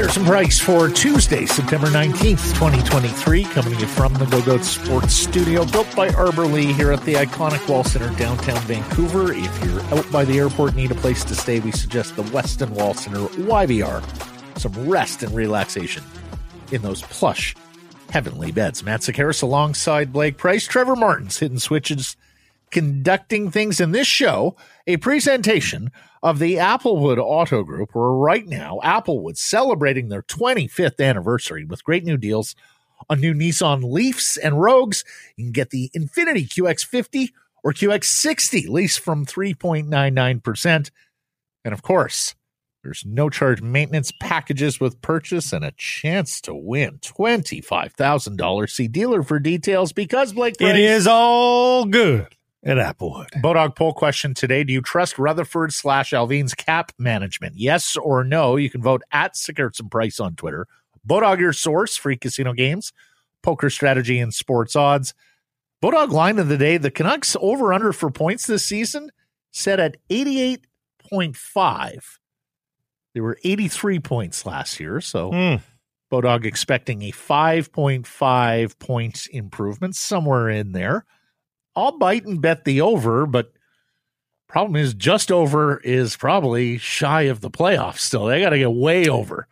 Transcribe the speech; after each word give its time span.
Harrison 0.00 0.24
Price 0.24 0.58
for 0.58 0.88
Tuesday, 0.88 1.44
September 1.44 1.86
19th, 1.88 2.54
2023, 2.54 3.44
coming 3.44 3.74
to 3.74 3.80
you 3.80 3.86
from 3.86 4.14
the 4.14 4.24
Go 4.46 4.56
Sports 4.58 5.14
Studio, 5.14 5.64
built 5.66 5.94
by 5.94 6.08
Arbor 6.14 6.46
Lee 6.46 6.72
here 6.72 6.90
at 6.90 7.02
the 7.02 7.14
iconic 7.14 7.68
Wall 7.68 7.84
Center, 7.84 8.08
downtown 8.18 8.60
Vancouver. 8.62 9.32
If 9.32 9.64
you're 9.64 9.82
out 9.94 10.10
by 10.10 10.24
the 10.24 10.38
airport 10.38 10.74
need 10.74 10.90
a 10.90 10.94
place 10.94 11.22
to 11.24 11.34
stay, 11.34 11.60
we 11.60 11.70
suggest 11.70 12.16
the 12.16 12.22
Westin 12.22 12.70
Wall 12.70 12.94
Center 12.94 13.18
YVR. 13.18 14.58
Some 14.58 14.88
rest 14.88 15.22
and 15.22 15.34
relaxation 15.34 16.02
in 16.72 16.80
those 16.82 17.02
plush, 17.02 17.54
heavenly 18.10 18.52
beds. 18.52 18.82
Matt 18.82 19.00
Sekeres 19.00 19.42
alongside 19.42 20.12
Blake 20.12 20.36
Price, 20.36 20.66
Trevor 20.66 20.96
Martin's 20.96 21.38
hitting 21.38 21.58
switches, 21.58 22.16
conducting 22.70 23.50
things 23.50 23.80
in 23.80 23.92
this 23.92 24.06
show, 24.06 24.56
a 24.86 24.96
presentation 24.98 25.90
of 26.22 26.38
the 26.38 26.56
Applewood 26.56 27.18
Auto 27.18 27.62
Group, 27.62 27.94
where 27.94 28.10
right 28.10 28.46
now 28.46 28.78
Applewood 28.84 29.36
celebrating 29.36 30.08
their 30.08 30.22
25th 30.22 31.00
anniversary 31.00 31.64
with 31.64 31.84
great 31.84 32.04
new 32.04 32.16
deals 32.16 32.54
on 33.08 33.20
new 33.20 33.32
Nissan 33.32 33.90
Leafs 33.90 34.36
and 34.36 34.60
Rogues. 34.60 35.04
You 35.36 35.44
can 35.44 35.52
get 35.52 35.70
the 35.70 35.90
Infiniti 35.96 36.46
QX50 36.48 37.30
or 37.62 37.72
QX60 37.72 38.68
lease 38.68 38.96
from 38.96 39.24
3.99%. 39.24 40.90
And 41.64 41.74
of 41.74 41.82
course, 41.82 42.34
there's 42.82 43.04
no 43.04 43.28
charge 43.28 43.60
maintenance 43.60 44.10
packages 44.20 44.80
with 44.80 45.02
purchase 45.02 45.52
and 45.52 45.64
a 45.64 45.72
chance 45.72 46.40
to 46.42 46.54
win 46.54 46.98
$25,000. 46.98 48.70
See 48.70 48.88
dealer 48.88 49.22
for 49.22 49.38
details 49.38 49.92
because 49.92 50.32
Blake 50.32 50.56
Price, 50.56 50.70
It 50.70 50.80
is 50.80 51.06
all 51.06 51.84
good 51.84 52.34
at 52.62 52.78
Applewood. 52.78 53.28
Bodog 53.42 53.76
poll 53.76 53.92
question 53.92 54.32
today. 54.32 54.64
Do 54.64 54.72
you 54.72 54.80
trust 54.80 55.18
Rutherford 55.18 55.74
slash 55.74 56.12
Allvin's 56.12 56.54
cap 56.54 56.92
management? 56.98 57.56
Yes 57.56 57.96
or 57.96 58.24
no? 58.24 58.56
You 58.56 58.70
can 58.70 58.82
vote 58.82 59.02
at 59.12 59.34
Sekeres 59.34 59.78
and 59.78 59.90
Price 59.90 60.18
on 60.18 60.36
Twitter. 60.36 60.66
Bodog, 61.06 61.38
your 61.38 61.52
source, 61.52 61.96
free 61.96 62.16
casino 62.16 62.52
games, 62.54 62.92
poker 63.42 63.70
strategy, 63.70 64.18
and 64.18 64.32
sports 64.32 64.74
odds. 64.74 65.12
Bodog 65.82 66.10
line 66.10 66.38
of 66.38 66.48
the 66.48 66.58
day 66.58 66.76
the 66.76 66.90
Canucks 66.90 67.36
over 67.40 67.72
under 67.72 67.92
for 67.92 68.10
points 68.10 68.46
this 68.46 68.66
season 68.66 69.10
set 69.50 69.80
at 69.80 69.96
88.5. 70.10 72.18
They 73.14 73.20
were 73.20 73.38
83 73.44 73.98
points 74.00 74.46
last 74.46 74.78
year. 74.80 75.00
So 75.00 75.30
mm. 75.30 75.60
Bodog 76.10 76.44
expecting 76.44 77.02
a 77.02 77.12
5.5 77.12 78.78
points 78.78 79.26
improvement 79.26 79.96
somewhere 79.96 80.48
in 80.48 80.72
there. 80.72 81.04
I'll 81.76 81.98
bite 81.98 82.24
and 82.24 82.40
bet 82.40 82.64
the 82.64 82.80
over, 82.80 83.26
but 83.26 83.52
problem 84.48 84.76
is 84.76 84.94
just 84.94 85.30
over 85.30 85.78
is 85.78 86.16
probably 86.16 86.78
shy 86.78 87.22
of 87.22 87.40
the 87.40 87.50
playoffs 87.50 88.00
still. 88.00 88.26
They 88.26 88.40
got 88.40 88.50
to 88.50 88.58
get 88.58 88.72
way 88.72 89.08
over 89.08 89.46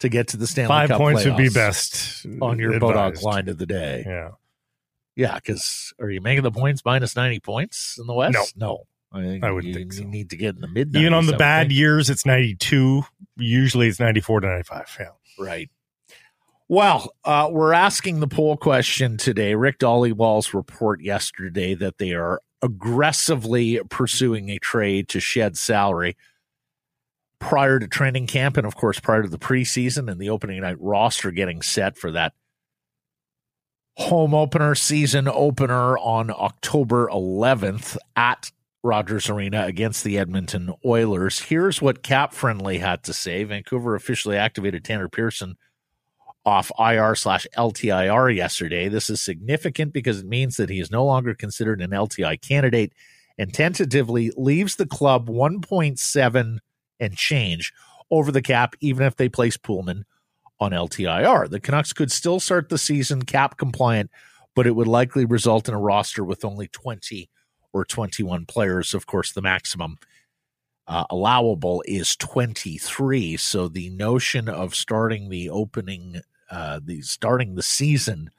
to 0.00 0.08
get 0.08 0.28
to 0.28 0.36
the 0.36 0.46
Stanley 0.46 0.68
Five 0.68 0.88
Cup 0.88 0.98
points 0.98 1.24
would 1.24 1.36
be 1.36 1.48
best 1.48 2.26
on 2.40 2.58
your 2.58 2.72
Bodog 2.80 3.22
line 3.22 3.48
of 3.48 3.58
the 3.58 3.66
day. 3.66 4.04
Yeah. 4.06 4.30
Yeah, 5.16 5.34
because 5.34 5.92
are 6.00 6.08
you 6.08 6.20
making 6.20 6.44
the 6.44 6.50
points 6.50 6.82
minus 6.84 7.14
90 7.14 7.40
points 7.40 7.98
in 7.98 8.06
the 8.06 8.14
West? 8.14 8.56
No. 8.56 8.66
No. 8.66 8.84
I, 9.12 9.22
think 9.22 9.44
I 9.44 9.50
would 9.50 9.64
you, 9.64 9.74
think 9.74 9.92
so. 9.92 10.02
You 10.02 10.08
need 10.08 10.30
to 10.30 10.36
get 10.36 10.54
in 10.54 10.60
the 10.60 10.68
mid. 10.68 10.94
Even 10.94 11.14
on 11.14 11.26
the 11.26 11.36
bad 11.36 11.72
years, 11.72 12.10
it's 12.10 12.24
92. 12.24 13.02
Usually 13.36 13.88
it's 13.88 13.98
94 13.98 14.40
to 14.40 14.46
95. 14.46 14.96
Yeah. 15.00 15.06
Right. 15.38 15.70
Well, 16.68 17.12
uh, 17.24 17.48
we're 17.50 17.72
asking 17.72 18.20
the 18.20 18.28
poll 18.28 18.56
question 18.56 19.16
today. 19.16 19.56
Rick 19.56 19.80
Dhaliwal's 19.80 20.54
report 20.54 21.00
yesterday 21.00 21.74
that 21.74 21.98
they 21.98 22.12
are 22.12 22.40
aggressively 22.62 23.80
pursuing 23.88 24.50
a 24.50 24.58
trade 24.58 25.08
to 25.08 25.18
shed 25.18 25.58
salary 25.58 26.16
prior 27.40 27.80
to 27.80 27.88
training 27.88 28.28
camp 28.28 28.56
and, 28.56 28.66
of 28.66 28.76
course, 28.76 29.00
prior 29.00 29.22
to 29.22 29.28
the 29.28 29.38
preseason 29.38 30.08
and 30.08 30.20
the 30.20 30.30
opening 30.30 30.60
night 30.60 30.76
roster 30.78 31.32
getting 31.32 31.62
set 31.62 31.98
for 31.98 32.12
that 32.12 32.34
home 33.96 34.34
opener, 34.34 34.74
season 34.74 35.26
opener 35.26 35.98
on 35.98 36.30
October 36.30 37.08
11th 37.08 37.96
at 38.14 38.52
Rogers 38.82 39.28
Arena 39.28 39.66
against 39.66 40.04
the 40.04 40.18
Edmonton 40.18 40.72
Oilers. 40.84 41.38
Here's 41.40 41.82
what 41.82 42.02
Cap 42.02 42.32
Friendly 42.32 42.78
had 42.78 43.02
to 43.04 43.12
say. 43.12 43.44
Vancouver 43.44 43.94
officially 43.94 44.36
activated 44.36 44.84
Tanner 44.84 45.08
Pearson– 45.08 45.56
off 46.44 46.72
IR 46.78 47.14
slash 47.14 47.46
LTIR 47.56 48.34
yesterday. 48.34 48.88
This 48.88 49.10
is 49.10 49.20
significant 49.20 49.92
because 49.92 50.20
it 50.20 50.26
means 50.26 50.56
that 50.56 50.70
he 50.70 50.80
is 50.80 50.90
no 50.90 51.04
longer 51.04 51.34
considered 51.34 51.80
an 51.80 51.90
LTI 51.90 52.40
candidate 52.40 52.92
and 53.38 53.52
tentatively 53.52 54.32
leaves 54.36 54.76
the 54.76 54.86
club 54.86 55.28
1.7 55.28 56.58
and 56.98 57.16
change 57.16 57.72
over 58.10 58.32
the 58.32 58.42
cap, 58.42 58.74
even 58.80 59.06
if 59.06 59.16
they 59.16 59.28
place 59.28 59.56
Poolman 59.56 60.04
on 60.58 60.72
LTIR. 60.72 61.48
The 61.48 61.60
Canucks 61.60 61.92
could 61.92 62.10
still 62.10 62.40
start 62.40 62.68
the 62.68 62.78
season 62.78 63.22
cap 63.22 63.56
compliant, 63.56 64.10
but 64.54 64.66
it 64.66 64.74
would 64.74 64.88
likely 64.88 65.24
result 65.24 65.68
in 65.68 65.74
a 65.74 65.80
roster 65.80 66.24
with 66.24 66.44
only 66.44 66.68
20 66.68 67.30
or 67.72 67.84
21 67.84 68.46
players. 68.46 68.94
Of 68.94 69.06
course, 69.06 69.32
the 69.32 69.42
maximum 69.42 69.98
uh, 70.86 71.04
allowable 71.10 71.82
is 71.86 72.16
23. 72.16 73.36
So 73.36 73.68
the 73.68 73.90
notion 73.90 74.48
of 74.48 74.74
starting 74.74 75.28
the 75.28 75.50
opening 75.50 76.22
uh, 76.50 76.80
the 76.84 77.00
starting 77.02 77.54
the 77.54 77.62
season 77.62 78.30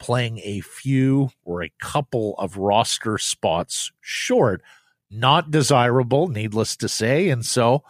playing 0.00 0.40
a 0.42 0.60
few 0.60 1.30
or 1.44 1.62
a 1.62 1.72
couple 1.80 2.34
of 2.38 2.56
roster 2.56 3.18
spots 3.18 3.92
short, 4.00 4.60
not 5.08 5.52
desirable, 5.52 6.26
needless 6.26 6.76
to 6.76 6.88
say. 6.88 7.28
And 7.28 7.46
so, 7.46 7.84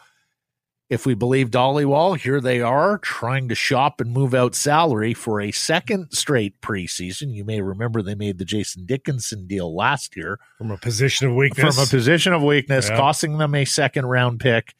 if 0.92 1.06
we 1.06 1.14
believe 1.14 1.50
Dhaliwal, 1.50 2.18
here 2.18 2.38
they 2.38 2.60
are 2.60 2.98
trying 2.98 3.48
to 3.48 3.54
shop 3.54 3.98
and 3.98 4.12
move 4.12 4.34
out 4.34 4.54
salary 4.54 5.14
for 5.14 5.40
a 5.40 5.50
second 5.50 6.12
straight 6.12 6.60
preseason. 6.60 7.32
You 7.32 7.46
may 7.46 7.62
remember 7.62 8.02
they 8.02 8.14
made 8.14 8.36
the 8.36 8.44
Jason 8.44 8.84
Dickinson 8.84 9.46
deal 9.46 9.74
last 9.74 10.14
year 10.18 10.38
from 10.58 10.70
a 10.70 10.76
position 10.76 11.28
of 11.28 11.34
weakness. 11.34 11.76
From 11.76 11.82
a 11.82 11.86
position 11.86 12.34
of 12.34 12.42
weakness, 12.42 12.90
yeah. 12.90 12.98
costing 12.98 13.38
them 13.38 13.54
a 13.54 13.64
second 13.64 14.04
round 14.04 14.38
pick 14.40 14.74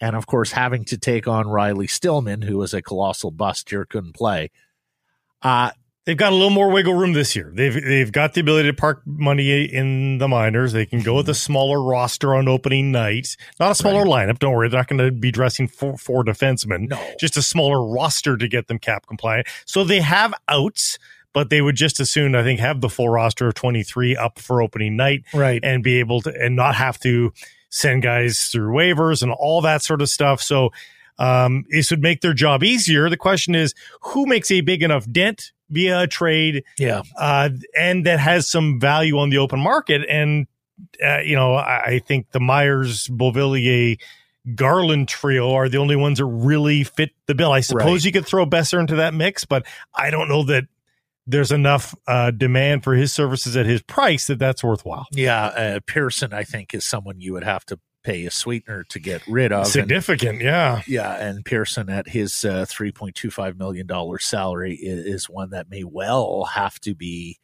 and 0.00 0.16
of 0.16 0.26
course 0.26 0.52
having 0.52 0.82
to 0.86 0.96
take 0.96 1.28
on 1.28 1.46
Riley 1.46 1.86
Stillman, 1.86 2.40
who 2.40 2.56
was 2.56 2.72
a 2.72 2.80
colossal 2.80 3.30
bust 3.30 3.68
here, 3.68 3.84
couldn't 3.84 4.14
play. 4.14 4.50
Uh, 5.42 5.72
they've 6.06 6.16
got 6.16 6.32
a 6.32 6.34
little 6.34 6.50
more 6.50 6.70
wiggle 6.70 6.94
room 6.94 7.12
this 7.12 7.36
year. 7.36 7.52
They've 7.54 7.74
they've 7.74 8.10
got 8.10 8.34
the 8.34 8.40
ability 8.40 8.68
to 8.68 8.74
park 8.74 9.02
money 9.06 9.64
in 9.64 10.18
the 10.18 10.28
minors. 10.28 10.72
They 10.72 10.86
can 10.86 11.02
go 11.02 11.16
with 11.16 11.28
a 11.28 11.34
smaller 11.34 11.82
roster 11.82 12.34
on 12.34 12.48
opening 12.48 12.92
night, 12.92 13.36
not 13.58 13.72
a 13.72 13.74
smaller 13.74 14.04
right. 14.04 14.28
lineup. 14.28 14.38
Don't 14.38 14.54
worry, 14.54 14.68
they're 14.68 14.80
not 14.80 14.88
going 14.88 14.98
to 14.98 15.10
be 15.10 15.30
dressing 15.30 15.68
four, 15.68 15.96
four 15.96 16.24
defensemen. 16.24 16.88
No, 16.88 17.14
just 17.18 17.36
a 17.36 17.42
smaller 17.42 17.84
roster 17.86 18.36
to 18.36 18.48
get 18.48 18.68
them 18.68 18.78
cap 18.78 19.06
compliant. 19.06 19.46
So 19.66 19.84
they 19.84 20.00
have 20.00 20.34
outs 20.48 20.98
but 21.32 21.50
they 21.50 21.60
would 21.60 21.76
just 21.76 22.00
as 22.00 22.10
soon, 22.10 22.34
I 22.34 22.42
think, 22.42 22.60
have 22.60 22.80
the 22.80 22.88
full 22.88 23.08
roster 23.08 23.46
of 23.46 23.54
23 23.54 24.16
up 24.16 24.38
for 24.38 24.60
opening 24.60 24.96
night. 24.96 25.22
Right. 25.32 25.60
And 25.62 25.82
be 25.82 26.00
able 26.00 26.20
to, 26.22 26.34
and 26.34 26.56
not 26.56 26.74
have 26.74 26.98
to 27.00 27.32
send 27.70 28.02
guys 28.02 28.46
through 28.46 28.72
waivers 28.72 29.22
and 29.22 29.32
all 29.32 29.60
that 29.60 29.82
sort 29.82 30.02
of 30.02 30.08
stuff. 30.08 30.40
So 30.40 30.70
um, 31.18 31.64
this 31.70 31.90
would 31.90 32.02
make 32.02 32.20
their 32.20 32.34
job 32.34 32.64
easier. 32.64 33.08
The 33.08 33.16
question 33.16 33.54
is, 33.54 33.74
who 34.00 34.26
makes 34.26 34.50
a 34.50 34.60
big 34.60 34.82
enough 34.82 35.10
dent 35.10 35.52
via 35.70 36.02
a 36.02 36.06
trade? 36.06 36.64
Yeah, 36.78 37.02
uh, 37.16 37.50
and 37.78 38.06
that 38.06 38.20
has 38.20 38.48
some 38.48 38.80
value 38.80 39.18
on 39.18 39.30
the 39.30 39.38
open 39.38 39.60
market. 39.60 40.02
And 40.08 40.46
uh, 41.04 41.20
you 41.20 41.36
know, 41.36 41.54
I, 41.54 41.84
I, 41.84 41.98
think 41.98 42.30
the 42.32 42.40
Myers, 42.40 43.08
Beauvillier, 43.08 43.98
Garland 44.54 45.08
trio 45.08 45.52
are 45.52 45.68
the 45.68 45.78
only 45.78 45.96
ones 45.96 46.18
that 46.18 46.24
really 46.24 46.84
fit 46.84 47.10
the 47.26 47.34
bill. 47.34 47.52
I 47.52 47.60
suppose 47.60 47.84
right. 47.84 48.04
you 48.04 48.12
could 48.12 48.26
throw 48.26 48.46
Boeser 48.46 48.80
into 48.80 48.96
that 48.96 49.14
mix, 49.14 49.44
but 49.44 49.66
I 49.94 50.10
don't 50.10 50.28
know 50.28 50.44
that 50.44 50.64
there's 51.26 51.52
enough 51.52 51.94
uh, 52.06 52.30
demand 52.30 52.82
for 52.82 52.94
his 52.94 53.12
services 53.12 53.56
at 53.56 53.66
his 53.66 53.82
price 53.82 54.26
that 54.26 54.38
that's 54.38 54.64
worthwhile. 54.64 55.06
Yeah, 55.12 55.44
uh, 55.44 55.80
Pearson, 55.86 56.32
I 56.32 56.44
think, 56.44 56.74
is 56.74 56.84
someone 56.84 57.20
you 57.20 57.32
would 57.34 57.44
have 57.44 57.64
to 57.66 57.78
pay 58.02 58.24
a 58.24 58.30
sweetener 58.30 58.84
to 58.84 58.98
get 58.98 59.26
rid 59.26 59.52
of. 59.52 59.66
Significant, 59.66 60.36
and, 60.36 60.42
yeah, 60.42 60.82
yeah. 60.86 61.14
And 61.14 61.44
Pearson 61.44 61.88
at 61.88 62.08
his 62.08 62.44
uh, 62.44 62.66
three 62.68 62.92
point 62.92 63.14
two 63.14 63.30
five 63.30 63.58
million 63.58 63.86
dollar 63.86 64.18
salary 64.18 64.74
is, 64.74 65.06
is, 65.06 65.30
one 65.30 65.50
that 65.50 65.70
may 65.70 65.84
well 65.84 66.44
have 66.44 66.78
to 66.80 66.94
be. 66.94 67.38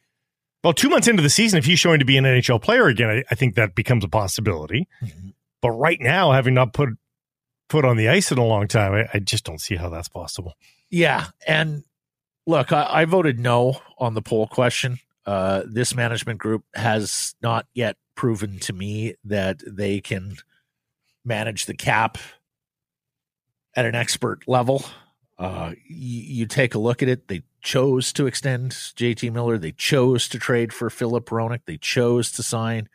Well, 0.63 0.73
two 0.73 0.89
months 0.89 1.07
into 1.07 1.23
the 1.23 1.29
season, 1.29 1.59
if 1.59 1.65
he's 1.65 1.79
showing 1.79 1.99
to 1.99 2.05
be 2.05 2.17
an 2.17 2.25
NHL 2.25 2.61
player 2.61 2.87
again, 2.87 3.09
I, 3.09 3.23
I 3.31 3.35
think 3.35 3.55
that 3.55 3.75
becomes 3.75 4.03
a 4.03 4.09
possibility. 4.09 4.87
Mm-hmm. 5.01 5.29
But 5.61 5.71
right 5.71 5.99
now, 5.99 6.31
having 6.31 6.53
not 6.53 6.73
put 6.73 6.89
put 7.69 7.85
on 7.85 7.97
the 7.97 8.09
ice 8.09 8.31
in 8.31 8.37
a 8.37 8.45
long 8.45 8.67
time, 8.67 8.93
I, 8.93 9.07
I 9.13 9.19
just 9.19 9.43
don't 9.43 9.61
see 9.61 9.75
how 9.75 9.89
that's 9.89 10.09
possible. 10.09 10.53
Yeah, 10.89 11.27
and 11.45 11.83
Look, 12.47 12.71
I, 12.71 12.87
I 12.89 13.05
voted 13.05 13.39
no 13.39 13.81
on 13.99 14.13
the 14.13 14.21
poll 14.21 14.47
question. 14.47 14.99
Uh, 15.25 15.63
this 15.67 15.93
management 15.93 16.39
group 16.39 16.63
has 16.73 17.35
not 17.41 17.67
yet 17.73 17.97
proven 18.17 18.59
to 18.59 18.73
me 18.73 19.15
that 19.23 19.61
they 19.65 20.01
can 20.01 20.35
manage 21.23 21.67
the 21.67 21.75
cap 21.75 22.17
at 23.75 23.85
an 23.85 23.95
expert 23.95 24.45
level. 24.47 24.83
Uh, 25.39 25.73
you, 25.87 26.21
you 26.39 26.45
take 26.47 26.73
a 26.73 26.79
look 26.79 27.01
at 27.03 27.07
it. 27.07 27.27
They 27.27 27.43
chose 27.61 28.11
to 28.13 28.25
extend 28.25 28.71
JT 28.71 29.31
Miller. 29.31 29.57
They 29.57 29.71
chose 29.71 30.27
to 30.29 30.39
trade 30.39 30.73
for 30.73 30.89
Philip 30.89 31.25
Hronek. 31.27 31.61
They 31.65 31.77
chose 31.77 32.31
to 32.33 32.43
sign 32.43 32.89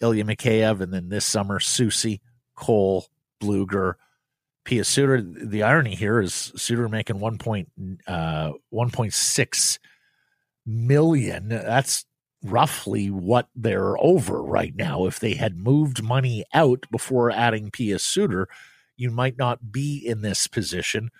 Ilya 0.00 0.24
Mikheyev. 0.24 0.80
And 0.80 0.92
then 0.92 1.08
this 1.08 1.24
summer, 1.24 1.60
Soucy, 1.60 2.20
Cole, 2.56 3.06
Blueger, 3.40 3.94
Pius 4.64 4.88
Suter. 4.88 5.22
The 5.22 5.62
irony 5.62 5.94
here 5.94 6.20
is 6.20 6.52
Suter 6.56 6.88
making 6.88 7.20
1. 7.20 7.38
Point, 7.38 7.70
uh, 8.08 8.52
1.6 8.72 9.78
million. 10.66 11.48
That's 11.48 12.06
roughly 12.44 13.10
what 13.10 13.48
they're 13.56 13.98
over 13.98 14.42
right 14.42 14.74
now. 14.76 15.06
If 15.06 15.18
they 15.18 15.34
had 15.34 15.56
moved 15.56 16.02
money 16.02 16.44
out 16.52 16.84
before 16.90 17.30
adding 17.30 17.70
Pius 17.70 18.02
Suter, 18.02 18.48
you 18.96 19.10
might 19.10 19.38
not 19.38 19.72
be 19.72 19.96
in 19.96 20.22
this 20.22 20.46
position. 20.46 21.10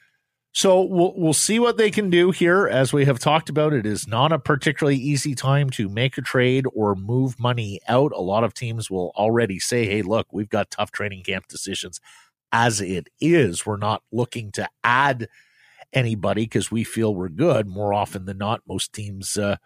So 0.52 0.82
we'll 0.82 1.14
we'll 1.16 1.32
see 1.32 1.58
what 1.58 1.78
they 1.78 1.90
can 1.90 2.10
do 2.10 2.30
here. 2.30 2.68
As 2.68 2.92
we 2.92 3.06
have 3.06 3.18
talked 3.18 3.48
about, 3.48 3.72
it 3.72 3.84
is 3.84 4.06
not 4.06 4.30
a 4.30 4.38
particularly 4.38 4.96
easy 4.96 5.34
time 5.34 5.68
to 5.70 5.88
make 5.88 6.16
a 6.16 6.22
trade 6.22 6.66
or 6.72 6.94
move 6.94 7.40
money 7.40 7.80
out. 7.88 8.12
A 8.12 8.20
lot 8.20 8.44
of 8.44 8.54
teams 8.54 8.88
will 8.88 9.12
already 9.16 9.58
say, 9.58 9.86
"Hey, 9.86 10.02
look, 10.02 10.28
we've 10.32 10.48
got 10.48 10.70
tough 10.70 10.92
training 10.92 11.24
camp 11.24 11.48
decisions." 11.48 12.00
As 12.52 12.80
it 12.80 13.08
is, 13.20 13.66
we're 13.66 13.78
not 13.78 14.04
looking 14.12 14.52
to 14.52 14.68
add 14.84 15.28
anybody 15.92 16.44
because 16.44 16.70
we 16.70 16.84
feel 16.84 17.12
we're 17.12 17.28
good. 17.28 17.66
More 17.66 17.92
often 17.92 18.26
than 18.26 18.38
not, 18.38 18.62
most 18.68 18.92
teams 18.92 19.36
uh, 19.36 19.56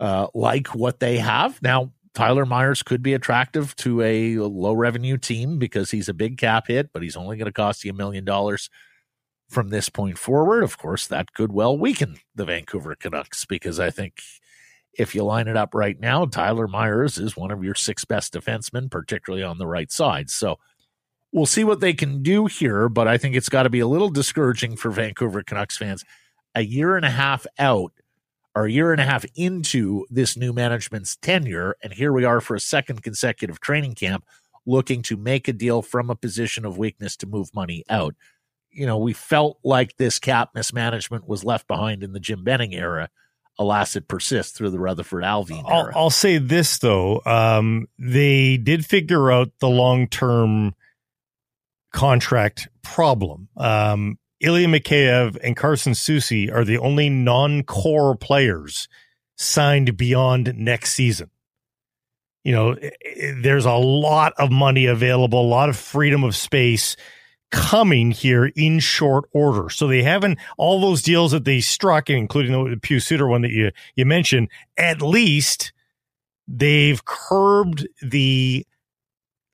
uh, 0.00 0.28
like 0.34 0.68
what 0.74 1.00
they 1.00 1.18
have 1.18 1.60
now. 1.62 1.92
Tyler 2.14 2.46
Myers 2.46 2.82
could 2.82 3.02
be 3.02 3.12
attractive 3.12 3.76
to 3.76 4.00
a 4.00 4.38
low 4.38 4.72
revenue 4.72 5.18
team 5.18 5.58
because 5.58 5.90
he's 5.90 6.08
a 6.08 6.14
big 6.14 6.38
cap 6.38 6.68
hit, 6.68 6.90
but 6.90 7.02
he's 7.02 7.14
only 7.14 7.36
going 7.36 7.44
to 7.44 7.52
cost 7.52 7.84
you 7.84 7.90
a 7.90 7.94
million 7.94 8.24
dollars 8.24 8.70
from 9.50 9.68
this 9.68 9.90
point 9.90 10.16
forward. 10.16 10.62
Of 10.62 10.78
course, 10.78 11.06
that 11.08 11.34
could 11.34 11.52
well 11.52 11.76
weaken 11.76 12.16
the 12.34 12.46
Vancouver 12.46 12.94
Canucks 12.94 13.44
because 13.44 13.78
I 13.78 13.90
think 13.90 14.22
if 14.98 15.14
you 15.14 15.24
line 15.24 15.46
it 15.46 15.56
up 15.56 15.74
right 15.74 16.00
now, 16.00 16.24
Tyler 16.24 16.66
Myers 16.66 17.18
is 17.18 17.36
one 17.36 17.50
of 17.50 17.62
your 17.62 17.74
six 17.74 18.04
best 18.04 18.32
defensemen, 18.32 18.90
particularly 18.90 19.44
on 19.44 19.58
the 19.58 19.66
right 19.66 19.92
side. 19.92 20.30
So 20.30 20.58
we'll 21.32 21.46
see 21.46 21.64
what 21.64 21.80
they 21.80 21.92
can 21.92 22.22
do 22.22 22.46
here, 22.46 22.88
but 22.88 23.06
I 23.06 23.18
think 23.18 23.36
it's 23.36 23.50
got 23.50 23.64
to 23.64 23.70
be 23.70 23.80
a 23.80 23.86
little 23.86 24.08
discouraging 24.08 24.76
for 24.76 24.90
Vancouver 24.90 25.42
Canucks 25.42 25.76
fans. 25.76 26.04
A 26.54 26.62
year 26.62 26.96
and 26.96 27.04
a 27.04 27.10
half 27.10 27.46
out 27.58 27.92
or 28.56 28.66
a 28.66 28.72
year 28.72 28.90
and 28.90 29.00
a 29.00 29.04
half 29.04 29.24
into 29.36 30.04
this 30.10 30.36
new 30.36 30.52
management's 30.52 31.14
tenure, 31.16 31.76
and 31.80 31.92
here 31.92 32.12
we 32.12 32.24
are 32.24 32.40
for 32.40 32.56
a 32.56 32.60
second 32.60 33.04
consecutive 33.04 33.60
training 33.60 33.94
camp 33.94 34.24
looking 34.66 35.00
to 35.02 35.16
make 35.16 35.46
a 35.46 35.52
deal 35.52 35.80
from 35.80 36.10
a 36.10 36.16
position 36.16 36.64
of 36.64 36.76
weakness 36.76 37.16
to 37.16 37.26
move 37.26 37.54
money 37.54 37.84
out 37.88 38.16
you 38.76 38.86
know, 38.86 38.98
we 38.98 39.14
felt 39.14 39.58
like 39.64 39.96
this 39.96 40.18
cap 40.18 40.50
mismanagement 40.54 41.26
was 41.26 41.44
left 41.44 41.66
behind 41.66 42.02
in 42.02 42.12
the 42.12 42.20
Jim 42.20 42.44
Benning 42.44 42.74
era. 42.74 43.08
Alas, 43.58 43.96
it 43.96 44.06
persists 44.06 44.52
through 44.52 44.68
the 44.68 44.78
Rutherford 44.78 45.24
Allvin 45.24 45.64
I'll, 45.66 45.90
I'll, 45.94 46.10
say 46.10 46.36
this 46.36 46.78
though, 46.78 47.22
um, 47.24 47.88
they 47.98 48.58
did 48.58 48.84
figure 48.84 49.32
out 49.32 49.50
the 49.60 49.68
long 49.68 50.08
term 50.08 50.74
contract 51.90 52.68
problem. 52.82 53.48
Um, 53.56 54.18
Ilya 54.40 54.68
Mikheyev 54.68 55.38
and 55.42 55.56
Carson 55.56 55.92
Soucy 55.92 56.52
are 56.52 56.64
the 56.64 56.78
only 56.78 57.08
non 57.08 57.62
core 57.62 58.16
players 58.16 58.88
signed 59.36 59.96
beyond 59.96 60.54
next 60.56 60.92
season. 60.92 61.30
You 62.44 62.52
know, 62.52 62.76
there's 63.42 63.64
a 63.64 63.72
lot 63.72 64.32
of 64.38 64.52
money 64.52 64.86
available, 64.86 65.40
a 65.40 65.42
lot 65.42 65.68
of 65.68 65.76
freedom 65.76 66.22
of 66.22 66.36
space 66.36 66.96
coming 67.50 68.10
here 68.10 68.46
in 68.54 68.78
short 68.78 69.24
order. 69.32 69.68
So 69.70 69.88
they 69.88 70.02
haven't 70.02 70.38
all 70.56 70.80
those 70.80 71.02
deals 71.02 71.32
that 71.32 71.44
they 71.44 71.60
struck, 71.60 72.10
including 72.10 72.52
the 72.70 72.76
Pius 72.76 73.06
Suter 73.06 73.26
one 73.26 73.42
that 73.42 73.50
you 73.50 73.72
you 73.94 74.06
mentioned. 74.06 74.48
At 74.76 75.02
least 75.02 75.72
they've 76.46 77.04
curbed 77.04 77.88
the 78.02 78.66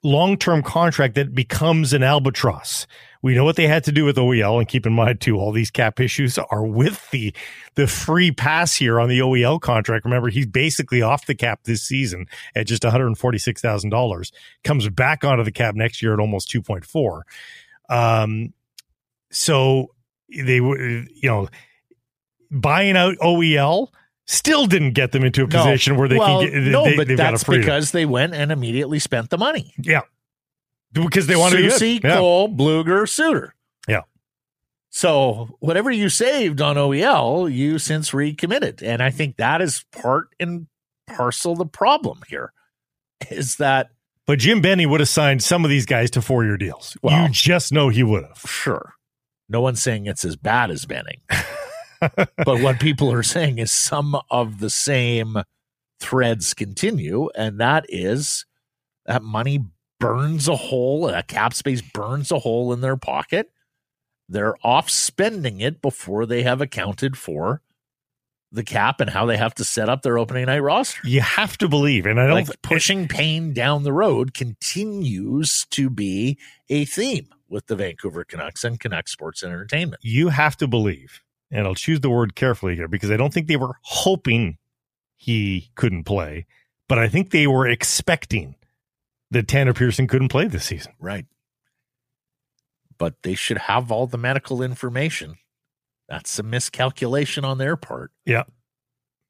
long 0.03 0.37
term 0.37 0.63
contract 0.63 1.15
that 1.15 1.35
becomes 1.35 1.93
an 1.93 2.03
albatross. 2.03 2.87
We 3.23 3.37
know 3.37 3.45
what 3.45 3.55
they 3.55 3.69
had 3.69 3.85
to 3.85 3.93
do 3.93 4.05
with 4.05 4.17
OEL, 4.17 4.59
and 4.59 4.67
keep 4.67 4.85
in 4.85 4.93
mind 4.93 5.21
too, 5.21 5.39
all 5.39 5.53
these 5.53 5.71
cap 5.71 6.01
issues 6.01 6.39
are 6.39 6.65
with 6.65 7.09
the 7.11 7.33
the 7.77 7.87
free 7.87 8.33
pass 8.33 8.75
here 8.75 8.99
on 8.99 9.09
the 9.09 9.21
OEL 9.21 9.61
contract. 9.61 10.05
Remember, 10.05 10.29
he's 10.29 10.47
basically 10.47 11.03
off 11.03 11.27
the 11.27 11.35
cap 11.35 11.61
this 11.65 11.83
season 11.83 12.27
at 12.57 12.67
just 12.67 12.83
one 12.83 12.91
hundred 12.91 13.17
forty 13.17 13.39
six 13.39 13.61
thousand 13.61 13.91
dollars. 13.91 14.33
Comes 14.65 14.89
back 14.89 15.25
onto 15.25 15.45
the 15.45 15.53
cap 15.53 15.75
next 15.77 16.03
year 16.03 16.13
at 16.13 16.21
almost 16.21 16.51
two 16.51 16.63
point 16.63 16.85
four. 16.85 17.25
Um, 17.89 18.53
so 19.31 19.95
they 20.29 20.61
were, 20.61 20.79
you 20.79 21.29
know, 21.29 21.49
buying 22.51 22.97
out 22.97 23.17
OEL 23.19 23.89
still 24.27 24.67
didn't 24.67 24.93
get 24.93 25.13
them 25.13 25.25
into 25.25 25.45
a 25.45 25.49
position 25.49 25.95
no. 25.95 25.99
where 25.99 26.09
they 26.09 26.19
well, 26.19 26.41
can 26.41 26.51
get. 26.51 26.63
No, 26.71 26.85
they, 26.85 26.97
but 26.97 27.09
that's 27.09 27.45
because 27.45 27.93
they 27.93 28.07
went 28.07 28.35
and 28.35 28.53
immediately 28.53 28.99
spent 28.99 29.31
the 29.31 29.39
money. 29.39 29.75
Yeah, 29.79 30.03
because 30.93 31.27
they 31.27 31.37
wanted 31.37 31.61
Soucy, 31.73 32.01
to 32.01 32.09
Cole, 32.09 32.49
yeah. 32.49 32.57
Blueger, 32.57 33.09
Suter. 33.09 33.55
Yeah. 33.89 34.03
So 34.91 35.57
whatever 35.61 35.91
you 35.91 36.09
saved 36.09 36.61
on 36.61 36.77
OEL, 36.77 37.53
you 37.53 37.79
since 37.79 38.13
recommitted, 38.13 38.83
and 38.83 39.03
I 39.03 39.11
think 39.11 39.37
that 39.37 39.63
is 39.63 39.85
part 39.93 40.29
and 40.39 40.67
parcel 41.07 41.55
the 41.55 41.67
problem 41.67 42.21
here, 42.29 42.53
is 43.31 43.57
that 43.57 43.91
but 44.27 44.39
Jim 44.39 44.61
Benning 44.61 44.89
would 44.91 45.01
have 45.01 45.09
signed 45.09 45.43
some 45.43 45.65
of 45.65 45.71
these 45.71 45.87
guys 45.87 46.11
to 46.13 46.23
four 46.23 46.45
year 46.45 46.57
deals. 46.57 46.97
Well, 47.03 47.25
you 47.25 47.29
just 47.31 47.73
know 47.73 47.89
he 47.89 48.03
would 48.03 48.23
have. 48.23 48.39
Sure. 48.47 48.95
No 49.49 49.61
one's 49.61 49.83
saying 49.83 50.07
it's 50.07 50.25
as 50.25 50.37
bad 50.37 50.71
as 50.71 50.87
Benning. 50.87 51.21
but 52.37 52.61
what 52.61 52.81
people 52.81 53.13
are 53.13 53.23
saying 53.23 53.59
is 53.59 53.71
some 53.71 54.17
of 54.31 54.59
the 54.59 54.71
same 54.71 55.39
threads 56.01 56.55
continue, 56.55 57.29
and 57.37 57.61
that 57.61 57.87
is 57.89 58.45
that 59.07 59.23
money 59.23 59.65
burns 60.01 60.49
a 60.49 60.57
hole, 60.57 61.09
a 61.09 61.23
cap 61.23 61.55
space 61.55 61.81
burns 61.81 62.31
a 62.31 62.41
hole 62.41 62.73
in 62.73 62.81
their 62.81 62.97
pocket. 62.97 63.51
They're 64.29 64.57
off 64.65 64.91
spending 64.91 65.61
it 65.61 65.83
before 65.83 66.27
they 66.27 66.43
have 66.43 66.61
accounted 66.61 67.17
for 67.17 67.63
the 68.51 68.63
cap 68.63 69.01
and 69.01 69.09
how 69.09 69.27
they 69.27 69.37
have 69.37 69.55
to 69.55 69.65
set 69.65 69.89
up 69.89 70.03
their 70.03 70.19
opening 70.19 70.47
night 70.47 70.59
roster. 70.61 71.01
You 71.05 71.21
have 71.21 71.57
to 71.59 71.69
believe, 71.69 72.07
and 72.07 72.21
I 72.21 72.27
don't 72.27 72.49
like 72.49 72.63
pushing 72.63 73.09
pain 73.09 73.53
down 73.53 73.83
the 73.83 73.93
road 73.93 74.35
continues 74.35 75.67
to 75.71 75.89
be 75.89 76.39
a 76.69 76.85
theme 76.85 77.29
with 77.49 77.67
the 77.67 77.77
Vancouver 77.77 78.25
Canucks 78.25 78.65
and 78.65 78.79
Canucks 78.79 79.13
Sports 79.13 79.43
and 79.43 79.53
Entertainment. 79.53 80.03
You 80.03 80.29
have 80.29 80.57
to 80.59 80.67
believe, 80.67 81.23
and 81.53 81.67
I'll 81.67 81.75
choose 81.75 82.01
the 82.01 82.11
word 82.11 82.35
carefully 82.35 82.75
here 82.75 82.89
because 82.89 83.11
I 83.11 83.17
don't 83.17 83.33
think 83.33 83.47
they 83.47 83.57
were 83.57 83.77
hoping 83.83 84.59
he 85.17 85.71
couldn't 85.77 86.05
play, 86.05 86.47
but 86.89 86.99
I 86.99 87.09
think 87.09 87.31
they 87.31 87.47
were 87.47 87.69
expecting 87.69 88.57
that 89.31 89.47
Tanner 89.47 89.73
Pearson 89.73 90.09
couldn't 90.09 90.31
play 90.31 90.49
this 90.49 90.65
season. 90.65 90.95
Right. 90.99 91.27
But 92.99 93.23
they 93.23 93.35
should 93.35 93.59
have 93.59 93.93
all 93.93 94.07
the 94.07 94.19
medical 94.19 94.63
information 94.63 95.37
that's 96.09 96.39
a 96.39 96.43
miscalculation 96.43 97.45
on 97.45 97.59
their 97.59 97.77
part. 97.77 98.11
Yeah. 98.27 98.45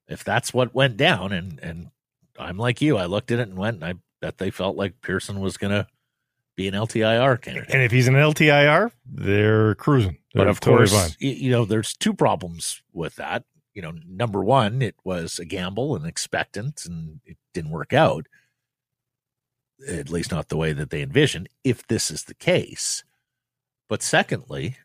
If 0.07 0.23
that's 0.23 0.53
what 0.53 0.75
went 0.75 0.97
down, 0.97 1.31
and 1.31 1.59
and 1.61 1.91
I'm 2.37 2.57
like 2.57 2.81
you, 2.81 2.97
I 2.97 3.05
looked 3.05 3.31
at 3.31 3.39
it 3.39 3.47
and 3.47 3.57
went, 3.57 3.75
and 3.75 3.85
I 3.85 3.93
bet 4.19 4.37
they 4.37 4.51
felt 4.51 4.75
like 4.75 5.01
Pearson 5.01 5.39
was 5.39 5.55
going 5.55 5.71
to 5.71 5.87
be 6.55 6.67
an 6.67 6.73
LTIR 6.73 7.41
candidate. 7.41 7.73
And 7.73 7.81
if 7.81 7.91
he's 7.91 8.07
an 8.07 8.15
LTIR, 8.15 8.91
they're 9.05 9.75
cruising. 9.75 10.17
They're 10.33 10.45
but 10.45 10.49
of 10.49 10.59
totally 10.59 10.89
course, 10.89 11.15
fine. 11.15 11.15
you 11.19 11.51
know, 11.51 11.65
there's 11.65 11.93
two 11.93 12.13
problems 12.13 12.81
with 12.91 13.15
that. 13.15 13.43
You 13.73 13.81
know, 13.81 13.93
number 14.07 14.43
one, 14.43 14.81
it 14.81 14.95
was 15.03 15.39
a 15.39 15.45
gamble 15.45 15.95
and 15.95 16.05
expectant, 16.05 16.85
and 16.85 17.19
it 17.25 17.37
didn't 17.53 17.71
work 17.71 17.93
out. 17.93 18.27
At 19.87 20.09
least 20.09 20.31
not 20.31 20.49
the 20.49 20.57
way 20.57 20.73
that 20.73 20.91
they 20.91 21.01
envisioned. 21.01 21.49
If 21.63 21.87
this 21.87 22.11
is 22.11 22.23
the 22.23 22.35
case, 22.35 23.03
but 23.89 24.01
secondly, 24.01 24.77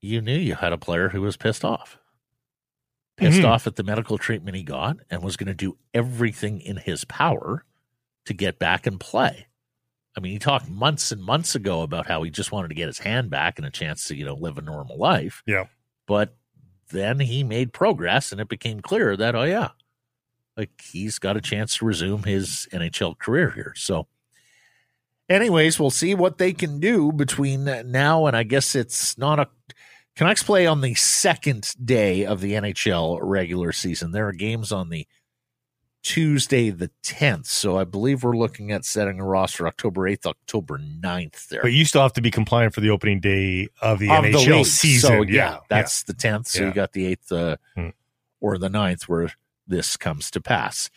you 0.00 0.20
knew 0.20 0.36
you 0.36 0.54
had 0.54 0.72
a 0.72 0.78
player 0.78 1.10
who 1.10 1.20
was 1.20 1.36
pissed 1.36 1.64
off. 1.64 1.98
Pissed 3.16 3.38
mm-hmm. 3.38 3.46
off 3.46 3.66
at 3.66 3.76
the 3.76 3.84
medical 3.84 4.18
treatment 4.18 4.56
he 4.56 4.62
got 4.62 4.96
and 5.10 5.22
was 5.22 5.36
going 5.36 5.48
to 5.48 5.54
do 5.54 5.76
everything 5.92 6.60
in 6.60 6.76
his 6.76 7.04
power 7.04 7.64
to 8.24 8.34
get 8.34 8.58
back 8.58 8.86
and 8.86 8.98
play. 8.98 9.46
I 10.16 10.20
mean, 10.20 10.32
he 10.32 10.38
talked 10.38 10.68
months 10.68 11.10
and 11.10 11.22
months 11.22 11.54
ago 11.54 11.82
about 11.82 12.06
how 12.06 12.22
he 12.22 12.30
just 12.30 12.52
wanted 12.52 12.68
to 12.68 12.74
get 12.74 12.86
his 12.86 12.98
hand 12.98 13.30
back 13.30 13.58
and 13.58 13.66
a 13.66 13.70
chance 13.70 14.08
to, 14.08 14.16
you 14.16 14.24
know, 14.24 14.34
live 14.34 14.58
a 14.58 14.62
normal 14.62 14.98
life. 14.98 15.42
Yeah. 15.46 15.66
But 16.06 16.36
then 16.90 17.18
he 17.20 17.44
made 17.44 17.72
progress 17.72 18.32
and 18.32 18.40
it 18.40 18.48
became 18.48 18.80
clear 18.80 19.16
that, 19.16 19.34
oh, 19.34 19.44
yeah, 19.44 19.70
like 20.56 20.82
he's 20.82 21.18
got 21.18 21.36
a 21.36 21.40
chance 21.40 21.78
to 21.78 21.86
resume 21.86 22.24
his 22.24 22.68
NHL 22.72 23.18
career 23.18 23.50
here. 23.50 23.72
So, 23.74 24.06
anyways, 25.30 25.80
we'll 25.80 25.90
see 25.90 26.14
what 26.14 26.36
they 26.36 26.52
can 26.52 26.78
do 26.78 27.10
between 27.10 27.64
now 27.64 28.26
and 28.26 28.36
I 28.36 28.42
guess 28.42 28.74
it's 28.74 29.16
not 29.16 29.38
a 29.38 29.48
Canucks 30.14 30.42
play 30.42 30.66
on 30.66 30.82
the 30.82 30.94
second 30.94 31.72
day 31.82 32.26
of 32.26 32.42
the 32.42 32.52
NHL 32.52 33.18
regular 33.22 33.72
season. 33.72 34.12
There 34.12 34.28
are 34.28 34.32
games 34.32 34.70
on 34.70 34.90
the 34.90 35.06
Tuesday 36.02 36.70
the 36.70 36.90
10th. 37.04 37.46
So 37.46 37.78
I 37.78 37.84
believe 37.84 38.24
we're 38.24 38.36
looking 38.36 38.72
at 38.72 38.84
setting 38.84 39.20
a 39.20 39.24
roster 39.24 39.66
October 39.66 40.02
8th, 40.02 40.26
October 40.26 40.78
9th 40.78 41.48
there. 41.48 41.62
But 41.62 41.72
you 41.72 41.84
still 41.84 42.02
have 42.02 42.12
to 42.14 42.20
be 42.20 42.30
compliant 42.30 42.74
for 42.74 42.80
the 42.80 42.90
opening 42.90 43.20
day 43.20 43.68
of 43.80 43.98
the 43.98 44.10
of 44.10 44.24
NHL 44.24 44.58
the 44.58 44.64
season. 44.64 45.08
So, 45.08 45.22
yeah, 45.22 45.32
yeah 45.32 45.58
that's 45.68 46.04
yeah. 46.06 46.12
the 46.12 46.38
10th. 46.38 46.46
So 46.48 46.62
yeah. 46.62 46.68
you 46.68 46.74
got 46.74 46.92
the 46.92 47.16
8th 47.16 47.32
uh, 47.32 47.56
hmm. 47.76 47.88
or 48.40 48.58
the 48.58 48.68
9th 48.68 49.04
where 49.04 49.32
this 49.66 49.96
comes 49.96 50.30
to 50.32 50.40
pass. 50.40 50.90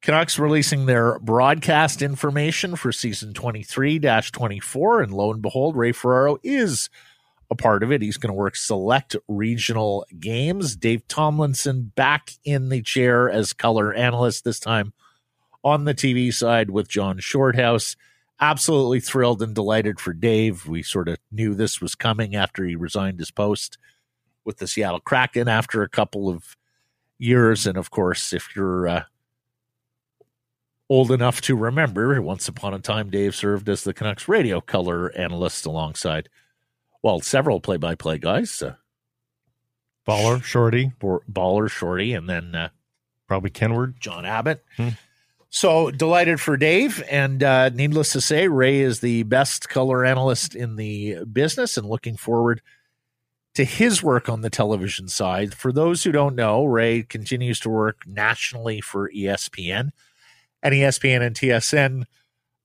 Canucks 0.00 0.38
releasing 0.38 0.86
their 0.86 1.18
broadcast 1.18 2.02
information 2.02 2.76
for 2.76 2.92
season 2.92 3.34
23 3.34 3.98
24. 3.98 5.02
And 5.02 5.12
lo 5.12 5.32
and 5.32 5.42
behold, 5.42 5.76
Ray 5.76 5.92
Ferraro 5.92 6.38
is 6.42 6.88
a 7.50 7.54
part 7.54 7.82
of 7.82 7.90
it. 7.92 8.02
He's 8.02 8.16
going 8.16 8.32
to 8.32 8.38
work 8.38 8.56
select 8.56 9.16
regional 9.26 10.06
games. 10.18 10.76
Dave 10.76 11.06
Tomlinson 11.08 11.92
back 11.94 12.32
in 12.44 12.68
the 12.68 12.82
chair 12.82 13.30
as 13.30 13.52
color 13.52 13.92
analyst, 13.92 14.44
this 14.44 14.60
time 14.60 14.92
on 15.64 15.84
the 15.84 15.94
TV 15.94 16.32
side 16.32 16.70
with 16.70 16.88
John 16.88 17.18
Shorthouse. 17.18 17.96
Absolutely 18.40 19.00
thrilled 19.00 19.42
and 19.42 19.54
delighted 19.54 19.98
for 19.98 20.12
Dave. 20.12 20.66
We 20.66 20.82
sort 20.82 21.08
of 21.08 21.18
knew 21.32 21.54
this 21.54 21.80
was 21.80 21.94
coming 21.94 22.36
after 22.36 22.64
he 22.64 22.76
resigned 22.76 23.18
his 23.18 23.30
post 23.30 23.78
with 24.44 24.58
the 24.58 24.68
Seattle 24.68 25.00
Kraken 25.00 25.48
after 25.48 25.82
a 25.82 25.88
couple 25.88 26.28
of 26.28 26.56
years. 27.18 27.66
And 27.66 27.76
of 27.76 27.90
course, 27.90 28.32
if 28.32 28.54
you're 28.54 28.86
uh, 28.86 29.02
old 30.88 31.10
enough 31.10 31.40
to 31.42 31.56
remember, 31.56 32.20
once 32.22 32.46
upon 32.46 32.74
a 32.74 32.78
time, 32.78 33.10
Dave 33.10 33.34
served 33.34 33.68
as 33.68 33.82
the 33.82 33.92
Canucks 33.92 34.28
radio 34.28 34.60
color 34.60 35.10
analyst 35.16 35.66
alongside 35.66 36.28
well, 37.08 37.20
several 37.20 37.58
play-by-play 37.58 38.18
guys. 38.18 38.60
Uh, 38.60 38.74
Baller, 40.06 40.42
Shorty, 40.42 40.92
Baller, 41.00 41.70
Shorty, 41.70 42.12
and 42.12 42.28
then 42.28 42.54
uh, 42.54 42.68
probably 43.26 43.48
Kenward, 43.48 43.98
John 43.98 44.26
Abbott. 44.26 44.62
Hmm. 44.76 44.90
So 45.48 45.90
delighted 45.90 46.38
for 46.38 46.58
Dave, 46.58 47.02
and 47.10 47.42
uh, 47.42 47.70
needless 47.70 48.12
to 48.12 48.20
say, 48.20 48.46
Ray 48.46 48.80
is 48.80 49.00
the 49.00 49.22
best 49.22 49.70
color 49.70 50.04
analyst 50.04 50.54
in 50.54 50.76
the 50.76 51.24
business, 51.24 51.78
and 51.78 51.88
looking 51.88 52.18
forward 52.18 52.60
to 53.54 53.64
his 53.64 54.02
work 54.02 54.28
on 54.28 54.42
the 54.42 54.50
television 54.50 55.08
side. 55.08 55.54
For 55.54 55.72
those 55.72 56.04
who 56.04 56.12
don't 56.12 56.36
know, 56.36 56.66
Ray 56.66 57.04
continues 57.04 57.58
to 57.60 57.70
work 57.70 58.06
nationally 58.06 58.82
for 58.82 59.10
ESPN, 59.10 59.92
and 60.62 60.74
ESPN 60.74 61.22
and 61.22 61.34
TSN 61.34 62.04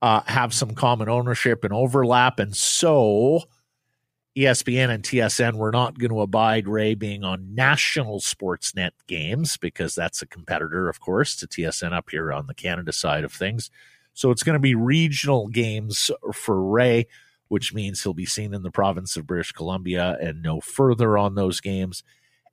uh, 0.02 0.20
have 0.26 0.52
some 0.52 0.74
common 0.74 1.08
ownership 1.08 1.64
and 1.64 1.72
overlap, 1.72 2.38
and 2.38 2.54
so 2.54 3.44
ESPN 4.36 4.90
and 4.90 5.04
TSN 5.04 5.54
were 5.54 5.70
not 5.70 5.98
going 5.98 6.10
to 6.10 6.20
abide 6.20 6.66
Ray 6.66 6.94
being 6.94 7.22
on 7.22 7.54
national 7.54 8.20
Sportsnet 8.20 8.90
games 9.06 9.56
because 9.56 9.94
that's 9.94 10.22
a 10.22 10.26
competitor, 10.26 10.88
of 10.88 11.00
course, 11.00 11.36
to 11.36 11.46
TSN 11.46 11.92
up 11.92 12.10
here 12.10 12.32
on 12.32 12.48
the 12.48 12.54
Canada 12.54 12.92
side 12.92 13.22
of 13.22 13.32
things. 13.32 13.70
So 14.12 14.30
it's 14.30 14.42
going 14.42 14.54
to 14.54 14.60
be 14.60 14.74
regional 14.74 15.46
games 15.48 16.10
for 16.32 16.60
Ray, 16.62 17.06
which 17.48 17.72
means 17.72 18.02
he'll 18.02 18.14
be 18.14 18.26
seen 18.26 18.54
in 18.54 18.62
the 18.62 18.72
province 18.72 19.16
of 19.16 19.26
British 19.26 19.52
Columbia 19.52 20.16
and 20.20 20.42
no 20.42 20.60
further 20.60 21.16
on 21.16 21.36
those 21.36 21.60
games. 21.60 22.02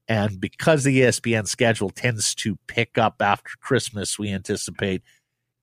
And 0.07 0.39
because 0.39 0.83
the 0.83 1.01
ESPN 1.01 1.47
schedule 1.47 1.89
tends 1.89 2.35
to 2.35 2.57
pick 2.67 2.97
up 2.97 3.21
after 3.21 3.51
Christmas, 3.59 4.19
we 4.19 4.29
anticipate 4.29 5.01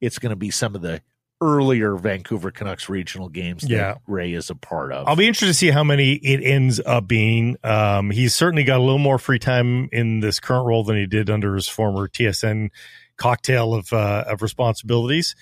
it's 0.01 0.19
going 0.19 0.31
to 0.31 0.37
be 0.37 0.51
some 0.51 0.75
of 0.75 0.83
the 0.83 1.01
earlier 1.41 1.95
Vancouver 1.97 2.51
Canucks 2.51 2.89
regional 2.89 3.29
games 3.29 3.65
yeah. 3.69 3.97
Ray 4.07 4.33
is 4.33 4.51
a 4.51 4.55
part 4.55 4.93
of. 4.93 5.07
I'll 5.07 5.17
be 5.17 5.27
interested 5.27 5.47
to 5.47 5.55
see 5.55 5.71
how 5.71 5.85
many 5.85 6.15
it 6.15 6.43
ends 6.43 6.81
up 6.85 7.07
being. 7.07 7.57
Um, 7.63 8.11
he's 8.11 8.35
certainly 8.35 8.65
got 8.65 8.79
a 8.79 8.83
little 8.83 8.99
more 8.99 9.19
free 9.19 9.39
time 9.39 9.89
in 9.93 10.21
this 10.21 10.41
current 10.41 10.67
role 10.67 10.85
than 10.85 10.97
he 10.97 11.07
did 11.07 11.31
under 11.31 11.55
his 11.55 11.69
former 11.69 12.09
TSN 12.09 12.71
cocktail 13.17 13.75
of 13.75 13.93
uh, 13.93 14.25
of 14.27 14.43
responsibilities. 14.43 15.37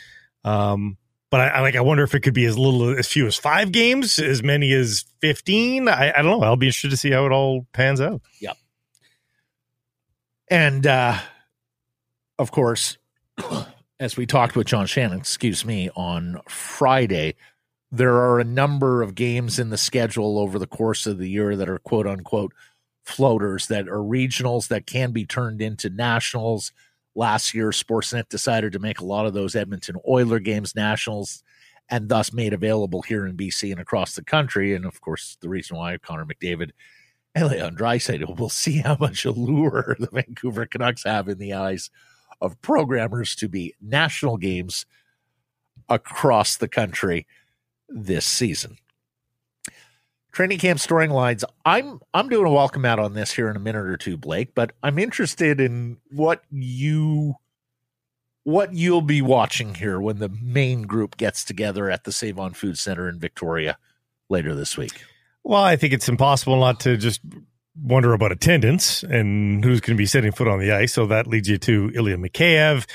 Um, 0.45 0.99
but 1.31 1.41
I, 1.41 1.49
I, 1.49 1.61
like. 1.61 1.77
I 1.77 1.81
wonder 1.81 2.05
if 2.05 2.15
it 2.15 2.21
could 2.21 2.35
be 2.35 2.45
as 2.45 2.57
little 2.57 2.97
as 2.97 3.09
few 3.09 3.27
as 3.27 3.37
five 3.37 3.73
games, 3.73 4.19
as 4.19 4.43
many 4.43 4.73
as 4.73 5.05
fifteen. 5.21 5.89
I, 5.89 6.13
I 6.17 6.23
don't 6.23 6.41
know. 6.41 6.47
I'll 6.47 6.57
be 6.57 6.67
interested 6.67 6.91
to 6.91 6.97
see 6.97 7.11
how 7.11 7.27
it 7.27 7.33
all 7.33 7.67
pans 7.73 8.01
out. 8.01 8.23
Yep. 8.41 8.57
And 10.49 10.87
uh, 10.87 11.19
of 12.39 12.53
course, 12.53 12.99
as 13.99 14.17
we 14.17 14.27
talked 14.27 14.57
with 14.57 14.67
John 14.67 14.87
Shannon, 14.87 15.19
excuse 15.19 15.65
me, 15.65 15.89
on 15.97 16.41
Friday, 16.49 17.35
there 17.91 18.15
are 18.15 18.39
a 18.39 18.45
number 18.45 19.03
of 19.03 19.15
games 19.15 19.59
in 19.59 19.71
the 19.71 19.79
schedule 19.79 20.39
over 20.39 20.59
the 20.59 20.67
course 20.67 21.07
of 21.07 21.19
the 21.19 21.31
year 21.31 21.57
that 21.57 21.69
are 21.69 21.79
quote 21.79 22.07
unquote 22.07 22.53
floaters 23.05 23.69
that 23.69 23.89
are 23.89 23.99
regionals 23.99 24.69
that 24.69 24.87
can 24.87 25.13
be 25.13 25.25
turned 25.25 25.63
into 25.63 25.89
nationals. 25.89 26.73
Last 27.15 27.55
year, 27.55 27.71
Sportsnet 27.71 28.29
decided 28.29 28.73
to 28.73 28.79
make 28.79 29.01
a 29.01 29.05
lot 29.05 29.27
of 29.27 29.33
those 29.33 29.57
Edmonton 29.57 29.97
Oiler 30.07 30.41
games 30.41 30.75
nationals 30.75 31.43
and 31.89 32.09
thus 32.09 32.33
made 32.33 32.53
available 32.53 33.01
here 33.03 33.27
in 33.27 33.37
BC 33.37 33.71
and 33.71 33.81
across 33.81 34.15
the 34.15 34.25
country. 34.25 34.75
And 34.75 34.85
of 34.85 35.01
course, 35.01 35.39
the 35.41 35.49
reason 35.49 35.77
why 35.77 35.97
Connor 35.99 36.27
McDavid 36.27 36.73
and 37.35 37.49
Leon 37.49 37.77
Draisaitl 37.77 38.39
will 38.39 38.49
see 38.51 38.79
how 38.79 38.97
much 39.01 39.25
allure 39.25 39.97
the 40.01 40.11
Vancouver 40.13 40.67
Canucks 40.67 41.05
have 41.05 41.29
in 41.29 41.39
the 41.39 41.55
eyes 41.55 41.91
of 42.41 42.61
programmers 42.63 43.35
to 43.37 43.49
be 43.49 43.75
national 43.81 44.37
games 44.37 44.87
across 45.89 46.57
the 46.57 46.69
country 46.69 47.27
this 47.89 48.25
season. 48.25 48.79
Training 50.33 50.59
camp 50.59 50.81
storing 50.81 51.11
lines. 51.11 51.45
I'm 51.65 52.01
I'm 52.13 52.29
doing 52.29 52.47
a 52.47 52.53
welcome 52.53 52.85
out 52.85 52.99
on 52.99 53.15
this 53.15 53.33
here 53.33 53.49
in 53.49 53.57
a 53.57 53.61
minute 53.61 53.87
or 53.87 53.97
two, 53.97 54.19
Blake, 54.19 54.55
but 54.55 54.73
I'm 54.83 54.99
interested 54.99 55.61
in 55.61 55.97
what 56.11 56.43
you 56.51 57.37
what 58.45 58.75
you'll 58.75 59.03
be 59.03 59.23
watching 59.23 59.75
here 59.75 60.01
when 60.01 60.19
the 60.19 60.29
main 60.29 60.83
group 60.83 61.17
gets 61.17 61.43
together 61.43 61.91
at 61.91 62.05
the 62.05 62.13
Save 62.13 62.39
On 62.39 62.53
Food 62.53 62.79
Center 62.79 63.09
in 63.09 63.19
Victoria 63.19 63.79
later 64.29 64.55
this 64.55 64.77
week. 64.77 65.03
Well, 65.43 65.63
I 65.63 65.77
think 65.77 65.93
it's 65.93 66.09
impossible 66.09 66.61
not 66.61 66.81
to 66.81 66.97
just 66.97 67.21
wonder 67.83 68.13
about 68.13 68.33
attendance 68.33 69.03
and 69.03 69.65
who's 69.65 69.81
going 69.81 69.97
to 69.97 70.01
be 70.01 70.07
setting 70.07 70.33
foot 70.33 70.49
on 70.49 70.59
the 70.59 70.73
ice. 70.73 70.93
So 70.93 71.07
that 71.07 71.27
leads 71.27 71.49
you 71.49 71.59
to 71.59 71.93
Ilya 71.95 72.17
Mikheyev. 72.17 72.87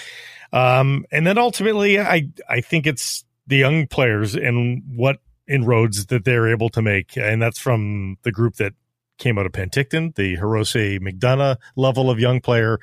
Um, 0.53 1.05
and 1.11 1.25
then 1.25 1.37
ultimately, 1.37 1.99
I, 1.99 2.29
I 2.49 2.61
think 2.61 2.85
it's 2.87 3.23
the 3.47 3.57
young 3.57 3.87
players 3.87 4.35
and 4.35 4.83
what 4.95 5.19
inroads 5.47 6.07
that 6.07 6.25
they're 6.25 6.49
able 6.49 6.69
to 6.69 6.81
make. 6.81 7.17
And 7.17 7.41
that's 7.41 7.59
from 7.59 8.17
the 8.23 8.31
group 8.31 8.55
that 8.55 8.73
came 9.17 9.37
out 9.37 9.45
of 9.45 9.51
Penticton, 9.51 10.15
the 10.15 10.37
Hirose 10.37 10.99
McDonough 10.99 11.57
level 11.75 12.09
of 12.09 12.19
young 12.19 12.41
player 12.41 12.79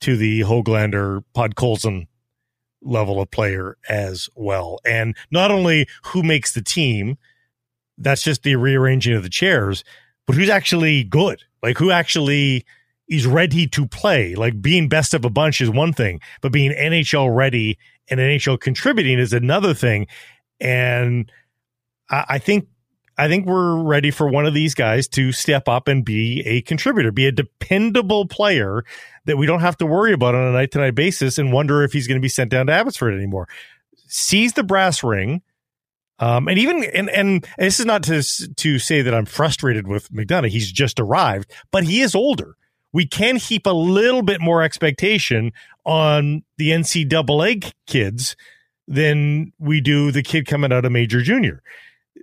to 0.00 0.16
the 0.16 0.40
Hoglander 0.40 1.24
Podkolzin 1.34 2.06
level 2.82 3.20
of 3.20 3.30
player 3.30 3.76
as 3.88 4.28
well. 4.34 4.78
And 4.84 5.16
not 5.30 5.50
only 5.50 5.86
who 6.06 6.22
makes 6.22 6.52
the 6.52 6.62
team, 6.62 7.18
that's 7.98 8.22
just 8.22 8.42
the 8.42 8.56
rearranging 8.56 9.14
of 9.14 9.22
the 9.22 9.28
chairs, 9.28 9.84
but 10.26 10.36
who's 10.36 10.48
actually 10.48 11.04
good? 11.04 11.42
Like 11.62 11.78
who 11.78 11.90
actually 11.90 12.64
is 13.08 13.26
ready 13.26 13.66
to 13.68 13.86
play? 13.86 14.34
Like 14.34 14.60
being 14.60 14.88
best 14.88 15.14
of 15.14 15.24
a 15.24 15.30
bunch 15.30 15.60
is 15.60 15.70
one 15.70 15.92
thing, 15.92 16.20
but 16.40 16.52
being 16.52 16.72
NHL 16.72 17.34
ready 17.34 17.78
and 18.08 18.20
NHL 18.20 18.60
contributing 18.60 19.18
is 19.18 19.32
another 19.32 19.74
thing. 19.74 20.06
And 20.60 21.30
I, 22.10 22.24
I 22.30 22.38
think 22.38 22.68
I 23.18 23.28
think 23.28 23.46
we're 23.46 23.76
ready 23.76 24.10
for 24.10 24.26
one 24.26 24.46
of 24.46 24.54
these 24.54 24.74
guys 24.74 25.06
to 25.08 25.32
step 25.32 25.68
up 25.68 25.86
and 25.86 26.04
be 26.04 26.40
a 26.46 26.62
contributor, 26.62 27.12
be 27.12 27.26
a 27.26 27.32
dependable 27.32 28.26
player 28.26 28.84
that 29.26 29.36
we 29.36 29.46
don't 29.46 29.60
have 29.60 29.76
to 29.78 29.86
worry 29.86 30.12
about 30.12 30.34
on 30.34 30.46
a 30.46 30.52
night 30.52 30.70
to 30.72 30.78
night 30.78 30.94
basis 30.94 31.36
and 31.38 31.52
wonder 31.52 31.82
if 31.82 31.92
he's 31.92 32.08
going 32.08 32.18
to 32.18 32.22
be 32.22 32.28
sent 32.28 32.50
down 32.50 32.66
to 32.66 32.72
Abbotsford 32.72 33.14
anymore. 33.14 33.48
Seize 34.08 34.54
the 34.54 34.64
brass 34.64 35.04
ring, 35.04 35.42
um, 36.22 36.46
and 36.46 36.56
even 36.56 36.84
and 36.84 37.10
and 37.10 37.44
this 37.58 37.80
is 37.80 37.86
not 37.86 38.04
to 38.04 38.22
to 38.22 38.78
say 38.78 39.02
that 39.02 39.12
I'm 39.12 39.26
frustrated 39.26 39.88
with 39.88 40.08
McDonough. 40.12 40.50
He's 40.50 40.70
just 40.70 41.00
arrived, 41.00 41.52
but 41.72 41.82
he 41.82 42.00
is 42.00 42.14
older. 42.14 42.54
We 42.92 43.08
can 43.08 43.36
heap 43.36 43.66
a 43.66 43.70
little 43.70 44.22
bit 44.22 44.40
more 44.40 44.62
expectation 44.62 45.50
on 45.84 46.44
the 46.58 46.70
NCAA 46.70 47.72
kids 47.88 48.36
than 48.86 49.52
we 49.58 49.80
do 49.80 50.12
the 50.12 50.22
kid 50.22 50.46
coming 50.46 50.72
out 50.72 50.84
of 50.84 50.92
major 50.92 51.22
junior. 51.22 51.60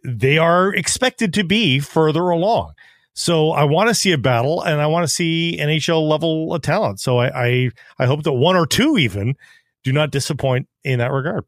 They 0.05 0.37
are 0.37 0.73
expected 0.73 1.33
to 1.33 1.43
be 1.43 1.79
further 1.81 2.29
along. 2.29 2.75
So 3.15 3.51
I 3.51 3.65
want 3.65 3.89
to 3.89 3.95
see 3.95 4.13
a 4.13 4.17
battle 4.17 4.61
and 4.61 4.79
I 4.79 4.87
want 4.87 5.03
to 5.03 5.13
see 5.13 5.57
NHL 5.59 6.07
level 6.07 6.53
of 6.53 6.61
talent. 6.61 7.01
So 7.01 7.17
I, 7.17 7.47
I, 7.47 7.71
I 7.97 8.05
hope 8.05 8.23
that 8.23 8.31
one 8.31 8.55
or 8.55 8.65
two 8.65 8.97
even 8.97 9.35
do 9.83 9.91
not 9.91 10.11
disappoint 10.11 10.69
in 10.85 10.99
that 10.99 11.11
regard. 11.11 11.43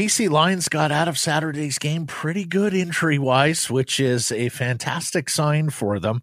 BC 0.00 0.30
Lions 0.30 0.70
got 0.70 0.90
out 0.90 1.08
of 1.08 1.18
Saturday's 1.18 1.78
game 1.78 2.06
pretty 2.06 2.46
good 2.46 2.72
injury 2.72 3.18
wise, 3.18 3.68
which 3.68 4.00
is 4.00 4.32
a 4.32 4.48
fantastic 4.48 5.28
sign 5.28 5.68
for 5.68 6.00
them. 6.00 6.22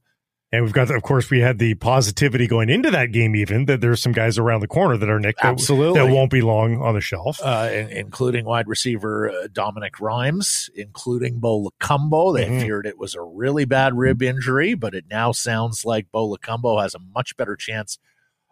And 0.52 0.64
we've 0.64 0.74
got, 0.74 0.90
of 0.90 1.04
course, 1.04 1.30
we 1.30 1.42
had 1.42 1.60
the 1.60 1.76
positivity 1.76 2.48
going 2.48 2.72
into 2.72 2.90
that 2.90 3.12
game, 3.12 3.36
even 3.36 3.66
that 3.66 3.80
there's 3.80 4.02
some 4.02 4.14
guys 4.14 4.40
around 4.40 4.62
the 4.62 4.68
corner 4.68 4.98
that 4.98 5.08
are 5.08 5.20
Nick 5.20 5.36
that, 5.44 5.46
Absolutely. 5.46 6.00
that 6.00 6.12
won't 6.12 6.32
be 6.32 6.42
long 6.42 6.82
on 6.82 6.96
the 6.96 7.02
shelf, 7.02 7.40
uh, 7.44 7.70
including 7.72 8.46
wide 8.46 8.68
receiver 8.68 9.30
uh, 9.30 9.48
Dominic 9.54 10.00
Rhymes, 10.00 10.72
including 10.74 11.40
Bo 11.40 11.70
Lokombo. 11.70 12.36
They 12.36 12.46
mm-hmm. 12.46 12.62
feared 12.62 12.88
it 12.88 12.98
was 12.98 13.14
a 13.14 13.22
really 13.22 13.66
bad 13.66 13.96
rib 13.96 14.24
injury, 14.24 14.74
but 14.74 14.96
it 14.96 15.06
now 15.08 15.34
sounds 15.34 15.86
like 15.86 16.12
Bo 16.12 16.36
Lokombo 16.36 16.82
has 16.82 16.96
a 16.96 17.00
much 17.14 17.38
better 17.38 17.56
chance 17.56 18.00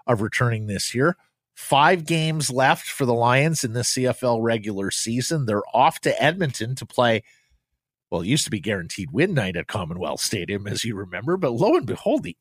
of 0.06 0.22
returning 0.22 0.68
this 0.68 0.94
year. 0.94 1.18
Five 1.56 2.06
games 2.06 2.52
left 2.52 2.86
for 2.86 3.06
the 3.06 3.14
Lions 3.14 3.64
in 3.64 3.74
the 3.74 3.82
CFL 3.82 4.44
regular 4.44 4.92
season. 4.92 5.46
They're 5.46 5.64
off 5.74 6.02
to 6.02 6.22
Edmonton 6.22 6.76
to 6.76 6.86
play. 6.86 7.24
Well, 8.12 8.22
it 8.22 8.28
used 8.28 8.44
to 8.44 8.52
be 8.52 8.60
guaranteed 8.60 9.12
win 9.12 9.34
night 9.34 9.56
at 9.56 9.68
Commonwealth 9.68 10.20
Stadium, 10.20 10.68
as 10.68 10.84
you 10.84 10.96
remember, 10.96 11.38
but 11.38 11.54
lo 11.54 11.76
and 11.76 11.86
behold, 11.86 12.24
the 12.24 12.38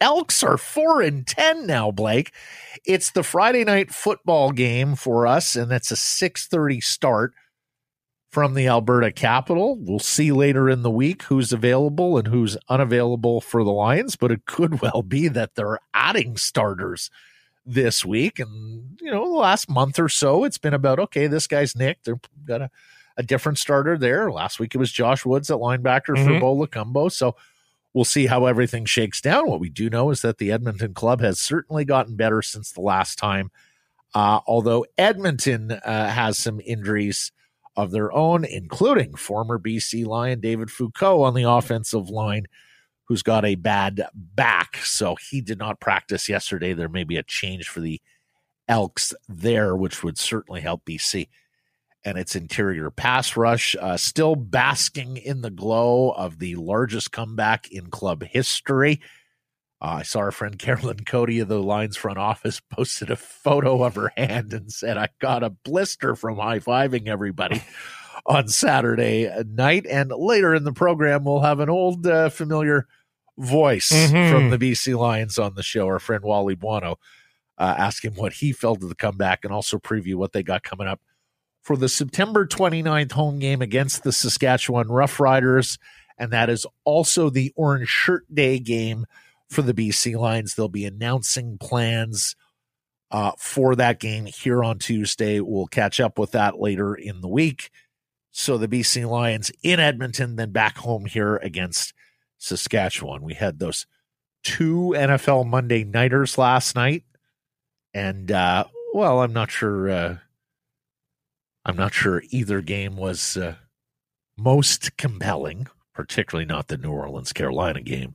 Elks 0.00 0.42
are 0.42 0.58
four 0.58 1.00
and 1.00 1.26
ten 1.26 1.66
now, 1.66 1.90
Blake. 1.90 2.34
It's 2.84 3.12
the 3.12 3.22
Friday 3.22 3.64
night 3.64 3.94
football 3.94 4.50
game 4.50 4.94
for 4.94 5.26
us, 5.26 5.56
and 5.56 5.72
it's 5.72 5.90
a 5.90 5.96
six 5.96 6.46
thirty 6.46 6.80
start 6.80 7.32
from 8.30 8.54
the 8.54 8.66
Alberta 8.66 9.10
capital. 9.10 9.78
We'll 9.80 9.98
see 9.98 10.32
later 10.32 10.68
in 10.68 10.82
the 10.82 10.90
week 10.90 11.22
who's 11.22 11.52
available 11.52 12.18
and 12.18 12.28
who's 12.28 12.58
unavailable 12.68 13.40
for 13.40 13.64
the 13.64 13.72
Lions, 13.72 14.16
but 14.16 14.30
it 14.30 14.44
could 14.44 14.82
well 14.82 15.02
be 15.02 15.28
that 15.28 15.54
they're 15.54 15.78
adding 15.94 16.36
starters 16.36 17.08
this 17.66 18.04
week. 18.04 18.38
And, 18.38 18.98
you 19.00 19.10
know, 19.10 19.28
the 19.28 19.36
last 19.36 19.68
month 19.68 19.98
or 19.98 20.08
so, 20.08 20.44
it's 20.44 20.58
been 20.58 20.74
about, 20.74 20.98
okay, 20.98 21.26
this 21.26 21.46
guy's 21.46 21.76
Nick. 21.76 22.02
They've 22.04 22.14
got 22.44 22.62
a, 22.62 22.70
a 23.16 23.22
different 23.22 23.58
starter 23.58 23.98
there. 23.98 24.30
Last 24.30 24.60
week 24.60 24.74
it 24.74 24.78
was 24.78 24.92
Josh 24.92 25.26
Woods 25.26 25.50
at 25.50 25.58
linebacker 25.58 26.16
mm-hmm. 26.16 26.34
for 26.34 26.40
Bo 26.40 26.56
Lokombo. 26.56 27.10
So 27.10 27.36
we'll 27.92 28.04
see 28.04 28.26
how 28.26 28.46
everything 28.46 28.84
shakes 28.84 29.20
down. 29.20 29.48
What 29.48 29.60
we 29.60 29.68
do 29.68 29.90
know 29.90 30.10
is 30.10 30.22
that 30.22 30.38
the 30.38 30.52
Edmonton 30.52 30.94
club 30.94 31.20
has 31.20 31.40
certainly 31.40 31.84
gotten 31.84 32.14
better 32.14 32.42
since 32.42 32.70
the 32.72 32.82
last 32.82 33.18
time. 33.18 33.50
Uh, 34.14 34.40
although 34.46 34.86
Edmonton 34.96 35.72
uh, 35.72 36.08
has 36.08 36.38
some 36.38 36.60
injuries 36.64 37.32
of 37.76 37.90
their 37.90 38.12
own, 38.12 38.44
including 38.44 39.14
former 39.14 39.58
BC 39.58 40.06
Lion 40.06 40.40
David 40.40 40.70
Foucault 40.70 41.22
on 41.22 41.34
the 41.34 41.42
offensive 41.42 42.08
line, 42.08 42.46
who's 43.06 43.22
got 43.22 43.44
a 43.44 43.54
bad 43.54 44.02
back. 44.14 44.78
So 44.78 45.16
he 45.30 45.40
did 45.40 45.58
not 45.58 45.80
practice 45.80 46.28
yesterday. 46.28 46.72
There 46.72 46.88
may 46.88 47.04
be 47.04 47.16
a 47.16 47.22
change 47.22 47.68
for 47.68 47.80
the 47.80 48.00
Elks 48.68 49.14
there, 49.28 49.76
which 49.76 50.02
would 50.02 50.18
certainly 50.18 50.60
help 50.60 50.84
BC 50.84 51.28
and 52.04 52.16
its 52.16 52.36
interior 52.36 52.90
pass 52.90 53.36
rush, 53.36 53.74
uh, 53.80 53.96
still 53.96 54.36
basking 54.36 55.16
in 55.16 55.40
the 55.40 55.50
glow 55.50 56.10
of 56.10 56.38
the 56.38 56.54
largest 56.54 57.10
comeback 57.10 57.68
in 57.70 57.88
club 57.88 58.22
history. 58.22 59.00
Uh, 59.82 59.98
I 59.98 60.02
saw 60.04 60.20
our 60.20 60.30
friend 60.30 60.58
Carolyn 60.58 61.04
Cody 61.04 61.40
of 61.40 61.48
the 61.48 61.60
Lions 61.60 61.96
front 61.96 62.18
office 62.18 62.60
posted 62.70 63.10
a 63.10 63.16
photo 63.16 63.82
of 63.82 63.96
her 63.96 64.12
hand 64.16 64.52
and 64.52 64.72
said, 64.72 64.96
I 64.96 65.08
got 65.20 65.42
a 65.42 65.50
blister 65.50 66.14
from 66.14 66.38
high 66.38 66.60
fiving 66.60 67.08
everybody 67.08 67.62
on 68.26 68.48
Saturday 68.48 69.28
night. 69.44 69.84
And 69.86 70.10
later 70.10 70.54
in 70.54 70.62
the 70.62 70.72
program, 70.72 71.24
we'll 71.24 71.40
have 71.40 71.60
an 71.60 71.68
old 71.68 72.06
uh, 72.06 72.28
familiar 72.28 72.86
voice 73.38 73.90
mm-hmm. 73.92 74.32
from 74.32 74.50
the 74.50 74.58
BC 74.58 74.98
Lions 74.98 75.38
on 75.38 75.54
the 75.54 75.62
show, 75.62 75.86
our 75.86 75.98
friend 75.98 76.24
Wally 76.24 76.54
Buono. 76.54 76.98
Uh, 77.58 77.74
ask 77.78 78.04
him 78.04 78.14
what 78.14 78.34
he 78.34 78.52
felt 78.52 78.82
of 78.82 78.88
the 78.88 78.94
comeback 78.94 79.44
and 79.44 79.52
also 79.52 79.78
preview 79.78 80.16
what 80.16 80.32
they 80.32 80.42
got 80.42 80.62
coming 80.62 80.86
up 80.86 81.00
for 81.62 81.76
the 81.76 81.88
September 81.88 82.46
29th 82.46 83.12
home 83.12 83.38
game 83.38 83.62
against 83.62 84.04
the 84.04 84.12
Saskatchewan 84.12 84.88
Roughriders. 84.88 85.78
And 86.18 86.32
that 86.32 86.50
is 86.50 86.66
also 86.84 87.30
the 87.30 87.52
Orange 87.56 87.88
Shirt 87.88 88.24
Day 88.32 88.58
game 88.58 89.06
for 89.48 89.62
the 89.62 89.74
BC 89.74 90.18
Lions. 90.18 90.54
They'll 90.54 90.68
be 90.68 90.84
announcing 90.84 91.58
plans 91.58 92.36
uh, 93.10 93.32
for 93.38 93.74
that 93.76 94.00
game 94.00 94.26
here 94.26 94.62
on 94.62 94.78
Tuesday. 94.78 95.40
We'll 95.40 95.66
catch 95.66 95.98
up 95.98 96.18
with 96.18 96.32
that 96.32 96.58
later 96.58 96.94
in 96.94 97.20
the 97.20 97.28
week. 97.28 97.70
So 98.30 98.58
the 98.58 98.68
BC 98.68 99.08
Lions 99.08 99.50
in 99.62 99.80
Edmonton, 99.80 100.36
then 100.36 100.52
back 100.52 100.76
home 100.76 101.06
here 101.06 101.36
against 101.36 101.94
Saskatchewan. 102.38 103.22
We 103.22 103.34
had 103.34 103.58
those 103.58 103.86
two 104.42 104.94
NFL 104.96 105.46
Monday 105.46 105.84
Nighters 105.84 106.38
last 106.38 106.76
night. 106.76 107.04
And, 107.94 108.30
uh, 108.30 108.64
well, 108.92 109.20
I'm 109.20 109.32
not 109.32 109.50
sure. 109.50 109.90
Uh, 109.90 110.16
I'm 111.64 111.76
not 111.76 111.94
sure 111.94 112.22
either 112.30 112.60
game 112.60 112.96
was 112.96 113.36
uh, 113.36 113.56
most 114.36 114.96
compelling, 114.96 115.66
particularly 115.92 116.46
not 116.46 116.68
the 116.68 116.76
New 116.76 116.92
Orleans 116.92 117.32
Carolina 117.32 117.80
game. 117.80 118.14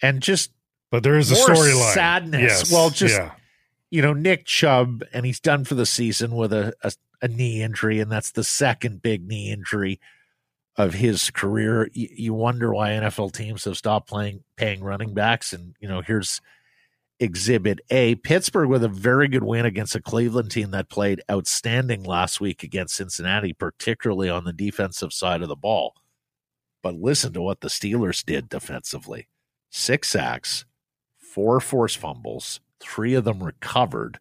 And 0.00 0.22
just 0.22 0.52
but 0.90 1.02
there 1.02 1.18
is 1.18 1.30
a 1.30 1.34
storyline. 1.34 1.94
Sadness. 1.94 2.42
Yes. 2.42 2.72
Well, 2.72 2.90
just 2.90 3.14
yeah. 3.14 3.32
you 3.90 4.00
know, 4.00 4.14
Nick 4.14 4.46
Chubb, 4.46 5.02
and 5.12 5.26
he's 5.26 5.40
done 5.40 5.64
for 5.64 5.74
the 5.74 5.86
season 5.86 6.34
with 6.34 6.52
a, 6.52 6.72
a, 6.82 6.92
a 7.20 7.28
knee 7.28 7.62
injury, 7.62 8.00
and 8.00 8.10
that's 8.10 8.30
the 8.30 8.44
second 8.44 9.02
big 9.02 9.26
knee 9.26 9.50
injury 9.50 10.00
of 10.78 10.94
his 10.94 11.30
career. 11.30 11.90
You, 11.92 12.08
you 12.10 12.34
wonder 12.34 12.72
why 12.72 12.90
NFL 12.90 13.32
teams 13.32 13.64
have 13.64 13.76
stopped 13.76 14.08
playing 14.08 14.44
paying 14.56 14.82
running 14.82 15.12
backs, 15.12 15.52
and 15.52 15.74
you 15.80 15.88
know, 15.88 16.00
here's 16.00 16.40
Exhibit 17.20 17.80
A. 17.90 18.14
Pittsburgh 18.14 18.68
with 18.68 18.84
a 18.84 18.88
very 18.88 19.26
good 19.28 19.42
win 19.42 19.66
against 19.66 19.96
a 19.96 20.00
Cleveland 20.00 20.52
team 20.52 20.70
that 20.70 20.88
played 20.88 21.20
outstanding 21.30 22.04
last 22.04 22.40
week 22.40 22.62
against 22.62 22.94
Cincinnati, 22.94 23.52
particularly 23.52 24.30
on 24.30 24.44
the 24.44 24.52
defensive 24.52 25.12
side 25.12 25.42
of 25.42 25.48
the 25.48 25.56
ball. 25.56 25.94
But 26.80 26.94
listen 26.94 27.32
to 27.32 27.42
what 27.42 27.60
the 27.60 27.68
Steelers 27.68 28.24
did 28.24 28.48
defensively 28.48 29.28
six 29.70 30.08
sacks, 30.08 30.64
four 31.18 31.60
forced 31.60 31.98
fumbles, 31.98 32.60
three 32.80 33.14
of 33.14 33.24
them 33.24 33.42
recovered, 33.42 34.18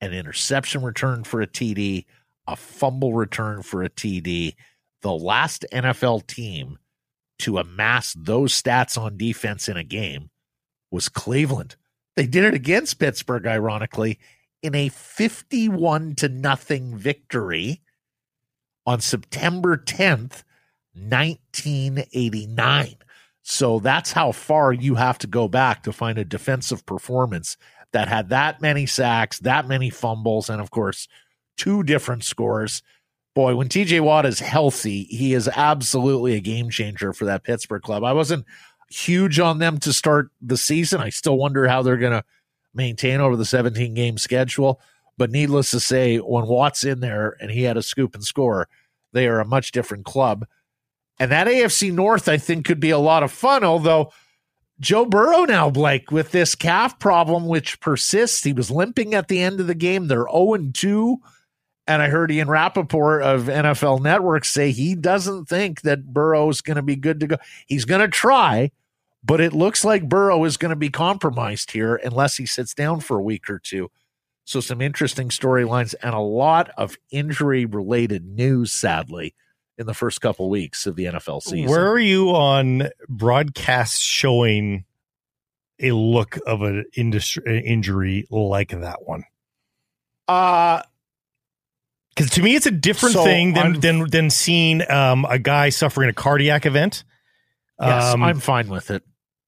an 0.00 0.12
interception 0.12 0.82
return 0.82 1.22
for 1.22 1.40
a 1.40 1.46
TD, 1.46 2.04
a 2.48 2.56
fumble 2.56 3.14
return 3.14 3.62
for 3.62 3.84
a 3.84 3.90
TD. 3.90 4.54
The 5.02 5.12
last 5.12 5.64
NFL 5.72 6.26
team 6.26 6.78
to 7.40 7.58
amass 7.58 8.14
those 8.18 8.60
stats 8.60 8.98
on 8.98 9.16
defense 9.16 9.68
in 9.68 9.76
a 9.76 9.84
game 9.84 10.30
was 10.90 11.08
Cleveland. 11.08 11.76
They 12.16 12.26
did 12.26 12.44
it 12.44 12.54
against 12.54 12.98
Pittsburgh, 12.98 13.46
ironically, 13.46 14.18
in 14.62 14.74
a 14.74 14.90
51 14.90 16.16
to 16.16 16.28
nothing 16.28 16.96
victory 16.96 17.80
on 18.84 19.00
September 19.00 19.76
10th, 19.76 20.42
1989. 20.92 22.96
So 23.42 23.78
that's 23.78 24.12
how 24.12 24.32
far 24.32 24.72
you 24.72 24.96
have 24.96 25.18
to 25.18 25.26
go 25.26 25.48
back 25.48 25.82
to 25.84 25.92
find 25.92 26.18
a 26.18 26.24
defensive 26.24 26.84
performance 26.84 27.56
that 27.92 28.08
had 28.08 28.28
that 28.28 28.60
many 28.60 28.84
sacks, 28.86 29.38
that 29.40 29.66
many 29.66 29.90
fumbles, 29.90 30.50
and 30.50 30.60
of 30.60 30.70
course, 30.70 31.08
two 31.56 31.82
different 31.82 32.22
scores. 32.24 32.82
Boy, 33.34 33.54
when 33.54 33.68
TJ 33.68 34.00
Watt 34.00 34.26
is 34.26 34.40
healthy, 34.40 35.04
he 35.04 35.34
is 35.34 35.48
absolutely 35.48 36.34
a 36.34 36.40
game 36.40 36.68
changer 36.68 37.12
for 37.12 37.26
that 37.26 37.44
Pittsburgh 37.44 37.82
club. 37.82 38.02
I 38.02 38.12
wasn't 38.12 38.44
huge 38.90 39.38
on 39.38 39.58
them 39.58 39.78
to 39.78 39.92
start 39.92 40.30
the 40.42 40.56
season. 40.56 41.00
I 41.00 41.10
still 41.10 41.36
wonder 41.36 41.68
how 41.68 41.82
they're 41.82 41.96
going 41.96 42.12
to 42.12 42.24
maintain 42.74 43.20
over 43.20 43.36
the 43.36 43.44
17 43.44 43.94
game 43.94 44.18
schedule. 44.18 44.80
But 45.16 45.30
needless 45.30 45.70
to 45.72 45.80
say, 45.80 46.16
when 46.16 46.46
Watt's 46.46 46.82
in 46.82 47.00
there 47.00 47.36
and 47.40 47.50
he 47.50 47.62
had 47.62 47.76
a 47.76 47.82
scoop 47.82 48.14
and 48.14 48.24
score, 48.24 48.68
they 49.12 49.28
are 49.28 49.40
a 49.40 49.44
much 49.44 49.70
different 49.70 50.06
club. 50.06 50.46
And 51.18 51.30
that 51.30 51.46
AFC 51.46 51.92
North, 51.92 52.28
I 52.28 52.38
think, 52.38 52.64
could 52.64 52.80
be 52.80 52.90
a 52.90 52.98
lot 52.98 53.22
of 53.22 53.30
fun. 53.30 53.62
Although 53.62 54.12
Joe 54.80 55.04
Burrow 55.04 55.44
now, 55.44 55.68
Blake, 55.68 56.10
with 56.10 56.30
this 56.30 56.54
calf 56.54 56.98
problem, 56.98 57.46
which 57.46 57.80
persists, 57.80 58.42
he 58.42 58.54
was 58.54 58.70
limping 58.70 59.14
at 59.14 59.28
the 59.28 59.40
end 59.40 59.60
of 59.60 59.66
the 59.66 59.74
game. 59.74 60.08
They're 60.08 60.26
0 60.32 60.70
2. 60.72 61.18
And 61.90 62.00
I 62.00 62.08
heard 62.08 62.30
Ian 62.30 62.48
Rapoport 62.48 63.24
of 63.24 63.46
NFL 63.46 64.00
Network 64.00 64.44
say 64.44 64.70
he 64.70 64.94
doesn't 64.94 65.46
think 65.46 65.80
that 65.80 66.14
Burrow 66.14 66.48
is 66.48 66.60
going 66.60 66.76
to 66.76 66.82
be 66.82 66.94
good 66.94 67.18
to 67.18 67.26
go. 67.26 67.36
He's 67.66 67.84
going 67.84 68.00
to 68.00 68.06
try, 68.06 68.70
but 69.24 69.40
it 69.40 69.52
looks 69.52 69.84
like 69.84 70.08
Burrow 70.08 70.44
is 70.44 70.56
going 70.56 70.70
to 70.70 70.76
be 70.76 70.88
compromised 70.88 71.72
here 71.72 71.96
unless 71.96 72.36
he 72.36 72.46
sits 72.46 72.74
down 72.74 73.00
for 73.00 73.18
a 73.18 73.22
week 73.22 73.50
or 73.50 73.58
two. 73.58 73.90
So, 74.44 74.60
some 74.60 74.80
interesting 74.80 75.30
storylines 75.30 75.96
and 76.00 76.14
a 76.14 76.20
lot 76.20 76.70
of 76.76 76.96
injury 77.10 77.64
related 77.64 78.24
news, 78.24 78.70
sadly, 78.70 79.34
in 79.76 79.86
the 79.86 79.94
first 79.94 80.20
couple 80.20 80.48
weeks 80.48 80.86
of 80.86 80.94
the 80.94 81.06
NFL 81.06 81.42
season. 81.42 81.68
Where 81.68 81.90
are 81.90 81.98
you 81.98 82.30
on 82.30 82.88
broadcasts 83.08 83.98
showing 83.98 84.84
a 85.80 85.90
look 85.90 86.38
of 86.46 86.62
an 86.62 86.84
industry 86.96 87.64
injury 87.66 88.28
like 88.30 88.70
that 88.70 89.08
one? 89.08 89.24
Uh 90.28 90.82
because 92.20 92.34
to 92.34 92.42
me 92.42 92.54
it's 92.54 92.66
a 92.66 92.70
different 92.70 93.14
so 93.14 93.24
thing 93.24 93.54
than, 93.54 93.80
than 93.80 94.10
than 94.10 94.30
seeing 94.30 94.88
um, 94.90 95.24
a 95.28 95.38
guy 95.38 95.70
suffering 95.70 96.10
a 96.10 96.12
cardiac 96.12 96.66
event. 96.66 97.04
Yes, 97.80 98.12
um, 98.12 98.22
I'm 98.22 98.40
fine 98.40 98.68
with 98.68 98.90
it. 98.90 99.02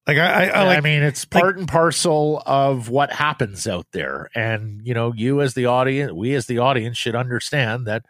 Like 0.07 0.17
I, 0.17 0.47
I, 0.47 0.47
I, 0.47 0.65
like, 0.65 0.79
I 0.79 0.81
mean, 0.81 1.03
it's 1.03 1.27
part 1.27 1.45
like, 1.45 1.57
and 1.59 1.69
parcel 1.69 2.43
of 2.47 2.89
what 2.89 3.13
happens 3.13 3.67
out 3.69 3.87
there, 3.93 4.31
and 4.35 4.81
you 4.85 4.95
know, 4.95 5.13
you 5.13 5.43
as 5.43 5.55
the 5.55 5.67
audience, 5.67 6.13
we 6.13 6.35
as 6.35 6.47
the 6.47 6.59
audience 6.59 6.97
should 6.97 7.15
understand 7.15 7.87
that. 7.87 8.05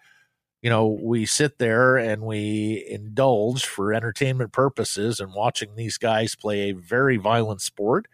You 0.63 0.71
know, 0.71 0.97
we 1.03 1.27
sit 1.27 1.59
there 1.59 1.97
and 1.97 2.23
we 2.23 2.87
indulge 2.89 3.65
for 3.65 3.93
entertainment 3.93 4.53
purposes 4.53 5.19
and 5.19 5.35
watching 5.35 5.75
these 5.75 5.99
guys 5.99 6.37
play 6.37 6.71
a 6.71 6.73
very 6.73 7.17
violent 7.17 7.63
sport, 7.63 8.07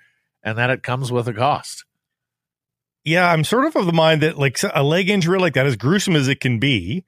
and 0.42 0.56
that 0.56 0.70
it 0.70 0.82
comes 0.82 1.12
with 1.12 1.28
a 1.28 1.34
cost. 1.34 1.84
Yeah, 3.08 3.30
I'm 3.30 3.42
sort 3.44 3.64
of 3.64 3.74
of 3.74 3.86
the 3.86 3.92
mind 3.92 4.22
that 4.22 4.38
like 4.38 4.58
a 4.74 4.82
leg 4.82 5.08
injury 5.08 5.38
like 5.38 5.54
that, 5.54 5.66
as 5.66 5.76
gruesome 5.76 6.14
as 6.14 6.28
it 6.28 6.40
can 6.40 6.58
be, 6.58 7.04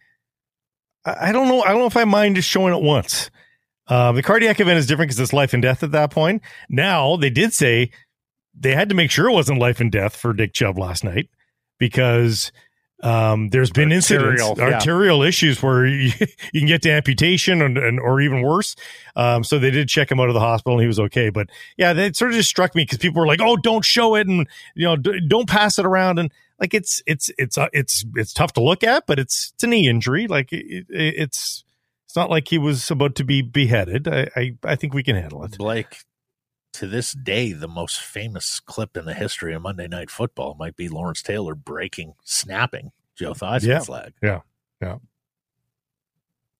I, 1.04 1.32
don't 1.32 1.48
know. 1.48 1.62
I 1.62 1.68
don't 1.68 1.80
know 1.80 1.86
if 1.86 1.96
I 1.96 2.04
mind 2.04 2.36
just 2.36 2.48
showing 2.48 2.74
it 2.74 2.82
once. 2.82 3.30
Uh, 3.86 4.12
the 4.12 4.22
cardiac 4.22 4.60
event 4.60 4.78
is 4.78 4.86
different 4.86 5.10
because 5.10 5.20
it's 5.20 5.32
life 5.32 5.52
and 5.52 5.62
death 5.62 5.82
at 5.82 5.92
that 5.92 6.10
point. 6.10 6.42
Now 6.68 7.16
they 7.16 7.30
did 7.30 7.52
say 7.52 7.90
they 8.58 8.74
had 8.74 8.88
to 8.88 8.94
make 8.94 9.10
sure 9.10 9.28
it 9.28 9.34
wasn't 9.34 9.58
life 9.58 9.80
and 9.80 9.90
death 9.90 10.16
for 10.16 10.32
Nick 10.32 10.52
Chubb 10.52 10.78
last 10.78 11.04
night 11.04 11.28
because 11.78 12.52
um, 13.02 13.48
there's 13.48 13.70
been 13.70 13.92
arterial, 13.92 14.50
incidents, 14.50 14.58
yeah. 14.58 14.74
arterial 14.74 15.22
issues 15.22 15.62
where 15.62 15.86
you, 15.86 16.12
you, 16.52 16.60
can 16.60 16.66
get 16.66 16.82
to 16.82 16.90
amputation 16.90 17.62
and, 17.62 17.78
and 17.78 17.98
or 17.98 18.20
even 18.20 18.42
worse. 18.42 18.76
Um, 19.16 19.42
so 19.42 19.58
they 19.58 19.70
did 19.70 19.88
check 19.88 20.10
him 20.10 20.20
out 20.20 20.28
of 20.28 20.34
the 20.34 20.40
hospital 20.40 20.74
and 20.74 20.82
he 20.82 20.86
was 20.86 21.00
okay. 21.00 21.30
But 21.30 21.48
yeah, 21.76 21.92
that 21.92 22.16
sort 22.16 22.30
of 22.30 22.36
just 22.36 22.50
struck 22.50 22.74
me 22.74 22.82
because 22.82 22.98
people 22.98 23.20
were 23.20 23.26
like, 23.26 23.40
"Oh, 23.40 23.56
don't 23.56 23.84
show 23.84 24.14
it," 24.16 24.26
and 24.26 24.46
you 24.74 24.84
know, 24.86 24.96
d- 24.96 25.20
don't 25.26 25.48
pass 25.48 25.78
it 25.78 25.86
around. 25.86 26.18
And 26.18 26.30
like, 26.58 26.74
it's 26.74 27.02
it's 27.06 27.30
it's 27.38 27.56
uh, 27.56 27.68
it's 27.72 28.04
it's 28.16 28.34
tough 28.34 28.52
to 28.54 28.62
look 28.62 28.84
at, 28.84 29.06
but 29.06 29.18
it's 29.18 29.52
it's 29.54 29.64
a 29.64 29.66
knee 29.66 29.88
injury. 29.88 30.26
Like 30.26 30.52
it, 30.52 30.86
it, 30.90 31.14
it's 31.16 31.64
it's 32.06 32.16
not 32.16 32.28
like 32.28 32.48
he 32.48 32.58
was 32.58 32.90
about 32.90 33.14
to 33.16 33.24
be 33.24 33.40
beheaded. 33.40 34.08
I, 34.08 34.28
I 34.36 34.56
I 34.64 34.76
think 34.76 34.92
we 34.92 35.02
can 35.02 35.16
handle 35.16 35.42
it. 35.44 35.56
Blake, 35.56 36.02
to 36.74 36.86
this 36.86 37.12
day, 37.12 37.52
the 37.52 37.68
most 37.68 38.00
famous 38.00 38.60
clip 38.60 38.96
in 38.96 39.04
the 39.04 39.14
history 39.14 39.54
of 39.54 39.62
Monday 39.62 39.88
Night 39.88 40.10
Football 40.10 40.56
might 40.58 40.76
be 40.76 40.88
Lawrence 40.88 41.22
Taylor 41.22 41.54
breaking, 41.54 42.14
snapping 42.24 42.92
Joe 43.16 43.34
Theismann's 43.34 43.88
yeah. 43.88 43.94
leg. 43.94 44.12
Yeah, 44.22 44.40
yeah. 44.80 44.96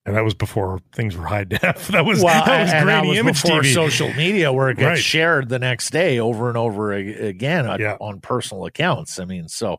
And 0.06 0.16
that 0.16 0.24
was 0.24 0.34
before 0.34 0.80
things 0.92 1.16
were 1.16 1.26
high 1.26 1.44
def. 1.44 1.88
That 1.90 2.04
was 2.04 2.22
well, 2.22 2.44
that 2.44 2.62
was 2.62 2.70
grainy 2.70 2.86
that 2.86 3.06
was 3.06 3.18
image 3.18 3.42
before 3.42 3.60
TV. 3.60 3.74
social 3.74 4.12
media, 4.14 4.52
where 4.52 4.70
it 4.70 4.78
gets 4.78 4.86
right. 4.86 4.98
shared 4.98 5.48
the 5.48 5.58
next 5.58 5.90
day 5.90 6.18
over 6.18 6.48
and 6.48 6.56
over 6.56 6.92
again 6.92 7.66
on, 7.66 7.80
yeah. 7.80 7.96
on 8.00 8.20
personal 8.20 8.64
accounts. 8.64 9.20
I 9.20 9.24
mean, 9.24 9.48
so 9.48 9.78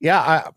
yeah, 0.00 0.20
I, 0.20 0.50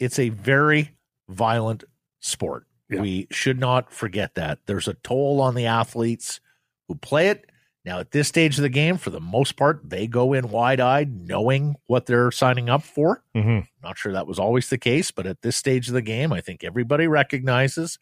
it's 0.00 0.18
a 0.18 0.30
very 0.30 0.96
violent 1.28 1.84
sport. 2.20 2.66
Yeah. 2.88 3.00
We 3.00 3.26
should 3.30 3.58
not 3.58 3.92
forget 3.92 4.34
that. 4.34 4.60
There's 4.66 4.88
a 4.88 4.94
toll 4.94 5.40
on 5.40 5.54
the 5.54 5.66
athletes 5.66 6.40
who 6.88 6.94
play 6.94 7.28
it. 7.28 7.50
Now, 7.84 8.00
at 8.00 8.10
this 8.10 8.26
stage 8.26 8.58
of 8.58 8.62
the 8.62 8.68
game, 8.68 8.96
for 8.96 9.10
the 9.10 9.20
most 9.20 9.56
part, 9.56 9.80
they 9.88 10.08
go 10.08 10.32
in 10.32 10.50
wide 10.50 10.80
eyed, 10.80 11.28
knowing 11.28 11.76
what 11.86 12.06
they're 12.06 12.32
signing 12.32 12.68
up 12.68 12.82
for. 12.82 13.22
Mm-hmm. 13.36 13.60
Not 13.80 13.96
sure 13.96 14.12
that 14.12 14.26
was 14.26 14.40
always 14.40 14.68
the 14.68 14.78
case, 14.78 15.12
but 15.12 15.24
at 15.24 15.42
this 15.42 15.56
stage 15.56 15.86
of 15.86 15.94
the 15.94 16.02
game, 16.02 16.32
I 16.32 16.40
think 16.40 16.64
everybody 16.64 17.06
recognizes 17.06 18.00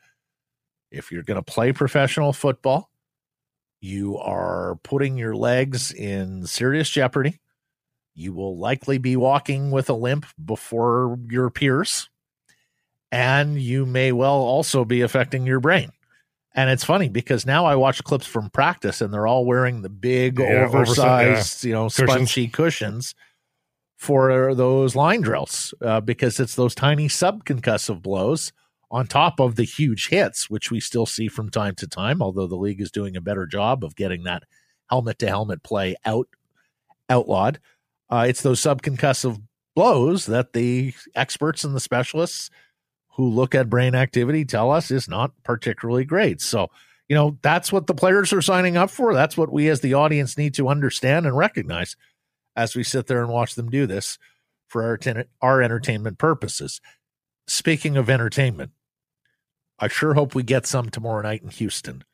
if 0.91 1.13
you're 1.13 1.23
going 1.23 1.43
to 1.43 1.43
play 1.43 1.73
professional 1.73 2.33
football, 2.33 2.91
you 3.81 4.17
are 4.17 4.79
putting 4.83 5.19
your 5.19 5.37
legs 5.37 5.93
in 5.93 6.47
serious 6.47 6.89
jeopardy. 6.89 7.41
You 8.15 8.33
will 8.33 8.57
likely 8.57 8.97
be 8.97 9.17
walking 9.17 9.71
with 9.71 9.91
a 9.91 9.95
limp 9.95 10.25
before 10.43 11.19
your 11.29 11.51
peers, 11.51 12.09
and 13.13 13.61
you 13.61 13.85
may 13.85 14.13
well 14.13 14.37
also 14.37 14.87
be 14.87 15.03
affecting 15.03 15.45
your 15.45 15.61
brain. 15.61 15.91
And 16.55 16.71
it's 16.71 16.85
funny 16.85 17.09
because 17.09 17.45
now 17.45 17.67
I 17.67 17.75
watch 17.75 18.03
clips 18.05 18.27
from 18.27 18.49
practice 18.51 19.01
and 19.01 19.13
they're 19.13 19.27
all 19.27 19.45
wearing 19.45 19.83
the 19.83 19.89
big 19.89 20.39
yeah, 20.39 20.67
oversized, 20.67 21.65
yeah. 21.65 21.69
you 21.69 21.75
know, 21.75 21.89
spongy 21.89 22.47
cushions 22.47 23.15
for 23.97 24.55
those 24.55 24.95
line 24.95 25.21
drills 25.21 25.75
uh, 25.83 26.01
because 26.01 26.39
it's 26.39 26.55
those 26.55 26.75
tiny 26.75 27.09
subconcussive 27.09 28.03
blows 28.03 28.53
on 28.91 29.07
top 29.07 29.41
of 29.41 29.57
the 29.57 29.65
huge 29.65 30.09
hits, 30.09 30.49
which 30.49 30.71
we 30.71 30.79
still 30.79 31.07
see 31.07 31.27
from 31.27 31.51
time 31.51 31.75
to 31.75 31.89
time, 31.89 32.23
although 32.23 32.47
the 32.47 32.55
league 32.55 32.81
is 32.81 32.93
doing 32.93 33.17
a 33.17 33.21
better 33.21 33.47
job 33.47 33.83
of 33.83 33.97
getting 33.97 34.23
that 34.23 34.45
helmet 34.89 35.19
to 35.19 35.27
helmet 35.27 35.63
play 35.65 35.97
out 36.05 36.29
outlawed. 37.11 37.59
Uh, 38.09 38.27
it's 38.29 38.43
those 38.43 38.61
subconcussive 38.61 39.43
blows 39.75 40.27
that 40.27 40.53
the 40.53 40.95
experts 41.17 41.65
and 41.65 41.75
the 41.75 41.81
specialists– 41.81 42.49
who 43.17 43.29
look 43.29 43.55
at 43.55 43.71
brain 43.71 43.95
activity 43.95 44.45
tell 44.45 44.71
us 44.71 44.91
is 44.91 45.09
not 45.09 45.33
particularly 45.45 46.05
great. 46.05 46.41
So, 46.41 46.69
you 47.09 47.15
know, 47.15 47.39
that's 47.43 47.71
what 47.73 47.87
the 47.87 47.95
players 47.95 48.33
are 48.33 48.43
signing 48.43 48.77
up 48.77 48.91
for. 48.91 49.15
That's 49.15 49.37
what 49.37 49.53
we 49.53 49.69
as 49.69 49.81
the 49.81 49.95
audience 49.95 50.37
need 50.37 50.55
to 50.55 50.69
understand 50.69 51.27
and 51.27 51.37
recognize 51.37 51.97
as 52.57 52.75
we 52.75 52.83
sit 52.83 53.07
there 53.07 53.23
and 53.23 53.33
watch 53.33 53.55
them 53.55 53.71
do 53.71 53.87
this 53.87 54.19
for 54.69 54.83
our, 54.83 54.97
ten- 54.97 55.27
our 55.41 55.63
entertainment 55.63 56.19
purposes. 56.19 56.81
Speaking 57.47 57.97
of 57.97 58.11
entertainment, 58.11 58.73
I 59.79 59.89
sure 59.89 60.15
hope 60.15 60.35
we 60.35 60.43
get 60.43 60.67
some 60.67 60.89
tomorrow 60.89 61.23
night 61.23 61.43
in 61.43 61.51
Houston. 61.51 62.05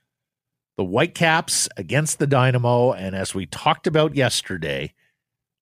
The 0.77 0.85
Whitecaps 0.85 1.69
against 1.77 2.19
the 2.19 2.27
Dynamo. 2.27 2.93
And 2.93 3.15
as 3.15 3.35
we 3.35 3.47
talked 3.47 3.87
about 3.87 4.17
yesterday, 4.17 4.95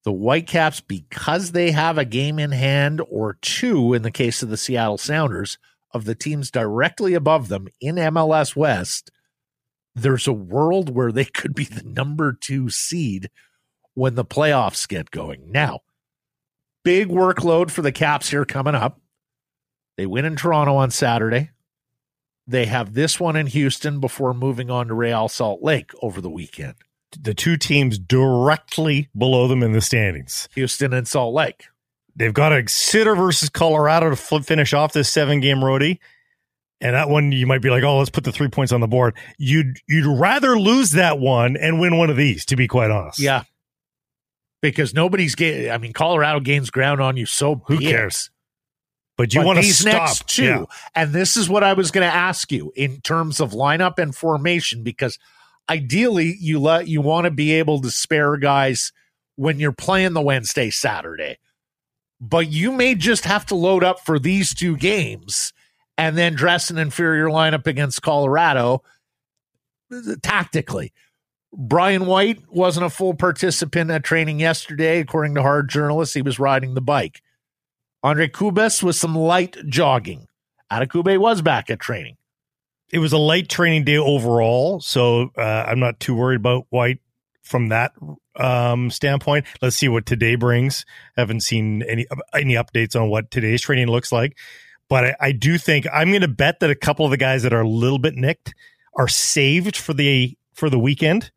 the 0.04 0.12
Whitecaps, 0.12 0.80
because 0.80 1.52
they 1.52 1.70
have 1.72 1.98
a 1.98 2.04
game 2.04 2.38
in 2.38 2.52
hand 2.52 3.00
or 3.08 3.38
two 3.42 3.94
in 3.94 4.02
the 4.02 4.10
case 4.10 4.42
of 4.42 4.48
the 4.48 4.56
Seattle 4.56 4.98
Sounders, 4.98 5.58
of 5.92 6.04
the 6.04 6.14
teams 6.14 6.50
directly 6.50 7.14
above 7.14 7.48
them 7.48 7.68
in 7.80 7.96
MLS 7.96 8.54
West, 8.54 9.10
there's 9.94 10.28
a 10.28 10.32
world 10.32 10.94
where 10.94 11.10
they 11.10 11.24
could 11.24 11.54
be 11.54 11.64
the 11.64 11.82
number 11.82 12.32
two 12.32 12.70
seed 12.70 13.30
when 13.94 14.14
the 14.14 14.24
playoffs 14.24 14.86
get 14.88 15.10
going. 15.10 15.50
Now, 15.50 15.80
big 16.84 17.08
workload 17.08 17.70
for 17.70 17.82
the 17.82 17.92
Caps 17.92 18.30
here 18.30 18.44
coming 18.44 18.74
up. 18.74 19.00
They 19.96 20.06
win 20.06 20.24
in 20.24 20.36
Toronto 20.36 20.76
on 20.76 20.90
Saturday. 20.90 21.50
They 22.46 22.66
have 22.66 22.94
this 22.94 23.18
one 23.18 23.34
in 23.34 23.48
Houston 23.48 23.98
before 23.98 24.32
moving 24.32 24.70
on 24.70 24.86
to 24.88 24.94
Real 24.94 25.28
Salt 25.28 25.62
Lake 25.62 25.90
over 26.00 26.20
the 26.20 26.30
weekend 26.30 26.76
the 27.12 27.34
two 27.34 27.56
teams 27.56 27.98
directly 27.98 29.08
below 29.16 29.48
them 29.48 29.62
in 29.62 29.72
the 29.72 29.80
standings 29.80 30.48
Houston 30.54 30.92
and 30.92 31.06
Salt 31.06 31.34
Lake. 31.34 31.66
They've 32.16 32.34
got 32.34 32.52
a 32.52 32.68
sitter 32.68 33.14
versus 33.14 33.48
Colorado 33.48 34.10
to 34.10 34.16
flip, 34.16 34.44
finish 34.44 34.74
off 34.74 34.92
this 34.92 35.08
seven 35.08 35.40
game 35.40 35.58
roadie. 35.58 35.98
And 36.80 36.94
that 36.94 37.08
one, 37.08 37.32
you 37.32 37.46
might 37.46 37.62
be 37.62 37.70
like, 37.70 37.82
oh, 37.82 37.98
let's 37.98 38.10
put 38.10 38.24
the 38.24 38.32
three 38.32 38.48
points 38.48 38.72
on 38.72 38.80
the 38.80 38.86
board. 38.86 39.16
You'd 39.36 39.78
you'd 39.88 40.06
rather 40.06 40.58
lose 40.58 40.92
that 40.92 41.18
one 41.18 41.56
and 41.56 41.80
win 41.80 41.96
one 41.96 42.08
of 42.10 42.16
these, 42.16 42.44
to 42.46 42.56
be 42.56 42.68
quite 42.68 42.90
honest. 42.90 43.18
Yeah, 43.18 43.44
because 44.62 44.94
nobody's 44.94 45.34
getting. 45.34 45.70
I 45.70 45.78
mean, 45.78 45.92
Colorado 45.92 46.40
gains 46.40 46.70
ground 46.70 47.00
on 47.00 47.16
you. 47.16 47.26
So 47.26 47.62
who 47.66 47.78
cares? 47.78 48.30
But 49.16 49.34
you 49.34 49.44
want 49.44 49.58
to 49.58 49.64
stop 49.64 49.92
next 49.92 50.28
two, 50.28 50.44
yeah. 50.44 50.64
and 50.94 51.12
this 51.12 51.36
is 51.36 51.48
what 51.48 51.64
I 51.64 51.72
was 51.72 51.90
going 51.90 52.08
to 52.08 52.14
ask 52.14 52.52
you 52.52 52.72
in 52.76 53.00
terms 53.00 53.40
of 53.40 53.50
lineup 53.50 53.98
and 53.98 54.14
formation 54.14 54.84
because 54.84 55.18
ideally 55.68 56.36
you 56.40 56.60
let 56.60 56.88
you 56.88 57.00
want 57.00 57.24
to 57.24 57.30
be 57.30 57.52
able 57.52 57.80
to 57.80 57.90
spare 57.90 58.36
guys 58.36 58.92
when 59.36 59.60
you're 59.60 59.72
playing 59.72 60.14
the 60.14 60.20
Wednesday 60.20 60.70
Saturday. 60.70 61.38
But 62.20 62.48
you 62.50 62.72
may 62.72 62.94
just 62.94 63.24
have 63.24 63.46
to 63.46 63.54
load 63.54 63.84
up 63.84 64.00
for 64.00 64.18
these 64.18 64.54
two 64.54 64.76
games 64.76 65.52
and 65.96 66.18
then 66.18 66.34
dress 66.34 66.70
an 66.70 66.78
inferior 66.78 67.26
lineup 67.26 67.66
against 67.66 68.02
Colorado 68.02 68.82
uh, 69.92 70.16
tactically. 70.22 70.92
Brian 71.52 72.06
White 72.06 72.42
wasn't 72.50 72.86
a 72.86 72.90
full 72.90 73.14
participant 73.14 73.90
at 73.90 74.04
training 74.04 74.40
yesterday, 74.40 74.98
according 75.00 75.34
to 75.36 75.42
hard 75.42 75.70
journalists. 75.70 76.14
He 76.14 76.22
was 76.22 76.38
riding 76.38 76.74
the 76.74 76.80
bike. 76.80 77.22
Andre 78.02 78.28
Cubas 78.28 78.82
was 78.82 78.98
some 78.98 79.16
light 79.16 79.56
jogging. 79.66 80.26
Adekugbe 80.70 81.18
was 81.18 81.40
back 81.40 81.70
at 81.70 81.80
training 81.80 82.17
it 82.90 82.98
was 82.98 83.12
a 83.12 83.18
light 83.18 83.48
training 83.48 83.84
day 83.84 83.98
overall, 83.98 84.80
so 84.80 85.30
uh, 85.36 85.64
I'm 85.66 85.80
not 85.80 86.00
too 86.00 86.14
worried 86.14 86.40
about 86.40 86.66
White 86.70 87.00
from 87.42 87.68
that 87.68 87.92
um, 88.36 88.90
standpoint. 88.90 89.46
Let's 89.60 89.76
see 89.76 89.88
what 89.88 90.06
today 90.06 90.36
brings. 90.36 90.84
Haven't 91.16 91.42
seen 91.42 91.82
any 91.82 92.06
any 92.34 92.54
updates 92.54 92.98
on 93.00 93.10
what 93.10 93.30
today's 93.30 93.62
training 93.62 93.88
looks 93.88 94.12
like, 94.12 94.38
but 94.88 95.04
I, 95.04 95.16
I 95.20 95.32
do 95.32 95.58
think 95.58 95.86
I'm 95.92 96.10
going 96.10 96.22
to 96.22 96.28
bet 96.28 96.60
that 96.60 96.70
a 96.70 96.74
couple 96.74 97.04
of 97.04 97.10
the 97.10 97.16
guys 97.16 97.42
that 97.42 97.52
are 97.52 97.60
a 97.60 97.68
little 97.68 97.98
bit 97.98 98.14
nicked 98.14 98.54
are 98.96 99.08
saved 99.08 99.76
for 99.76 99.94
the 99.94 100.36
for 100.54 100.70
the 100.70 100.78
weekend. 100.78 101.30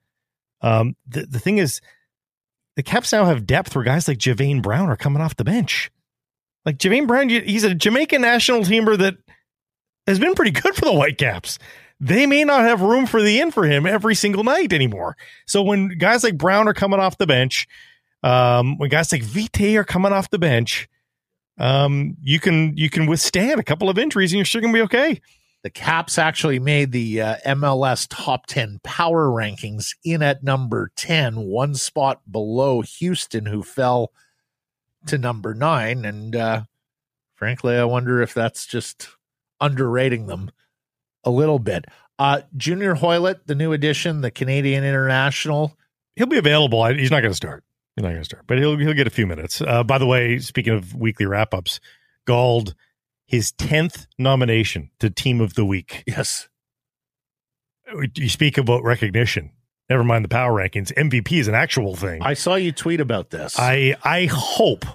Um, 0.62 0.96
the 1.08 1.26
the 1.26 1.40
thing 1.40 1.58
is, 1.58 1.82
the 2.76 2.84
Caps 2.84 3.12
now 3.12 3.26
have 3.26 3.46
depth 3.46 3.76
where 3.76 3.84
guys 3.84 4.08
like 4.08 4.20
Javane 4.20 4.62
Brown 4.62 4.90
are 4.90 4.98
coming 4.98 5.22
off 5.22 5.36
the 5.36 5.44
bench. 5.44 5.92
Like 6.66 6.78
Javane 6.78 7.08
Brown, 7.08 7.30
he's 7.30 7.64
a 7.64 7.74
Jamaican 7.74 8.22
national 8.22 8.62
teamer 8.62 8.98
that 8.98 9.16
has 10.08 10.20
been 10.20 10.34
pretty 10.34 10.52
good 10.52 10.76
for 10.76 10.86
the 10.86 10.94
Whitecaps. 10.94 11.60
They 12.00 12.26
may 12.26 12.44
not 12.44 12.64
have 12.64 12.82
room 12.82 13.06
for 13.06 13.22
the 13.22 13.40
in 13.40 13.52
for 13.52 13.66
him 13.66 13.86
every 13.86 14.16
single 14.16 14.44
night 14.44 14.74
anymore. 14.74 15.16
So 15.46 15.62
when 15.62 15.90
guys 16.00 16.24
like 16.24 16.38
Brown 16.38 16.68
are 16.68 16.74
coming 16.74 17.00
off 17.00 17.20
the 17.20 17.28
bench, 17.28 17.68
um, 18.24 18.78
when 18.78 18.90
guys 18.90 19.12
like 19.12 19.24
Vite 19.24 19.76
are 19.76 19.84
coming 19.84 20.12
off 20.12 20.30
the 20.30 20.40
bench, 20.40 20.90
um, 21.60 22.18
you 22.22 22.40
can 22.40 22.76
you 22.76 22.90
can 22.90 23.06
withstand 23.06 23.60
a 23.60 23.64
couple 23.64 23.90
of 23.90 24.00
injuries 24.00 24.32
and 24.32 24.38
you're 24.38 24.46
still 24.46 24.62
gonna 24.62 24.74
be 24.74 24.82
okay. 24.82 25.22
The 25.64 25.70
Caps 25.70 26.18
actually 26.18 26.58
made 26.58 26.92
the 26.92 27.22
uh, 27.22 27.36
MLS 27.46 28.08
top 28.10 28.48
10 28.48 28.80
power 28.84 29.28
rankings 29.28 29.96
in 30.04 30.24
at 30.24 30.44
number 30.44 30.92
10, 30.96 31.36
one 31.36 31.76
spot 31.76 32.22
below 32.32 32.82
Houston, 32.82 33.46
who 33.46 33.62
fell 33.62 34.12
to 35.06 35.20
number 35.20 35.54
nine. 35.54 36.04
And 36.04 36.36
uh, 36.36 36.64
frankly, 37.36 37.76
I 37.76 37.84
wonder 37.84 38.24
if 38.24 38.34
that's 38.34 38.66
just 38.66 39.10
underrating 39.62 40.28
them 40.28 40.52
a 41.24 41.30
little 41.30 41.60
bit. 41.60 41.86
Uh, 42.19 42.41
Junior 42.58 42.95
Hoilett, 42.95 43.47
the 43.47 43.56
new 43.56 43.74
addition, 43.74 44.21
the 44.21 44.32
Canadian 44.32 44.84
international. 44.84 45.78
He'll 46.15 46.28
be 46.28 46.38
available. 46.38 46.86
He's 46.86 47.12
not 47.12 47.21
going 47.21 47.32
to 47.32 47.36
start. 47.36 47.63
He's 47.95 48.04
not 48.04 48.10
going 48.10 48.21
to 48.21 48.26
start, 48.26 48.43
but 48.47 48.58
he'll 48.58 48.78
he'll 48.78 48.93
get 48.93 49.08
a 49.08 49.12
few 49.12 49.28
minutes. 49.28 49.62
Uh, 49.62 49.84
by 49.84 49.97
the 49.97 50.06
way, 50.06 50.39
speaking 50.39 50.74
of 50.74 50.93
weekly 50.93 51.26
wrap 51.26 51.54
ups, 51.54 51.80
Gauld 52.26 52.74
his 53.26 53.54
tenth 53.54 54.08
nomination 54.19 54.91
to 55.00 55.10
Team 55.10 55.39
of 55.39 55.54
the 55.54 55.65
Week. 55.65 56.04
Yes. 56.06 56.50
You 58.15 58.30
speak 58.30 58.58
about 58.58 58.84
recognition. 58.84 59.52
Never 59.89 60.04
mind 60.04 60.24
the 60.24 60.30
power 60.30 60.54
rankings. 60.54 60.93
MVP 60.93 61.39
is 61.39 61.47
an 61.47 61.56
actual 61.56 61.95
thing. 61.95 62.21
I 62.21 62.34
saw 62.34 62.56
you 62.56 62.71
tweet 62.71 63.02
about 63.02 63.30
this. 63.30 63.58
I 63.58 63.95
I 64.04 64.28
hope 64.32 64.86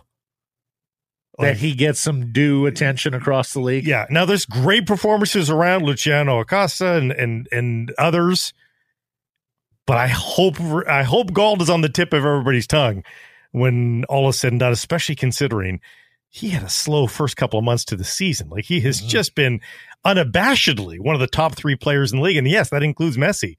Like, 1.39 1.49
that 1.49 1.57
he 1.59 1.75
gets 1.75 2.01
some 2.01 2.33
due 2.33 2.65
attention 2.65 3.13
across 3.13 3.53
the 3.53 3.61
league. 3.61 3.87
Yeah. 3.87 4.07
Now 4.09 4.25
there's 4.25 4.47
great 4.47 4.87
performances 4.87 5.51
around 5.51 5.85
Luciano 5.85 6.41
Acosta 6.41 6.95
and 6.95 7.13
and 7.13 7.47
and 7.53 7.93
others, 7.99 8.55
but 9.87 9.99
I 9.99 10.07
hope 10.09 10.59
I 10.89 11.03
hope 11.03 11.33
Gauld 11.33 11.61
is 11.61 11.69
on 11.69 11.83
the 11.83 11.91
tip 11.91 12.13
of 12.15 12.25
everybody's 12.25 12.67
tongue 12.67 13.05
when 13.53 14.05
all 14.09 14.29
is 14.29 14.39
said 14.39 14.53
and 14.53 14.61
done, 14.61 14.73
especially 14.73 15.15
considering 15.15 15.81
he 16.29 16.51
had 16.51 16.63
a 16.63 16.69
slow 16.69 17.07
first 17.07 17.37
couple 17.37 17.59
of 17.59 17.65
months 17.65 17.85
to 17.87 17.97
the 17.97 18.05
season. 18.05 18.49
Like 18.49 18.65
he 18.65 18.81
has 18.81 18.99
mm-hmm. 18.99 19.09
just 19.09 19.35
been 19.35 19.61
unabashedly 20.05 20.99
one 21.01 21.15
of 21.15 21.21
the 21.21 21.27
top 21.27 21.55
three 21.55 21.77
players 21.77 22.13
in 22.13 22.19
the 22.19 22.25
league, 22.25 22.37
and 22.37 22.49
yes, 22.49 22.71
that 22.71 22.83
includes 22.83 23.17
Messi. 23.17 23.57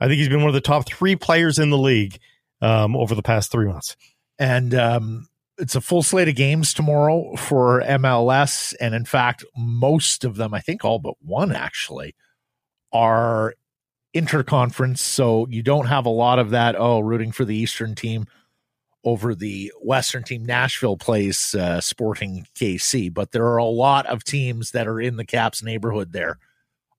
I 0.00 0.06
think 0.06 0.18
he's 0.18 0.28
been 0.28 0.40
one 0.40 0.48
of 0.48 0.54
the 0.54 0.60
top 0.60 0.88
three 0.88 1.16
players 1.16 1.58
in 1.58 1.70
the 1.70 1.78
league 1.78 2.18
um, 2.60 2.96
over 2.96 3.14
the 3.14 3.22
past 3.22 3.50
three 3.50 3.66
months. 3.66 3.96
And 4.38 4.74
um, 4.74 5.27
it's 5.58 5.74
a 5.74 5.80
full 5.80 6.02
slate 6.02 6.28
of 6.28 6.36
games 6.36 6.72
tomorrow 6.72 7.34
for 7.36 7.82
MLS. 7.82 8.74
And 8.80 8.94
in 8.94 9.04
fact, 9.04 9.44
most 9.56 10.24
of 10.24 10.36
them, 10.36 10.54
I 10.54 10.60
think 10.60 10.84
all 10.84 10.98
but 10.98 11.14
one 11.20 11.52
actually, 11.52 12.14
are 12.92 13.54
interconference. 14.14 14.98
So 14.98 15.46
you 15.48 15.62
don't 15.62 15.86
have 15.86 16.06
a 16.06 16.10
lot 16.10 16.38
of 16.38 16.50
that, 16.50 16.76
oh, 16.78 17.00
rooting 17.00 17.32
for 17.32 17.44
the 17.44 17.56
Eastern 17.56 17.94
team 17.94 18.26
over 19.04 19.34
the 19.34 19.72
Western 19.82 20.22
team. 20.22 20.44
Nashville 20.44 20.96
plays 20.96 21.54
uh, 21.54 21.80
Sporting 21.80 22.46
KC, 22.54 23.12
but 23.12 23.32
there 23.32 23.46
are 23.46 23.58
a 23.58 23.64
lot 23.64 24.06
of 24.06 24.24
teams 24.24 24.70
that 24.70 24.86
are 24.86 25.00
in 25.00 25.16
the 25.16 25.26
Caps 25.26 25.62
neighborhood 25.62 26.12
there 26.12 26.38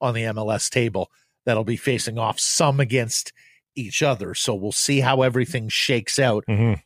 on 0.01 0.13
the 0.13 0.23
MLS 0.23 0.69
table 0.69 1.11
that'll 1.45 1.63
be 1.63 1.77
facing 1.77 2.17
off 2.17 2.39
some 2.39 2.79
against 2.79 3.33
each 3.75 4.03
other. 4.03 4.33
So 4.33 4.53
we'll 4.55 4.71
see 4.71 4.99
how 4.99 5.21
everything 5.21 5.69
shakes 5.69 6.19
out. 6.19 6.45
Mm-hmm 6.47 6.81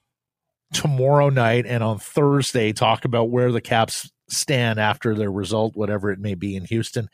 tomorrow 0.73 1.29
night 1.29 1.65
and 1.65 1.83
on 1.83 1.99
Thursday 1.99 2.73
talk 2.73 3.05
about 3.05 3.29
where 3.29 3.51
the 3.51 3.61
Caps 3.61 4.11
stand 4.29 4.79
after 4.79 5.15
their 5.15 5.31
result, 5.31 5.75
whatever 5.75 6.11
it 6.11 6.19
may 6.19 6.35
be 6.35 6.55
in 6.55 6.65
Houston, 6.65 7.09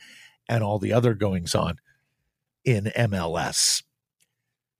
and 0.47 0.63
all 0.63 0.79
the 0.79 0.93
other 0.93 1.13
goings 1.13 1.53
on 1.53 1.79
in 2.65 2.85
MLS. 2.85 3.83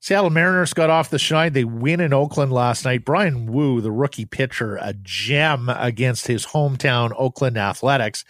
Seattle 0.02 0.30
Mariners 0.30 0.74
got 0.74 0.90
off 0.90 1.10
the 1.10 1.18
schneid. 1.18 1.54
They 1.54 1.66
win 1.66 2.00
in 2.00 2.14
Oakland 2.14 2.54
last 2.54 2.86
night. 2.86 3.04
Bryan 3.04 3.48
Woo, 3.48 3.82
the 3.82 3.92
rookie 3.92 4.26
pitcher, 4.26 4.78
a 4.78 4.94
gem 4.94 5.70
against 5.70 6.28
his 6.28 6.48
hometown 6.48 7.12
Oakland 7.18 7.58
Athletics. 7.58 8.24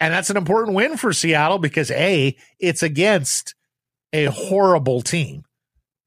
And 0.00 0.12
that's 0.12 0.30
an 0.30 0.38
important 0.38 0.74
win 0.74 0.96
for 0.96 1.12
Seattle 1.12 1.58
because 1.58 1.90
A, 1.90 2.34
it's 2.58 2.82
against 2.82 3.54
a 4.12 4.24
horrible 4.26 5.02
team. 5.02 5.44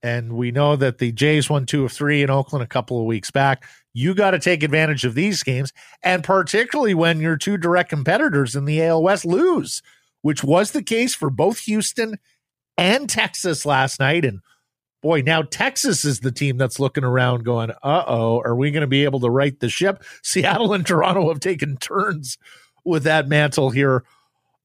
And 0.06 0.34
we 0.34 0.52
know 0.52 0.76
that 0.76 1.00
the 1.00 1.12
Jays 1.12 1.50
won 1.50 1.66
two 1.66 1.84
of 1.84 1.92
three 1.92 2.22
in 2.22 2.30
Oakland 2.30 2.62
a 2.62 2.68
couple 2.68 3.00
of 3.00 3.08
weeks 3.08 3.32
back. 3.32 3.68
You 3.92 4.14
got 4.14 4.32
to 4.32 4.40
take 4.40 4.62
advantage 4.62 5.04
of 5.04 5.16
these 5.16 5.42
games, 5.42 5.74
and 6.04 6.24
particularly 6.24 6.94
when 6.94 7.20
your 7.20 7.38
two 7.38 7.58
direct 7.58 7.90
competitors 7.90 8.56
in 8.56 8.66
the 8.66 8.84
AL 8.84 9.02
West 9.02 9.26
lose, 9.26 9.82
which 10.22 10.44
was 10.44 10.72
the 10.72 10.84
case 10.84 11.16
for 11.16 11.32
both 11.32 11.58
Houston 11.62 12.20
and 12.78 13.10
Texas 13.10 13.66
last 13.66 14.00
night. 14.00 14.26
And 14.26 14.42
boy, 15.02 15.24
now 15.24 15.42
Texas 15.42 16.06
is 16.06 16.20
the 16.20 16.32
team 16.32 16.58
that's 16.58 16.80
looking 16.80 17.04
around 17.04 17.44
going, 17.44 17.72
uh 17.72 18.04
oh, 18.06 18.44
are 18.46 18.56
we 18.56 18.70
going 18.70 18.82
to 18.82 18.88
be 18.88 19.06
able 19.06 19.22
to 19.22 19.30
right 19.32 19.60
the 19.60 19.70
ship? 19.70 20.04
Seattle 20.24 20.74
and 20.74 20.86
Toronto 20.86 21.30
have 21.30 21.40
taken 21.40 21.78
turns 21.78 22.38
with 22.84 23.06
that 23.06 23.28
mantle 23.28 23.72
here 23.72 24.04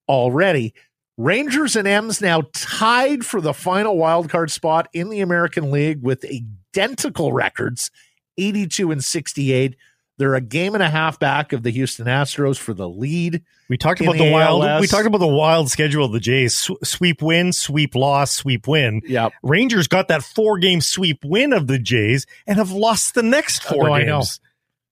already. 0.06 0.74
Rangers 1.20 1.76
and 1.76 1.86
M's 1.86 2.22
now 2.22 2.44
tied 2.54 3.26
for 3.26 3.42
the 3.42 3.52
final 3.52 3.94
wildcard 3.94 4.48
spot 4.48 4.88
in 4.94 5.10
the 5.10 5.20
American 5.20 5.70
League 5.70 6.02
with 6.02 6.24
identical 6.24 7.34
records 7.34 7.90
82 8.38 8.90
and 8.90 9.04
68. 9.04 9.76
They're 10.16 10.34
a 10.34 10.40
game 10.40 10.72
and 10.72 10.82
a 10.82 10.88
half 10.88 11.18
back 11.18 11.52
of 11.52 11.62
the 11.62 11.68
Houston 11.68 12.06
Astros 12.06 12.56
for 12.56 12.72
the 12.72 12.88
lead. 12.88 13.42
We 13.68 13.76
talked 13.76 14.00
about 14.00 14.16
the, 14.16 14.24
the 14.24 14.32
wild. 14.32 14.80
We 14.80 14.86
talked 14.86 15.06
about 15.06 15.18
the 15.18 15.26
wild 15.26 15.70
schedule 15.70 16.06
of 16.06 16.12
the 16.12 16.20
Jays: 16.20 16.70
sweep 16.82 17.20
win, 17.20 17.52
sweep 17.52 17.94
loss, 17.94 18.32
sweep 18.32 18.66
win. 18.66 19.02
Yeah. 19.04 19.28
Rangers 19.42 19.88
got 19.88 20.08
that 20.08 20.22
four 20.22 20.56
game 20.56 20.80
sweep 20.80 21.22
win 21.22 21.52
of 21.52 21.66
the 21.66 21.78
Jays 21.78 22.24
and 22.46 22.56
have 22.56 22.70
lost 22.70 23.14
the 23.14 23.22
next 23.22 23.62
oh, 23.66 23.74
four 23.74 23.90
oh, 23.90 23.98
games 23.98 24.40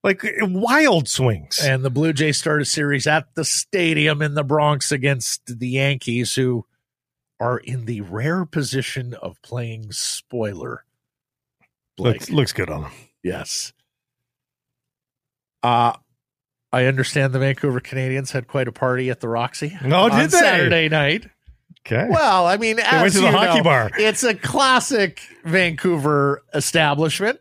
like 0.03 0.23
wild 0.41 1.09
swings. 1.09 1.59
And 1.63 1.85
the 1.85 1.91
Blue 1.91 2.13
Jays 2.13 2.39
start 2.39 2.63
a 2.63 2.65
series 2.65 3.07
at 3.07 3.35
the 3.35 3.45
stadium 3.45 4.23
in 4.23 4.35
the 4.35 4.45
Bronx 4.45 4.93
against 4.93 5.59
the 5.59 5.69
Yankees, 5.69 6.35
who 6.35 6.67
are 7.41 7.59
in 7.59 7.85
the 7.85 8.01
rare 8.03 8.45
position 8.45 9.15
of 9.15 9.41
playing 9.43 9.93
spoiler. 9.93 10.85
Looks, 11.99 12.31
looks 12.31 12.53
good 12.53 12.71
on 12.71 12.83
them. 12.83 12.93
Yes. 13.23 13.73
Uh 15.63 15.95
I 16.73 16.85
understand 16.85 17.33
the 17.33 17.39
Vancouver 17.39 17.81
Canadians 17.81 18.31
had 18.31 18.47
quite 18.47 18.69
a 18.69 18.73
party 18.73 19.11
at 19.11 19.21
the 19.21 19.29
Roxy. 19.29 19.77
No, 19.83 20.09
did 20.09 20.31
they? 20.31 20.39
Saturday 20.39 20.89
night. 20.89 21.27
Okay. 21.87 22.07
Well, 22.11 22.47
I 22.47 22.59
mean, 22.59 22.77
they 22.77 22.83
went 22.83 23.15
to 23.15 23.21
the 23.21 23.31
hockey 23.31 23.59
know, 23.59 23.65
bar. 23.65 23.91
It's 23.97 24.23
a 24.23 24.35
classic 24.35 25.23
Vancouver 25.45 26.43
establishment. 26.53 27.41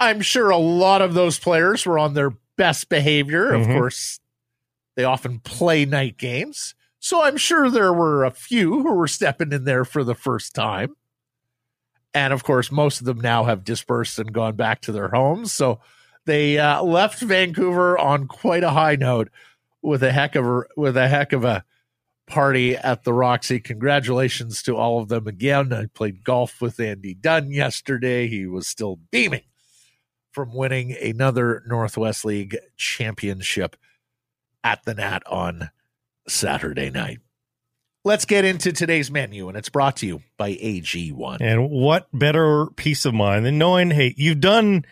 I'm 0.00 0.20
sure 0.20 0.50
a 0.50 0.56
lot 0.56 1.02
of 1.02 1.14
those 1.14 1.38
players 1.38 1.84
were 1.86 1.98
on 1.98 2.14
their 2.14 2.30
best 2.56 2.88
behavior. 2.88 3.52
Of 3.52 3.62
mm-hmm. 3.62 3.72
course, 3.72 4.20
they 4.96 5.04
often 5.04 5.40
play 5.40 5.84
night 5.84 6.18
games. 6.18 6.74
So 7.00 7.22
I'm 7.22 7.36
sure 7.36 7.70
there 7.70 7.92
were 7.92 8.24
a 8.24 8.30
few 8.30 8.82
who 8.82 8.94
were 8.94 9.08
stepping 9.08 9.52
in 9.52 9.64
there 9.64 9.84
for 9.84 10.04
the 10.04 10.14
first 10.14 10.54
time. 10.54 10.96
And 12.14 12.32
of 12.32 12.42
course, 12.42 12.72
most 12.72 13.00
of 13.00 13.06
them 13.06 13.20
now 13.20 13.44
have 13.44 13.64
dispersed 13.64 14.18
and 14.18 14.32
gone 14.32 14.56
back 14.56 14.80
to 14.82 14.92
their 14.92 15.08
homes. 15.08 15.52
So 15.52 15.80
they 16.24 16.58
uh, 16.58 16.82
left 16.82 17.20
Vancouver 17.20 17.98
on 17.98 18.26
quite 18.26 18.64
a 18.64 18.70
high 18.70 18.96
note 18.96 19.30
with 19.82 20.02
a 20.02 20.10
heck 20.10 20.34
of 20.34 20.44
a 20.44 20.62
with 20.76 20.96
a 20.96 21.06
heck 21.08 21.32
of 21.32 21.44
a 21.44 21.64
party 22.26 22.76
at 22.76 23.04
the 23.04 23.12
Roxy. 23.12 23.60
Congratulations 23.60 24.62
to 24.62 24.76
all 24.76 25.00
of 25.00 25.08
them 25.08 25.26
again. 25.26 25.72
I 25.72 25.86
played 25.86 26.24
golf 26.24 26.60
with 26.60 26.80
Andy 26.80 27.14
Dunn 27.14 27.50
yesterday. 27.50 28.26
He 28.26 28.46
was 28.46 28.66
still 28.66 28.98
beaming 29.10 29.42
from 30.38 30.54
winning 30.54 30.92
another 30.92 31.64
Northwest 31.66 32.24
League 32.24 32.56
championship 32.76 33.74
at 34.62 34.84
the 34.84 34.94
Nat 34.94 35.24
on 35.26 35.70
Saturday 36.28 36.90
night. 36.90 37.18
Let's 38.04 38.24
get 38.24 38.44
into 38.44 38.70
today's 38.70 39.10
menu, 39.10 39.48
and 39.48 39.58
it's 39.58 39.68
brought 39.68 39.96
to 39.96 40.06
you 40.06 40.22
by 40.36 40.52
AG1. 40.52 41.38
And 41.40 41.70
what 41.70 42.06
better 42.12 42.66
peace 42.76 43.04
of 43.04 43.14
mind 43.14 43.46
than 43.46 43.58
knowing, 43.58 43.90
hey, 43.90 44.14
you've 44.16 44.38
done 44.38 44.84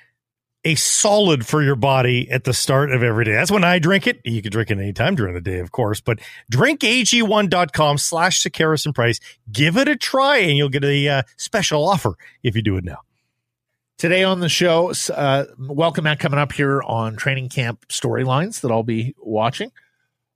a 0.64 0.74
solid 0.74 1.46
for 1.46 1.62
your 1.62 1.76
body 1.76 2.28
at 2.28 2.42
the 2.42 2.52
start 2.52 2.90
of 2.90 3.04
every 3.04 3.24
day. 3.24 3.35
That's 3.35 3.52
when 3.52 3.62
I 3.62 3.78
drink 3.78 4.09
it. 4.09 4.20
You 4.24 4.42
can 4.42 4.50
drink 4.50 4.72
it 4.72 4.78
anytime 4.78 5.14
during 5.14 5.35
the 5.35 5.40
day, 5.40 5.61
of 5.61 5.70
course, 5.70 6.00
but 6.00 6.18
drink 6.50 6.80
drinkag1.com 6.80 7.98
slash 7.98 8.42
Sekeres 8.42 8.85
and 8.85 8.96
Price. 8.96 9.20
Give 9.52 9.76
it 9.76 9.87
a 9.87 9.94
try, 9.94 10.38
and 10.38 10.56
you'll 10.56 10.70
get 10.70 10.82
a 10.82 11.09
uh, 11.09 11.22
special 11.37 11.88
offer 11.88 12.14
if 12.42 12.56
you 12.56 12.62
do 12.62 12.76
it 12.78 12.85
now. 12.85 12.98
Today 13.98 14.24
on 14.24 14.40
the 14.40 14.50
show, 14.50 14.92
uh, 15.14 15.46
welcome 15.59 16.04
back 16.04 16.18
coming 16.18 16.38
up 16.38 16.52
here 16.52 16.82
on 16.82 17.16
training 17.16 17.48
camp 17.48 17.88
storylines 17.88 18.61
that 18.61 18.70
I'll 18.70 18.82
be 18.82 19.14
watching. 19.16 19.72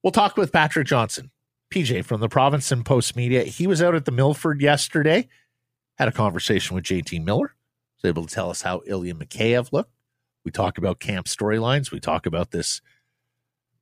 We'll 0.03 0.13
talk 0.13 0.39
with 0.39 0.51
Patrick 0.51 0.87
Johnston, 0.87 1.31
PJ 1.71 2.07
from 2.07 2.23
the 2.23 2.29
Province 2.31 2.73
and 2.73 2.87
Post 2.87 3.17
Media. 3.17 3.43
He 3.43 3.67
was 3.67 3.83
out 3.83 3.95
at 3.95 4.07
the 4.07 4.13
Milford 4.13 4.63
yesterday, 4.63 5.29
had 5.99 6.09
a 6.09 6.13
conversation 6.13 6.75
with 6.75 6.85
JT 6.85 7.23
Miller, 7.23 7.55
was 8.03 8.09
able 8.09 8.25
to 8.25 8.35
tell 8.35 8.49
us 8.49 8.63
how 8.63 8.81
Ilya 8.87 9.17
Mikheyev 9.17 9.75
looked. 9.75 9.93
We 10.43 10.51
talk 10.51 10.79
about 10.79 10.99
camp 10.99 11.27
storylines. 11.27 11.93
We 11.93 12.01
talk 12.01 12.25
about 12.25 12.53
this 12.53 12.81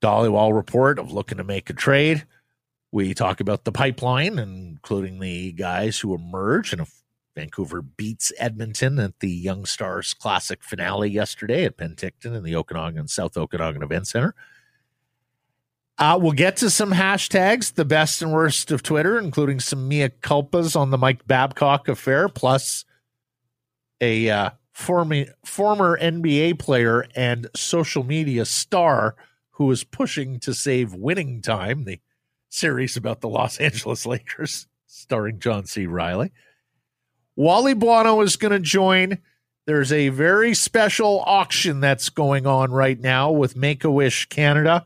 Dhaliwal 0.02 0.56
report 0.56 0.98
of 0.98 1.12
looking 1.12 1.38
to 1.38 1.44
make 1.44 1.70
a 1.70 1.72
trade. 1.72 2.26
We 2.90 3.14
talk 3.14 3.38
about 3.38 3.62
the 3.62 3.70
pipeline, 3.70 4.40
including 4.40 5.20
the 5.20 5.52
guys 5.52 6.00
who 6.00 6.16
emerge 6.16 6.72
and 6.72 6.84
Vancouver 7.38 7.83
beats 7.83 8.33
Edmonton 8.37 8.98
at 8.98 9.20
the 9.20 9.31
Young 9.31 9.64
Stars 9.64 10.12
Classic 10.12 10.61
finale 10.61 11.09
yesterday 11.09 11.64
at 11.64 11.77
Penticton 11.77 12.35
in 12.35 12.42
the 12.42 12.57
Okanagan 12.57 13.07
South 13.07 13.37
Okanagan 13.37 13.85
Event 13.85 14.09
Center. 14.09 14.35
Uh, 15.98 16.18
we'll 16.20 16.33
get 16.33 16.57
to 16.57 16.68
some 16.68 16.92
hashtags, 16.92 17.74
the 17.74 17.85
best 17.85 18.22
and 18.22 18.33
worst 18.33 18.72
of 18.72 18.83
Twitter, 18.83 19.20
including 19.20 19.61
some 19.61 19.87
mea 19.87 20.09
culpas 20.09 20.74
on 20.74 20.90
the 20.90 20.98
Mike 20.98 21.29
Babcock 21.29 21.87
affair, 21.87 22.29
plus 22.29 22.85
a 24.01 24.29
uh, 24.29 24.51
former, 24.72 25.27
former 25.44 25.96
NBA 25.96 26.59
player 26.59 27.07
and 27.14 27.48
social 27.55 28.03
media 28.03 28.44
star 28.46 29.14
who 29.53 29.70
is 29.70 29.85
pushing 29.85 30.40
to 30.40 30.53
save 30.53 30.92
winning 30.92 31.40
time, 31.40 31.85
the 31.85 32.01
series 32.48 32.96
about 32.96 33.20
the 33.20 33.29
Los 33.29 33.59
Angeles 33.59 34.07
Lakers, 34.07 34.66
starring 34.87 35.38
John 35.38 35.66
C. 35.66 35.87
Reilly. 35.87 36.33
Wally 37.38 37.72
Buono 37.72 38.20
is 38.22 38.35
going 38.35 38.51
to 38.51 38.59
join. 38.59 39.18
There's 39.64 39.92
a 39.92 40.09
very 40.09 40.55
special 40.55 41.22
auction 41.24 41.79
that's 41.79 42.11
going 42.11 42.48
on 42.48 42.72
right 42.72 42.98
now 42.98 43.31
with 43.31 43.55
Make 43.55 43.85
a 43.85 43.90
Wish 43.92 44.27
Canada, 44.27 44.85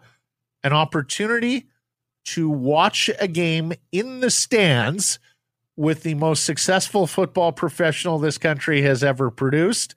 an 0.62 0.74
opportunity 0.74 1.68
to 2.26 2.50
watch 2.50 3.08
a 3.18 3.26
game 3.26 3.72
in 3.90 4.20
the 4.20 4.30
stands 4.30 5.18
with 5.78 6.02
the 6.02 6.12
most 6.12 6.44
successful 6.44 7.06
football 7.06 7.52
professional 7.52 8.18
this 8.18 8.36
country 8.36 8.82
has 8.82 9.02
ever 9.02 9.30
produced. 9.30 9.94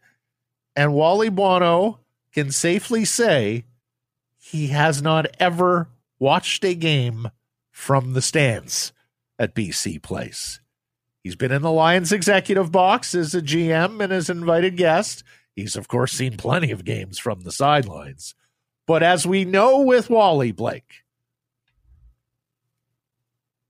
And 0.77 0.93
Wally 0.93 1.27
Buono 1.27 1.99
can 2.31 2.51
safely 2.51 3.03
say 3.03 3.65
he 4.37 4.67
has 4.67 5.01
not 5.01 5.25
ever 5.41 5.89
watched 6.19 6.63
a 6.63 6.73
game 6.73 7.31
from 7.69 8.13
the 8.13 8.21
stands 8.21 8.93
at 9.37 9.53
BC 9.53 10.01
Place. 10.01 10.61
He's 11.25 11.35
been 11.35 11.51
in 11.51 11.63
the 11.63 11.71
Lions 11.71 12.11
executive 12.11 12.71
box 12.71 13.15
as 13.15 13.33
a 13.33 13.41
GM 13.41 13.99
and 13.99 14.13
as 14.13 14.29
an 14.29 14.37
invited 14.37 14.77
guest. 14.77 15.23
He's, 15.55 15.75
of 15.75 15.87
course, 15.87 16.11
seen 16.11 16.37
plenty 16.37 16.69
of 16.69 16.85
games 16.85 17.17
from 17.17 17.39
the 17.39 17.51
sidelines. 17.51 18.35
But 18.85 19.01
as 19.01 19.25
we 19.25 19.43
know 19.43 19.79
with 19.79 20.07
Wally 20.07 20.51
Blake, 20.51 21.03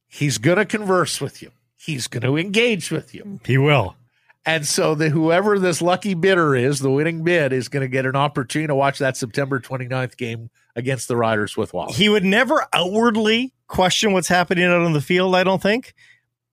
he's 0.09 0.37
going 0.37 0.57
to 0.57 0.65
converse 0.65 1.21
with 1.21 1.41
you, 1.41 1.51
he's 1.77 2.07
going 2.07 2.23
to 2.23 2.35
engage 2.35 2.91
with 2.91 3.15
you. 3.15 3.39
He 3.45 3.57
will. 3.57 3.95
And 4.45 4.67
so 4.67 4.93
that 4.95 5.11
whoever 5.11 5.57
this 5.57 5.81
lucky 5.81 6.13
bidder 6.13 6.57
is, 6.57 6.81
the 6.81 6.91
winning 6.91 7.23
bid, 7.23 7.53
is 7.53 7.69
going 7.69 7.83
to 7.83 7.87
get 7.87 8.05
an 8.05 8.17
opportunity 8.17 8.67
to 8.67 8.75
watch 8.75 8.99
that 8.99 9.15
September 9.15 9.61
29th 9.61 10.17
game 10.17 10.49
against 10.75 11.07
the 11.07 11.15
Riders 11.15 11.55
with 11.55 11.73
Wally. 11.73 11.93
He 11.93 12.09
would 12.09 12.25
never 12.25 12.67
outwardly 12.73 13.53
question 13.67 14.11
what's 14.11 14.27
happening 14.27 14.65
out 14.65 14.81
on 14.81 14.91
the 14.91 14.99
field, 14.99 15.37
I 15.37 15.45
don't 15.45 15.61
think. 15.61 15.93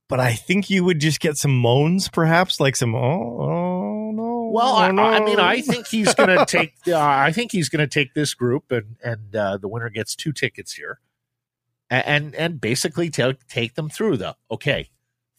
But 0.09 0.19
I 0.19 0.33
think 0.33 0.69
you 0.69 0.83
would 0.83 0.99
just 0.99 1.19
get 1.19 1.37
some 1.37 1.57
moans, 1.57 2.09
perhaps, 2.09 2.59
like 2.59 2.75
some, 2.75 2.93
oh, 2.93 2.99
oh 2.99 4.11
no. 4.11 4.49
Well, 4.53 4.75
I, 4.75 4.89
oh, 4.89 4.91
no. 4.91 5.03
I 5.03 5.19
mean, 5.21 5.39
I 5.39 5.61
think 5.61 5.87
he's 5.87 6.13
going 6.15 6.37
to 6.37 6.45
take. 6.45 6.73
Uh, 6.87 6.99
I 6.99 7.31
think 7.31 7.51
he's 7.51 7.69
going 7.69 7.79
to 7.79 7.87
take 7.87 8.13
this 8.13 8.33
group, 8.33 8.71
and 8.71 8.97
and 9.03 9.35
uh, 9.35 9.57
the 9.57 9.67
winner 9.67 9.89
gets 9.89 10.15
two 10.15 10.31
tickets 10.31 10.73
here, 10.73 10.99
and 11.89 12.05
and, 12.05 12.35
and 12.35 12.61
basically 12.61 13.09
take 13.09 13.47
take 13.47 13.75
them 13.75 13.89
through 13.89 14.17
the 14.17 14.35
okay, 14.51 14.89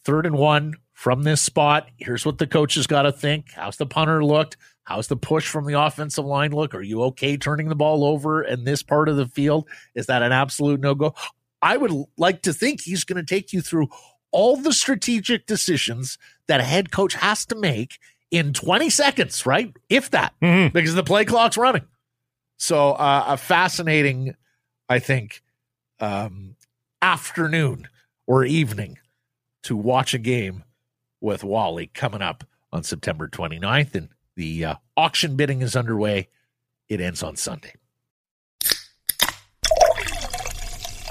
third 0.03 0.25
and 0.25 0.37
one 0.37 0.73
from 0.93 1.23
this 1.23 1.41
spot. 1.41 1.89
Here's 1.97 2.25
what 2.25 2.39
the 2.39 2.47
coach 2.47 2.75
has 2.75 2.87
got 2.87 3.03
to 3.03 3.11
think. 3.11 3.51
How's 3.53 3.77
the 3.77 3.85
punter 3.85 4.23
looked? 4.25 4.57
How's 4.83 5.07
the 5.07 5.17
push 5.17 5.47
from 5.47 5.65
the 5.65 5.79
offensive 5.79 6.25
line 6.25 6.51
look? 6.51 6.75
Are 6.75 6.81
you 6.81 7.01
okay 7.03 7.37
turning 7.37 7.69
the 7.69 7.75
ball 7.75 8.03
over 8.03 8.43
in 8.43 8.63
this 8.63 8.83
part 8.83 9.09
of 9.09 9.17
the 9.17 9.27
field? 9.27 9.67
Is 9.95 10.05
that 10.07 10.21
an 10.21 10.31
absolute 10.31 10.79
no 10.79 10.95
go? 10.95 11.13
I 11.61 11.77
would 11.77 11.91
like 12.17 12.43
to 12.43 12.53
think 12.53 12.81
he's 12.81 13.03
going 13.03 13.17
to 13.17 13.35
take 13.35 13.51
you 13.51 13.61
through 13.61 13.87
all 14.35 14.57
the 14.57 14.73
strategic 14.73 15.45
decisions 15.45 16.17
that 16.47 16.59
a 16.59 16.63
head 16.63 16.91
coach 16.91 17.13
has 17.15 17.45
to 17.45 17.55
make 17.55 17.99
in 18.31 18.51
20 18.51 18.89
seconds, 18.89 19.45
right? 19.45 19.73
If 19.89 20.11
that, 20.11 20.33
Mhm. 20.41 20.73
because 20.73 20.93
the 20.93 21.03
play 21.03 21.23
clock's 21.23 21.55
running. 21.57 21.87
So, 22.57 22.91
uh, 22.93 23.23
a 23.27 23.37
fascinating, 23.37 24.35
I 24.89 24.99
think, 24.99 25.41
um, 25.99 26.57
afternoon 27.01 27.87
or 28.27 28.43
evening 28.43 28.97
to 29.63 29.75
watch 29.77 30.13
a 30.13 30.17
game 30.19 30.63
with 31.21 31.43
Wally 31.43 31.87
coming 31.87 32.21
up 32.21 32.43
on 32.73 32.83
September 32.83 33.27
29th. 33.29 33.95
And 33.95 34.09
the 34.35 34.65
uh, 34.65 34.75
auction 34.97 35.35
bidding 35.37 35.61
is 35.61 35.75
underway. 35.75 36.27
It 36.89 36.99
ends 36.99 37.23
on 37.23 37.35
Sunday. 37.37 37.73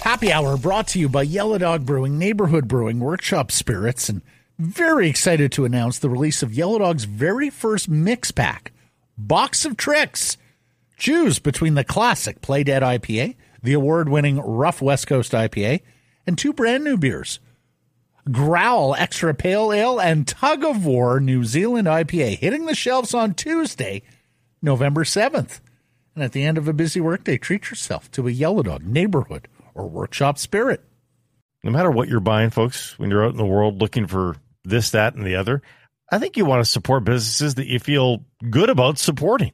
Happy 0.05 0.31
Hour 0.31 0.59
brought 0.59 0.89
to 0.89 0.99
you 0.99 1.09
by 1.09 1.23
Yellow 1.23 1.57
Dog 1.57 1.87
Brewing, 1.87 2.19
Neighborhood 2.19 2.69
Brewing, 2.69 3.01
Workshop 3.01 3.51
Spirits, 3.51 4.11
and 4.11 4.21
very 4.59 5.09
excited 5.09 5.51
to 5.53 5.65
announce 5.65 5.99
the 5.99 6.11
release 6.11 6.43
of 6.43 6.53
Yellow 6.53 6.81
Dog's 6.81 7.05
very 7.05 7.49
first 7.49 7.89
mix 7.89 8.31
pack, 8.31 8.73
Box 9.17 9.65
of 9.65 9.79
Tricks. 9.79 10.37
Choose 10.99 11.39
between 11.39 11.73
the 11.73 11.85
classic 11.85 12.43
Play 12.43 12.65
Dead 12.65 12.83
IPA, 12.83 13.37
the 13.63 13.73
award 13.73 14.11
winning 14.11 14.39
Rough 14.41 14.83
West 14.83 15.07
Coast 15.07 15.33
IPA, 15.33 15.81
and 16.27 16.37
two 16.37 16.53
brand 16.53 16.85
new 16.85 16.99
beers 16.99 17.41
Growl 18.31 18.95
Extra 18.97 19.33
Pale 19.33 19.73
Ale 19.73 19.99
and 19.99 20.29
Tug 20.29 20.65
of 20.65 20.85
War 20.85 21.19
New 21.19 21.45
Zealand 21.45 21.89
IPA, 21.89 22.37
hitting 22.41 22.67
the 22.67 22.75
shelves 22.75 23.15
on 23.15 23.33
Tuesday, 23.33 24.03
November 24.61 25.05
7th. 25.05 25.61
And 26.15 26.23
at 26.23 26.33
the 26.33 26.45
end 26.45 26.59
of 26.59 26.69
a 26.69 26.75
busy 26.75 27.01
workday, 27.01 27.39
treat 27.39 27.71
yourself 27.71 28.11
to 28.11 28.29
a 28.29 28.31
Yellow 28.31 28.63
Dog 28.63 28.85
neighborhood 28.85 29.49
or 29.75 29.89
workshop 29.89 30.39
spirit. 30.39 30.83
no 31.63 31.71
matter 31.71 31.91
what 31.91 32.09
you're 32.09 32.21
buying, 32.21 32.51
folks, 32.51 32.99
when 32.99 33.11
you're 33.11 33.25
out 33.25 33.31
in 33.31 33.37
the 33.37 33.45
world 33.45 33.81
looking 33.81 34.07
for 34.07 34.37
this, 34.65 34.91
that, 34.91 35.15
and 35.15 35.27
the 35.27 35.37
other, 35.37 35.63
I 36.11 36.19
think 36.19 36.37
you 36.37 36.45
want 36.45 36.65
to 36.65 36.71
support 36.71 37.05
businesses 37.05 37.55
that 37.55 37.67
you 37.67 37.79
feel 37.79 38.25
good 38.51 38.71
about 38.71 38.99
supporting. 38.99 39.53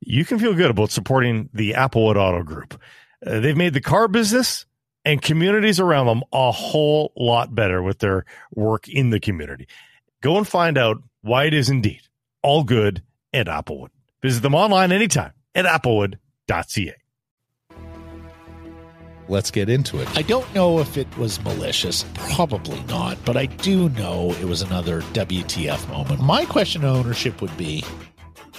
You 0.00 0.24
can 0.24 0.38
feel 0.38 0.54
good 0.54 0.70
about 0.70 0.90
supporting 0.90 1.50
the 1.52 1.72
Applewood 1.72 2.16
Auto 2.16 2.42
Group. 2.42 2.80
Uh, 3.24 3.40
they've 3.40 3.56
made 3.56 3.74
the 3.74 3.82
car 3.82 4.08
business 4.08 4.64
and 5.04 5.20
communities 5.20 5.78
around 5.78 6.06
them 6.06 6.22
a 6.32 6.50
whole 6.50 7.12
lot 7.16 7.54
better 7.54 7.82
with 7.82 7.98
their 7.98 8.24
work 8.54 8.88
in 8.88 9.10
the 9.10 9.20
community. 9.20 9.68
Go 10.22 10.38
and 10.38 10.48
find 10.48 10.78
out 10.78 11.02
why 11.22 11.44
it 11.44 11.54
is 11.54 11.68
indeed 11.68 12.00
all 12.42 12.64
good 12.64 13.02
at 13.32 13.46
Applewood. 13.46 13.90
Visit 14.22 14.42
them 14.42 14.54
online 14.54 14.92
anytime 14.92 15.32
at 15.54 15.64
applewood.ca. 15.64 16.94
Let's 19.30 19.52
get 19.52 19.68
into 19.68 20.00
it. 20.00 20.08
I 20.16 20.22
don't 20.22 20.52
know 20.56 20.80
if 20.80 20.98
it 20.98 21.06
was 21.16 21.40
malicious. 21.44 22.04
Probably 22.14 22.82
not. 22.88 23.16
But 23.24 23.36
I 23.36 23.46
do 23.46 23.88
know 23.90 24.32
it 24.40 24.44
was 24.44 24.60
another 24.60 25.02
WTF 25.02 25.88
moment. 25.88 26.20
My 26.20 26.44
question 26.44 26.80
to 26.80 26.88
ownership 26.88 27.40
would 27.40 27.56
be 27.56 27.84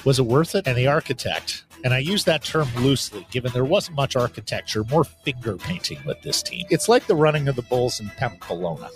was 0.06 0.18
it 0.18 0.26
worth 0.26 0.56
it? 0.56 0.66
And 0.66 0.78
the 0.78 0.88
architect, 0.88 1.66
and 1.84 1.94
I 1.94 1.98
use 1.98 2.24
that 2.24 2.46
term 2.46 2.70
loosely, 2.78 3.28
given 3.32 3.52
there 3.52 3.66
wasn't 3.66 3.98
much 3.98 4.16
architecture, 4.16 4.86
more 4.86 5.04
finger 5.04 5.58
painting 5.58 6.00
with 6.06 6.22
this 6.22 6.42
team. 6.42 6.66
It's 6.70 6.88
like 6.88 7.06
the 7.06 7.18
running 7.18 7.50
of 7.50 7.58
the 7.58 7.64
Bulls 7.64 8.00
in 8.00 8.08
Pamplona. 8.12 8.90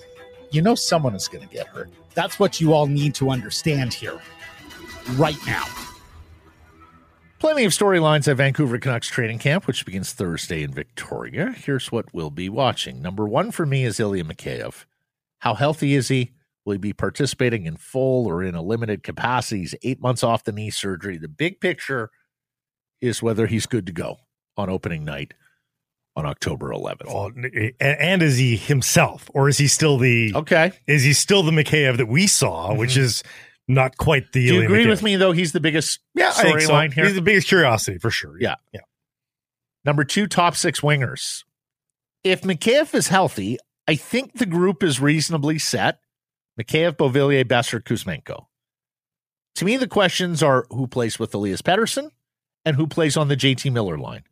You 0.52 0.62
know 0.62 0.76
someone 0.76 1.14
is 1.14 1.28
going 1.28 1.46
to 1.46 1.54
get 1.54 1.68
hurt. 1.68 1.90
That's 2.14 2.40
what 2.40 2.62
you 2.62 2.72
all 2.72 2.88
need 2.88 3.14
to 3.16 3.32
understand 3.32 3.94
here, 3.94 4.18
right 5.16 5.38
now. 5.46 5.66
Plenty 7.38 7.66
of 7.66 7.74
storylines 7.74 8.28
at 8.30 8.38
Vancouver 8.38 8.78
Canucks 8.80 9.08
training 9.08 9.40
camp, 9.40 9.68
which 9.68 9.86
begins 9.86 10.14
Thursday 10.14 10.64
in 10.64 10.74
Victoria. 10.74 11.52
Here's 11.52 11.92
what 11.92 12.14
we'll 12.14 12.30
be 12.30 12.48
watching. 12.48 13.02
Number 13.02 13.28
one 13.28 13.52
for 13.52 13.66
me 13.66 13.84
is 13.84 14.00
Ilya 14.00 14.24
Mikheyev. 14.24 14.86
How 15.40 15.54
healthy 15.54 15.96
is 15.96 16.08
he? 16.08 16.32
Will 16.64 16.74
he 16.74 16.80
be 16.80 16.94
participating 16.94 17.66
in 17.66 17.76
full 17.76 18.26
or 18.26 18.42
in 18.42 18.56
a 18.56 18.62
limited 18.62 19.04
capacity? 19.04 19.60
He's 19.62 19.76
eight 19.84 20.02
months 20.02 20.24
off 20.24 20.46
the 20.46 20.54
knee 20.54 20.72
surgery. 20.72 21.18
The 21.18 21.28
big 21.28 21.60
picture 21.60 22.10
is 23.02 23.22
whether 23.22 23.48
he's 23.48 23.66
good 23.66 23.86
to 23.88 23.92
go 23.92 24.18
on 24.58 24.70
opening 24.70 25.04
night 25.04 25.34
on 26.16 26.26
October 26.26 26.70
11th. 26.70 27.08
Oh, 27.10 27.28
and, 27.28 27.76
and 27.82 28.24
is 28.24 28.38
he 28.38 28.56
himself, 28.56 29.30
or 29.34 29.50
is 29.50 29.58
he 29.58 29.68
still 29.68 29.98
the 29.98 30.34
Okay. 30.34 30.72
is 30.88 31.04
he 31.04 31.12
still 31.12 31.44
the 31.44 31.52
Mikheyev 31.52 31.98
that 31.98 32.08
we 32.08 32.28
saw, 32.28 32.74
which 32.74 32.92
mm-hmm. 32.92 33.02
is 33.02 33.24
not 33.68 33.98
quite 33.98 34.32
the. 34.32 34.48
Do 34.48 34.56
you 34.56 34.64
agree 34.64 34.88
with 34.88 35.02
me, 35.02 35.16
though? 35.16 35.32
He's 35.32 35.52
the 35.52 35.60
biggest 35.60 36.00
Yeah, 36.14 36.32
I 36.36 36.44
think 36.44 36.62
so. 36.62 36.80
here. 36.90 37.06
He's 37.06 37.16
the 37.16 37.22
biggest 37.22 37.48
curiosity 37.48 37.98
for 37.98 38.12
sure. 38.12 38.36
Yeah. 38.40 38.56
yeah. 38.74 38.82
Number 39.84 40.04
two, 40.04 40.28
top 40.28 40.56
six 40.56 40.82
wingers. 40.82 41.44
If 42.24 42.42
Mikheyev 42.42 42.94
is 42.94 43.08
healthy, 43.08 43.58
I 43.88 43.96
think 43.96 44.34
the 44.34 44.46
group 44.46 44.84
is 44.84 45.00
reasonably 45.00 45.60
set. 45.60 46.00
Mikheyev, 46.60 46.94
Beauvillier, 46.94 47.44
Boeser, 47.44 47.82
Kuzmenko. 47.82 48.46
To 49.56 49.66
me, 49.66 49.78
the 49.78 49.88
questions 49.88 50.42
are 50.42 50.66
who 50.70 50.88
plays 50.88 51.20
with 51.20 51.34
Elias 51.34 51.62
Pettersson 51.62 52.10
and 52.66 52.76
who 52.76 52.88
plays 52.88 53.16
on 53.16 53.28
the 53.28 53.38
JT 53.38 53.72
Miller 53.72 53.98
line. 53.98 54.24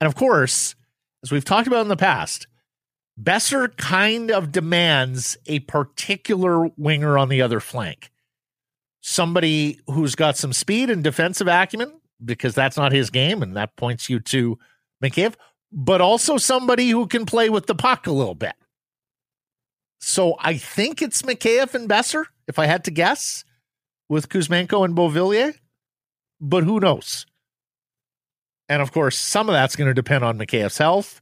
And 0.00 0.06
of 0.06 0.14
course, 0.14 0.74
as 1.22 1.32
we've 1.32 1.44
talked 1.44 1.66
about 1.66 1.82
in 1.82 1.88
the 1.88 1.96
past, 1.96 2.46
Boeser 3.20 3.76
kind 3.76 4.30
of 4.30 4.52
demands 4.52 5.36
a 5.46 5.60
particular 5.60 6.68
winger 6.76 7.18
on 7.18 7.28
the 7.28 7.42
other 7.42 7.60
flank. 7.60 8.09
Somebody 9.00 9.80
who's 9.86 10.14
got 10.14 10.36
some 10.36 10.52
speed 10.52 10.90
and 10.90 11.02
defensive 11.02 11.48
acumen, 11.48 11.92
because 12.24 12.54
that's 12.54 12.76
not 12.76 12.92
his 12.92 13.10
game, 13.10 13.42
and 13.42 13.56
that 13.56 13.76
points 13.76 14.10
you 14.10 14.20
to 14.20 14.58
Mikheyev, 15.02 15.34
but 15.72 16.00
also 16.00 16.36
somebody 16.36 16.90
who 16.90 17.06
can 17.06 17.24
play 17.24 17.48
with 17.48 17.66
the 17.66 17.74
puck 17.74 18.06
a 18.06 18.12
little 18.12 18.34
bit. 18.34 18.54
So 20.00 20.36
I 20.38 20.56
think 20.56 21.02
it's 21.02 21.22
Mikheyev 21.22 21.74
and 21.74 21.88
Boeser, 21.88 22.24
if 22.48 22.58
I 22.58 22.66
had 22.66 22.84
to 22.84 22.90
guess, 22.90 23.44
with 24.08 24.28
Kuzmenko 24.28 24.84
and 24.84 24.96
Beauvillier, 24.96 25.54
but 26.40 26.64
who 26.64 26.80
knows? 26.80 27.26
And 28.68 28.82
of 28.82 28.92
course, 28.92 29.18
some 29.18 29.48
of 29.48 29.52
that's 29.52 29.76
going 29.76 29.88
to 29.88 29.94
depend 29.94 30.24
on 30.24 30.38
Mikheyev's 30.38 30.78
health. 30.78 31.20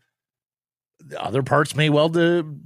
The 1.00 1.22
other 1.22 1.42
parts 1.42 1.74
may 1.76 1.90
well 1.90 2.10
to 2.10 2.58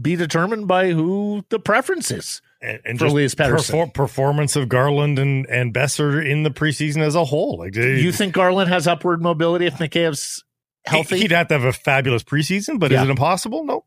be 0.00 0.16
determined 0.16 0.68
by 0.68 0.90
who 0.92 1.44
the 1.48 1.58
preference 1.58 2.10
is. 2.10 2.42
And, 2.64 2.80
and 2.84 2.98
For 2.98 3.04
just 3.06 3.12
Elias 3.12 3.34
Pettersson. 3.34 3.70
perfor- 3.86 3.94
performance 3.94 4.56
of 4.56 4.68
Garland 4.68 5.18
and 5.18 5.46
and 5.46 5.74
Boeser 5.74 6.24
in 6.24 6.44
the 6.44 6.50
preseason 6.50 7.02
as 7.02 7.14
a 7.14 7.24
whole. 7.24 7.58
Like 7.58 7.74
You 7.76 8.10
think 8.12 8.32
Garland 8.32 8.70
has 8.70 8.86
upward 8.86 9.20
mobility 9.22 9.66
if 9.66 9.74
Mikheyev's 9.74 10.42
healthy? 10.86 11.18
He'd 11.18 11.30
have 11.32 11.48
to 11.48 11.54
have 11.54 11.64
a 11.64 11.72
fabulous 11.72 12.22
preseason, 12.22 12.78
but 12.80 12.90
Yeah. 12.90 13.02
is 13.02 13.08
it 13.08 13.10
impossible? 13.10 13.64
No. 13.64 13.84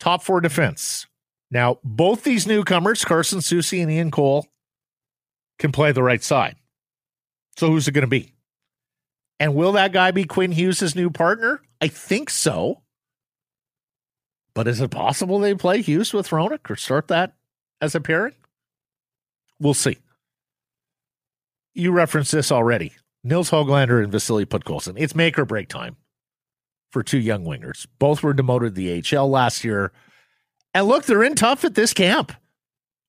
top 0.00 0.22
four 0.22 0.40
defense. 0.40 1.06
Now, 1.50 1.78
both 1.84 2.22
these 2.24 2.46
newcomers, 2.46 3.04
Carson 3.04 3.40
Soucy 3.40 3.82
and 3.82 3.90
Ian 3.90 4.10
Cole, 4.10 4.46
can 5.58 5.72
play 5.72 5.92
the 5.92 6.02
right 6.02 6.22
side. 6.22 6.56
So 7.58 7.68
who's 7.68 7.86
it 7.86 7.92
going 7.92 8.02
to 8.02 8.08
be? 8.08 8.32
And 9.38 9.54
will 9.54 9.72
that 9.72 9.92
guy 9.92 10.10
be 10.10 10.24
Quinn 10.24 10.52
Hughes' 10.52 10.94
new 10.96 11.10
partner? 11.10 11.60
I 11.80 11.88
think 11.88 12.30
so. 12.30 12.82
But 14.54 14.68
is 14.68 14.80
it 14.80 14.90
possible 14.90 15.38
they 15.38 15.54
play 15.54 15.82
Hughes 15.82 16.12
with 16.12 16.28
Hronek 16.28 16.70
or 16.70 16.76
start 16.76 17.08
that 17.08 17.34
as 17.80 17.94
a 17.94 18.00
pairing? 18.00 18.34
We'll 19.58 19.74
see. 19.74 19.98
You 21.74 21.92
referenced 21.92 22.32
this 22.32 22.50
already. 22.50 22.92
Nils 23.22 23.50
Hoglander 23.50 24.02
and 24.02 24.10
Vasily 24.10 24.46
Podkolzin. 24.46 24.94
It's 24.96 25.14
make 25.14 25.38
or 25.38 25.44
break 25.44 25.68
time 25.68 25.96
for 26.90 27.02
two 27.02 27.18
young 27.18 27.44
wingers. 27.44 27.86
Both 27.98 28.22
were 28.22 28.32
demoted 28.32 28.74
to 28.74 28.80
the 28.80 29.02
HL 29.02 29.28
last 29.28 29.64
year. 29.64 29.92
And 30.74 30.86
look, 30.86 31.04
they're 31.04 31.22
in 31.22 31.34
tough 31.34 31.64
at 31.64 31.74
this 31.74 31.92
camp. 31.92 32.32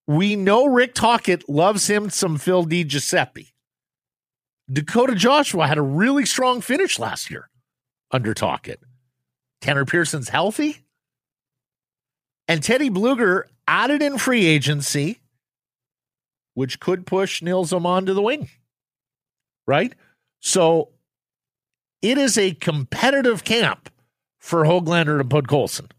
We 0.07 0.35
know 0.35 0.65
Rick 0.65 0.93
Tocchet 0.93 1.47
loves 1.47 1.87
him 1.87 2.09
some 2.09 2.37
Phil 2.37 2.63
Di 2.63 2.83
Giuseppe. 2.83 3.53
Dakota 4.71 5.15
Joshua 5.15 5.67
had 5.67 5.77
a 5.77 5.83
really 5.83 6.25
strong 6.25 6.61
finish 6.61 6.99
last 6.99 7.29
year 7.29 7.49
under 8.11 8.33
Tocchet. 8.33 8.81
Tanner 9.61 9.85
Pearson's 9.85 10.29
healthy. 10.29 10.85
And 12.51 12.61
Teddy 12.61 12.89
Blueger 12.89 13.43
added 13.65 14.01
in 14.01 14.17
free 14.17 14.45
agency, 14.45 15.21
which 16.53 16.81
could 16.81 17.05
push 17.05 17.41
Nils 17.41 17.71
Aman 17.71 18.07
to 18.07 18.13
the 18.13 18.21
wing. 18.21 18.49
Right? 19.65 19.95
So 20.41 20.89
it 22.01 22.17
is 22.17 22.37
a 22.37 22.53
competitive 22.55 23.45
camp 23.45 23.89
for 24.37 24.65
Hoglander 24.65 25.21
and 25.21 25.29
Podkolzin. 25.29 25.91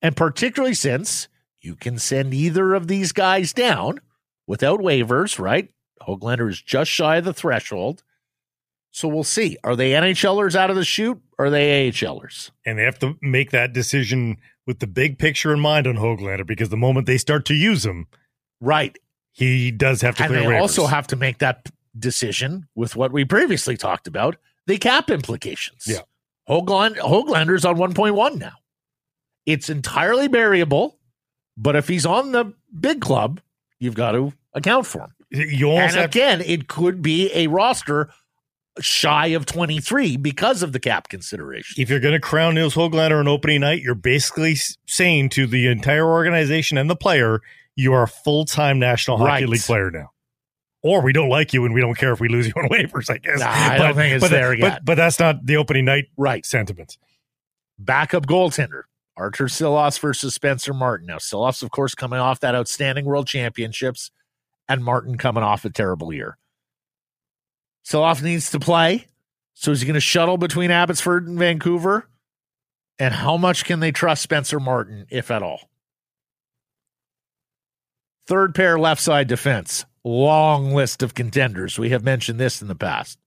And 0.00 0.16
particularly 0.16 0.72
since 0.72 1.28
you 1.60 1.74
can 1.74 1.98
send 1.98 2.32
either 2.32 2.72
of 2.72 2.88
these 2.88 3.12
guys 3.12 3.52
down 3.52 4.00
without 4.46 4.80
waivers, 4.80 5.38
right? 5.38 5.68
Hoglander 6.00 6.48
is 6.48 6.62
just 6.62 6.90
shy 6.90 7.18
of 7.18 7.26
the 7.26 7.34
threshold. 7.34 8.02
So 8.90 9.06
we'll 9.06 9.22
see. 9.22 9.58
Are 9.62 9.76
they 9.76 9.90
NHLers 9.90 10.56
out 10.56 10.70
of 10.70 10.76
the 10.76 10.84
chute? 10.84 11.20
Or 11.38 11.46
are 11.46 11.50
they 11.50 11.90
AHLers? 11.90 12.52
And 12.64 12.78
they 12.78 12.84
have 12.84 12.98
to 13.00 13.18
make 13.20 13.50
that 13.50 13.74
decision 13.74 14.38
with 14.70 14.78
the 14.78 14.86
big 14.86 15.18
picture 15.18 15.52
in 15.52 15.58
mind 15.58 15.88
on 15.88 15.96
Hoglander 15.96 16.46
because 16.46 16.68
the 16.68 16.76
moment 16.76 17.08
they 17.08 17.18
start 17.18 17.44
to 17.46 17.54
use 17.54 17.84
him, 17.84 18.06
right, 18.60 18.96
he 19.32 19.72
does 19.72 20.00
have 20.02 20.14
to. 20.14 20.22
And 20.22 20.32
they 20.32 20.44
waivers. 20.44 20.60
also 20.60 20.86
have 20.86 21.08
to 21.08 21.16
make 21.16 21.38
that 21.38 21.68
decision 21.98 22.68
with 22.76 22.94
what 22.94 23.10
we 23.10 23.24
previously 23.24 23.76
talked 23.76 24.06
about 24.06 24.36
the 24.68 24.78
cap 24.78 25.10
implications. 25.10 25.88
Yeah. 25.88 26.02
Hogland, 26.48 26.98
Hoglander's 26.98 27.64
on 27.64 27.78
1.1 27.78 28.38
now. 28.38 28.52
It's 29.44 29.68
entirely 29.68 30.28
variable, 30.28 31.00
but 31.56 31.74
if 31.74 31.88
he's 31.88 32.06
on 32.06 32.30
the 32.30 32.54
big 32.78 33.00
club, 33.00 33.40
you've 33.80 33.96
got 33.96 34.12
to 34.12 34.32
account 34.54 34.86
for 34.86 35.00
him. 35.00 35.14
You 35.32 35.70
and 35.72 35.96
again, 35.96 36.42
it 36.42 36.68
could 36.68 37.02
be 37.02 37.32
a 37.34 37.48
roster 37.48 38.10
shy 38.80 39.28
of 39.28 39.46
23 39.46 40.16
because 40.16 40.62
of 40.62 40.72
the 40.72 40.80
cap 40.80 41.08
consideration. 41.08 41.80
If 41.80 41.90
you're 41.90 42.00
going 42.00 42.14
to 42.14 42.20
crown 42.20 42.54
Nils 42.54 42.74
Hoglander 42.74 43.18
on 43.18 43.28
opening 43.28 43.60
night, 43.60 43.82
you're 43.82 43.94
basically 43.94 44.56
saying 44.86 45.30
to 45.30 45.46
the 45.46 45.66
entire 45.66 46.08
organization 46.08 46.78
and 46.78 46.88
the 46.88 46.96
player, 46.96 47.40
you 47.76 47.92
are 47.92 48.04
a 48.04 48.08
full 48.08 48.44
time 48.44 48.78
National 48.78 49.16
Hockey 49.16 49.30
right. 49.30 49.48
League 49.48 49.62
player 49.62 49.90
now 49.90 50.10
or 50.82 51.02
we 51.02 51.12
don't 51.12 51.28
like 51.28 51.52
you 51.52 51.64
and 51.64 51.74
we 51.74 51.80
don't 51.80 51.96
care 51.96 52.12
if 52.12 52.20
we 52.20 52.28
lose 52.28 52.46
you 52.46 52.52
on 52.56 52.68
waivers, 52.70 53.10
I 53.10 53.18
guess. 53.18 53.40
Nah, 53.40 53.50
I 53.50 53.78
but, 53.78 53.86
don't 53.86 53.96
think 53.96 54.14
it's 54.14 54.24
but, 54.24 54.30
there 54.30 54.54
yet. 54.54 54.76
But, 54.76 54.84
but, 54.84 54.94
that's 54.94 55.18
not 55.18 55.44
the 55.44 55.56
opening 55.56 55.84
night 55.84 56.06
right 56.16 56.44
sentiment. 56.44 56.98
Backup 57.78 58.26
goaltender, 58.26 58.82
Arturs 59.16 59.54
Silovs 59.54 59.98
versus 59.98 60.34
Spencer 60.34 60.74
Martin. 60.74 61.06
Now, 61.06 61.16
Silovs, 61.16 61.62
of 61.62 61.70
course, 61.70 61.94
coming 61.94 62.18
off 62.18 62.40
that 62.40 62.54
outstanding 62.54 63.04
world 63.04 63.26
championships, 63.26 64.10
and 64.68 64.84
Martin 64.84 65.18
coming 65.18 65.42
off 65.42 65.64
a 65.64 65.70
terrible 65.70 66.12
year. 66.12 66.36
Silovs 67.84 68.22
needs 68.22 68.50
to 68.50 68.60
play. 68.60 69.06
So 69.54 69.72
is 69.72 69.80
he 69.80 69.86
going 69.86 69.94
to 69.94 70.00
shuttle 70.00 70.38
between 70.38 70.70
Abbotsford 70.70 71.26
and 71.26 71.38
Vancouver? 71.38 72.08
And 72.98 73.14
how 73.14 73.36
much 73.36 73.64
can 73.64 73.80
they 73.80 73.92
trust 73.92 74.22
Spencer 74.22 74.60
Martin, 74.60 75.06
if 75.10 75.30
at 75.30 75.42
all? 75.42 75.70
Third 78.26 78.54
pair 78.54 78.78
left 78.78 79.00
side 79.00 79.26
defense 79.26 79.84
long 80.04 80.72
list 80.72 81.02
of 81.02 81.14
contenders. 81.14 81.78
We 81.78 81.90
have 81.90 82.04
mentioned 82.04 82.40
this 82.40 82.62
in 82.62 82.68
the 82.68 82.74
past. 82.74 83.18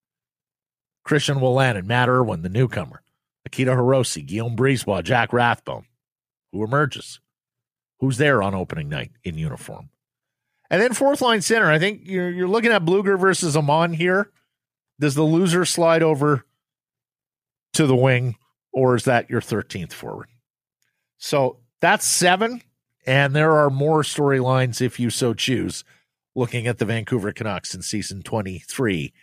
Christian 1.04 1.40
Wolanin, 1.40 1.86
Matt 1.86 2.10
Irwin, 2.10 2.42
the 2.42 2.50
newcomer, 2.50 3.02
Akito 3.48 3.76
Hirose, 3.76 4.26
Guillaume 4.26 4.56
Brisebois, 4.56 5.04
Jack 5.04 5.34
Rathbone. 5.34 5.86
Who 6.52 6.64
emerges? 6.64 7.20
Who's 8.00 8.18
there 8.18 8.42
on 8.42 8.56
opening 8.56 8.90
night 8.90 9.12
in 9.24 9.38
uniform? 9.38 9.90
And 10.70 10.82
then 10.82 10.94
fourth 10.94 11.22
line 11.22 11.42
center. 11.42 11.70
I 11.70 11.78
think 11.78 12.02
you're 12.06 12.30
you're 12.30 12.48
looking 12.48 12.72
at 12.72 12.86
Blueger 12.86 13.20
versus 13.20 13.56
Åman 13.56 13.96
here. 13.96 14.32
Does 15.00 15.16
the 15.16 15.24
loser 15.24 15.66
slide 15.66 16.04
over 16.04 16.46
to 17.74 17.88
the 17.88 17.96
wing, 17.96 18.36
or 18.72 18.96
is 18.96 19.06
that 19.06 19.30
your 19.30 19.42
13th 19.42 19.94
forward? 19.94 20.30
So 21.18 21.58
that's 21.82 22.06
seven, 22.06 22.62
and 23.06 23.36
there 23.36 23.52
are 23.52 23.70
more 23.70 24.04
storylines 24.04 24.82
if 24.82 25.00
you 25.00 25.10
so 25.10 25.34
choose 25.34 25.84
looking 26.36 26.68
at 26.68 26.78
the 26.78 26.86
Vancouver 26.86 27.32
Canucks 27.32 27.76
in 27.76 27.82
season 27.82 28.24
23 28.24 29.14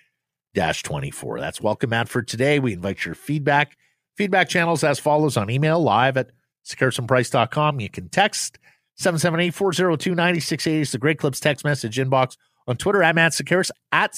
24. 0.54 1.40
That's 1.40 1.60
welcome 1.60 1.90
Matt 1.90 2.08
for 2.08 2.22
today. 2.22 2.58
We 2.58 2.72
invite 2.72 3.04
your 3.04 3.14
feedback. 3.14 3.76
Feedback 4.16 4.48
channels 4.48 4.82
as 4.82 4.98
follows 4.98 5.36
on 5.36 5.48
email 5.48 5.80
live 5.80 6.16
at 6.16 6.30
sekeresandprice.com. 6.66 7.80
You 7.80 7.88
can 7.88 8.08
text 8.08 8.58
778 8.96 9.54
402 9.54 10.14
9680 10.14 10.80
is 10.80 10.92
the 10.92 10.98
Great 10.98 11.18
Clips 11.18 11.40
text 11.40 11.64
message 11.64 11.96
inbox 11.96 12.36
on 12.66 12.76
Twitter 12.76 13.02
at 13.02 13.14
Matt 13.14 13.32
Sekeres 13.32 13.70
at 13.92 14.12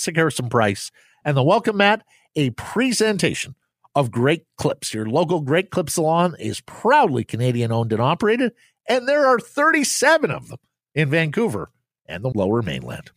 Price. 0.50 0.90
And 1.24 1.36
the 1.36 1.42
Welcome 1.42 1.76
mat, 1.76 2.04
a 2.34 2.50
presentation 2.50 3.54
of 3.94 4.10
Great 4.10 4.44
Clips. 4.56 4.92
Your 4.92 5.06
local 5.06 5.40
Great 5.40 5.70
Clips 5.70 5.94
salon 5.94 6.34
is 6.38 6.60
proudly 6.62 7.22
Canadian 7.22 7.70
owned 7.70 7.92
and 7.92 8.02
operated, 8.02 8.52
and 8.88 9.06
there 9.06 9.26
are 9.26 9.38
37 9.38 10.30
of 10.32 10.48
them 10.48 10.58
in 10.94 11.10
Vancouver 11.10 11.70
and 12.06 12.24
the 12.24 12.32
lower 12.34 12.60
mainland. 12.62 13.12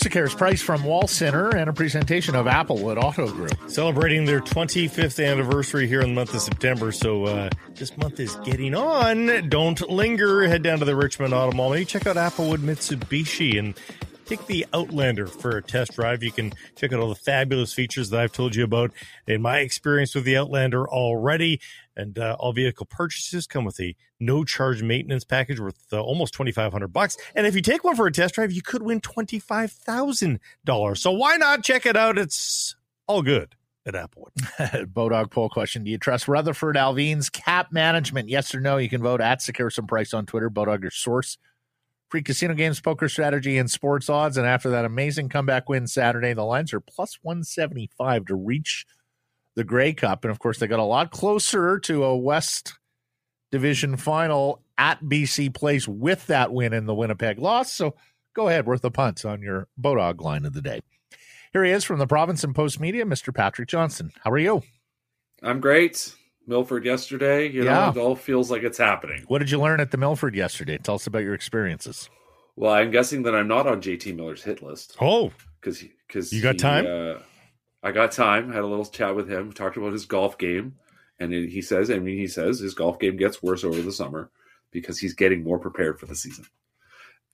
Sekeres 0.00 0.34
Price 0.34 0.62
from 0.62 0.82
Wall 0.82 1.06
Center 1.06 1.54
and 1.54 1.68
a 1.68 1.74
presentation 1.74 2.34
of 2.34 2.46
Applewood 2.46 2.96
Auto 2.96 3.30
Group. 3.30 3.52
Celebrating 3.68 4.24
their 4.24 4.40
25th 4.40 5.22
anniversary 5.22 5.86
here 5.86 6.00
in 6.00 6.08
the 6.08 6.14
month 6.14 6.32
of 6.32 6.40
September. 6.40 6.90
So 6.90 7.26
uh, 7.26 7.50
this 7.74 7.94
month 7.98 8.18
is 8.18 8.34
getting 8.36 8.74
on. 8.74 9.50
Don't 9.50 9.78
linger. 9.90 10.48
Head 10.48 10.62
down 10.62 10.78
to 10.78 10.86
the 10.86 10.96
Richmond 10.96 11.34
Auto 11.34 11.54
Mall. 11.54 11.68
Maybe 11.68 11.84
check 11.84 12.06
out 12.06 12.16
Applewood 12.16 12.60
Mitsubishi 12.60 13.58
and 13.58 13.78
take 14.24 14.46
the 14.46 14.64
Outlander 14.72 15.26
for 15.26 15.58
a 15.58 15.62
test 15.62 15.92
drive. 15.96 16.22
You 16.22 16.32
can 16.32 16.54
check 16.76 16.94
out 16.94 17.00
all 17.00 17.10
the 17.10 17.14
fabulous 17.14 17.74
features 17.74 18.08
that 18.08 18.20
I've 18.20 18.32
told 18.32 18.54
you 18.54 18.64
about 18.64 18.92
in 19.26 19.42
my 19.42 19.58
experience 19.58 20.14
with 20.14 20.24
the 20.24 20.38
Outlander 20.38 20.88
already. 20.88 21.60
And 22.00 22.18
uh, 22.18 22.36
all 22.38 22.52
vehicle 22.52 22.86
purchases 22.86 23.46
come 23.46 23.64
with 23.64 23.78
a 23.80 23.94
no 24.18 24.44
charge 24.44 24.82
maintenance 24.82 25.24
package 25.24 25.60
worth 25.60 25.78
uh, 25.92 26.00
almost 26.00 26.34
2500 26.34 26.88
bucks. 26.88 27.16
And 27.34 27.46
if 27.46 27.54
you 27.54 27.62
take 27.62 27.84
one 27.84 27.96
for 27.96 28.06
a 28.06 28.12
test 28.12 28.34
drive, 28.34 28.52
you 28.52 28.62
could 28.62 28.82
win 28.82 29.00
$25,000. 29.00 30.98
So 30.98 31.12
why 31.12 31.36
not 31.36 31.62
check 31.64 31.86
it 31.86 31.96
out? 31.96 32.18
It's 32.18 32.76
all 33.06 33.22
good 33.22 33.54
at 33.86 33.94
Applewood. 33.94 34.86
Bodog 34.92 35.30
poll 35.30 35.48
question. 35.48 35.84
Do 35.84 35.90
you 35.90 35.98
trust 35.98 36.28
Rutherford 36.28 36.76
Allvin's 36.76 37.28
cap 37.28 37.72
management? 37.72 38.28
Yes 38.28 38.54
or 38.54 38.60
no? 38.60 38.76
You 38.76 38.88
can 38.88 39.02
vote 39.02 39.20
at 39.20 39.40
Sekeres 39.40 39.78
and 39.78 39.88
Price 39.88 40.14
on 40.14 40.26
Twitter. 40.26 40.50
Bodog, 40.50 40.82
your 40.82 40.90
source 40.90 41.38
Free 42.10 42.22
casino 42.22 42.54
games, 42.54 42.80
poker 42.80 43.08
strategy, 43.08 43.56
and 43.56 43.70
sports 43.70 44.10
odds. 44.10 44.36
And 44.36 44.44
after 44.44 44.68
that 44.70 44.84
amazing 44.84 45.28
comeback 45.28 45.68
win 45.68 45.86
Saturday, 45.86 46.32
the 46.32 46.42
lines 46.42 46.74
are 46.74 46.80
plus 46.80 47.20
175 47.22 48.26
to 48.26 48.34
reach 48.34 48.84
the 49.56 49.64
Grey 49.64 49.92
Cup. 49.92 50.24
And 50.24 50.30
of 50.30 50.38
course, 50.38 50.58
they 50.58 50.66
got 50.66 50.78
a 50.78 50.84
lot 50.84 51.10
closer 51.10 51.78
to 51.80 52.04
a 52.04 52.16
West 52.16 52.74
Division 53.50 53.96
final 53.96 54.62
at 54.78 55.02
BC 55.02 55.52
Place 55.54 55.86
with 55.88 56.26
that 56.28 56.52
win 56.52 56.72
in 56.72 56.86
the 56.86 56.94
Winnipeg 56.94 57.38
loss. 57.38 57.72
So 57.72 57.94
go 58.34 58.48
ahead, 58.48 58.66
worth 58.66 58.84
a 58.84 58.90
punt 58.90 59.24
on 59.24 59.42
your 59.42 59.68
Bodog 59.80 60.20
line 60.20 60.44
of 60.44 60.52
the 60.52 60.62
day. 60.62 60.80
Here 61.52 61.64
he 61.64 61.72
is 61.72 61.84
from 61.84 61.98
the 61.98 62.06
Province 62.06 62.44
and 62.44 62.54
Post 62.54 62.78
Media, 62.78 63.04
Mr. 63.04 63.34
Patrick 63.34 63.68
Johnston. 63.68 64.12
How 64.22 64.30
are 64.30 64.38
you? 64.38 64.62
I'm 65.42 65.60
great. 65.60 66.14
Milford 66.46 66.84
yesterday. 66.84 67.48
You 67.48 67.64
know, 67.64 67.70
yeah. 67.70 67.90
it 67.90 67.96
all 67.96 68.16
feels 68.16 68.50
like 68.50 68.62
it's 68.62 68.78
happening. 68.78 69.24
What 69.28 69.38
did 69.38 69.50
you 69.50 69.60
learn 69.60 69.80
at 69.80 69.90
the 69.90 69.96
Milford 69.96 70.34
yesterday? 70.34 70.78
Tell 70.78 70.94
us 70.94 71.06
about 71.06 71.22
your 71.22 71.34
experiences. 71.34 72.08
Well, 72.56 72.72
I'm 72.72 72.90
guessing 72.90 73.22
that 73.22 73.34
I'm 73.34 73.48
not 73.48 73.66
on 73.66 73.80
JT 73.80 74.14
Miller's 74.16 74.42
hit 74.42 74.62
list. 74.62 74.96
Oh, 75.00 75.32
because 75.60 75.82
because 76.06 76.32
you 76.32 76.42
got 76.42 76.56
he, 76.56 76.58
time. 76.58 76.86
Uh, 76.86 77.20
I 77.82 77.92
got 77.92 78.12
time. 78.12 78.52
Had 78.52 78.62
a 78.62 78.66
little 78.66 78.84
chat 78.84 79.14
with 79.14 79.30
him. 79.30 79.52
Talked 79.52 79.76
about 79.76 79.92
his 79.92 80.04
golf 80.04 80.38
game, 80.38 80.76
and 81.18 81.32
he 81.32 81.62
says, 81.62 81.90
I 81.90 81.98
mean, 81.98 82.18
he 82.18 82.26
says 82.26 82.60
his 82.60 82.74
golf 82.74 82.98
game 82.98 83.16
gets 83.16 83.42
worse 83.42 83.64
over 83.64 83.80
the 83.80 83.92
summer 83.92 84.30
because 84.70 84.98
he's 84.98 85.14
getting 85.14 85.42
more 85.42 85.58
prepared 85.58 85.98
for 85.98 86.06
the 86.06 86.14
season. 86.14 86.46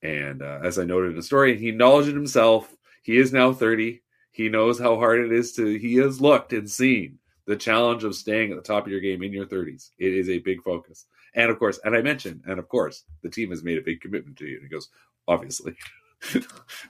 And 0.03 0.43
uh, 0.43 0.61
as 0.63 0.79
I 0.79 0.85
noted 0.85 1.11
in 1.11 1.17
the 1.17 1.23
story, 1.23 1.59
he 1.59 1.69
acknowledged 1.69 2.09
it 2.09 2.15
himself. 2.15 2.75
He 3.03 3.17
is 3.17 3.33
now 3.33 3.53
30. 3.53 4.03
He 4.31 4.49
knows 4.49 4.79
how 4.79 4.97
hard 4.97 5.21
it 5.21 5.33
is 5.33 5.53
to. 5.55 5.79
He 5.79 5.95
has 5.97 6.21
looked 6.21 6.53
and 6.53 6.71
seen 6.71 7.19
the 7.47 7.57
challenge 7.57 8.05
of 8.05 8.15
staying 8.15 8.51
at 8.51 8.57
the 8.57 8.63
top 8.63 8.85
of 8.85 8.93
your 8.93 9.01
game 9.01 9.23
in 9.23 9.33
your 9.33 9.47
30s. 9.47 9.91
It 9.99 10.13
is 10.13 10.29
a 10.29 10.39
big 10.39 10.63
focus. 10.63 11.07
And 11.35 11.51
of 11.51 11.59
course, 11.59 11.79
and 11.85 11.97
I 11.97 12.03
mentioned, 12.03 12.43
and 12.47 12.59
of 12.59 12.69
course, 12.69 13.05
the 13.23 13.31
team 13.31 13.51
has 13.51 13.63
made 13.63 13.79
a 13.79 13.83
big 13.83 14.01
commitment 14.01 14.37
to 14.39 14.47
you. 14.47 14.57
And 14.57 14.65
he 14.65 14.69
goes, 14.69 14.89
obviously. 15.29 15.75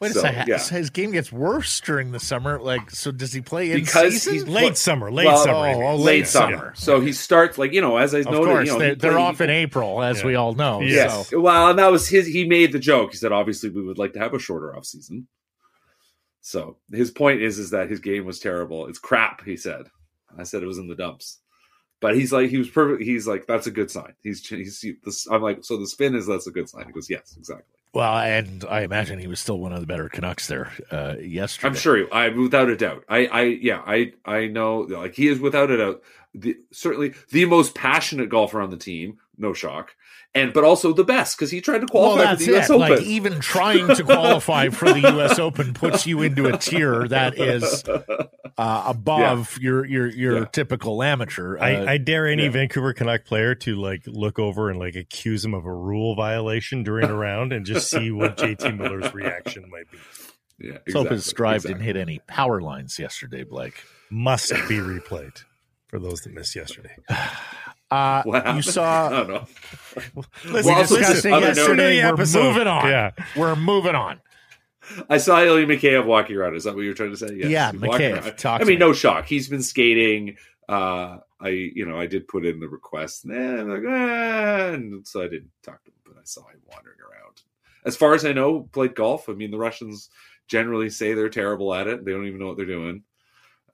Wait 0.01 0.13
So, 0.13 0.21
a 0.21 0.23
second. 0.23 0.49
yeah. 0.49 0.57
So 0.59 0.77
his 0.77 0.91
game 0.91 1.11
gets 1.13 1.31
worse 1.33 1.81
during 1.81 2.13
the 2.13 2.21
summer. 2.21 2.61
Like, 2.61 2.91
so 2.91 3.11
does 3.11 3.33
he 3.33 3.41
play 3.41 3.73
in 3.73 3.81
Because 3.81 4.23
season? 4.23 4.35
he's- 4.35 4.47
late 4.49 4.65
Look, 4.67 4.77
summer, 4.77 5.11
late 5.11 5.27
well, 5.27 5.39
summer. 5.39 5.55
oh, 5.69 5.83
oh, 5.89 5.97
late 5.97 6.05
late 6.05 6.27
summer. 6.27 6.57
summer. 6.57 6.73
So 6.77 7.01
he 7.01 7.13
starts 7.13 7.59
like 7.59 7.73
you 7.73 7.81
know, 7.81 7.97
as 7.97 8.15
I 8.15 8.21
of 8.21 8.27
noted, 8.27 8.45
course, 8.47 8.67
you 8.67 8.73
know, 8.73 8.79
they're, 8.79 8.95
they're 8.95 9.13
played- 9.13 9.23
off 9.23 9.41
in 9.41 9.51
April, 9.51 10.03
as 10.03 10.21
Yeah. 10.21 10.27
we 10.27 10.35
all 10.37 10.55
know. 10.55 10.81
Yes. 10.81 11.29
So. 11.31 11.41
Well, 11.41 11.71
and 11.71 11.79
that 11.79 11.91
was 11.91 12.09
his. 12.09 12.27
He 12.27 12.47
made 12.47 12.73
the 12.73 12.79
joke. 12.79 13.11
He 13.11 13.17
said, 13.19 13.33
obviously, 13.33 13.69
we 13.71 13.83
would 13.83 13.99
like 13.99 14.13
to 14.15 14.21
have 14.21 14.33
a 14.35 14.39
shorter 14.39 14.75
off 14.77 14.85
season. 14.87 15.27
So 16.41 16.77
his 16.93 17.11
point 17.11 17.43
is, 17.43 17.59
is 17.59 17.71
that 17.71 17.91
his 17.91 17.99
game 18.01 18.25
was 18.25 18.39
terrible. 18.39 18.87
It's 18.87 18.99
crap. 19.01 19.45
He 19.45 19.57
said. 19.57 19.87
I 20.39 20.45
said 20.45 20.63
it 20.63 20.67
was 20.67 20.79
in 20.79 20.87
the 20.89 20.95
dumps. 20.95 21.41
But 22.01 22.15
he's 22.15 22.33
like, 22.33 22.51
he 22.51 22.59
was 22.59 22.69
perfect. 22.69 23.03
He's 23.03 23.27
like, 23.27 23.47
that's 23.47 23.67
a 23.67 23.71
good 23.71 23.91
sign. 23.91 24.13
He's, 24.23 24.47
he's, 24.47 24.85
this, 25.03 25.27
I'm 25.31 25.41
like, 25.41 25.65
so 25.65 25.79
the 25.79 25.87
spin 25.87 26.15
is 26.15 26.27
that's 26.27 26.47
a 26.47 26.51
good 26.51 26.69
sign. 26.69 26.87
He 26.87 26.93
goes, 26.93 27.09
yes, 27.09 27.35
exactly. 27.39 27.65
Well, 27.95 28.19
and 28.19 28.63
I 28.69 28.83
imagine 28.83 29.19
he 29.19 29.27
was 29.27 29.41
still 29.41 29.59
one 29.59 29.73
of 29.73 29.81
the 29.81 29.87
better 29.87 30.11
Canucks 30.11 30.49
there 30.49 30.71
uh, 30.91 31.15
yesterday. 31.19 31.69
I'm 31.69 31.75
sure. 31.75 31.97
He, 31.97 32.11
I 32.13 32.29
without 32.29 32.69
a 32.69 32.77
doubt. 32.77 33.05
I, 33.09 33.27
I, 33.27 33.43
yeah, 33.43 33.83
I, 33.87 34.13
I 34.27 34.49
know. 34.49 34.81
Like 34.81 35.15
he 35.15 35.29
is 35.29 35.41
without 35.41 35.71
a 35.71 35.79
doubt, 35.79 36.03
the, 36.35 36.59
certainly 36.71 37.15
the 37.31 37.47
most 37.47 37.75
passionate 37.75 38.29
golfer 38.29 38.61
on 38.61 38.69
the 38.69 38.77
team. 38.77 39.19
No 39.39 39.53
shock, 39.53 39.95
and 40.35 40.53
but 40.55 40.65
also 40.65 40.95
the 40.95 41.05
best 41.05 41.37
because 41.37 41.51
he 41.51 41.61
tried 41.61 41.81
to 41.81 41.87
Well, 41.93 42.15
qualify 42.15 42.25
that's 42.25 42.45
for 42.45 42.51
the 42.51 42.57
U.S. 42.57 42.71
it. 42.71 42.73
Open. 42.73 42.81
Like 42.91 43.03
even 43.03 43.41
trying 43.41 43.87
to 43.95 44.03
qualify 44.03 44.71
for 44.71 44.91
the 44.93 45.01
U.S. 45.13 45.39
Open 45.39 45.75
puts 45.75 46.07
you 46.07 46.23
into 46.23 46.47
a 46.47 46.57
tier 46.57 47.07
that 47.09 47.39
is 47.39 47.85
uh, 47.87 48.85
above 48.87 49.59
your 49.61 49.85
your 49.85 50.07
your 50.09 50.39
Yeah. 50.39 50.45
typical 50.53 51.03
amateur. 51.03 51.59
Uh, 51.59 51.63
I, 51.65 51.93
I 51.93 51.99
dare 51.99 52.27
any 52.27 52.45
yeah. 52.45 52.51
Vancouver 52.51 52.95
Canuck 52.95 53.27
player 53.27 53.55
to 53.57 53.77
like 53.77 54.05
look 54.07 54.39
over 54.39 54.71
and 54.71 54.79
like 54.79 54.97
accuse 54.97 55.45
him 55.45 55.53
of 55.53 55.67
a 55.67 55.75
rule 55.75 56.15
violation 56.15 56.83
during 56.83 57.11
a 57.11 57.15
round 57.27 57.53
and 57.53 57.67
just 57.67 57.91
see 57.91 58.11
what 58.11 58.39
JT 58.39 58.79
Miller's 58.79 59.13
reaction 59.13 59.69
might 59.71 59.91
be. 59.91 59.99
yeah, 60.67 60.79
let's 60.87 60.93
hope 60.95 61.11
his 61.11 61.31
drive 61.33 61.57
exactly. 61.57 61.75
didn't 61.75 61.85
hit 61.85 61.97
any 61.99 62.21
power 62.27 62.63
lines 62.63 62.99
yesterday, 62.99 63.45
Blake. 63.45 63.75
Must 64.09 64.51
be 64.67 64.77
replayed 64.79 65.45
for 65.89 65.99
those 65.99 66.23
that 66.23 66.33
missed 66.33 66.57
yesterday. 66.57 66.97
Uh, 67.91 68.23
What 68.25 68.55
you 68.57 68.63
saw. 68.63 69.07
I 69.09 69.11
don't 69.11 69.29
know. 69.29 69.47
Listen, 70.45 70.53
Well, 70.53 70.75
also, 70.79 70.97
discussed 70.97 71.15
this 71.23 71.25
it 71.25 71.33
other 71.33 71.47
note- 71.47 71.57
yesterday. 71.57 72.03
We're 72.13 72.43
moving 72.43 72.67
on. 72.67 72.89
Yeah. 72.89 73.11
We're 73.37 73.57
moving 73.57 73.95
on. 73.95 74.21
I 75.09 75.19
saw 75.19 75.43
Ilya 75.43 75.67
Mikheyev 75.67 76.05
walking 76.07 76.37
around. 76.37 76.55
Is 76.55 76.65
that 76.65 76.75
what 76.75 76.83
you 76.83 76.89
were 76.91 76.95
trying 76.95 77.11
to 77.11 77.17
say? 77.17 77.35
Yes. 77.35 77.51
Yeah, 77.51 77.73
He's 77.73 77.81
Mikheyev, 77.81 78.45
I 78.47 78.59
mean, 78.59 78.67
me. 78.69 78.77
no 78.77 78.93
shock. 78.93 79.27
He's 79.27 79.49
been 79.49 79.63
skating. 79.63 80.37
Uh, 80.69 81.19
I, 81.41 81.49
you 81.49 81.87
know, 81.87 81.99
I 81.99 82.07
did 82.07 82.29
put 82.29 82.47
in 82.47 82.61
the 82.61 82.69
request, 82.69 83.25
and 83.25 83.35
then 83.35 83.59
I'm 83.61 83.69
like, 83.69 83.85
eh, 83.85 84.75
and 84.75 85.07
so 85.07 85.21
I 85.23 85.29
didn't 85.29 85.51
talk 85.63 85.83
to 85.85 85.91
him, 85.91 85.97
but 86.05 86.15
I 86.17 86.25
saw 86.25 86.47
him 86.49 86.61
wandering 86.71 86.99
around. 87.01 87.43
As 87.85 87.97
far 87.97 88.15
as 88.15 88.25
I 88.25 88.33
know, 88.33 88.63
played 88.73 88.95
golf. 88.95 89.29
I 89.29 89.33
mean, 89.33 89.51
the 89.51 89.59
Russians 89.59 90.09
generally 90.49 90.89
say 90.91 91.15
they're 91.15 91.29
terrible 91.29 91.75
at 91.75 91.87
it. 91.89 92.05
They 92.05 92.13
don't 92.13 92.27
even 92.27 92.39
know 92.41 92.47
what 92.47 92.57
they're 92.57 92.67
doing. 92.67 93.03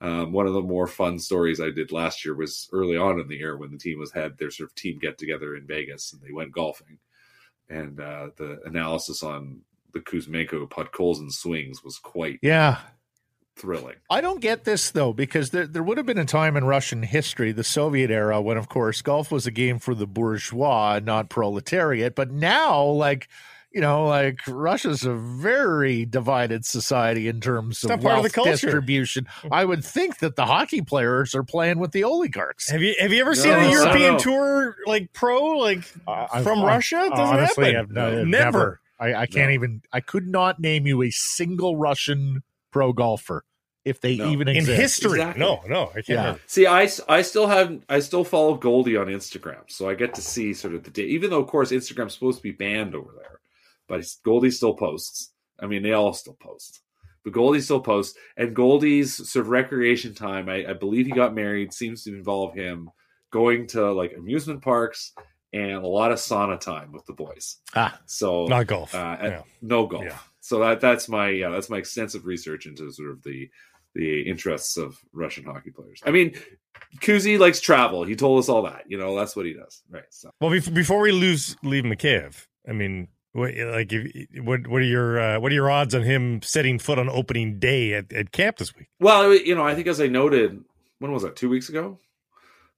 Um, 0.03 0.33
one 0.33 0.45
of 0.47 0.53
the 0.53 0.61
more 0.61 0.85
fun 0.85 1.17
stories 1.17 1.61
I 1.61 1.69
did 1.71 1.91
last 1.93 2.25
year 2.25 2.35
was 2.35 2.67
early 2.73 2.97
on 2.97 3.19
in 3.21 3.27
the 3.29 3.37
year 3.37 3.57
when 3.57 3.71
the 3.71 3.77
team 3.77 3.97
was 3.99 4.11
had 4.11 4.37
their 4.37 4.51
sort 4.51 4.69
of 4.69 4.75
team 4.75 4.99
get 4.99 5.17
together 5.17 5.55
in 5.55 5.65
Vegas 5.65 6.11
and 6.13 6.21
they 6.21 6.33
went 6.33 6.51
golfing, 6.51 6.99
and 7.69 7.99
uh, 7.99 8.27
the 8.35 8.59
analysis 8.65 9.23
on 9.23 9.61
the 9.93 10.01
Kuzmenko 10.01 10.67
Podkolzin 10.69 11.31
swings 11.31 11.83
was 11.83 11.97
quite 11.99 12.39
Yeah. 12.41 12.79
thrilling. 13.55 13.95
I 14.09 14.19
don't 14.19 14.41
get 14.41 14.65
this 14.65 14.91
though, 14.91 15.13
because 15.13 15.51
there 15.51 15.67
there 15.67 15.83
would 15.83 15.97
have 15.97 16.05
been 16.07 16.17
a 16.17 16.25
time 16.25 16.57
in 16.57 16.65
Russian 16.65 17.03
history, 17.03 17.51
the 17.53 17.63
Soviet 17.63 18.11
era, 18.11 18.41
when 18.41 18.57
of 18.57 18.67
course 18.67 19.01
golf 19.01 19.31
was 19.31 19.47
a 19.47 19.51
game 19.51 19.79
for 19.79 19.95
the 19.95 20.07
bourgeois, 20.07 20.99
not 21.01 21.29
proletariat. 21.29 22.13
But 22.15 22.31
now, 22.31 22.83
like 22.83 23.29
you 23.73 23.81
know, 23.81 24.05
like 24.05 24.39
Russia's 24.47 25.03
a 25.03 25.13
very 25.13 26.05
divided 26.05 26.63
society 26.65 27.27
in 27.27 27.41
terms 27.41 27.83
of 27.83 27.89
not 27.89 28.01
part 28.01 28.11
of 28.17 28.21
wealth 28.21 28.23
the 28.23 28.29
culture. 28.29 28.51
distribution. 28.51 29.27
I 29.51 29.65
would 29.65 29.83
think 29.83 30.19
that 30.19 30.35
the 30.35 30.45
hockey 30.45 30.81
players 30.81 31.33
are 31.35 31.43
playing 31.43 31.79
with 31.79 31.91
the 31.91 32.03
oligarchs. 32.03 32.69
Have 32.69 32.81
you 32.81 32.93
have 32.99 33.11
you 33.11 33.21
ever 33.21 33.31
No, 33.31 33.41
seen 33.41 33.53
a 33.53 33.69
European 33.71 34.17
tour 34.19 34.75
like 34.85 35.11
pro 35.13 35.43
like 35.57 35.79
I've- 36.07 36.43
from 36.43 36.59
I've- 36.59 36.67
Russia? 36.67 37.05
It 37.05 37.09
doesn't 37.09 37.37
Honestly, 37.37 37.73
happen. 37.73 37.79
I've 37.97 38.11
no- 38.13 38.23
never. 38.23 38.25
never. 38.25 38.79
I, 38.99 39.13
I 39.21 39.25
can't 39.25 39.49
No. 39.49 39.55
even. 39.55 39.81
I 39.91 39.99
could 40.01 40.27
not 40.27 40.59
name 40.59 40.85
you 40.87 41.01
a 41.01 41.09
single 41.11 41.75
Russian 41.75 42.43
pro 42.71 42.93
golfer 42.93 43.43
if 43.83 43.99
they 43.99 44.15
No. 44.15 44.29
even 44.29 44.47
exist. 44.47 44.69
in 44.69 44.75
history. 44.75 45.19
Exactly. 45.19 45.39
No, 45.41 45.61
no, 45.67 45.89
I 45.89 45.93
can't. 45.95 46.07
Yeah. 46.09 46.35
See, 46.45 46.67
I, 46.67 46.87
I 47.09 47.21
still 47.23 47.47
have 47.47 47.81
I 47.89 47.99
still 47.99 48.23
follow 48.23 48.53
Goldie 48.53 48.95
on 48.95 49.07
Instagram, 49.07 49.63
so 49.67 49.89
I 49.89 49.95
get 49.95 50.13
to 50.13 50.21
see 50.21 50.53
sort 50.53 50.73
of 50.75 50.83
the 50.83 50.91
day. 50.91 51.03
Even 51.03 51.31
though, 51.31 51.39
of 51.41 51.47
course, 51.47 51.71
Instagram's 51.71 52.13
supposed 52.13 52.37
to 52.37 52.43
be 52.43 52.51
banned 52.51 52.95
over 52.95 53.09
there, 53.17 53.32
but 53.93 54.15
Goldie 54.23 54.51
still 54.51 54.73
posts. 54.73 55.33
I 55.59 55.67
mean, 55.67 55.83
they 55.83 55.93
all 55.93 56.13
still 56.13 56.37
post, 56.39 56.81
but 57.23 57.33
Goldie 57.33 57.61
still 57.61 57.79
posts. 57.79 58.17
And 58.37 58.55
Goldie's 58.55 59.15
sort 59.29 59.45
of 59.45 59.49
recreation 59.49 60.15
time, 60.15 60.49
I, 60.49 60.65
I 60.69 60.73
believe 60.73 61.05
he 61.05 61.11
got 61.11 61.35
married, 61.35 61.73
seems 61.73 62.03
to 62.03 62.15
involve 62.15 62.53
him 62.55 62.89
going 63.31 63.67
to 63.67 63.91
like 63.91 64.13
amusement 64.17 64.61
parks 64.61 65.13
and 65.53 65.73
a 65.73 65.87
lot 65.87 66.11
of 66.11 66.17
sauna 66.17 66.59
time 66.59 66.91
with 66.91 67.05
the 67.05 67.13
boys. 67.13 67.57
Ah. 67.75 67.99
So 68.07 68.45
Not 68.45 68.65
golf. 68.67 68.95
uh, 68.95 69.17
yeah. 69.21 69.41
no 69.61 69.85
golf. 69.85 70.05
Yeah. 70.05 70.17
So 70.41 70.59
that 70.59 70.81
that's 70.81 71.07
my 71.07 71.29
yeah 71.29 71.49
that's 71.49 71.69
my 71.69 71.77
extensive 71.77 72.25
research 72.25 72.65
into 72.65 72.91
sort 72.91 73.11
of 73.11 73.23
the 73.23 73.49
the 73.93 74.21
interests 74.21 74.77
of 74.77 74.97
Russian 75.13 75.45
hockey 75.45 75.69
players. 75.69 76.01
I 76.03 76.09
mean, 76.11 76.33
Kuzi 76.97 77.37
likes 77.37 77.61
travel. 77.61 78.03
He 78.03 78.15
told 78.15 78.39
us 78.39 78.49
all 78.49 78.63
that. 78.63 78.85
You 78.87 78.97
know, 78.97 79.15
that's 79.15 79.35
what 79.35 79.45
he 79.45 79.53
does. 79.53 79.83
Right. 79.89 80.03
So 80.09 80.31
Well, 80.41 80.49
before 80.49 80.99
we 80.99 81.11
lose 81.11 81.55
leave 81.63 81.83
Mikheyev, 81.83 82.47
I 82.67 82.73
mean, 82.73 83.07
what, 83.33 83.53
like, 83.55 83.91
if, 83.91 84.43
what 84.43 84.67
what 84.67 84.81
are 84.81 84.85
your 84.85 85.19
uh, 85.19 85.39
what 85.39 85.51
are 85.51 85.55
your 85.55 85.69
odds 85.69 85.93
on 85.93 86.03
him 86.03 86.41
setting 86.41 86.79
foot 86.79 86.99
on 86.99 87.09
opening 87.09 87.59
day 87.59 87.93
at, 87.93 88.13
at 88.13 88.31
camp 88.31 88.57
this 88.57 88.75
week? 88.75 88.87
well, 88.99 89.33
you 89.33 89.55
know, 89.55 89.63
I 89.63 89.75
think 89.75 89.87
as 89.87 89.99
I 89.99 90.07
noted, 90.07 90.63
when 90.99 91.11
was 91.11 91.23
that? 91.23 91.35
Two 91.35 91.49
weeks 91.49 91.69
ago. 91.69 91.99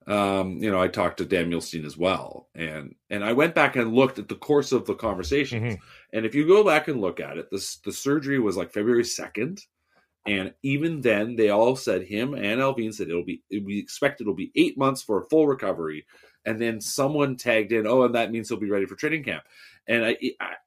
Um, 0.07 0.59
you 0.61 0.69
know, 0.69 0.79
I 0.79 0.87
talked 0.87 1.17
to 1.17 1.25
Dan 1.25 1.49
Milstein 1.49 1.83
as 1.83 1.97
well, 1.97 2.47
and 2.53 2.93
and 3.09 3.23
I 3.23 3.33
went 3.33 3.55
back 3.55 3.75
and 3.75 3.93
looked 3.93 4.19
at 4.19 4.27
the 4.27 4.35
course 4.35 4.71
of 4.71 4.85
the 4.85 4.93
conversations. 4.93 5.75
Mhm. 5.75 5.79
And 6.13 6.25
if 6.25 6.35
you 6.35 6.45
go 6.47 6.63
back 6.63 6.87
and 6.87 7.01
look 7.01 7.19
at 7.19 7.37
it, 7.37 7.47
this 7.51 7.77
the 7.77 7.91
surgery 7.91 8.39
was 8.39 8.55
like 8.55 8.71
February 8.71 9.03
second, 9.03 9.61
and 10.27 10.53
even 10.61 11.01
then 11.01 11.35
they 11.35 11.49
all 11.49 11.75
said 11.75 12.03
him 12.03 12.35
and 12.35 12.61
Allvin 12.61 12.93
said 12.93 13.09
it'll 13.09 13.25
be 13.25 13.41
we 13.49 13.79
expect 13.79 14.21
it'll 14.21 14.35
be 14.35 14.51
eight 14.55 14.77
months 14.77 15.01
for 15.01 15.19
a 15.19 15.25
full 15.25 15.47
recovery, 15.47 16.05
and 16.45 16.61
then 16.61 16.79
someone 16.79 17.35
tagged 17.35 17.71
in, 17.71 17.87
oh, 17.87 18.03
and 18.03 18.15
that 18.15 18.31
means 18.31 18.49
he'll 18.49 18.57
be 18.57 18.69
ready 18.69 18.85
for 18.85 18.95
training 18.95 19.23
camp. 19.23 19.43
And 19.87 20.05
I, 20.05 20.17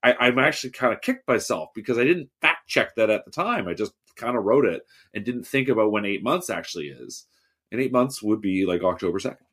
I 0.03 0.14
I'm 0.20 0.39
actually 0.39 0.70
kind 0.70 0.93
of 0.93 1.01
kicked 1.01 1.26
myself 1.26 1.70
because 1.74 1.99
I 1.99 2.05
didn't 2.05 2.31
fact 2.41 2.68
check 2.68 2.95
that 2.97 3.11
at 3.11 3.24
the 3.24 3.31
time. 3.31 3.66
I 3.68 3.74
just 3.74 3.93
kind 4.16 4.37
of 4.37 4.45
wrote 4.45 4.64
it 4.64 4.83
and 5.14 5.24
didn't 5.24 5.47
think 5.47 5.68
about 5.68 5.93
when 5.93 6.05
eight 6.05 6.22
months 6.22 6.51
actually 6.51 6.89
is. 6.89 7.26
And 7.70 7.81
eight 7.81 7.93
months 7.93 8.22
would 8.22 8.41
be 8.41 8.64
like 8.64 8.83
October 8.83 9.18
second. 9.18 9.47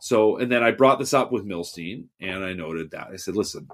So, 0.00 0.36
and 0.38 0.50
then 0.50 0.62
I 0.62 0.70
brought 0.70 0.98
this 0.98 1.14
up 1.14 1.30
with 1.30 1.44
Milstein, 1.44 2.06
and 2.20 2.44
I 2.44 2.54
noted 2.54 2.90
that 2.90 3.08
I 3.12 3.16
said, 3.16 3.36
"Listen, 3.36 3.68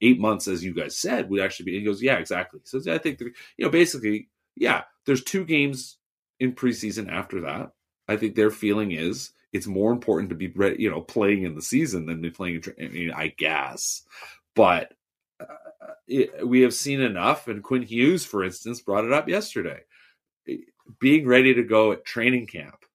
eight 0.00 0.18
months, 0.18 0.48
as 0.48 0.64
you 0.64 0.72
guys 0.72 0.96
said, 0.96 1.28
would 1.28 1.40
actually 1.40 1.66
be." 1.66 1.78
He 1.78 1.84
goes, 1.84 2.02
"Yeah, 2.02 2.16
exactly." 2.16 2.60
So 2.64 2.80
I 2.90 2.98
think, 2.98 3.20
you 3.20 3.32
know, 3.58 3.68
basically, 3.68 4.28
yeah, 4.54 4.84
there's 5.04 5.24
two 5.24 5.44
games 5.44 5.98
in 6.38 6.54
preseason 6.54 7.10
after 7.10 7.40
that. 7.42 7.72
I 8.08 8.16
think 8.16 8.34
their 8.34 8.50
feeling 8.50 8.92
is 8.92 9.32
it's 9.56 9.66
more 9.66 9.92
important 9.92 10.30
to 10.30 10.36
be, 10.36 10.52
you 10.78 10.90
know, 10.90 11.00
playing 11.00 11.42
in 11.42 11.54
the 11.54 11.62
season 11.62 12.06
than 12.06 12.20
be 12.20 12.30
playing. 12.30 12.56
In 12.56 12.60
tra- 12.62 12.74
I 12.80 12.88
mean, 12.88 13.10
I 13.10 13.28
guess, 13.28 14.02
but 14.54 14.92
uh, 15.40 15.46
it, 16.06 16.46
we 16.46 16.60
have 16.60 16.74
seen 16.74 17.00
enough. 17.00 17.48
And 17.48 17.62
Quinn 17.62 17.82
Hughes, 17.82 18.24
for 18.24 18.44
instance, 18.44 18.80
brought 18.80 19.04
it 19.04 19.12
up 19.12 19.28
yesterday. 19.28 19.80
Being 21.00 21.26
ready 21.26 21.54
to 21.54 21.62
go 21.64 21.92
at 21.92 22.04
training 22.04 22.46
camp 22.46 22.85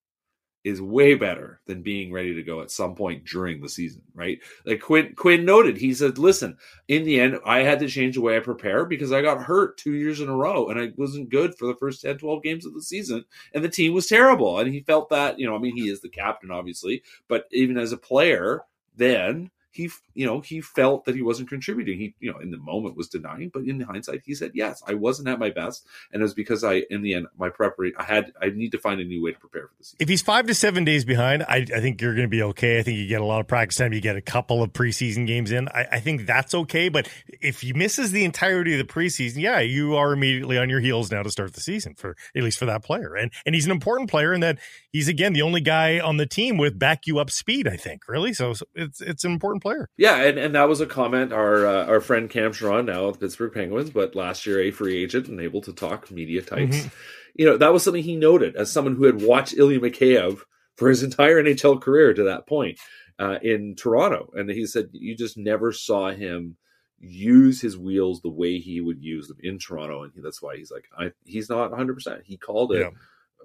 is 0.64 0.82
way 0.82 1.16
better 1.16 1.59
than 1.66 1.82
being 1.82 2.12
ready 2.12 2.34
to 2.36 2.43
go 2.43 2.62
at 2.62 2.72
some 2.72 2.95
point 2.95 3.26
during 3.26 3.62
the 3.62 3.70
season, 3.70 4.01
right? 4.14 4.39
Like 4.66 4.82
Quinn 4.82 5.14
Quinn 5.16 5.43
noted, 5.45 5.78
he 5.78 5.93
said, 5.93 6.18
"Listen, 6.18 6.57
in 6.88 7.03
the 7.03 7.20
end, 7.20 7.39
I 7.45 7.59
had 7.59 7.80
to 7.80 7.88
change 7.88 8.16
the 8.16 8.22
way 8.22 8.38
I 8.38 8.41
prepare 8.41 8.86
because 8.86 9.12
I 9.12 9.22
got 9.22 9.41
hurt 9.41 9.78
two 9.78 9.93
years 9.93 10.22
in 10.22 10.30
a 10.30 10.36
row 10.36 10.70
and 10.70 10.80
I 10.80 10.91
wasn't 10.97 11.30
good 11.30 11.55
for 11.57 11.66
the 11.66 11.76
first 11.76 12.01
10, 12.01 12.18
12 12.18 12.43
games 12.43 12.66
of 12.66 12.74
the 12.74 12.82
season, 12.82 13.26
and 13.53 13.64
the 13.64 13.70
team 13.70 13.93
was 13.93 14.07
terrible." 14.07 14.59
And 14.59 14.72
he 14.72 14.82
felt 14.82 15.09
that, 15.09 15.39
you 15.39 15.47
know, 15.47 15.55
I 15.55 15.59
mean, 15.59 15.76
he 15.76 15.89
is 15.89 16.01
the 16.01 16.09
captain, 16.09 16.51
obviously, 16.51 17.03
but 17.28 17.47
even 17.51 17.78
as 17.78 17.91
a 17.91 17.97
player, 17.97 18.62
then 18.95 19.49
he, 19.72 19.89
you 20.13 20.26
know, 20.26 20.41
he 20.41 20.61
felt 20.61 21.05
that 21.05 21.15
he 21.15 21.22
wasn't 21.22 21.49
contributing. 21.49 21.97
He, 21.97 22.15
you 22.19 22.32
know, 22.32 22.39
in 22.39 22.51
the 22.51 22.57
moment 22.57 22.97
was 22.97 23.07
denying, 23.07 23.49
but 23.53 23.63
in 23.63 23.80
hindsight, 23.82 24.22
he 24.26 24.36
said, 24.36 24.51
"Yes, 24.53 24.84
I 24.88 24.93
wasn't 24.93 25.30
at 25.30 25.39
my 25.39 25.49
best, 25.49 25.86
and 26.11 26.22
it 26.22 26.24
was 26.24 26.34
because 26.34 26.63
I, 26.63 26.84
in 26.89 27.01
the 27.01 27.13
end, 27.13 27.28
my 27.38 27.49
preparation, 27.49 27.95
I 27.97 28.03
had, 28.03 28.34
I 28.41 28.49
need 28.49 28.72
to 28.72 28.78
find 28.78 28.99
a 28.99 29.03
new 29.03 29.24
way 29.24 29.32
to 29.32 29.39
prepare 29.39 29.67
for 29.67 29.74
this. 29.78 29.95
If 29.99 30.09
he's 30.09 30.22
five 30.22 30.47
to 30.47 30.53
seven 30.53 30.84
days 30.84 31.05
behind, 31.05 31.43
I, 31.43 31.65
I 31.74 31.80
think 31.80 32.01
you're 32.01 32.13
going 32.13 32.26
to 32.26 32.30
be 32.30 32.43
okay. 32.43 32.80
I 32.80 32.84
think 32.84 32.97
you 32.97 33.07
get 33.07 33.22
a 33.22 33.26
lot 33.26 33.39
of 33.39 33.47
practice 33.47 33.78
time. 33.78 33.93
You 33.93 34.01
get 34.01 34.15
a 34.15 34.22
couple 34.22 34.61
of 34.61 34.74
preseason 34.74 35.26
games 35.26 35.51
in. 35.51 35.67
I, 35.69 35.88
I 35.93 35.99
think 35.99 36.26
that's 36.26 36.53
okay. 36.53 36.89
But 36.89 37.09
if 37.28 37.61
he 37.61 37.74
misses 37.74 38.11
the 38.11 38.24
entirety 38.24 38.80
of 38.80 38.86
the 38.86 38.93
preseason, 38.93 39.38
yeah, 39.38 39.59
you 39.59 39.95
are 39.95 40.13
immediately 40.13 40.57
on 40.57 40.69
your 40.69 40.80
heels 40.80 41.11
now 41.11 41.24
to 41.24 41.32
start 41.32 41.53
the 41.53 41.61
season 41.61 41.95
for 41.95 42.15
at 42.36 42.43
least 42.43 42.59
for 42.59 42.65
that 42.65 42.84
player. 42.84 43.15
And 43.15 43.32
and 43.45 43.55
he's 43.55 43.65
an 43.65 43.72
important 43.72 44.09
player 44.09 44.34
in 44.34 44.41
that 44.41 44.59
he's 44.91 45.07
again 45.07 45.34
the 45.34 45.41
only 45.41 45.61
guy 45.61 45.99
on 45.99 46.17
the 46.17 46.26
team 46.26 46.57
with 46.57 46.78
back 46.78 47.07
you 47.07 47.19
up 47.19 47.30
speed. 47.30 47.67
I 47.67 47.78
think 47.78 48.07
really. 48.07 48.34
So 48.34 48.53
it's 48.76 49.01
it's 49.01 49.24
an 49.24 49.32
important 49.32 49.61
player. 49.62 49.89
Yeah, 49.97 50.18
and, 50.24 50.38
and 50.38 50.55
that 50.55 50.68
was 50.68 50.82
a 50.82 50.86
comment 50.86 51.32
our 51.32 51.66
uh, 51.66 51.86
our 51.86 52.01
friend 52.01 52.30
Cam 52.30 52.51
Charron, 52.51 52.86
now 52.86 53.07
at 53.07 53.14
the 53.14 53.20
Pittsburgh 53.20 53.53
Penguins, 53.53 53.89
but 53.89 54.16
last 54.16 54.45
year 54.45 54.62
a 54.62 54.72
free 54.72 55.01
agent 55.01 55.28
and 55.28 55.39
able 55.39 55.62
to 55.62 55.74
talk 55.74 56.12
media 56.12 56.41
types. 56.41 56.78
Mm-hmm. 56.78 56.88
You 57.36 57.45
know, 57.45 57.57
that 57.57 57.72
was 57.72 57.84
something 57.84 58.03
he 58.03 58.16
noted 58.16 58.55
as 58.55 58.72
someone 58.72 58.95
who 58.95 59.05
had 59.05 59.22
watched 59.22 59.53
Ilya 59.57 59.80
Mikheyev 59.80 60.41
for 60.76 60.89
his 60.89 61.03
entire 61.03 61.41
NHL 61.41 61.82
career 61.82 62.14
to 62.14 62.24
that 62.24 62.47
point 62.47 62.80
uh, 63.20 63.38
in 63.41 63.76
Toronto. 63.76 64.32
And 64.34 64.49
he 64.49 64.66
said 64.66 64.89
you 64.91 65.16
just 65.16 65.38
never 65.38 65.72
saw 65.72 66.12
him 66.12 66.57
use 66.99 67.62
his 67.62 67.78
wheels 67.78 68.22
the 68.22 68.30
way 68.30 68.59
he 68.59 68.82
would 68.82 69.01
use 69.01 69.28
them 69.28 69.38
in 69.41 69.59
Toronto. 69.59 70.03
And 70.03 70.12
that's 70.18 70.41
why 70.41 70.57
he's 70.57 70.72
like, 70.72 70.86
I, 70.97 71.12
he's 71.24 71.49
not 71.49 71.72
100%. 71.72 72.24
He 72.24 72.38
called 72.38 72.74
it 72.74 72.80
yeah. 72.80 72.89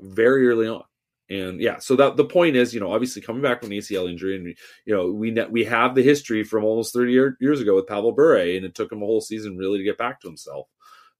very 0.00 0.48
early 0.48 0.68
on. 0.68 0.84
And 1.28 1.60
yeah, 1.60 1.78
so 1.78 1.96
that 1.96 2.16
the 2.16 2.24
point 2.24 2.54
is, 2.54 2.72
you 2.72 2.78
know, 2.78 2.92
obviously 2.92 3.20
coming 3.20 3.42
back 3.42 3.60
from 3.60 3.72
an 3.72 3.78
ACL 3.78 4.08
injury, 4.08 4.36
and 4.36 4.54
you 4.84 4.94
know, 4.94 5.10
we 5.10 5.32
we 5.50 5.64
have 5.64 5.94
the 5.94 6.02
history 6.02 6.44
from 6.44 6.64
almost 6.64 6.92
30 6.92 7.12
year, 7.12 7.36
years 7.40 7.60
ago 7.60 7.74
with 7.74 7.88
Pavel 7.88 8.12
Bure, 8.12 8.36
and 8.36 8.64
it 8.64 8.74
took 8.74 8.92
him 8.92 9.02
a 9.02 9.06
whole 9.06 9.20
season 9.20 9.56
really 9.56 9.78
to 9.78 9.84
get 9.84 9.98
back 9.98 10.20
to 10.20 10.28
himself. 10.28 10.68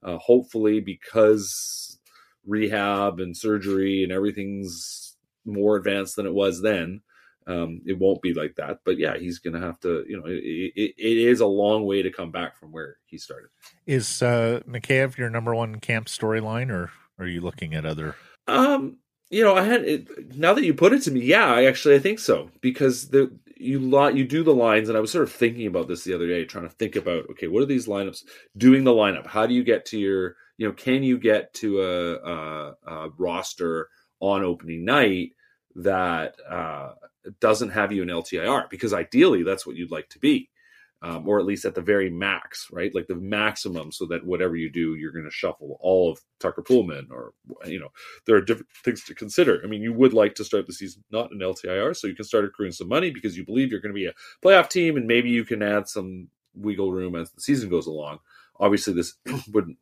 Uh, 0.03 0.19
hopefully, 0.19 0.81
because 0.81 1.99
rehab 2.47 3.19
and 3.19 3.37
surgery 3.37 4.05
and 4.05 4.13
everything's 4.13 5.17
more 5.45 5.77
advanced 5.77 6.17
than 6.17 6.27
it 6.27 6.35
was 6.35 6.63
then, 6.63 7.03
um, 7.47 7.81
it 7.87 7.99
won't 7.99 8.23
be 8.23 8.35
like 8.35 8.57
that. 8.57 8.81
But 8.85 8.99
yeah, 8.99 9.17
he's 9.17 9.39
going 9.39 9.55
to 9.55 9.61
have 9.61 9.79
to, 9.81 10.05
you 10.09 10.19
know, 10.19 10.27
it, 10.27 10.43
it, 10.43 10.95
it 10.97 11.17
is 11.19 11.41
a 11.41 11.47
long 11.47 11.85
way 11.85 12.03
to 12.03 12.11
come 12.11 12.31
back 12.31 12.57
from 12.59 12.73
where 12.73 12.99
he 13.07 13.19
started. 13.19 13.49
Is 13.87 14.23
uh, 14.23 14.61
Mikheyev 14.69 15.17
your 15.17 15.31
number 15.31 15.55
one 15.55 15.81
camp 15.81 16.07
storyline, 16.07 16.71
or 16.71 16.91
are 17.19 17.27
you 17.27 17.41
looking 17.41 17.75
at 17.75 17.87
other? 17.87 18.17
Um, 18.47 18.99
you 19.31 19.43
know, 19.43 19.55
I 19.55 19.63
had 19.63 19.85
it, 19.85 20.37
now 20.37 20.55
that 20.55 20.65
you 20.65 20.75
put 20.75 20.93
it 20.93 21.03
to 21.03 21.11
me, 21.11 21.21
yeah, 21.21 21.47
I 21.47 21.65
actually 21.65 21.97
I 21.97 21.99
think 21.99 22.19
so 22.19 22.51
because 22.61 23.09
the 23.09 23.37
you 23.57 23.81
lot 23.81 24.17
you 24.17 24.25
do 24.25 24.45
the 24.45 24.55
lines, 24.55 24.89
and 24.89 24.97
I 24.97 25.01
was 25.01 25.11
sort 25.11 25.25
of 25.25 25.33
thinking 25.33 25.67
about 25.67 25.89
this 25.89 26.05
the 26.05 26.15
other 26.15 26.27
day, 26.27 26.45
trying 26.45 26.69
to 26.69 26.75
think 26.75 26.97
about 26.97 27.29
okay, 27.31 27.49
what 27.49 27.63
are 27.63 27.67
these 27.67 27.87
lineups? 27.87 28.23
Doing 28.57 28.85
the 28.85 28.93
lineup, 28.93 29.27
how 29.27 29.47
do 29.47 29.55
you 29.55 29.65
get 29.65 29.85
to 29.87 29.99
your, 29.99 30.37
you 30.59 30.67
know, 30.67 30.73
can 30.73 31.03
you 31.03 31.19
get 31.19 31.53
to 31.55 31.81
a, 31.83 32.15
a, 32.15 32.75
a 32.87 33.09
roster 33.19 33.89
on 34.21 34.45
opening 34.45 34.85
night 34.85 35.33
that 35.75 36.35
uh, 36.49 36.93
doesn't 37.41 37.71
have 37.71 37.93
you 37.93 38.03
in 38.03 38.09
LTIR? 38.09 38.71
Because 38.71 38.93
ideally, 38.93 39.43
that's 39.43 39.67
what 39.67 39.77
you'd 39.77 39.91
like 39.91 40.09
to 40.11 40.19
be 40.19 40.51
um, 41.03 41.29
or 41.29 41.39
at 41.39 41.45
least 41.47 41.65
at 41.65 41.75
the 41.75 41.83
very 41.83 42.09
max, 42.11 42.69
right? 42.73 42.95
Like 42.95 43.07
the 43.07 43.15
maximum, 43.17 43.93
so 43.93 44.07
that 44.07 44.25
whatever 44.25 44.57
you 44.57 44.71
do, 44.71 44.95
you're 44.95 45.13
going 45.13 45.25
to 45.27 45.31
shuffle 45.31 45.77
all 45.81 46.11
of 46.11 46.21
Tucker 46.41 46.63
Poolman, 46.63 47.11
or 47.11 47.33
you 47.67 47.79
know, 47.79 47.91
there 48.27 48.37
are 48.37 48.41
different 48.41 48.69
things 48.85 49.05
to 49.05 49.15
consider. 49.15 49.61
I 49.63 49.67
mean, 49.67 49.83
you 49.83 49.93
would 49.93 50.15
like 50.15 50.35
to 50.37 50.45
start 50.45 50.67
the 50.67 50.73
season 50.73 51.05
not 51.11 51.33
in 51.33 51.39
LTIR, 51.39 51.97
so 51.97 52.07
you 52.07 52.17
can 52.17 52.25
start 52.25 52.45
accruing 52.45 52.73
some 52.73 52.89
money 52.89 53.11
because 53.11 53.37
you 53.37 53.45
believe 53.45 53.71
you're 53.71 53.81
going 53.81 53.95
to 53.95 53.99
be 53.99 54.07
a 54.07 54.15
playoff 54.43 54.69
team, 54.71 54.97
and 54.97 55.07
maybe 55.07 55.29
you 55.29 55.45
can 55.45 55.63
add 55.63 55.89
some 55.89 56.29
wiggle 56.55 56.93
room 56.93 57.15
as 57.15 57.31
the 57.31 57.43
season 57.43 57.69
goes 57.69 57.87
along. 57.87 58.19
Obviously, 58.59 58.95
this 58.95 59.15
would 59.53 59.75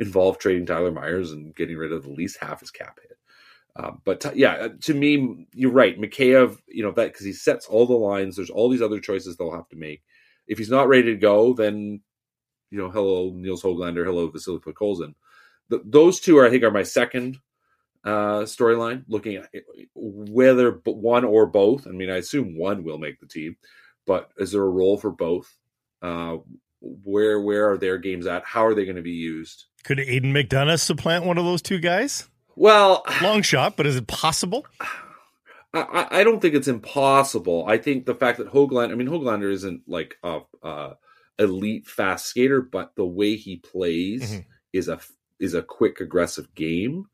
involve 0.00 0.38
trading 0.38 0.66
Tyler 0.66 0.90
Myers 0.90 1.30
and 1.30 1.54
getting 1.54 1.76
rid 1.76 1.92
of 1.92 2.04
at 2.04 2.10
least 2.10 2.38
half 2.40 2.60
his 2.60 2.72
cap 2.72 2.98
hit. 3.00 3.16
Um, 3.76 4.02
but 4.04 4.20
t- 4.20 4.30
yeah, 4.34 4.52
uh, 4.54 4.68
to 4.82 4.94
me, 4.94 5.46
you're 5.52 5.70
right. 5.70 6.00
Mikheyev, 6.00 6.58
you 6.68 6.82
know 6.82 6.92
that 6.92 7.12
because 7.12 7.26
he 7.26 7.32
sets 7.32 7.66
all 7.66 7.86
the 7.86 7.94
lines. 7.94 8.36
There's 8.36 8.50
all 8.50 8.68
these 8.68 8.82
other 8.82 9.00
choices 9.00 9.36
they'll 9.36 9.54
have 9.54 9.68
to 9.70 9.76
make 9.76 10.02
if 10.46 10.58
he's 10.58 10.70
not 10.70 10.88
ready 10.88 11.04
to 11.04 11.16
go, 11.16 11.54
then 11.54 12.00
you 12.70 12.78
know, 12.78 12.90
hello 12.90 13.32
Nils 13.34 13.62
Hoglander, 13.62 14.04
hello 14.04 14.28
Vasily 14.28 14.58
Podkolzin. 14.58 15.14
Those 15.70 16.20
two 16.20 16.38
are, 16.38 16.46
I 16.46 16.50
think, 16.50 16.62
are 16.64 16.70
my 16.70 16.82
second 16.82 17.38
uh, 18.04 18.42
storyline. 18.42 19.04
Looking 19.08 19.36
at 19.36 19.48
whether 19.94 20.80
one 20.84 21.24
or 21.24 21.46
both. 21.46 21.86
I 21.86 21.90
mean, 21.90 22.10
I 22.10 22.16
assume 22.16 22.58
one 22.58 22.84
will 22.84 22.98
make 22.98 23.20
the 23.20 23.26
team, 23.26 23.56
but 24.06 24.30
is 24.36 24.52
there 24.52 24.62
a 24.62 24.68
role 24.68 24.98
for 24.98 25.10
both? 25.10 25.56
Uh, 26.02 26.38
where 26.80 27.40
where 27.40 27.70
are 27.70 27.78
their 27.78 27.98
games 27.98 28.26
at? 28.26 28.44
How 28.44 28.66
are 28.66 28.74
they 28.74 28.84
going 28.84 28.96
to 28.96 29.02
be 29.02 29.12
used? 29.12 29.64
Could 29.84 30.00
Aidan 30.00 30.34
McDonough 30.34 30.80
supplant 30.80 31.24
one 31.24 31.38
of 31.38 31.44
those 31.44 31.62
two 31.62 31.78
guys? 31.78 32.28
Well, 32.56 33.04
long 33.22 33.42
shot, 33.42 33.76
but 33.76 33.86
is 33.86 33.96
it 33.96 34.06
possible? 34.06 34.66
I, 35.74 36.20
I 36.20 36.24
don't 36.24 36.40
think 36.40 36.54
it's 36.54 36.68
impossible. 36.68 37.64
I 37.66 37.78
think 37.78 38.06
the 38.06 38.14
fact 38.14 38.38
that 38.38 38.52
Hoglander, 38.52 38.92
I 38.92 38.94
mean, 38.94 39.08
Hoglander 39.08 39.50
isn't 39.50 39.82
like 39.88 40.16
a, 40.22 40.40
a 40.62 40.96
elite 41.38 41.86
fast 41.86 42.26
skater, 42.26 42.62
but 42.62 42.94
the 42.94 43.04
way 43.04 43.36
he 43.36 43.56
plays 43.56 44.30
mm-hmm. 44.30 44.40
is 44.72 44.88
a 44.88 45.00
is 45.40 45.54
a 45.54 45.62
quick, 45.62 46.00
aggressive 46.00 46.54
game, 46.54 47.06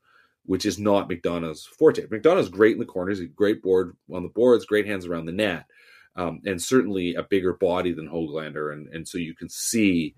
which 0.45 0.67
is 0.67 0.79
not 0.79 1.09
McDonough's 1.09 1.65
forte. 1.65 2.07
McDonough's 2.07 2.51
great 2.51 2.75
in 2.75 2.79
the 2.79 2.85
corners, 2.85 3.19
he's 3.19 3.29
great 3.35 3.63
board 3.63 3.97
on 4.13 4.23
the 4.23 4.29
boards, 4.29 4.67
great 4.67 4.87
hands 4.87 5.07
around 5.07 5.25
the 5.25 5.33
net, 5.33 5.65
um, 6.17 6.41
and 6.45 6.61
certainly 6.61 7.15
a 7.15 7.23
bigger 7.23 7.55
body 7.55 7.93
than 7.93 8.09
Hoglander, 8.09 8.73
and 8.73 8.89
and 8.89 9.09
so 9.09 9.17
you 9.19 9.35
can 9.35 9.49
see 9.49 10.15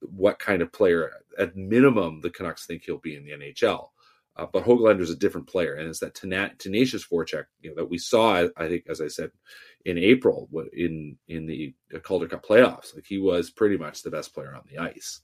what 0.00 0.38
kind 0.38 0.62
of 0.62 0.72
player, 0.72 1.12
at 1.38 1.56
minimum, 1.56 2.20
the 2.20 2.30
Canucks 2.30 2.66
think 2.66 2.84
he'll 2.84 2.98
be 2.98 3.16
in 3.16 3.24
the 3.24 3.32
NHL. 3.32 3.88
Uh, 4.36 4.46
but 4.52 4.66
is 5.00 5.10
a 5.10 5.16
different 5.16 5.46
player, 5.46 5.74
and 5.74 5.88
it's 5.88 6.00
that 6.00 6.14
tena- 6.14 6.58
tenacious 6.58 7.06
forecheck 7.06 7.44
you 7.60 7.70
know, 7.70 7.76
that 7.76 7.88
we 7.88 7.98
saw. 7.98 8.48
I 8.56 8.68
think, 8.68 8.84
as 8.88 9.00
I 9.00 9.06
said, 9.06 9.30
in 9.84 9.96
April 9.96 10.48
in 10.72 11.16
in 11.28 11.46
the 11.46 11.72
Calder 12.02 12.26
Cup 12.26 12.44
playoffs, 12.44 12.94
like 12.94 13.04
he 13.06 13.18
was 13.18 13.50
pretty 13.50 13.76
much 13.76 14.02
the 14.02 14.10
best 14.10 14.34
player 14.34 14.54
on 14.54 14.62
the 14.68 14.78
ice, 14.78 15.20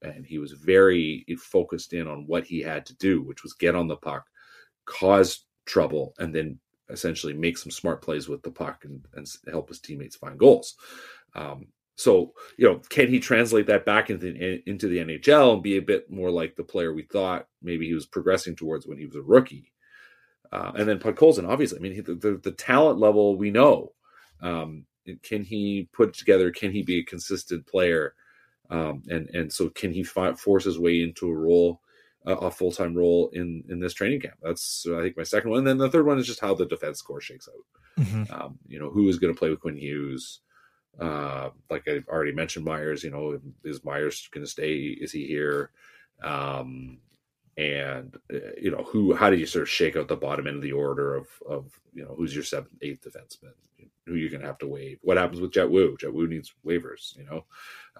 and 0.00 0.24
he 0.24 0.38
was 0.38 0.52
very 0.52 1.24
focused 1.40 1.92
in 1.92 2.06
on 2.06 2.24
what 2.28 2.44
he 2.44 2.60
had 2.60 2.86
to 2.86 2.96
do, 2.96 3.22
which 3.22 3.42
was 3.42 3.52
get 3.54 3.74
on 3.74 3.88
the 3.88 3.96
puck, 3.96 4.26
cause 4.84 5.44
trouble, 5.66 6.14
and 6.18 6.32
then 6.32 6.60
essentially 6.88 7.32
make 7.32 7.58
some 7.58 7.70
smart 7.70 8.02
plays 8.02 8.28
with 8.28 8.42
the 8.42 8.50
puck 8.50 8.84
and, 8.84 9.04
and 9.14 9.26
help 9.50 9.68
his 9.68 9.80
teammates 9.80 10.16
find 10.16 10.38
goals. 10.38 10.76
Um, 11.34 11.66
so, 11.96 12.32
you 12.56 12.66
know, 12.66 12.80
can 12.88 13.08
he 13.08 13.20
translate 13.20 13.66
that 13.66 13.84
back 13.84 14.10
into 14.10 14.28
into 14.68 14.88
the 14.88 14.98
NHL 14.98 15.54
and 15.54 15.62
be 15.62 15.76
a 15.76 15.82
bit 15.82 16.10
more 16.10 16.30
like 16.30 16.56
the 16.56 16.64
player 16.64 16.92
we 16.92 17.02
thought 17.02 17.48
maybe 17.62 17.86
he 17.86 17.94
was 17.94 18.06
progressing 18.06 18.56
towards 18.56 18.86
when 18.86 18.98
he 18.98 19.06
was 19.06 19.16
a 19.16 19.22
rookie? 19.22 19.72
Uh, 20.50 20.72
and 20.76 20.88
then 20.88 20.98
Podkolzin, 20.98 21.48
obviously, 21.48 21.78
I 21.78 21.82
mean, 21.82 22.02
the, 22.02 22.14
the, 22.14 22.40
the 22.42 22.52
talent 22.52 22.98
level 22.98 23.36
we 23.36 23.50
know. 23.50 23.92
Um, 24.42 24.84
can 25.22 25.42
he 25.42 25.88
put 25.92 26.14
together? 26.14 26.50
Can 26.50 26.72
he 26.72 26.82
be 26.82 26.98
a 26.98 27.04
consistent 27.04 27.66
player? 27.66 28.14
Um, 28.70 29.02
and 29.08 29.28
and 29.30 29.52
so 29.52 29.68
can 29.70 29.92
he 29.92 30.02
fi- 30.02 30.34
force 30.34 30.64
his 30.64 30.78
way 30.78 31.02
into 31.02 31.28
a 31.28 31.34
role, 31.34 31.80
uh, 32.26 32.36
a 32.36 32.50
full 32.50 32.72
time 32.72 32.94
role 32.94 33.30
in 33.32 33.64
in 33.68 33.80
this 33.80 33.94
training 33.94 34.20
camp? 34.20 34.34
That's 34.42 34.86
I 34.88 35.02
think 35.02 35.16
my 35.16 35.22
second 35.24 35.50
one. 35.50 35.58
And 35.58 35.66
then 35.66 35.78
the 35.78 35.90
third 35.90 36.06
one 36.06 36.18
is 36.18 36.26
just 36.26 36.40
how 36.40 36.54
the 36.54 36.66
defense 36.66 37.02
core 37.02 37.20
shakes 37.20 37.48
out. 37.48 38.04
Mm-hmm. 38.04 38.32
Um, 38.32 38.58
you 38.66 38.78
know, 38.78 38.90
who 38.90 39.08
is 39.08 39.18
going 39.18 39.32
to 39.32 39.38
play 39.38 39.50
with 39.50 39.60
Quinn 39.60 39.76
Hughes? 39.76 40.40
Uh, 40.98 41.50
like 41.70 41.88
I've 41.88 42.08
already 42.08 42.32
mentioned, 42.32 42.64
Myers. 42.64 43.02
You 43.02 43.10
know, 43.10 43.40
is 43.64 43.84
Myers 43.84 44.28
going 44.30 44.44
to 44.44 44.50
stay? 44.50 44.76
Is 44.76 45.12
he 45.12 45.26
here? 45.26 45.70
Um, 46.22 46.98
and 47.56 48.16
uh, 48.32 48.38
you 48.60 48.70
know, 48.70 48.84
who? 48.84 49.14
How 49.14 49.30
do 49.30 49.36
you 49.36 49.46
sort 49.46 49.62
of 49.62 49.68
shake 49.68 49.96
out 49.96 50.08
the 50.08 50.16
bottom 50.16 50.46
end 50.46 50.56
of 50.56 50.62
the 50.62 50.72
order 50.72 51.14
of 51.14 51.28
of 51.48 51.78
you 51.94 52.04
know 52.04 52.14
who's 52.16 52.34
your 52.34 52.44
seventh, 52.44 52.72
eighth 52.82 53.06
defenseman? 53.06 53.52
Who 54.06 54.14
you're 54.14 54.30
going 54.30 54.40
to 54.40 54.46
have 54.46 54.58
to 54.58 54.66
waive? 54.66 54.98
What 55.02 55.16
happens 55.16 55.40
with 55.40 55.52
Jett 55.52 55.70
Woo? 55.70 55.96
Jett 55.98 56.12
Woo 56.12 56.26
needs 56.26 56.52
waivers. 56.66 57.16
You 57.16 57.24
know, 57.24 57.44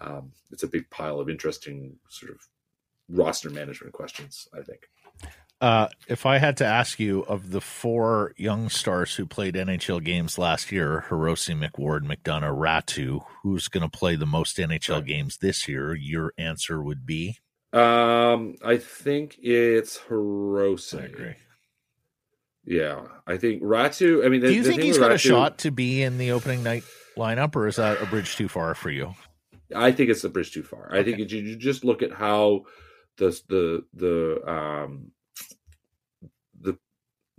um, 0.00 0.32
it's 0.50 0.64
a 0.64 0.68
big 0.68 0.88
pile 0.90 1.20
of 1.20 1.30
interesting 1.30 1.96
sort 2.08 2.32
of 2.32 2.46
roster 3.08 3.50
management 3.50 3.92
questions. 3.92 4.48
I 4.52 4.62
think. 4.62 4.88
Uh, 5.62 5.86
if 6.08 6.26
I 6.26 6.38
had 6.38 6.56
to 6.56 6.66
ask 6.66 6.98
you 6.98 7.20
of 7.20 7.52
the 7.52 7.60
four 7.60 8.34
young 8.36 8.68
stars 8.68 9.14
who 9.14 9.24
played 9.24 9.54
NHL 9.54 10.02
games 10.02 10.36
last 10.36 10.72
year, 10.72 11.04
Hirose, 11.08 11.56
McWard, 11.56 12.00
McDonough, 12.00 12.58
Raty, 12.58 13.24
who's 13.44 13.68
going 13.68 13.88
to 13.88 13.96
play 13.96 14.16
the 14.16 14.26
most 14.26 14.56
NHL 14.58 14.96
right. 14.96 15.04
games 15.04 15.36
this 15.36 15.68
year? 15.68 15.94
Your 15.94 16.32
answer 16.36 16.82
would 16.82 17.06
be? 17.06 17.38
Um, 17.72 18.56
I 18.64 18.76
think 18.76 19.38
it's 19.40 20.00
Hirose. 20.08 21.00
I 21.00 21.04
agree. 21.04 21.34
Yeah, 22.64 23.02
I 23.24 23.36
think 23.36 23.62
Raty. 23.62 24.26
I 24.26 24.28
mean, 24.30 24.40
the, 24.40 24.48
do 24.48 24.54
you 24.54 24.64
think 24.64 24.82
he's 24.82 24.98
got 24.98 25.12
Raty, 25.12 25.14
a 25.14 25.18
shot 25.18 25.58
to 25.58 25.70
be 25.70 26.02
in 26.02 26.18
the 26.18 26.32
opening 26.32 26.64
night 26.64 26.82
lineup, 27.16 27.54
or 27.54 27.68
is 27.68 27.76
that 27.76 28.02
a 28.02 28.06
bridge 28.06 28.34
too 28.34 28.48
far 28.48 28.74
for 28.74 28.90
you? 28.90 29.14
I 29.72 29.92
think 29.92 30.10
it's 30.10 30.24
a 30.24 30.28
bridge 30.28 30.50
too 30.50 30.64
far. 30.64 30.92
I 30.92 31.04
think 31.04 31.18
you, 31.18 31.24
you 31.24 31.54
just 31.54 31.84
look 31.84 32.02
at 32.02 32.10
how 32.10 32.62
the 33.16 33.40
the 33.48 33.84
the 33.94 34.50
um 34.50 35.12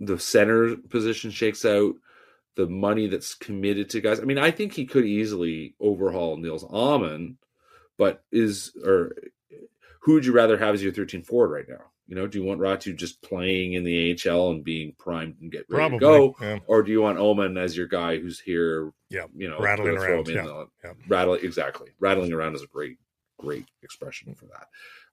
the 0.00 0.18
center 0.18 0.76
position 0.76 1.30
shakes 1.30 1.64
out, 1.64 1.94
the 2.56 2.66
money 2.66 3.06
that's 3.06 3.34
committed 3.34 3.90
to 3.90 4.00
guys. 4.00 4.20
I 4.20 4.24
mean, 4.24 4.38
I 4.38 4.50
think 4.50 4.72
he 4.72 4.86
could 4.86 5.04
easily 5.04 5.74
overhaul 5.80 6.36
Nils 6.36 6.64
Åman, 6.64 7.36
but 7.98 8.22
is 8.30 8.72
or 8.84 9.14
who 10.00 10.14
would 10.14 10.26
you 10.26 10.32
rather 10.32 10.58
have 10.58 10.74
as 10.74 10.82
your 10.82 10.92
13 10.92 11.22
forward 11.22 11.48
right 11.48 11.68
now? 11.68 11.84
You 12.06 12.16
know, 12.16 12.26
do 12.26 12.38
you 12.38 12.44
want 12.44 12.60
Raty 12.60 12.94
just 12.94 13.22
playing 13.22 13.72
in 13.72 13.82
the 13.82 14.14
AHL 14.28 14.50
and 14.50 14.62
being 14.62 14.94
primed 14.98 15.36
and 15.40 15.50
get 15.50 15.64
ready 15.70 15.98
Probably, 15.98 15.98
to 15.98 16.00
go, 16.00 16.36
yeah. 16.38 16.58
or 16.66 16.82
do 16.82 16.92
you 16.92 17.00
want 17.00 17.18
Åman 17.18 17.58
as 17.58 17.74
your 17.74 17.86
guy 17.86 18.18
who's 18.18 18.38
here? 18.38 18.92
Yeah, 19.08 19.24
you 19.34 19.48
know, 19.48 19.58
rattling 19.58 19.96
around. 19.96 20.28
Yeah. 20.28 20.42
The, 20.42 20.66
yeah. 20.84 20.92
rattling 21.08 21.40
exactly. 21.42 21.88
Rattling 21.98 22.34
around 22.34 22.56
is 22.56 22.62
a 22.62 22.66
great, 22.66 22.98
great 23.38 23.64
expression 23.82 24.34
for 24.34 24.44
that. 24.46 24.66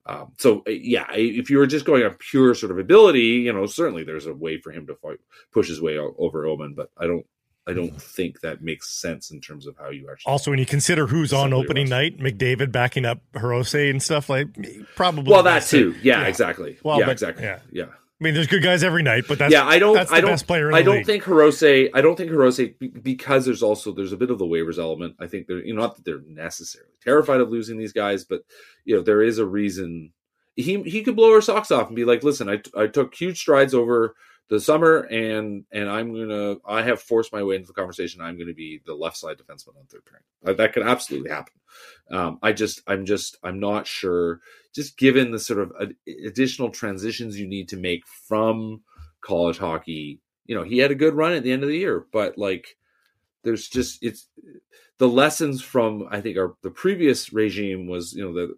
Um, 0.06 0.34
so 0.38 0.64
uh, 0.68 0.72
yeah, 0.72 1.06
if 1.14 1.49
you 1.49 1.58
were 1.58 1.68
just 1.68 1.86
going 1.86 2.04
on 2.04 2.16
pure 2.16 2.56
sort 2.56 2.72
of 2.72 2.80
ability, 2.80 3.22
you 3.22 3.54
know, 3.54 3.66
certainly 3.66 4.04
there's 4.04 4.26
a 4.26 4.34
way 4.34 4.60
for 4.60 4.72
him 4.72 4.88
to 4.88 4.95
fight, 4.95 5.20
push 5.52 5.68
his 5.68 5.82
way 5.82 5.97
over 5.97 6.43
Åman, 6.43 6.76
but 6.76 6.89
I 6.97 7.06
don't, 7.06 7.26
I 7.68 7.74
don't 7.74 8.02
think 8.02 8.41
that 8.41 8.64
makes 8.64 8.89
sense 8.89 9.30
in 9.30 9.39
terms 9.39 9.68
of 9.68 9.78
how 9.78 9.89
you 9.89 10.10
actually. 10.12 10.32
Also, 10.32 10.49
when 10.49 10.60
you 10.60 10.66
consider 10.66 11.06
who's 11.06 11.32
on 11.32 11.54
opening 11.54 11.89
roster. 11.89 11.95
night, 11.95 12.18
McDavid 12.18 12.72
backing 12.72 13.06
up 13.06 13.20
Hirose 13.34 13.89
and 13.89 14.02
stuff 14.02 14.30
like 14.30 14.47
probably. 14.95 15.32
well, 15.32 15.43
that 15.43 15.64
too. 15.64 15.95
Yeah, 16.02 16.22
yeah. 16.22 16.28
exactly. 16.28 16.80
Well, 16.84 16.99
yeah, 16.99 17.06
but- 17.06 17.12
exactly. 17.12 17.43
yeah. 17.43 17.60
Yeah. 17.72 17.86
I 18.22 18.24
mean, 18.24 18.36
there's 18.36 18.45
good 18.45 18.61
guys 18.61 18.84
every 18.84 19.01
night, 19.01 19.24
but 19.28 19.39
that's 19.39 19.51
yeah, 19.51 19.65
I 19.65 19.80
don't. 19.80 19.97
I 19.97 20.22
don't. 20.22 20.30
best 20.30 20.45
player. 20.45 20.69
In 20.69 20.76
I 20.76 20.82
the 20.82 20.86
don't 20.86 20.95
league. 20.97 21.05
think 21.07 21.24
Hirose. 21.24 21.89
I 21.91 22.01
don't 22.01 22.15
think 22.15 22.30
Hirose 22.30 23.01
because 23.01 23.45
there's 23.45 23.63
also 23.63 23.91
there's 23.91 24.11
a 24.11 24.17
bit 24.17 24.30
of 24.30 24.38
the 24.38 24.45
waivers 24.45 24.78
element. 24.78 25.15
I 25.19 25.26
think 25.26 25.47
they're 25.47 25.65
you 25.65 25.74
know 25.74 25.82
not 25.82 25.95
that 25.95 26.05
they're 26.05 26.22
necessarily 26.28 26.91
terrified 27.03 27.41
of 27.41 27.49
losing 27.49 27.80
these 27.80 27.93
guys, 27.93 28.24
but 28.24 28.43
you 28.86 28.95
know 28.95 29.01
there 29.01 29.24
is 29.24 29.39
a 29.39 29.45
reason. 29.45 30.13
He 30.55 30.84
he 30.84 31.01
could 31.01 31.15
blow 31.15 31.34
her 31.34 31.41
socks 31.41 31.72
off 31.72 31.88
and 31.88 31.95
be 31.95 32.05
like, 32.05 32.24
listen, 32.24 32.47
I 32.47 32.61
I 32.78 32.86
took 32.86 33.15
huge 33.15 33.39
strides 33.39 33.74
over 33.74 34.15
the 34.49 34.59
summer 34.59 34.99
and 35.09 35.65
and 35.71 35.89
I'm 35.89 36.13
gonna 36.13 36.55
I 36.67 36.81
have 36.81 37.01
forced 37.01 37.31
my 37.31 37.41
way 37.41 37.55
into 37.55 37.67
the 37.67 37.73
conversation. 37.73 38.21
I'm 38.21 38.37
gonna 38.37 38.53
be 38.53 38.81
the 38.85 38.93
left 38.93 39.17
side 39.17 39.37
defenseman 39.37 39.77
on 39.77 39.85
third 39.87 40.03
pairing. 40.05 40.57
That 40.57 40.73
could 40.73 40.83
absolutely 40.83 41.29
happen. 41.29 41.53
Um, 42.11 42.39
I 42.43 42.51
just 42.51 42.81
I'm 42.87 43.05
just 43.05 43.37
I'm 43.43 43.59
not 43.59 43.87
sure. 43.87 44.41
Just 44.73 44.97
given 44.97 45.31
the 45.31 45.39
sort 45.39 45.59
of 45.59 45.73
ad- 45.81 45.95
additional 46.25 46.69
transitions 46.69 47.39
you 47.39 47.47
need 47.47 47.69
to 47.69 47.77
make 47.77 48.05
from 48.05 48.81
college 49.21 49.57
hockey. 49.57 50.19
You 50.45 50.55
know, 50.55 50.63
he 50.63 50.79
had 50.79 50.91
a 50.91 50.95
good 50.95 51.13
run 51.13 51.33
at 51.33 51.43
the 51.43 51.51
end 51.51 51.63
of 51.63 51.69
the 51.69 51.77
year, 51.77 52.05
but 52.11 52.37
like 52.37 52.77
there's 53.43 53.67
just 53.67 54.03
it's 54.03 54.27
the 54.97 55.07
lessons 55.07 55.61
from 55.61 56.07
I 56.11 56.21
think 56.21 56.37
our 56.37 56.55
the 56.61 56.71
previous 56.71 57.31
regime 57.31 57.87
was, 57.87 58.13
you 58.13 58.23
know, 58.23 58.33
the 58.33 58.55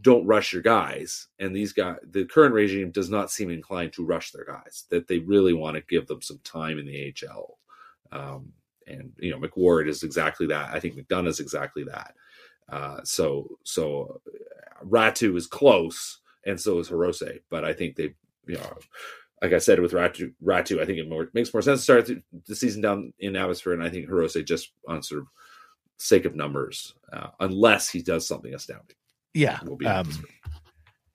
don't 0.00 0.26
rush 0.26 0.52
your 0.52 0.62
guys. 0.62 1.28
And 1.38 1.54
these 1.54 1.72
guys 1.72 1.96
the 2.10 2.24
current 2.24 2.54
regime 2.54 2.90
does 2.90 3.10
not 3.10 3.30
seem 3.30 3.50
inclined 3.50 3.92
to 3.94 4.04
rush 4.04 4.30
their 4.30 4.44
guys, 4.44 4.84
that 4.90 5.08
they 5.08 5.18
really 5.18 5.52
want 5.52 5.76
to 5.76 5.82
give 5.88 6.06
them 6.06 6.22
some 6.22 6.40
time 6.44 6.78
in 6.78 6.86
the 6.86 7.14
AHL. 7.26 7.58
Um 8.12 8.52
and 8.86 9.12
you 9.18 9.30
know, 9.30 9.38
McWard 9.38 9.88
is 9.88 10.02
exactly 10.02 10.46
that. 10.46 10.70
I 10.74 10.80
think 10.80 10.96
McDonough 10.96 11.28
is 11.28 11.40
exactly 11.40 11.84
that. 11.84 12.14
Uh, 12.68 13.00
so 13.04 13.58
so 13.64 14.20
uh, 14.26 14.84
Ratu 14.84 15.36
is 15.36 15.46
close, 15.46 16.18
and 16.46 16.60
so 16.60 16.78
is 16.78 16.88
Hirose. 16.88 17.40
But 17.50 17.64
I 17.64 17.72
think 17.72 17.96
they, 17.96 18.14
you 18.46 18.56
know, 18.56 18.78
like 19.42 19.52
I 19.52 19.58
said 19.58 19.80
with 19.80 19.92
Ratu, 19.92 20.32
Ratu, 20.44 20.80
I 20.80 20.84
think 20.84 20.98
it 20.98 21.08
more, 21.08 21.28
makes 21.32 21.52
more 21.52 21.62
sense 21.62 21.80
to 21.80 21.84
start 21.84 22.10
the, 22.46 22.54
season 22.54 22.82
down 22.82 23.12
in 23.18 23.36
Abbotsford, 23.36 23.78
and 23.78 23.86
I 23.86 23.90
think 23.90 24.08
Hirose 24.08 24.44
just 24.44 24.72
on 24.86 25.02
sort 25.02 25.22
of 25.22 25.28
sake 25.98 26.24
of 26.24 26.34
numbers, 26.34 26.94
uh, 27.12 27.28
unless 27.40 27.88
he 27.88 28.02
does 28.02 28.26
something 28.26 28.54
astounding, 28.54 28.96
Yeah. 29.34 29.58
will 29.64 29.76
be 29.76 29.86
Um, 29.86 30.10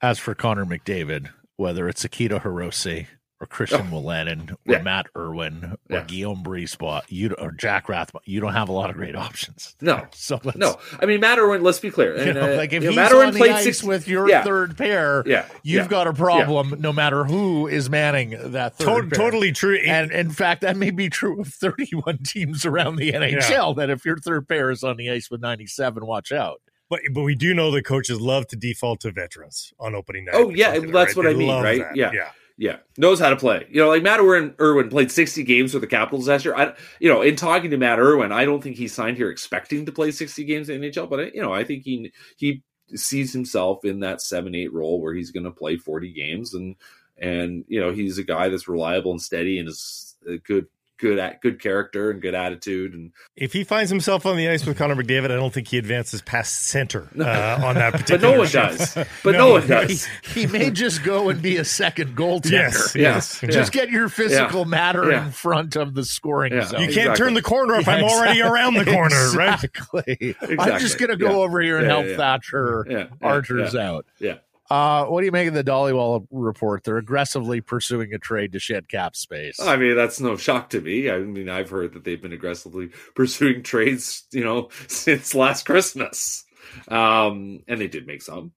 as 0.02 0.18
for 0.18 0.34
Connor 0.34 0.64
McDavid, 0.66 1.28
whether 1.56 1.88
it's 1.88 2.04
Akito 2.04 2.42
Hirose 2.42 3.06
or 3.40 3.46
Christian 3.48 3.90
Wolanin 3.90 4.50
or 4.52 4.54
Oh. 4.54 4.72
Yeah. 4.72 4.82
Matt 4.82 5.06
Irwin 5.16 5.72
or 5.90 5.96
Yeah. 5.96 6.04
Guillaume 6.04 6.42
Brisebois, 6.44 7.02
you 7.08 7.34
or 7.38 7.50
Jack 7.52 7.88
Rathbone, 7.88 8.22
you 8.24 8.40
don't 8.40 8.52
have 8.54 8.68
a 8.68 8.72
lot 8.72 8.90
of 8.90 8.96
great 8.96 9.16
options. 9.16 9.74
No. 9.80 10.06
So 10.14 10.40
let's, 10.44 10.56
No, 10.56 10.78
I 11.00 11.06
mean 11.06 11.20
Matt 11.20 11.38
Irwin. 11.38 11.62
Let's 11.62 11.80
be 11.80 11.90
clear. 11.90 12.16
you 12.24 12.32
know, 12.32 12.52
uh, 12.52 12.56
like 12.56 12.72
if 12.72 12.82
you 12.82 12.88
know, 12.88 12.90
he's 12.90 12.96
Matt 12.96 13.12
Irwin 13.12 13.28
on 13.28 13.34
played 13.34 13.62
six 13.64 13.82
with 13.82 14.06
your 14.06 14.28
yeah. 14.28 14.44
third 14.44 14.76
pair, 14.78 15.22
Yeah, 15.26 15.46
you've 15.62 15.88
got 15.88 16.06
a 16.06 16.12
problem 16.12 16.80
no 16.80 16.92
matter 16.92 17.24
who 17.24 17.66
is 17.66 17.90
manning 17.90 18.30
that 18.52 18.76
third 18.76 19.10
To- 19.10 19.16
pair. 19.16 19.24
totally 19.24 19.52
true. 19.52 19.76
And 19.84 20.12
in 20.12 20.30
fact, 20.30 20.60
that 20.62 20.76
may 20.76 20.90
be 20.90 21.08
true 21.10 21.40
of 21.40 21.48
31 21.48 22.18
teams 22.24 22.64
around 22.64 22.96
the 22.96 23.12
NHL. 23.12 23.74
That 23.76 23.90
if 23.90 24.04
your 24.04 24.16
third 24.18 24.48
pair 24.48 24.70
is 24.70 24.84
on 24.84 24.96
the 24.96 25.10
ice 25.10 25.30
with 25.30 25.40
97, 25.40 26.06
watch 26.06 26.30
out. 26.30 26.60
But 26.90 27.00
but 27.12 27.22
we 27.22 27.34
do 27.34 27.54
know 27.54 27.70
that 27.72 27.84
coaches 27.84 28.20
love 28.20 28.46
to 28.48 28.56
default 28.56 29.00
to 29.00 29.10
veterans 29.10 29.72
on 29.78 29.94
opening 29.94 30.26
night. 30.26 30.34
Oh, 30.36 30.50
yeah, 30.50 30.78
that's 30.78 31.16
what 31.16 31.24
They 31.24 31.30
I 31.30 31.34
mean, 31.34 31.62
right? 31.62 31.80
that. 31.80 31.96
Yeah. 31.96 32.12
yeah. 32.12 32.30
Yeah, 32.56 32.76
knows 32.96 33.18
how 33.18 33.30
to 33.30 33.36
play. 33.36 33.66
You 33.68 33.80
know, 33.80 33.88
like 33.88 34.04
Matt 34.04 34.20
Irwin, 34.20 34.54
Irwin 34.60 34.88
played 34.88 35.10
60 35.10 35.42
games 35.42 35.72
for 35.72 35.80
the 35.80 35.88
Capitals 35.88 36.28
last 36.28 36.44
year. 36.44 36.54
I, 36.54 36.72
you 37.00 37.12
know, 37.12 37.20
in 37.20 37.34
talking 37.34 37.68
to 37.72 37.76
Matt 37.76 37.98
Irwin, 37.98 38.30
I 38.30 38.44
don't 38.44 38.62
think 38.62 38.76
he 38.76 38.86
signed 38.86 39.16
here 39.16 39.28
expecting 39.28 39.84
to 39.86 39.90
play 39.90 40.12
60 40.12 40.44
games 40.44 40.68
in 40.68 40.80
the 40.80 40.88
NHL, 40.88 41.10
but 41.10 41.18
I, 41.18 41.22
you 41.34 41.42
know, 41.42 41.52
I 41.52 41.64
think 41.64 41.82
he 41.82 42.12
he 42.36 42.62
sees 42.94 43.32
himself 43.32 43.84
in 43.84 43.98
that 44.00 44.22
seven 44.22 44.54
eight 44.54 44.72
role 44.72 45.00
where 45.00 45.14
he's 45.14 45.32
going 45.32 45.44
to 45.44 45.50
play 45.50 45.76
40 45.76 46.12
games, 46.12 46.54
and 46.54 46.76
and 47.18 47.64
you 47.66 47.80
know, 47.80 47.90
he's 47.90 48.18
a 48.18 48.24
guy 48.24 48.48
that's 48.48 48.68
reliable 48.68 49.10
and 49.10 49.20
steady 49.20 49.58
and 49.58 49.68
is 49.68 50.14
a 50.28 50.38
good 50.38 50.66
good 50.98 51.18
at 51.18 51.40
good 51.42 51.60
character 51.60 52.10
and 52.10 52.22
good 52.22 52.34
attitude 52.34 52.94
and 52.94 53.12
If 53.36 53.52
he 53.52 53.64
finds 53.64 53.90
himself 53.90 54.24
on 54.26 54.36
the 54.36 54.48
ice 54.48 54.64
with 54.64 54.78
Connor 54.78 54.94
McDavid, 54.94 55.24
I 55.30 55.34
don't 55.36 55.52
think 55.52 55.68
he 55.68 55.76
advances 55.78 56.22
past 56.22 56.64
center 56.68 57.08
uh, 57.18 57.60
on 57.64 57.74
that 57.74 57.92
particular. 57.94 58.18
but 58.20 58.22
no 58.22 58.38
one 58.38 58.46
shift. 58.46 58.94
does 58.94 59.06
but 59.24 59.32
no, 59.32 59.38
No, 59.38 59.52
one 59.54 59.62
He, 59.62 59.68
does 59.68 60.06
he 60.32 60.46
may 60.46 60.70
just 60.70 61.02
go 61.02 61.28
and 61.30 61.42
be 61.42 61.56
a 61.56 61.64
second 61.64 62.16
goaltender. 62.16 62.50
Yes, 62.52 62.94
Yeah. 62.94 63.02
yes. 63.14 63.40
Yeah. 63.42 63.50
Just 63.50 63.72
get 63.72 63.90
your 63.90 64.08
physical 64.08 64.64
matter 64.64 65.10
Yeah. 65.10 65.26
in 65.26 65.32
front 65.32 65.74
of 65.76 65.94
the 65.94 66.04
scoring 66.04 66.52
Yeah. 66.52 66.64
zone. 66.64 66.80
You 66.80 66.86
can't 66.86 66.98
Exactly. 66.98 67.24
turn 67.26 67.34
the 67.34 67.42
corner 67.42 67.74
if 67.76 67.86
Yeah, 67.86 67.94
I'm 67.94 68.04
already 68.04 68.38
exactly. 68.38 68.60
around 68.60 68.74
the 68.74 68.84
corner, 68.84 69.30
right? 69.36 69.64
Exactly. 69.64 70.36
I'm 70.58 70.78
just 70.78 70.98
going 70.98 71.10
to 71.10 71.16
go 71.16 71.30
Yeah. 71.30 71.36
over 71.44 71.60
here 71.60 71.78
and 71.78 71.86
Yeah, 71.86 71.92
help 71.92 72.04
yeah, 72.04 72.10
yeah. 72.12 72.16
Thatcher 72.16 72.86
yeah, 72.88 72.96
yeah, 72.98 73.06
Archer's 73.20 73.74
yeah. 73.74 73.88
out. 73.90 74.06
Yeah. 74.20 74.34
Uh, 74.74 75.04
what 75.06 75.20
do 75.20 75.26
you 75.26 75.30
make 75.32 75.46
of 75.46 75.54
the 75.54 75.62
Dhaliwal 75.62 76.26
report? 76.32 76.82
They're 76.82 76.96
aggressively 76.98 77.60
pursuing 77.60 78.12
a 78.12 78.18
trade 78.18 78.52
to 78.52 78.58
shed 78.58 78.88
cap 78.88 79.14
space. 79.14 79.60
I 79.60 79.76
mean, 79.76 79.94
that's 79.94 80.18
no 80.18 80.36
shock 80.36 80.70
to 80.70 80.80
me. 80.80 81.08
I 81.10 81.18
mean, 81.20 81.48
I've 81.48 81.70
heard 81.70 81.92
that 81.94 82.02
they've 82.04 82.20
been 82.20 82.32
aggressively 82.32 82.90
pursuing 83.14 83.62
trades, 83.62 84.24
you 84.32 84.42
know, 84.42 84.70
since 84.88 85.32
last 85.34 85.64
Christmas. 85.64 86.44
Um, 86.88 87.60
and 87.68 87.80
they 87.80 87.86
did 87.86 88.06
make 88.06 88.20
some. 88.22 88.50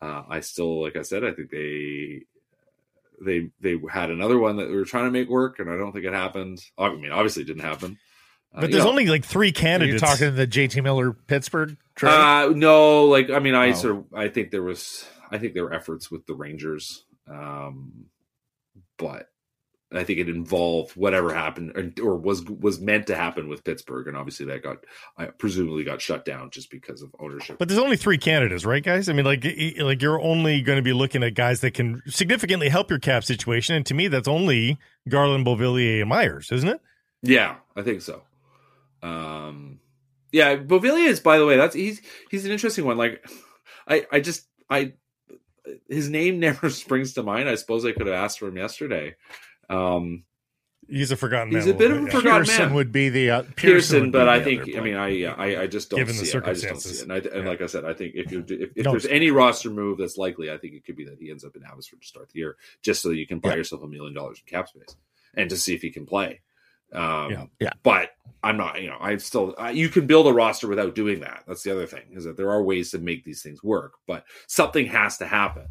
Uh, 0.00 0.22
I 0.28 0.40
still, 0.40 0.82
like 0.82 0.96
I 0.96 1.02
said, 1.02 1.22
I 1.22 1.32
think 1.32 1.50
they 1.50 2.22
they 3.22 3.50
they 3.60 3.78
had 3.90 4.10
another 4.10 4.38
one 4.38 4.56
that 4.56 4.66
they 4.66 4.74
were 4.74 4.84
trying 4.84 5.04
to 5.06 5.10
make 5.10 5.28
work, 5.28 5.58
and 5.58 5.70
I 5.70 5.76
don't 5.76 5.92
think 5.92 6.04
it 6.06 6.12
happened. 6.14 6.60
I 6.78 6.94
mean, 6.94 7.12
obviously, 7.12 7.42
it 7.42 7.46
didn't 7.46 7.62
happen. 7.62 7.98
Uh, 8.54 8.60
But 8.62 8.70
there's 8.70 8.84
know, 8.84 8.90
only 8.90 9.06
like 9.06 9.24
three 9.24 9.46
Are 9.46 9.48
you 9.48 9.52
candidates. 9.52 10.00
talking 10.02 10.34
the 10.34 10.46
JT 10.46 10.82
Miller 10.82 11.12
Pittsburgh 11.12 11.76
trade? 11.94 12.10
Uh, 12.12 12.52
no, 12.54 13.04
like 13.04 13.28
I 13.30 13.38
mean, 13.38 13.54
I 13.54 13.70
Oh. 13.70 13.72
sort 13.74 13.96
of 13.96 14.04
I 14.14 14.28
think 14.28 14.50
there 14.50 14.62
was 14.62 15.04
I 15.30 15.38
think 15.38 15.54
there 15.54 15.64
were 15.64 15.74
efforts 15.74 16.10
with 16.10 16.26
the 16.26 16.34
Rangers, 16.34 17.04
um, 17.28 18.06
but 18.98 19.30
I 19.92 20.02
think 20.02 20.18
it 20.18 20.28
involved 20.28 20.96
whatever 20.96 21.32
happened 21.32 21.72
or, 21.76 22.04
or 22.04 22.16
was 22.16 22.44
was 22.44 22.80
meant 22.80 23.06
to 23.06 23.14
happen 23.14 23.48
with 23.48 23.62
Pittsburgh, 23.62 24.08
and 24.08 24.16
obviously 24.16 24.44
that 24.46 24.62
got 24.62 24.78
I 25.16 25.26
presumably 25.26 25.84
got 25.84 26.00
shut 26.00 26.24
down 26.24 26.50
just 26.50 26.70
because 26.70 27.02
of 27.02 27.14
ownership. 27.20 27.58
But 27.58 27.68
there's 27.68 27.80
only 27.80 27.96
three 27.96 28.18
candidates, 28.18 28.64
right, 28.64 28.82
guys? 28.82 29.08
I 29.08 29.12
mean, 29.12 29.24
like, 29.24 29.44
like 29.78 30.02
you're 30.02 30.20
only 30.20 30.60
going 30.62 30.76
to 30.76 30.82
be 30.82 30.92
looking 30.92 31.22
at 31.22 31.34
guys 31.34 31.60
that 31.60 31.74
can 31.74 32.02
significantly 32.08 32.68
help 32.68 32.90
your 32.90 32.98
cap 32.98 33.22
situation, 33.22 33.76
and 33.76 33.86
to 33.86 33.94
me, 33.94 34.08
that's 34.08 34.28
only 34.28 34.78
Garland, 35.08 35.46
Beauvillier, 35.46 36.00
and 36.00 36.08
Myers, 36.08 36.50
isn't 36.50 36.68
it? 36.68 36.80
yeah, 37.22 37.56
I 37.76 37.82
think 37.82 38.02
so. 38.02 38.22
Um, 39.02 39.78
yeah, 40.32 40.56
Beauvillier 40.56 41.06
is 41.06 41.20
by 41.20 41.38
the 41.38 41.46
way 41.46 41.56
that's 41.56 41.74
he's 41.74 42.02
he's 42.30 42.44
an 42.44 42.50
interesting 42.50 42.84
one. 42.84 42.96
Like, 42.96 43.24
I 43.86 44.04
I 44.10 44.20
just 44.20 44.48
I 44.68 44.94
his 45.88 46.08
name 46.10 46.40
never 46.40 46.70
springs 46.70 47.14
to 47.14 47.22
mind. 47.22 47.48
I 47.48 47.54
suppose 47.56 47.84
I 47.84 47.92
could 47.92 48.06
have 48.06 48.16
asked 48.16 48.38
for 48.38 48.48
him 48.48 48.56
yesterday. 48.56 49.16
Um, 49.68 50.24
He's 50.88 51.10
a 51.10 51.16
forgotten 51.16 51.52
He's 51.52 51.66
man. 51.66 51.74
a 51.74 51.78
bit 51.78 51.90
of 51.90 51.96
a 51.98 52.00
yeah. 52.02 52.10
forgotten 52.10 52.44
Pearson 52.44 52.64
man. 52.66 52.74
would 52.74 52.92
be 52.92 53.08
the 53.08 53.30
uh, 53.30 53.42
Pearson, 53.42 53.52
Pearson, 53.56 54.10
but 54.12 54.28
I 54.28 54.40
think 54.44 54.62
player. 54.64 54.80
I 54.80 54.84
mean 54.84 54.94
I 54.94 55.24
I 55.24 55.62
I 55.62 55.66
just 55.66 55.90
don't 55.90 55.98
Given 55.98 56.16
the 56.16 56.24
see 56.24 56.36
it. 56.38 56.44
I 56.46 56.52
just 56.52 56.68
don't 56.68 56.80
see 56.80 56.96
it. 56.98 57.02
And, 57.02 57.12
I, 57.12 57.16
and 57.16 57.44
Yeah. 57.44 57.50
like 57.50 57.60
I 57.60 57.66
said, 57.66 57.84
I 57.84 57.92
think 57.92 58.14
if 58.14 58.30
you 58.30 58.44
if, 58.48 58.70
if 58.76 58.84
No, 58.84 58.92
there's 58.92 59.06
any 59.06 59.32
roster 59.32 59.68
move 59.68 59.98
that's 59.98 60.16
likely, 60.16 60.48
I 60.48 60.58
think 60.58 60.74
it 60.74 60.84
could 60.84 60.94
be 60.94 61.04
that 61.06 61.18
he 61.18 61.30
ends 61.32 61.44
up 61.44 61.56
in 61.56 61.64
Abbotsford 61.64 62.02
to 62.02 62.06
start 62.06 62.28
the 62.30 62.38
year, 62.38 62.56
just 62.82 63.02
so 63.02 63.10
you 63.10 63.26
can 63.26 63.40
buy 63.40 63.50
Yeah. 63.50 63.56
yourself 63.56 63.82
a 63.82 63.88
million 63.88 64.14
dollars 64.14 64.38
in 64.38 64.48
cap 64.48 64.68
space 64.68 64.94
and 65.34 65.50
to 65.50 65.56
see 65.56 65.74
if 65.74 65.82
he 65.82 65.90
can 65.90 66.06
play. 66.06 66.40
Um, 66.96 67.30
Yeah. 67.30 67.46
Yeah. 67.60 67.72
But 67.82 68.10
I'm 68.42 68.56
not. 68.56 68.80
You 68.80 68.90
know, 68.90 68.98
I 69.00 69.16
still 69.16 69.54
I, 69.58 69.70
you 69.70 69.88
can 69.88 70.06
build 70.06 70.26
a 70.26 70.32
roster 70.32 70.68
without 70.68 70.94
doing 70.94 71.20
that. 71.20 71.44
That's 71.46 71.62
the 71.62 71.72
other 71.72 71.86
thing 71.86 72.04
is 72.12 72.24
that 72.24 72.36
there 72.36 72.50
are 72.50 72.62
ways 72.62 72.90
to 72.92 72.98
make 72.98 73.24
these 73.24 73.42
things 73.42 73.62
work, 73.62 73.94
but 74.06 74.24
something 74.46 74.86
has 74.86 75.18
to 75.18 75.26
happen. 75.26 75.66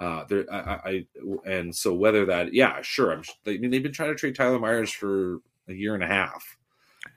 Uh, 0.00 0.24
there, 0.24 0.44
I, 0.52 0.58
I, 0.58 0.90
I, 0.90 1.06
and 1.46 1.74
so 1.74 1.94
whether 1.94 2.26
that, 2.26 2.52
yeah, 2.52 2.80
sure. 2.82 3.12
I'm. 3.12 3.22
I 3.46 3.58
mean, 3.58 3.70
they've 3.70 3.82
been 3.82 3.92
trying 3.92 4.10
to 4.10 4.14
trade 4.16 4.34
Tyler 4.34 4.58
Myers 4.58 4.90
for 4.90 5.38
a 5.68 5.72
year 5.72 5.94
and 5.94 6.02
a 6.02 6.08
half. 6.08 6.56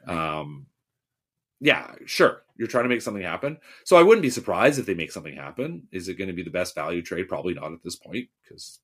Um, 0.07 0.67
yeah, 1.59 1.95
sure. 2.05 2.43
You're 2.57 2.67
trying 2.67 2.83
to 2.83 2.89
make 2.89 3.01
something 3.01 3.23
happen. 3.23 3.57
So 3.83 3.97
I 3.97 4.03
wouldn't 4.03 4.21
be 4.21 4.29
surprised 4.29 4.79
if 4.79 4.85
they 4.85 4.93
make 4.93 5.11
something 5.11 5.35
happen. 5.35 5.87
Is 5.91 6.07
it 6.07 6.15
going 6.15 6.27
to 6.27 6.33
be 6.33 6.43
the 6.43 6.49
best 6.49 6.75
value 6.75 7.01
trade? 7.01 7.27
Probably 7.27 7.53
not 7.53 7.71
at 7.71 7.83
this 7.83 7.95
point 7.95 8.29
because 8.43 8.79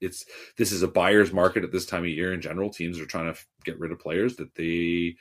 it's 0.00 0.24
this 0.56 0.72
is 0.72 0.82
a 0.82 0.88
buyer's 0.88 1.32
market 1.32 1.64
at 1.64 1.72
this 1.72 1.86
time 1.86 2.02
of 2.02 2.08
year 2.08 2.32
in 2.32 2.40
general. 2.40 2.70
Teams 2.70 2.98
are 2.98 3.06
trying 3.06 3.32
to 3.32 3.40
get 3.64 3.78
rid 3.78 3.92
of 3.92 3.98
players 3.98 4.36
that 4.36 4.54
they 4.54 5.16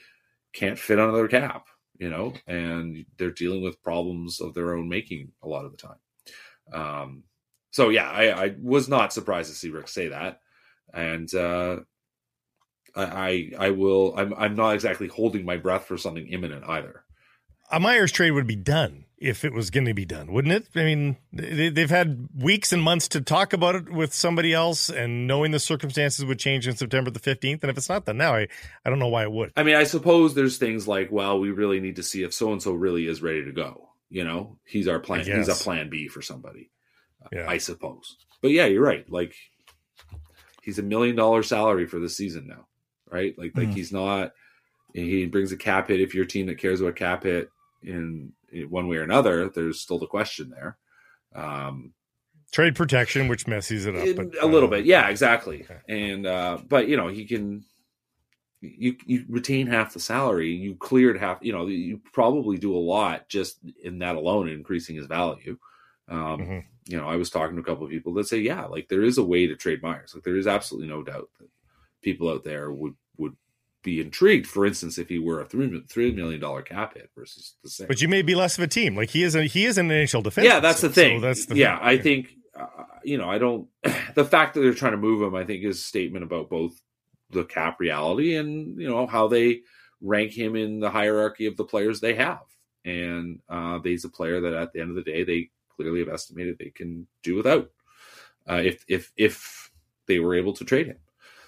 can't 0.54 0.80
fit 0.80 1.00
on 1.00 1.14
their 1.14 1.28
cap, 1.28 1.68
you 1.98 2.10
know, 2.10 2.34
and 2.48 3.06
they're 3.18 3.32
dealing 3.32 3.62
with 3.62 3.82
problems 3.84 4.42
of 4.42 4.54
their 4.54 4.76
own 4.76 4.90
making 4.90 5.32
a 5.42 5.48
lot 5.48 5.66
of 5.66 5.72
the 5.72 5.78
time. 5.78 5.98
Um, 6.72 7.24
so 7.72 7.90
yeah, 7.90 8.10
I, 8.10 8.46
I 8.46 8.56
was 8.62 8.88
not 8.88 9.14
surprised 9.14 9.50
to 9.50 9.56
see 9.56 9.70
Rick 9.70 9.88
say 9.88 10.10
that, 10.10 10.40
and 10.94 11.34
uh, 11.34 11.80
I, 12.96 13.04
I 13.04 13.52
I 13.60 13.70
will. 13.72 14.14
I'm 14.18 14.34
I'm 14.36 14.56
not 14.56 14.76
exactly 14.76 15.08
holding 15.08 15.46
my 15.46 15.58
breath 15.58 15.86
for 15.86 15.98
something 15.98 16.28
imminent 16.28 16.64
either. 16.68 17.04
A 17.72 17.80
Myers 17.80 18.12
trade 18.12 18.32
would 18.32 18.46
be 18.46 18.56
done 18.56 19.06
if 19.24 19.46
it 19.46 19.54
was 19.54 19.70
going 19.70 19.86
to 19.86 19.94
be 19.94 20.04
done, 20.04 20.34
wouldn't 20.34 20.54
it? 20.54 20.68
I 20.76 20.84
mean, 20.84 21.16
they, 21.32 21.70
they've 21.70 21.90
had 21.90 22.28
weeks 22.38 22.74
and 22.74 22.84
months 22.84 23.08
to 23.10 23.22
talk 23.22 23.54
about 23.54 23.74
it 23.74 23.90
with 23.90 24.14
somebody 24.14 24.54
else, 24.54 24.90
and 24.90 25.28
knowing 25.28 25.52
the 25.52 25.60
circumstances 25.60 26.26
would 26.26 26.40
change 26.40 26.68
in 26.68 26.76
September 26.76 27.10
the 27.10 27.20
fifteenth. 27.20 27.64
And 27.64 27.72
if 27.72 27.78
it's 27.78 27.88
not 27.88 28.06
done 28.06 28.18
now, 28.18 28.36
I 28.36 28.48
I 28.84 28.90
don't 28.90 29.00
know 29.00 29.08
why 29.08 29.24
it 29.24 29.32
would. 29.32 29.54
I 29.56 29.64
mean, 29.64 29.76
I 29.76 29.86
suppose 29.86 30.36
there's 30.36 30.58
things 30.58 30.90
like, 30.90 31.10
well, 31.10 31.40
we 31.40 31.52
really 31.52 31.80
need 31.80 31.96
to 31.96 32.04
see 32.04 32.24
if 32.24 32.34
so 32.34 32.52
and 32.52 32.62
so 32.62 32.74
really 32.74 33.08
is 33.08 33.22
ready 33.22 33.46
to 33.46 33.54
go. 33.54 33.90
You 34.10 34.26
know, 34.26 34.60
he's 34.66 34.90
our 34.90 35.00
plan. 35.00 35.26
He's 35.26 35.48
a 35.48 35.56
plan 35.56 35.90
B 35.90 36.10
for 36.10 36.22
somebody. 36.22 36.70
Yeah. 37.32 37.48
I 37.48 37.60
suppose. 37.60 38.18
But 38.42 38.52
yeah, 38.52 38.66
you're 38.66 38.84
right. 38.84 39.10
Like 39.10 39.36
he's 40.62 40.80
a 40.80 40.84
million 40.84 41.16
dollar 41.16 41.44
salary 41.44 41.88
for 41.88 42.00
the 42.00 42.10
season 42.10 42.46
now, 42.48 42.68
right? 43.10 43.34
Like 43.38 43.54
like 43.56 43.70
mm. 43.70 43.74
he's 43.74 43.94
not. 43.94 44.32
He 44.94 45.26
brings 45.26 45.54
a 45.54 45.58
cap 45.58 45.88
hit. 45.88 46.02
If 46.02 46.14
you're 46.14 46.26
a 46.26 46.28
team 46.28 46.48
that 46.48 46.60
cares 46.60 46.82
about 46.82 46.98
cap 46.98 47.24
hit 47.24 47.50
in, 47.84 48.34
in 48.52 48.70
one 48.70 48.88
way 48.88 48.98
or 48.98 49.04
another, 49.04 49.50
there's 49.50 49.82
still 49.82 50.00
the 50.00 50.08
question 50.08 50.50
there. 50.50 50.78
Um, 51.36 51.94
Trade 52.52 52.76
protection, 52.76 53.28
which 53.28 53.48
messes 53.48 53.86
it 53.86 53.96
up 53.96 54.16
but, 54.16 54.44
a 54.44 54.46
little 54.46 54.70
uh, 54.70 54.78
bit, 54.78 54.86
yeah, 54.86 55.10
exactly. 55.10 55.64
Okay. 55.64 55.80
And 55.90 56.28
uh, 56.28 56.60
but 56.68 56.88
you 56.88 56.98
know 56.98 57.08
he 57.08 57.26
can 57.26 57.66
you 58.62 58.96
you 59.08 59.26
retain 59.28 59.66
half 59.66 59.94
the 59.94 60.00
salary. 60.00 60.52
You 60.52 60.76
cleared 60.76 61.20
half. 61.20 61.40
You 61.42 61.54
know 61.54 61.66
you 61.66 62.00
probably 62.12 62.58
do 62.58 62.76
a 62.76 62.78
lot 62.78 63.28
just 63.28 63.58
in 63.84 64.00
that 64.00 64.16
alone, 64.16 64.50
increasing 64.50 64.96
his 64.96 65.08
value. 65.08 65.58
Um, 66.08 66.18
mm-hmm 66.20 66.60
you 66.86 66.98
know, 66.98 67.08
I 67.08 67.16
was 67.16 67.30
talking 67.30 67.56
to 67.56 67.62
a 67.62 67.66
couple 67.66 67.86
of 67.86 67.92
people 67.92 68.14
that 68.16 68.28
say, 68.28 68.40
yeah, 68.40 68.66
like 68.66 68.90
there 68.90 69.04
is 69.04 69.18
a 69.18 69.24
way 69.24 69.48
to 69.48 69.56
trade 69.56 69.82
Myers. 69.82 70.14
Like 70.14 70.24
there 70.24 70.38
is 70.38 70.48
absolutely 70.48 70.90
no 70.90 71.04
doubt 71.04 71.30
that 71.40 71.50
people 72.02 72.30
out 72.30 72.44
there 72.44 72.72
would 72.72 72.96
be 73.84 74.00
intrigued. 74.00 74.48
For 74.48 74.66
instance, 74.66 74.98
if 74.98 75.10
he 75.10 75.20
were 75.20 75.42
a 75.42 75.46
three 75.46 75.84
three 75.90 76.12
million 76.12 76.40
dollar 76.40 76.62
cap 76.62 76.96
hit 76.96 77.10
versus 77.16 77.56
the 77.64 77.70
same. 77.70 77.88
But 77.88 78.02
you 78.02 78.08
may 78.08 78.22
be 78.22 78.36
less 78.36 78.58
of 78.58 78.64
a 78.64 78.68
team. 78.68 78.96
Like 78.96 79.10
he 79.10 79.24
is 79.24 79.36
a 79.36 79.44
he 79.44 79.66
is 79.66 79.78
an 79.78 79.92
initial 79.92 80.22
defense. 80.22 80.48
Yeah, 80.48 80.60
that's 80.60 80.82
the 80.82 80.90
thing. 80.90 81.20
So 81.20 81.28
that's 81.28 81.46
the 81.46 81.56
yeah, 81.56 81.78
thing. 81.78 81.88
I 81.88 81.98
think 81.98 82.30
uh, 82.60 82.66
you 83.04 83.18
know 83.18 83.30
I 83.30 83.38
don't. 83.38 83.68
The 84.16 84.26
fact 84.26 84.54
that 84.54 84.60
they're 84.60 84.76
trying 84.76 84.92
to 84.92 84.98
move 84.98 85.24
him, 85.24 85.34
I 85.34 85.44
think, 85.44 85.64
is 85.64 85.80
a 85.80 85.82
statement 85.82 86.24
about 86.24 86.48
both 86.48 86.80
the 87.32 87.46
cap 87.46 87.80
reality 87.80 88.36
and 88.36 88.80
you 88.80 88.88
know 88.88 89.08
how 89.08 89.28
they 89.28 89.62
rank 90.02 90.32
him 90.32 90.56
in 90.56 90.80
the 90.80 90.92
hierarchy 90.92 91.48
of 91.48 91.58
the 91.58 91.64
players 91.64 92.00
they 92.00 92.14
have. 92.14 92.42
And 92.86 93.40
uh, 93.50 93.80
he's 93.80 94.06
a 94.06 94.10
player 94.10 94.42
that 94.42 94.54
at 94.54 94.72
the 94.72 94.82
end 94.82 94.92
of 94.92 94.96
the 94.96 95.12
day 95.12 95.24
they 95.24 95.50
clearly 95.76 96.00
have 96.02 96.10
estimated 96.10 96.58
they 96.60 96.70
can 96.70 97.08
do 97.24 97.36
without 97.36 97.72
uh, 98.48 98.62
if 98.64 98.86
if 98.88 99.12
if 99.18 99.72
they 100.08 100.20
were 100.20 100.36
able 100.36 100.54
to 100.54 100.66
trade 100.66 100.88
him. 100.88 100.98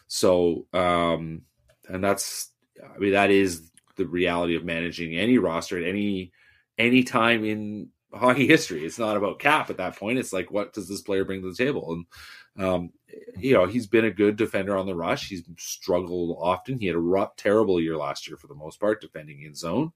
So 0.07 0.65
um, 0.73 1.41
and 1.88 2.03
that's 2.03 2.51
I 2.83 2.97
mean 2.97 3.13
that 3.13 3.31
is 3.31 3.71
the 3.95 4.05
reality 4.05 4.55
of 4.55 4.65
managing 4.65 5.15
any 5.15 5.38
roster 5.38 5.77
at 5.77 5.88
any 5.88 6.31
any 6.77 7.03
time 7.03 7.45
in 7.45 7.89
hockey 8.13 8.47
history. 8.47 8.86
It's 8.86 8.99
not 8.99 9.17
about 9.17 9.39
cap 9.39 9.69
at 9.69 9.77
that 9.77 9.97
point. 9.97 10.19
It's 10.19 10.33
like 10.33 10.51
what 10.51 10.73
does 10.73 10.88
this 10.88 11.01
player 11.01 11.25
bring 11.25 11.41
to 11.41 11.51
the 11.51 11.55
table? 11.55 11.93
And 11.93 12.65
um, 12.65 12.89
you 13.38 13.53
know 13.53 13.65
he's 13.65 13.88
been 13.88 14.05
a 14.05 14.11
good 14.11 14.36
defender 14.36 14.77
on 14.77 14.86
the 14.86 14.95
rush. 14.95 15.29
He's 15.29 15.43
struggled 15.57 16.38
often. 16.39 16.79
He 16.79 16.88
had 16.88 16.95
a 16.95 16.99
rough, 16.99 17.36
terrible 17.36 17.79
year 17.79 17.97
last 17.97 18.27
year 18.27 18.38
for 18.38 18.47
the 18.47 18.55
most 18.55 18.79
part 18.79 19.01
defending 19.01 19.41
in 19.41 19.55
zone. 19.55 19.91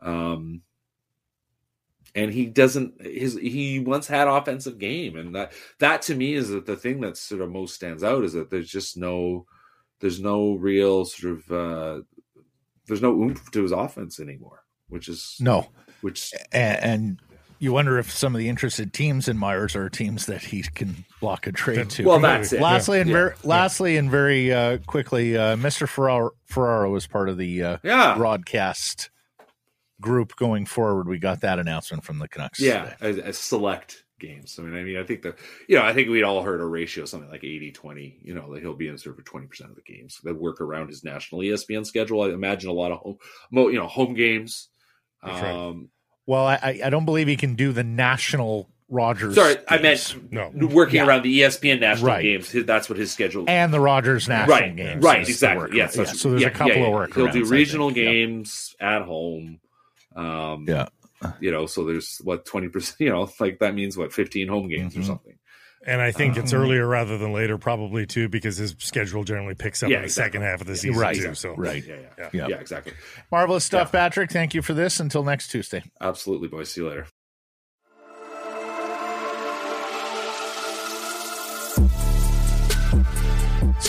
Um, 0.00 0.62
and 2.14 2.32
he 2.32 2.46
doesn't 2.46 3.00
his 3.00 3.34
he 3.34 3.80
once 3.80 4.06
had 4.06 4.28
offensive 4.28 4.78
game 4.78 5.16
and 5.16 5.34
that 5.34 5.52
that 5.78 6.02
to 6.02 6.14
me 6.14 6.34
is 6.34 6.48
the 6.48 6.76
thing 6.76 7.00
that 7.00 7.16
sort 7.16 7.42
of 7.42 7.50
most 7.50 7.74
stands 7.74 8.02
out 8.02 8.24
is 8.24 8.32
that 8.32 8.50
there's 8.50 8.70
just 8.70 8.96
no 8.96 9.46
there's 10.00 10.20
no 10.20 10.54
real 10.54 11.04
sort 11.04 11.34
of 11.34 11.52
uh 11.52 12.02
there's 12.86 13.02
no 13.02 13.12
oomph 13.12 13.50
to 13.50 13.62
his 13.62 13.72
offense 13.72 14.20
anymore 14.20 14.64
which 14.88 15.08
is 15.08 15.36
no 15.40 15.68
which 16.00 16.32
and, 16.52 16.82
and 16.82 17.22
you 17.58 17.72
wonder 17.72 17.98
if 17.98 18.10
some 18.10 18.34
of 18.34 18.38
the 18.38 18.48
interested 18.48 18.92
teams 18.92 19.28
in 19.28 19.36
Myers 19.36 19.74
are 19.74 19.88
teams 19.88 20.26
that 20.26 20.42
he 20.42 20.62
can 20.62 21.04
block 21.20 21.46
a 21.46 21.52
trade 21.52 21.90
to. 21.90 22.04
Well, 22.04 22.20
that's 22.20 22.52
it. 22.52 22.60
Lastly, 22.60 22.98
yeah. 22.98 23.02
and 23.02 23.10
very, 23.10 23.30
yeah. 23.30 23.36
lastly, 23.42 23.96
and 23.96 24.10
very 24.10 24.52
uh, 24.52 24.78
quickly, 24.86 25.36
uh, 25.36 25.56
Mr. 25.56 25.88
Ferraro, 25.88 26.30
Ferraro 26.44 26.90
was 26.90 27.06
part 27.06 27.28
of 27.28 27.36
the 27.36 27.62
uh, 27.62 27.78
yeah. 27.82 28.14
broadcast 28.16 29.10
group 30.00 30.36
going 30.36 30.66
forward. 30.66 31.08
We 31.08 31.18
got 31.18 31.40
that 31.40 31.58
announcement 31.58 32.04
from 32.04 32.18
the 32.18 32.28
Canucks. 32.28 32.60
Yeah, 32.60 32.94
as, 33.00 33.18
as, 33.18 33.38
select 33.38 34.04
games. 34.18 34.58
I 34.58 34.62
mean, 34.62 34.74
I 34.74 34.82
mean, 34.82 34.98
I 34.98 35.04
think 35.04 35.22
the 35.22 35.34
you 35.68 35.76
know, 35.76 35.84
I 35.84 35.92
think 35.92 36.08
we'd 36.08 36.22
all 36.22 36.42
heard 36.42 36.60
a 36.60 36.66
ratio 36.66 37.04
something 37.04 37.30
like 37.30 37.42
80-20, 37.42 38.16
You 38.22 38.34
know, 38.34 38.52
that 38.52 38.62
he'll 38.62 38.74
be 38.74 38.88
in 38.88 38.98
serve 38.98 39.16
for 39.16 39.22
twenty 39.22 39.46
percent 39.46 39.70
of 39.70 39.76
the 39.76 39.82
games 39.82 40.18
that 40.24 40.34
work 40.34 40.60
around 40.60 40.88
his 40.88 41.04
national 41.04 41.40
ESPN 41.40 41.86
schedule. 41.86 42.22
I 42.22 42.30
imagine 42.30 42.70
a 42.70 42.74
lot 42.74 42.92
of 42.92 42.98
home, 42.98 43.18
you 43.52 43.74
know, 43.74 43.86
home 43.86 44.14
games. 44.14 44.68
Um, 45.22 45.32
right. 45.32 45.76
Well, 46.26 46.46
I, 46.46 46.80
I 46.84 46.90
don't 46.90 47.06
believe 47.06 47.26
he 47.26 47.36
can 47.36 47.54
do 47.54 47.72
the 47.72 47.82
national 47.82 48.68
Rogers. 48.90 49.34
Sorry, 49.34 49.54
games. 49.54 49.66
I 49.68 49.78
meant 49.78 50.32
no. 50.32 50.66
working 50.66 50.96
yeah. 50.96 51.06
around 51.06 51.22
the 51.22 51.40
ESPN 51.40 51.80
national 51.80 52.08
right. 52.08 52.22
games. 52.22 52.52
That's 52.52 52.88
what 52.88 52.98
his 52.98 53.12
schedule 53.12 53.44
and 53.46 53.72
the 53.72 53.80
Rogers 53.80 54.28
national 54.28 54.56
right. 54.56 54.74
games. 54.74 55.02
Right, 55.02 55.28
exactly. 55.28 55.76
Yes. 55.76 55.96
Yeah, 55.96 56.04
so, 56.04 56.12
so 56.12 56.30
there's 56.30 56.42
yeah, 56.42 56.48
a 56.48 56.52
couple 56.52 56.76
yeah, 56.76 56.86
of 56.86 56.92
work. 56.92 57.14
He'll 57.14 57.30
do 57.30 57.44
regional 57.44 57.90
games 57.90 58.74
at 58.80 59.02
home. 59.02 59.60
Um, 60.16 60.64
yeah. 60.66 60.88
You 61.40 61.50
know, 61.50 61.66
so 61.66 61.84
there's 61.84 62.18
what 62.22 62.44
20%, 62.44 62.94
you 63.00 63.10
know, 63.10 63.28
like 63.40 63.58
that 63.58 63.74
means 63.74 63.96
what 63.96 64.12
15 64.12 64.48
home 64.48 64.68
games 64.68 64.92
mm-hmm. 64.92 65.02
or 65.02 65.04
something. 65.04 65.38
And 65.86 66.00
I 66.00 66.10
think 66.10 66.36
um, 66.36 66.42
it's 66.42 66.52
earlier 66.52 66.86
rather 66.86 67.18
than 67.18 67.32
later, 67.32 67.56
probably 67.56 68.04
too, 68.04 68.28
because 68.28 68.56
his 68.56 68.74
schedule 68.78 69.24
generally 69.24 69.54
picks 69.54 69.82
up 69.82 69.90
yeah, 69.90 69.96
in 69.96 70.02
the 70.02 70.06
exactly. 70.06 70.38
second 70.38 70.42
half 70.42 70.60
of 70.60 70.66
the 70.66 70.76
season 70.76 71.00
right, 71.00 71.16
too. 71.16 71.34
So 71.34 71.54
right, 71.54 71.84
yeah, 71.86 71.96
yeah, 72.18 72.28
yeah, 72.32 72.46
yeah 72.48 72.56
exactly. 72.56 72.92
Marvelous 73.30 73.64
stuff, 73.64 73.90
yeah. 73.92 74.00
Patrick. 74.00 74.30
Thank 74.30 74.54
you 74.54 74.62
for 74.62 74.74
this. 74.74 74.98
Until 74.98 75.22
next 75.22 75.48
Tuesday. 75.48 75.84
Absolutely, 76.00 76.48
boys. 76.48 76.72
See 76.72 76.80
you 76.80 76.88
later. 76.88 77.06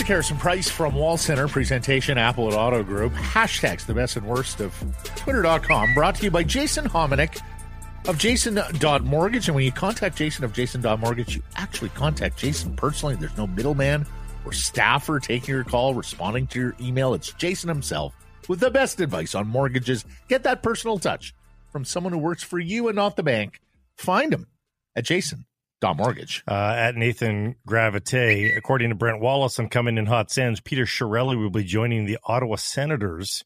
It's 0.00 0.08
Harrison 0.08 0.38
Price 0.38 0.70
from 0.70 0.94
Wall 0.94 1.18
Center. 1.18 1.46
Presentation 1.46 2.16
Applewood 2.16 2.54
Auto 2.54 2.82
Group. 2.82 3.12
Hashtags 3.12 3.84
the 3.84 3.92
best 3.92 4.16
and 4.16 4.26
worst 4.26 4.58
of 4.60 4.74
Twitter.com. 5.14 5.92
Brought 5.92 6.14
to 6.14 6.24
you 6.24 6.30
by 6.30 6.42
Jason 6.42 6.86
Hominick 6.86 7.38
of 8.08 8.16
Jason.mortgage. 8.16 9.48
And 9.48 9.54
when 9.54 9.62
you 9.62 9.70
contact 9.70 10.16
Jason 10.16 10.42
of 10.42 10.54
Jason.mortgage, 10.54 11.36
you 11.36 11.42
actually 11.56 11.90
contact 11.90 12.38
Jason 12.38 12.74
personally. 12.76 13.14
There's 13.16 13.36
no 13.36 13.46
middleman 13.46 14.06
or 14.46 14.54
staffer 14.54 15.20
taking 15.20 15.54
your 15.54 15.64
call, 15.64 15.92
responding 15.92 16.46
to 16.46 16.58
your 16.58 16.76
email. 16.80 17.12
It's 17.12 17.34
Jason 17.34 17.68
himself 17.68 18.14
with 18.48 18.60
the 18.60 18.70
best 18.70 19.00
advice 19.00 19.34
on 19.34 19.48
mortgages. 19.48 20.06
Get 20.28 20.44
that 20.44 20.62
personal 20.62 20.98
touch 20.98 21.34
from 21.70 21.84
someone 21.84 22.14
who 22.14 22.20
works 22.20 22.42
for 22.42 22.58
you 22.58 22.88
and 22.88 22.96
not 22.96 23.16
the 23.16 23.22
bank. 23.22 23.60
Find 23.98 24.32
him 24.32 24.46
at 24.96 25.04
Jason 25.04 25.44
Dot 25.80 25.96
Mortgage. 25.96 26.44
Uh, 26.46 26.74
at 26.76 26.94
Nathan 26.94 27.56
Gravite, 27.66 28.54
according 28.56 28.90
to 28.90 28.94
Brent 28.94 29.20
Wallace 29.20 29.58
on 29.58 29.68
Coming 29.68 29.96
in 29.96 30.04
Hot 30.06 30.30
Sands, 30.30 30.60
Peter 30.60 30.84
Chiarelli 30.84 31.38
will 31.38 31.50
be 31.50 31.64
joining 31.64 32.04
the 32.04 32.18
Ottawa 32.24 32.56
Senators. 32.56 33.44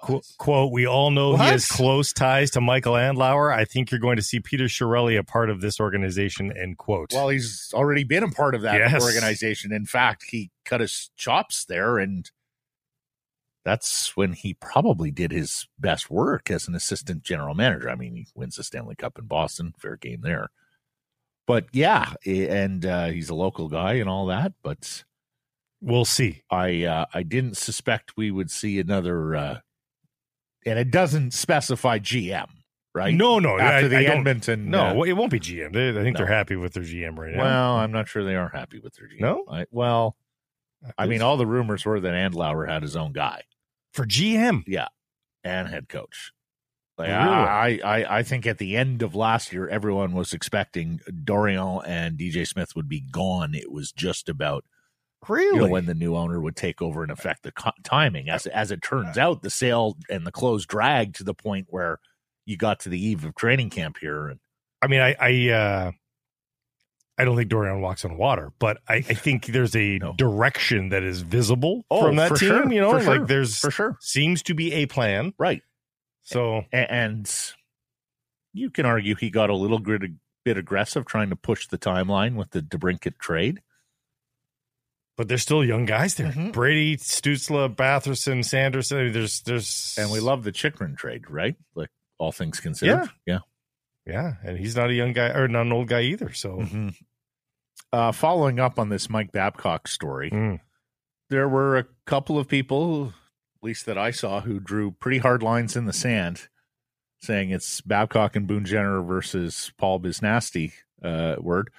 Qu- 0.00 0.22
quote, 0.38 0.72
we 0.72 0.86
all 0.86 1.10
know 1.10 1.30
what? 1.30 1.40
he 1.40 1.46
has 1.46 1.66
close 1.66 2.12
ties 2.12 2.52
to 2.52 2.60
Michael 2.60 2.94
Andlauer. 2.94 3.52
I 3.52 3.64
think 3.64 3.90
you're 3.90 4.00
going 4.00 4.16
to 4.16 4.22
see 4.22 4.38
Peter 4.38 4.64
Chiarelli 4.64 5.18
a 5.18 5.24
part 5.24 5.50
of 5.50 5.60
this 5.60 5.80
organization, 5.80 6.52
end 6.56 6.78
quote. 6.78 7.12
Well, 7.12 7.28
he's 7.28 7.72
already 7.74 8.04
been 8.04 8.22
a 8.22 8.30
part 8.30 8.54
of 8.54 8.62
that 8.62 8.76
yes. 8.76 9.02
organization. 9.02 9.72
In 9.72 9.84
fact, 9.84 10.26
he 10.30 10.52
cut 10.64 10.80
his 10.80 11.10
chops 11.16 11.64
there, 11.64 11.98
and 11.98 12.30
that's 13.64 14.16
when 14.16 14.34
he 14.34 14.54
probably 14.54 15.10
did 15.10 15.32
his 15.32 15.66
best 15.80 16.10
work 16.10 16.48
as 16.48 16.68
an 16.68 16.76
assistant 16.76 17.24
general 17.24 17.56
manager. 17.56 17.90
I 17.90 17.96
mean, 17.96 18.14
he 18.14 18.28
wins 18.36 18.54
the 18.54 18.62
Stanley 18.62 18.94
Cup 18.94 19.18
in 19.18 19.26
Boston, 19.26 19.74
fair 19.76 19.96
game 19.96 20.20
there 20.22 20.50
but 21.46 21.66
yeah, 21.72 22.14
and 22.24 22.84
uh, 22.84 23.06
he's 23.06 23.28
a 23.28 23.34
local 23.34 23.68
guy 23.68 23.94
and 23.94 24.08
all 24.08 24.26
that. 24.26 24.52
But 24.62 25.04
we'll 25.80 26.04
see. 26.04 26.42
I 26.50 26.84
uh, 26.84 27.06
I 27.12 27.22
didn't 27.22 27.56
suspect 27.56 28.16
we 28.16 28.30
would 28.30 28.50
see 28.50 28.78
another, 28.78 29.34
uh, 29.34 29.58
and 30.64 30.78
it 30.78 30.90
doesn't 30.90 31.32
specify 31.32 31.98
GM, 31.98 32.48
right? 32.94 33.14
No, 33.14 33.38
no. 33.38 33.58
After 33.58 33.86
I, 33.86 33.88
the 33.88 33.96
I 33.96 34.02
Edmonton, 34.04 34.70
no, 34.70 35.00
uh, 35.00 35.02
it 35.02 35.12
won't 35.14 35.32
be 35.32 35.40
GM. 35.40 35.72
They, 35.72 35.90
I 35.90 36.02
think 36.02 36.14
no. 36.14 36.24
they're 36.24 36.34
happy 36.34 36.56
with 36.56 36.74
their 36.74 36.84
GM 36.84 37.18
right 37.18 37.34
now. 37.34 37.42
Well, 37.42 37.72
I'm 37.76 37.92
not 37.92 38.08
sure 38.08 38.24
they 38.24 38.36
are 38.36 38.48
happy 38.48 38.78
with 38.78 38.94
their 38.94 39.08
GM. 39.08 39.20
No, 39.20 39.44
I, 39.50 39.66
well, 39.70 40.16
I 40.96 41.06
mean, 41.06 41.22
all 41.22 41.36
the 41.36 41.46
rumors 41.46 41.84
were 41.84 42.00
that 42.00 42.12
Andlauer 42.12 42.68
had 42.68 42.82
his 42.82 42.96
own 42.96 43.12
guy 43.12 43.42
for 43.92 44.06
GM. 44.06 44.62
Yeah, 44.66 44.88
and 45.44 45.68
head 45.68 45.88
coach. 45.88 46.32
Like, 46.98 47.08
really? 47.08 47.20
I, 47.20 47.80
I, 47.82 48.18
I 48.18 48.22
think 48.22 48.46
at 48.46 48.58
the 48.58 48.76
end 48.76 49.02
of 49.02 49.14
last 49.14 49.52
year, 49.52 49.66
everyone 49.68 50.12
was 50.12 50.32
expecting 50.32 51.00
Dorion 51.24 51.82
and 51.86 52.18
DJ 52.18 52.46
Smith 52.46 52.76
would 52.76 52.88
be 52.88 53.00
gone. 53.00 53.54
It 53.54 53.72
was 53.72 53.92
just 53.92 54.28
about 54.28 54.64
really 55.28 55.56
you 55.56 55.62
know, 55.62 55.68
when 55.68 55.86
the 55.86 55.94
new 55.94 56.16
owner 56.16 56.40
would 56.40 56.56
take 56.56 56.82
over 56.82 57.02
and 57.02 57.10
affect 57.10 57.42
the 57.44 57.52
co- 57.52 57.70
timing. 57.82 58.28
As 58.28 58.46
as 58.46 58.70
it 58.70 58.82
turns 58.82 59.16
out, 59.16 59.42
the 59.42 59.50
sale 59.50 59.96
and 60.10 60.26
the 60.26 60.32
close 60.32 60.66
dragged 60.66 61.16
to 61.16 61.24
the 61.24 61.34
point 61.34 61.66
where 61.70 61.98
you 62.44 62.56
got 62.56 62.80
to 62.80 62.88
the 62.88 63.02
eve 63.02 63.24
of 63.24 63.34
training 63.34 63.70
camp 63.70 63.98
here. 64.00 64.28
And 64.28 64.40
I 64.82 64.86
mean, 64.88 65.00
I, 65.00 65.14
I, 65.18 65.48
uh, 65.50 65.90
I 67.18 67.24
don't 67.24 67.36
think 67.36 67.50
Dorion 67.50 67.80
walks 67.80 68.04
on 68.04 68.16
water, 68.16 68.52
but 68.58 68.78
I, 68.88 68.96
I 68.96 69.02
think 69.02 69.46
there's 69.48 69.76
a 69.76 69.98
no. 69.98 70.14
direction 70.14 70.88
that 70.90 71.02
is 71.02 71.22
visible 71.22 71.84
oh, 71.90 72.06
from 72.06 72.16
that 72.16 72.36
team. 72.36 72.48
Sure. 72.48 72.72
You 72.72 72.80
know, 72.80 72.90
for 72.92 73.04
like 73.04 73.04
sure. 73.18 73.26
there's 73.26 73.58
for 73.58 73.70
sure 73.70 73.96
seems 74.00 74.42
to 74.44 74.54
be 74.54 74.72
a 74.72 74.86
plan, 74.86 75.32
right? 75.38 75.62
So 76.22 76.64
and 76.72 77.30
you 78.52 78.70
can 78.70 78.86
argue 78.86 79.14
he 79.14 79.30
got 79.30 79.50
a 79.50 79.54
little 79.56 79.78
bit, 79.78 80.02
bit 80.44 80.56
aggressive 80.56 81.04
trying 81.06 81.30
to 81.30 81.36
push 81.36 81.66
the 81.68 81.78
timeline 81.78 82.36
with 82.36 82.50
the 82.50 82.60
DeBrincat 82.62 83.18
trade. 83.18 83.60
But 85.16 85.28
there's 85.28 85.42
still 85.42 85.64
young 85.64 85.84
guys 85.84 86.14
there. 86.14 86.32
Mhm. 86.32 86.52
Brady, 86.52 86.96
Stutzle, 86.96 87.74
Batherson, 87.74 88.44
Sanderson. 88.44 88.98
I 88.98 89.02
mean, 89.04 89.12
there's 89.12 89.42
there's 89.42 89.94
And 89.98 90.10
we 90.10 90.20
love 90.20 90.42
the 90.42 90.52
Chychrun 90.52 90.96
trade, 90.96 91.28
right? 91.30 91.54
Like 91.74 91.90
all 92.18 92.32
things 92.32 92.60
considered. 92.60 93.10
Yeah. 93.26 93.40
yeah, 94.06 94.12
yeah. 94.14 94.32
and 94.44 94.58
he's 94.58 94.74
not 94.76 94.90
a 94.90 94.94
young 94.94 95.12
guy 95.12 95.28
or 95.28 95.48
not 95.48 95.66
an 95.66 95.72
old 95.72 95.88
guy 95.88 96.02
either. 96.02 96.32
So 96.32 96.62
hmm 96.62 96.88
Uh, 97.92 98.10
following 98.10 98.58
up 98.58 98.78
on 98.78 98.88
this 98.88 99.10
Mike 99.10 99.32
Babcock 99.32 99.86
story, 99.86 100.30
Mm. 100.30 100.60
there 101.28 101.46
were 101.46 101.76
a 101.76 101.84
couple 102.06 102.38
of 102.38 102.48
people, 102.48 103.12
least 103.62 103.86
that 103.86 103.98
I 103.98 104.10
saw, 104.10 104.40
who 104.40 104.60
drew 104.60 104.90
pretty 104.92 105.18
hard 105.18 105.42
lines 105.42 105.76
in 105.76 105.86
the 105.86 105.92
sand, 105.92 106.48
saying 107.20 107.50
it's 107.50 107.80
Babcock 107.80 108.36
and 108.36 108.46
Boone 108.46 108.64
Jenner 108.64 109.02
versus 109.02 109.72
Paul 109.78 110.00
Biznasty. 110.00 110.72
Uh, 111.02 111.36
word. 111.40 111.70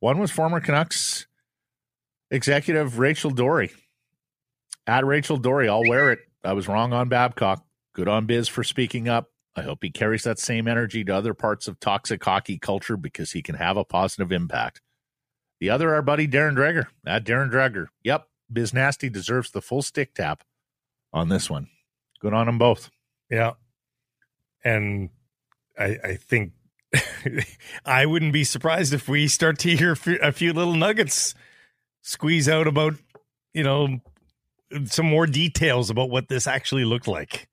One 0.00 0.18
was 0.18 0.30
former 0.30 0.60
Canucks 0.60 1.26
executive 2.30 2.98
Rachel 2.98 3.30
Doerrie. 3.30 3.72
At 4.86 5.06
Rachel 5.06 5.38
Doerrie, 5.38 5.68
I'll 5.68 5.88
wear 5.88 6.12
it. 6.12 6.20
I 6.42 6.52
was 6.52 6.68
wrong 6.68 6.92
on 6.92 7.08
Babcock. 7.08 7.64
Good 7.94 8.08
on 8.08 8.26
Biz 8.26 8.48
for 8.48 8.64
speaking 8.64 9.08
up. 9.08 9.30
I 9.56 9.62
hope 9.62 9.78
he 9.82 9.90
carries 9.90 10.24
that 10.24 10.40
same 10.40 10.66
energy 10.66 11.04
to 11.04 11.14
other 11.14 11.32
parts 11.32 11.68
of 11.68 11.78
toxic 11.78 12.22
hockey 12.22 12.58
culture 12.58 12.96
because 12.96 13.30
he 13.30 13.40
can 13.40 13.54
have 13.54 13.76
a 13.76 13.84
positive 13.84 14.32
impact. 14.32 14.80
The 15.60 15.70
other, 15.70 15.94
our 15.94 16.02
buddy 16.02 16.26
Darren 16.26 16.56
Dreger. 16.56 16.86
At 17.06 17.24
Darren 17.24 17.50
Dreger. 17.50 17.86
Yep. 18.02 18.26
Biz 18.52 18.74
Nasty 18.74 19.08
deserves 19.08 19.52
the 19.52 19.62
full 19.62 19.80
stick 19.80 20.12
tap 20.14 20.42
on 21.14 21.28
this 21.30 21.48
one. 21.48 21.68
Good 22.20 22.34
on 22.34 22.46
them 22.46 22.58
both. 22.58 22.90
Yeah. 23.30 23.52
And 24.64 25.08
I, 25.78 25.96
I 26.04 26.14
think 26.16 26.52
I 27.86 28.04
wouldn't 28.04 28.32
be 28.32 28.44
surprised 28.44 28.92
if 28.92 29.08
we 29.08 29.28
start 29.28 29.58
to 29.60 29.74
hear 29.74 29.92
a 29.92 29.96
few, 29.96 30.18
a 30.20 30.32
few 30.32 30.52
little 30.52 30.74
nuggets 30.74 31.34
squeeze 32.02 32.48
out 32.48 32.66
about, 32.66 32.94
you 33.54 33.62
know, 33.62 34.00
some 34.86 35.06
more 35.06 35.26
details 35.26 35.88
about 35.88 36.10
what 36.10 36.28
this 36.28 36.46
actually 36.46 36.84
looked 36.84 37.08
like. 37.08 37.48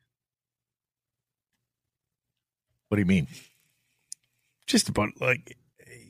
What 2.89 2.95
do 2.95 3.01
you 3.01 3.05
mean? 3.07 3.27
Just 4.65 4.89
about 4.89 5.09
like, 5.21 5.57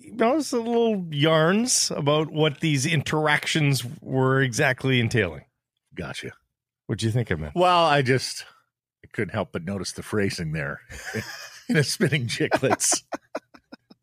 you 0.02 0.14
know, 0.14 0.39
some 0.39 0.66
little 0.66 1.06
yarns 1.12 1.91
about 1.91 2.32
what 2.32 2.60
these 2.62 2.86
interactions 2.86 3.84
were 4.02 4.41
exactly 4.41 4.99
entailing. 4.99 5.43
Gotcha. 5.93 6.32
What 6.92 7.00
do 7.00 7.06
you 7.06 7.14
think 7.14 7.32
of 7.32 7.39
man? 7.39 7.54
Well, 7.56 7.86
I 7.86 8.02
just 8.02 8.44
I 9.02 9.08
couldn't 9.14 9.34
help 9.34 9.54
but 9.54 9.64
notice 9.64 9.94
the 9.94 10.04
phrasing 10.04 10.52
there 10.52 10.82
in 11.70 11.78
a 11.78 11.86
Spittin' 11.86 12.28
Chiclets 12.28 13.04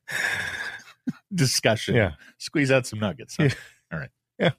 discussion. 1.35 1.97
Yeah. 1.97 2.13
Squeeze 2.39 2.71
out 2.71 2.87
some 2.87 2.99
nuggets. 2.99 3.37
Huh? 3.37 4.51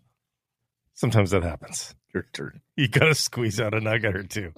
Sometimes 0.94 1.32
that 1.32 1.42
happens. 1.42 1.96
Your 2.14 2.28
turn. 2.32 2.62
You 2.76 2.88
got 2.88 3.06
to 3.06 3.16
squeeze 3.16 3.60
out 3.60 3.74
a 3.74 3.82
nugget 3.82 4.16
or 4.16 4.22
two. 4.22 4.54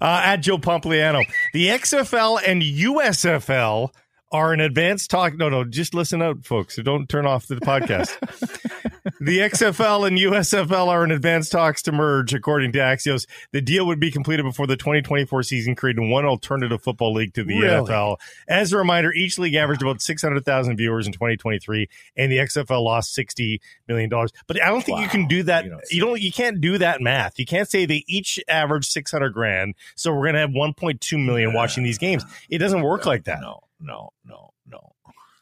Uh, 0.00 0.22
at 0.24 0.36
Joe 0.36 0.56
Pompliano, 0.56 1.26
the 1.52 1.66
XFL 1.66 2.40
and 2.46 2.62
USFL 2.62 3.90
are 4.32 4.52
in 4.54 4.60
advanced 4.60 5.10
talk. 5.10 5.34
No, 5.34 5.48
no, 5.48 5.64
just 5.64 5.94
listen 5.94 6.22
out, 6.22 6.44
folks. 6.44 6.76
Don't 6.76 7.08
turn 7.08 7.26
off 7.26 7.46
the 7.46 7.56
podcast. 7.56 8.18
the 9.20 9.38
XFL 9.40 10.06
and 10.06 10.18
USFL 10.18 10.88
are 10.88 11.04
in 11.04 11.10
advanced 11.10 11.52
talks 11.52 11.82
to 11.82 11.92
merge, 11.92 12.32
according 12.34 12.72
to 12.72 12.78
Axios. 12.78 13.26
The 13.52 13.60
deal 13.60 13.86
would 13.86 14.00
be 14.00 14.10
completed 14.10 14.44
before 14.44 14.66
the 14.66 14.76
2024 14.76 15.42
season, 15.42 15.74
creating 15.74 16.10
one 16.10 16.24
alternative 16.24 16.82
football 16.82 17.12
league 17.12 17.34
to 17.34 17.44
the 17.44 17.58
Really? 17.58 17.88
NFL. 17.90 18.16
As 18.48 18.72
a 18.72 18.78
reminder, 18.78 19.12
each 19.12 19.38
league 19.38 19.54
averaged 19.54 19.82
about 19.82 20.00
600,000 20.00 20.76
viewers 20.76 21.06
in 21.06 21.12
2023, 21.12 21.88
and 22.16 22.30
the 22.30 22.38
XFL 22.38 22.82
lost 22.82 23.12
60 23.14 23.60
million 23.88 24.08
dollars. 24.08 24.32
But 24.46 24.62
I 24.62 24.68
don't 24.68 24.82
think 24.84 25.00
you 25.00 25.08
can 25.08 25.26
do 25.26 25.42
that. 25.44 25.64
You 25.64 25.78
You 25.90 26.00
don't 26.00 26.10
don't. 26.10 26.20
You 26.20 26.32
can't 26.32 26.60
do 26.60 26.78
that 26.78 27.00
math. 27.00 27.38
You 27.38 27.46
can't 27.46 27.68
say 27.68 27.86
they 27.86 28.04
each 28.06 28.40
average 28.48 28.86
600 28.86 29.30
grand, 29.32 29.74
so 29.94 30.12
we're 30.12 30.22
going 30.22 30.34
to 30.34 30.40
have 30.40 30.50
1.2 30.50 31.24
million 31.24 31.52
watching 31.52 31.84
these 31.84 31.98
games. 31.98 32.24
It 32.50 32.58
doesn't 32.58 32.82
work 32.82 33.06
like 33.06 33.24
that. 33.24 33.40
No, 33.40 33.60
no, 33.82 34.10
no, 34.24 34.50
no. 34.66 34.92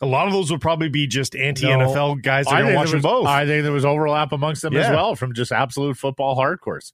A 0.01 0.07
lot 0.07 0.27
of 0.27 0.33
those 0.33 0.51
would 0.51 0.61
probably 0.63 0.89
be 0.89 1.07
just 1.07 1.37
anti 1.37 1.67
NFL 1.67 2.23
guys 2.23 2.47
that 2.47 2.53
are 2.53 2.57
I 2.57 2.61
going 2.61 2.69
think 2.73 2.79
watch 2.79 2.91
there 2.91 3.01
them 3.01 3.11
was- 3.11 3.21
both. 3.23 3.27
I 3.27 3.47
think 3.47 3.63
there 3.65 3.73
was 3.73 3.85
overlap 3.85 4.33
amongst 4.33 4.63
them 4.63 4.75
as 4.77 4.89
well 4.89 5.15
from 5.15 5.35
just 5.35 5.53
absolute 5.53 5.97
football 5.99 6.37
hardcores. 6.37 6.93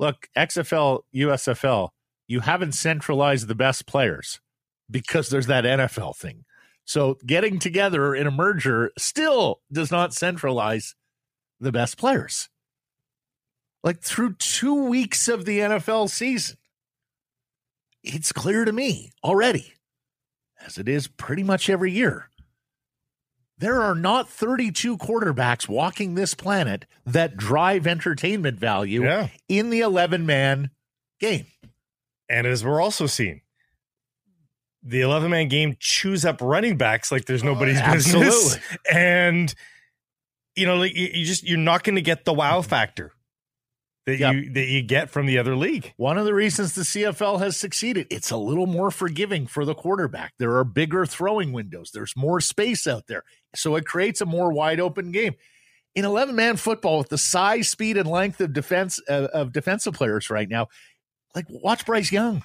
Look, 0.00 0.28
XFL, 0.36 1.02
USFL, 1.14 1.90
you 2.26 2.40
haven't 2.40 2.72
centralized 2.72 3.46
the 3.46 3.54
best 3.54 3.86
players 3.86 4.40
because 4.90 5.28
there's 5.30 5.46
that 5.46 5.64
NFL 5.64 6.16
thing. 6.16 6.44
So 6.84 7.16
getting 7.24 7.58
together 7.60 8.14
in 8.14 8.26
a 8.26 8.30
merger 8.32 8.90
still 8.98 9.60
does 9.72 9.90
not 9.92 10.12
centralize 10.12 10.96
the 11.60 11.70
best 11.72 11.96
players. 11.96 12.48
Like 13.84 14.00
through 14.00 14.34
two 14.34 14.84
weeks 14.86 15.28
of 15.28 15.44
the 15.44 15.60
NFL 15.60 16.10
season, 16.10 16.56
it's 18.02 18.32
clear 18.32 18.64
to 18.64 18.72
me 18.72 19.12
already, 19.22 19.73
as 20.64 20.78
it 20.78 20.88
is 20.88 21.06
pretty 21.06 21.42
much 21.42 21.68
every 21.68 21.92
year, 21.92 22.28
there 23.58 23.80
are 23.80 23.94
not 23.94 24.28
32 24.28 24.96
quarterbacks 24.98 25.68
walking 25.68 26.14
this 26.14 26.34
planet 26.34 26.86
that 27.06 27.36
drive 27.36 27.86
entertainment 27.86 28.58
value 28.58 29.04
yeah. 29.04 29.28
in 29.48 29.70
the 29.70 29.80
11 29.80 30.26
man 30.26 30.70
game. 31.20 31.46
And 32.28 32.46
as 32.46 32.64
we're 32.64 32.80
also 32.80 33.06
seeing, 33.06 33.42
the 34.82 35.00
11 35.00 35.30
man 35.30 35.48
game 35.48 35.76
chews 35.78 36.24
up 36.24 36.40
running 36.42 36.76
backs 36.76 37.10
like 37.10 37.24
there's 37.24 37.42
oh, 37.42 37.46
nobody's 37.46 37.80
business. 37.80 38.58
And, 38.92 39.54
you 40.56 40.66
know, 40.66 40.76
like 40.76 40.94
you, 40.94 41.08
you 41.12 41.24
just, 41.24 41.42
you're 41.42 41.58
not 41.58 41.84
going 41.84 41.96
to 41.96 42.02
get 42.02 42.24
the 42.24 42.34
wow 42.34 42.60
mm-hmm. 42.60 42.68
factor 42.68 43.12
that 44.06 44.18
Yep. 44.18 44.34
you, 44.34 44.50
that 44.52 44.66
you 44.66 44.82
get 44.82 45.10
from 45.10 45.26
the 45.26 45.38
other 45.38 45.56
league. 45.56 45.94
One 45.96 46.18
of 46.18 46.24
the 46.26 46.34
reasons 46.34 46.74
the 46.74 46.82
CFL 46.82 47.40
has 47.40 47.56
succeeded, 47.56 48.06
it's 48.10 48.30
a 48.30 48.36
little 48.36 48.66
more 48.66 48.90
forgiving 48.90 49.46
for 49.46 49.64
the 49.64 49.74
quarterback. 49.74 50.34
There 50.38 50.56
are 50.56 50.64
bigger 50.64 51.06
throwing 51.06 51.52
windows, 51.52 51.90
there's 51.92 52.14
more 52.16 52.40
space 52.40 52.86
out 52.86 53.06
there. 53.06 53.24
So 53.54 53.76
it 53.76 53.86
creates 53.86 54.20
a 54.20 54.26
more 54.26 54.52
wide 54.52 54.80
open 54.80 55.10
game. 55.12 55.34
In 55.94 56.04
11 56.04 56.34
man 56.34 56.56
football, 56.56 56.98
with 56.98 57.08
the 57.08 57.18
size, 57.18 57.70
speed, 57.70 57.96
and 57.96 58.08
length 58.10 58.40
of 58.40 58.52
defense 58.52 59.00
uh, 59.08 59.28
of 59.32 59.52
defensive 59.52 59.94
players 59.94 60.28
right 60.28 60.48
now, 60.48 60.66
like 61.36 61.46
watch 61.48 61.86
Bryce 61.86 62.10
Young. 62.10 62.42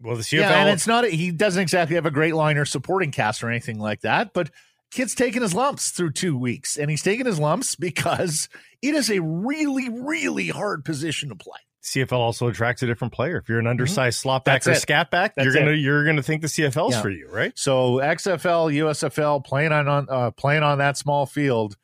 Well, 0.00 0.16
the 0.16 0.22
CFL, 0.22 0.40
Yeah, 0.40 0.60
and 0.60 0.68
it's 0.68 0.86
not 0.86 1.04
he 1.08 1.30
doesn't 1.30 1.60
exactly 1.62 1.96
have 1.96 2.06
a 2.06 2.10
great 2.10 2.34
line 2.34 2.56
or 2.56 2.64
supporting 2.64 3.10
cast 3.10 3.42
or 3.42 3.48
anything 3.50 3.78
like 3.78 4.02
that, 4.02 4.32
but 4.32 4.50
kid's 4.90 5.14
taking 5.14 5.42
his 5.42 5.54
lumps 5.54 5.90
through 5.90 6.12
two 6.12 6.36
weeks, 6.36 6.76
and 6.76 6.90
he's 6.90 7.02
taking 7.02 7.26
his 7.26 7.38
lumps 7.38 7.74
because 7.76 8.48
it 8.82 8.94
is 8.94 9.10
a 9.10 9.20
really, 9.20 9.88
really 9.88 10.48
hard 10.48 10.84
position 10.84 11.28
to 11.28 11.34
play. 11.34 11.58
CFL 11.82 12.12
also 12.12 12.48
attracts 12.48 12.82
a 12.82 12.86
different 12.86 13.14
player. 13.14 13.38
If 13.38 13.48
you're 13.48 13.58
an 13.60 13.66
undersized 13.66 14.18
slot 14.18 14.44
back 14.44 14.60
Mm-hmm. 14.62 14.70
That's 14.70 14.78
or 14.78 14.78
it. 14.78 14.82
scat 14.82 15.10
back, 15.10 15.34
That's 15.36 15.44
you're 15.46 15.54
gonna 15.54 15.70
it. 15.70 15.76
you're 15.78 16.04
gonna 16.04 16.22
think 16.22 16.42
the 16.42 16.48
CFL's 16.48 16.94
Yeah. 16.94 17.02
for 17.02 17.10
you, 17.10 17.28
right? 17.30 17.52
So 17.56 17.94
XFL, 17.96 18.72
USFL 18.74 19.44
playing 19.44 19.72
on, 19.72 19.88
on 19.88 20.06
uh, 20.10 20.30
playing 20.32 20.62
on 20.64 20.78
that 20.78 20.98
small 20.98 21.24
field, 21.24 21.76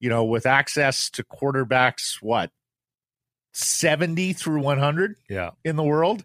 you 0.00 0.08
know, 0.08 0.24
with 0.24 0.46
access 0.46 1.10
to 1.10 1.22
quarterbacks, 1.22 2.16
what 2.20 2.50
seventy 3.52 4.32
through 4.32 4.60
one 4.62 4.78
hundred 4.78 5.16
Yeah. 5.28 5.50
in 5.64 5.76
the 5.76 5.84
world. 5.84 6.24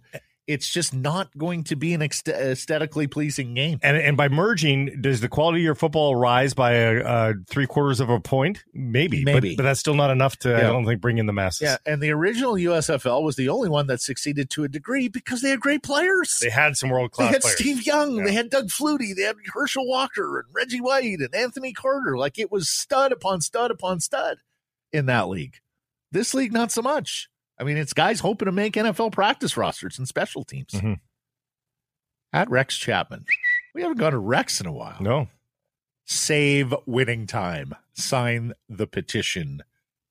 It's 0.51 0.69
just 0.69 0.93
not 0.93 1.35
going 1.37 1.63
to 1.65 1.75
be 1.75 1.93
an 1.93 2.01
aesthetically 2.01 3.07
pleasing 3.07 3.53
game. 3.53 3.79
And 3.81 3.97
and 3.97 4.17
by 4.17 4.29
merging, 4.29 5.01
does 5.01 5.21
the 5.21 5.29
quality 5.29 5.59
of 5.59 5.63
your 5.63 5.75
football 5.75 6.15
rise 6.15 6.53
by 6.53 6.71
a, 6.73 7.33
three 7.47 7.67
quarters 7.67 7.99
of 7.99 8.09
a 8.09 8.19
point? 8.19 8.63
Maybe, 8.73 9.23
but- 9.23 9.33
Maybe. 9.35 9.55
but, 9.55 9.63
that's 9.63 9.79
still 9.79 9.95
not 9.95 10.11
enough 10.11 10.37
to 10.39 10.55
I 10.55 10.61
don't 10.61 10.85
think 10.85 11.01
bring 11.01 11.17
in 11.17 11.25
the 11.25 11.33
masses. 11.33 11.61
Yeah, 11.61 11.77
and 11.85 12.01
the 12.01 12.11
original 12.11 12.53
USFL 12.55 13.23
was 13.23 13.35
the 13.35 13.49
only 13.49 13.69
one 13.69 13.87
that 13.87 14.01
succeeded 14.01 14.49
to 14.51 14.63
a 14.63 14.67
degree 14.67 15.07
because 15.07 15.41
they 15.41 15.49
had 15.49 15.59
great 15.59 15.83
players. 15.83 16.37
They 16.41 16.49
had 16.49 16.75
some 16.77 16.89
world 16.89 17.11
class. 17.11 17.29
They 17.29 17.33
had 17.33 17.41
players. 17.41 17.55
Steve 17.57 17.85
Young, 17.85 18.15
Yeah. 18.17 18.23
they 18.25 18.33
had 18.33 18.49
Doug 18.49 18.67
Flutie, 18.67 19.15
they 19.15 19.23
had 19.23 19.35
Herschel 19.53 19.87
Walker 19.87 20.39
and 20.39 20.47
Reggie 20.53 20.81
White 20.81 21.19
and 21.19 21.33
Anthony 21.33 21.73
Carter. 21.73 22.17
Like 22.17 22.37
it 22.37 22.51
was 22.51 22.69
stud 22.69 23.11
upon 23.11 23.41
stud 23.41 23.71
upon 23.71 23.99
stud 23.99 24.37
in 24.91 25.05
that 25.05 25.29
league. 25.29 25.55
This 26.11 26.33
league, 26.33 26.51
not 26.51 26.71
so 26.73 26.81
much. 26.81 27.29
I 27.61 27.63
mean, 27.63 27.77
it's 27.77 27.93
guys 27.93 28.19
hoping 28.19 28.47
to 28.47 28.51
make 28.51 28.73
NFL 28.73 29.11
practice 29.11 29.55
rosters 29.55 29.99
and 29.99 30.07
special 30.07 30.43
teams. 30.43 30.71
Mhm. 30.71 30.99
At 32.33 32.49
Rex 32.49 32.75
Chapman, 32.77 33.25
we 33.75 33.83
haven't 33.83 33.97
gone 33.99 34.13
to 34.13 34.17
Rex 34.17 34.59
in 34.59 34.65
a 34.67 34.71
while. 34.71 34.97
No, 34.99 35.27
Save 36.05 36.73
winning 36.85 37.27
time. 37.27 37.75
Sign 37.93 38.53
the 38.67 38.87
petition, 38.87 39.61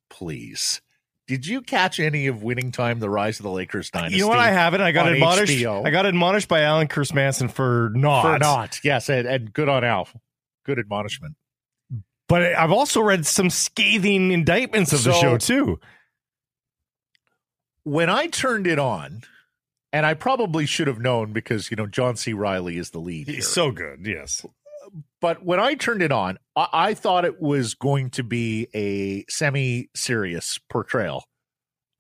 please. 0.09 0.81
Did 1.27 1.47
you 1.47 1.61
catch 1.61 2.01
any 2.01 2.27
of 2.27 2.43
Winning 2.43 2.73
Time, 2.73 2.99
The 3.01 3.11
Rise 3.11 3.39
of 3.39 3.45
the 3.45 3.51
Lakers 3.51 3.91
Dynasty? 3.91 4.17
you 4.17 4.23
know 4.23 4.29
what? 4.29 4.39
I 4.39 4.51
haven't. 4.51 4.81
I 4.81 4.91
got 4.93 5.13
admonished. 5.13 5.53
HBO. 5.53 5.85
I 5.87 5.91
got 5.91 6.07
admonished 6.07 6.49
by 6.49 6.63
Alan 6.63 6.89
Kursmanson 6.89 7.51
for 7.51 7.91
not. 7.95 8.23
For 8.23 8.39
not. 8.39 8.81
Yes, 8.83 9.09
and, 9.09 9.29
and 9.29 9.53
good 9.53 9.69
on 9.69 9.85
Al. 9.85 10.09
Good 10.65 10.79
admonishment. 10.79 11.37
But 12.29 12.43
I've 12.55 12.73
also 12.73 13.01
read 13.01 13.27
some 13.27 13.51
scathing 13.51 14.31
indictments 14.33 14.93
of 14.93 15.05
the 15.05 15.13
show 15.13 15.37
too. 15.37 15.81
When 17.85 18.11
I 18.11 18.27
turned 18.27 18.67
it 18.67 18.79
on, 18.79 19.23
And 19.93 20.07
I 20.07 20.15
probably 20.15 20.67
should 20.67 20.87
have 20.87 21.01
known 21.01 21.33
because, 21.33 21.69
you 21.71 21.77
know, 21.77 21.87
John 21.87 22.15
C. 22.15 22.33
Reilly 22.33 22.79
is 22.79 22.91
the 22.91 23.01
lead. 23.01 23.27
He's 23.27 23.37
here. 23.37 23.43
so 23.43 23.71
good. 23.73 24.07
Yes. 24.07 24.47
But 25.21 25.45
when 25.45 25.59
I 25.59 25.75
turned 25.75 26.01
it 26.01 26.13
on, 26.13 26.39
I, 26.55 26.69
I 26.73 26.95
thought 26.95 27.25
it 27.25 27.41
was 27.43 27.75
going 27.75 28.11
to 28.11 28.23
be 28.23 28.69
a 28.73 29.25
semi 29.29 29.91
serious 29.97 30.61
portrayal 30.71 31.25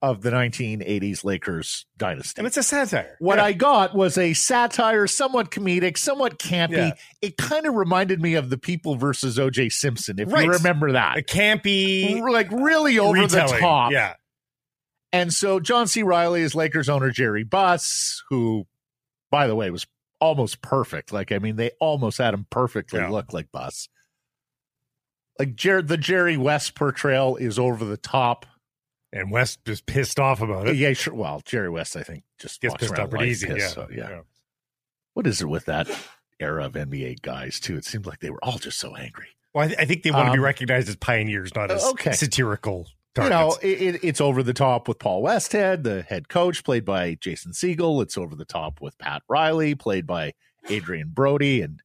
of 0.02 0.22
the 0.22 0.30
1980s 0.30 1.24
Lakers 1.24 1.84
dynasty. 1.98 2.38
And 2.40 2.46
it's 2.46 2.56
a 2.56 2.62
satire. 2.62 3.16
What 3.18 3.36
Yeah. 3.38 3.44
I 3.46 3.52
got 3.52 3.94
was 3.94 4.16
a 4.16 4.32
satire, 4.34 5.06
somewhat 5.08 5.50
comedic, 5.50 5.98
somewhat 5.98 6.38
campy. 6.38 6.70
Yeah. 6.76 6.92
It 7.20 7.36
kind 7.36 7.66
of 7.66 7.74
reminded 7.74 8.22
me 8.22 8.34
of 8.34 8.48
the 8.50 8.56
People 8.56 8.94
versus 8.96 9.38
O.J. 9.38 9.68
Simpson, 9.68 10.18
if 10.20 10.32
Right. 10.32 10.44
you 10.44 10.52
remember 10.52 10.92
that. 10.92 11.18
a 11.18 11.22
campy 11.22 12.20
Like 12.22 12.50
really 12.52 12.98
over 13.00 13.26
the 13.26 13.56
top. 13.60 13.90
Yeah. 13.92 14.14
And 15.12 15.32
so 15.32 15.58
John 15.60 15.86
C. 15.86 16.02
Reilly 16.02 16.42
is 16.42 16.54
Lakers 16.54 16.88
owner 16.88 17.10
Jerry 17.10 17.42
Buss, 17.44 18.22
who, 18.30 18.66
by 19.30 19.46
the 19.46 19.56
way, 19.56 19.70
was 19.70 19.86
almost 20.20 20.62
perfect. 20.62 21.12
Like, 21.12 21.32
I 21.32 21.38
mean, 21.38 21.56
they 21.56 21.70
almost 21.80 22.18
had 22.18 22.34
him 22.34 22.46
perfectly 22.50 23.00
Yeah. 23.00 23.08
look 23.08 23.32
like 23.32 23.50
Buss. 23.50 23.88
Like 25.38 25.56
Jer- 25.56 25.82
the 25.82 25.96
Jerry 25.96 26.36
West 26.36 26.74
portrayal 26.74 27.36
is 27.36 27.58
over 27.58 27.84
the 27.84 27.96
top. 27.96 28.46
And 29.12 29.30
West 29.32 29.58
is 29.66 29.80
pissed 29.80 30.20
off 30.20 30.40
about 30.40 30.68
it. 30.68 30.76
Yeah, 30.76 30.92
sure. 30.92 31.14
Well, 31.14 31.42
Jerry 31.44 31.68
West, 31.70 31.96
I 31.96 32.04
think, 32.04 32.22
just 32.38 32.60
Gets 32.60 32.74
pissed 32.76 32.96
off 32.96 33.10
pretty 33.10 33.28
easy. 33.30 33.48
yeah. 33.48 33.66
so, 33.68 33.88
yeah. 33.92 34.20
What 35.14 35.26
is 35.26 35.40
it 35.42 35.46
with 35.48 35.64
that 35.64 35.88
era 36.38 36.66
of 36.66 36.74
NBA 36.74 37.20
guys 37.22 37.58
too? 37.58 37.76
It 37.76 37.84
seemed 37.84 38.06
like 38.06 38.20
they 38.20 38.30
were 38.30 38.38
all 38.44 38.58
just 38.58 38.78
so 38.78 38.94
angry. 38.94 39.26
Well, 39.52 39.64
I, 39.64 39.68
th- 39.68 39.80
I 39.80 39.84
think 39.84 40.04
they 40.04 40.12
want 40.12 40.26
to 40.26 40.32
be 40.32 40.38
Um, 40.38 40.44
recognized 40.44 40.88
as 40.88 40.94
pioneers, 40.94 41.52
not 41.56 41.72
as 41.72 41.82
okay. 41.86 42.12
satirical 42.12 42.86
You 43.18 43.28
know, 43.28 43.56
it, 43.60 43.82
it, 43.82 44.04
it's 44.04 44.20
over 44.20 44.42
the 44.42 44.54
top 44.54 44.86
with 44.86 45.00
Paul 45.00 45.22
Westhead, 45.22 45.82
the 45.82 46.02
head 46.02 46.28
coach, 46.28 46.62
played 46.62 46.84
by 46.84 47.16
Jason 47.20 47.52
Segel. 47.52 48.02
It's 48.02 48.16
over 48.16 48.36
the 48.36 48.44
top 48.44 48.80
with 48.80 48.96
Pat 48.98 49.22
Riley, 49.28 49.74
played 49.74 50.06
by 50.06 50.34
Adrien 50.70 51.10
Brody. 51.12 51.60
And 51.60 51.82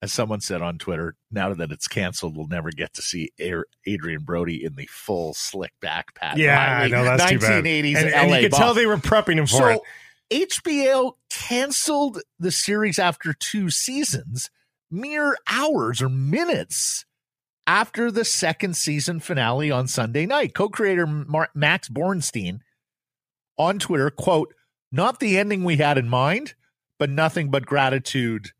as 0.00 0.12
someone 0.12 0.40
said 0.40 0.62
on 0.62 0.78
Twitter, 0.78 1.16
now 1.32 1.52
that 1.52 1.72
it's 1.72 1.88
canceled, 1.88 2.36
we'll 2.36 2.46
never 2.46 2.70
get 2.70 2.94
to 2.94 3.02
see 3.02 3.32
Adrien 3.40 4.22
Brody 4.22 4.64
in 4.64 4.76
the 4.76 4.86
full 4.86 5.34
slick 5.34 5.72
back 5.80 6.14
Pat 6.14 6.36
yeah, 6.36 6.76
Riley. 6.76 6.84
I 6.84 6.96
know 6.96 7.04
that's 7.04 7.30
too 7.30 7.38
bad. 7.40 7.64
1980s 7.64 7.96
and, 7.96 8.14
and 8.14 8.30
you 8.30 8.48
could 8.48 8.52
tell 8.52 8.74
they 8.74 8.86
were 8.86 8.96
prepping 8.96 9.38
him 9.38 9.46
for 9.46 9.72
it. 9.72 9.80
So 9.80 9.84
HBO 10.30 11.12
canceled 11.30 12.20
the 12.38 12.52
series 12.52 13.00
after 13.00 13.32
two 13.32 13.70
seasons, 13.70 14.50
mere 14.88 15.36
hours 15.48 16.00
or 16.00 16.08
minutes 16.08 17.06
after 17.66 18.10
the 18.10 18.24
second 18.24 18.76
season 18.76 19.20
finale 19.20 19.70
on 19.70 19.86
Sunday 19.88 20.26
night. 20.26 20.54
Co-creator 20.54 21.06
Mar- 21.06 21.50
Max 21.54 21.88
Borenstein 21.88 22.60
on 23.58 23.78
Twitter, 23.78 24.10
quote, 24.10 24.54
not 24.92 25.20
the 25.20 25.38
ending 25.38 25.64
we 25.64 25.76
had 25.76 25.96
in 25.98 26.08
mind, 26.08 26.54
but 26.98 27.10
nothing 27.10 27.50
but 27.50 27.66
gratitude 27.66 28.50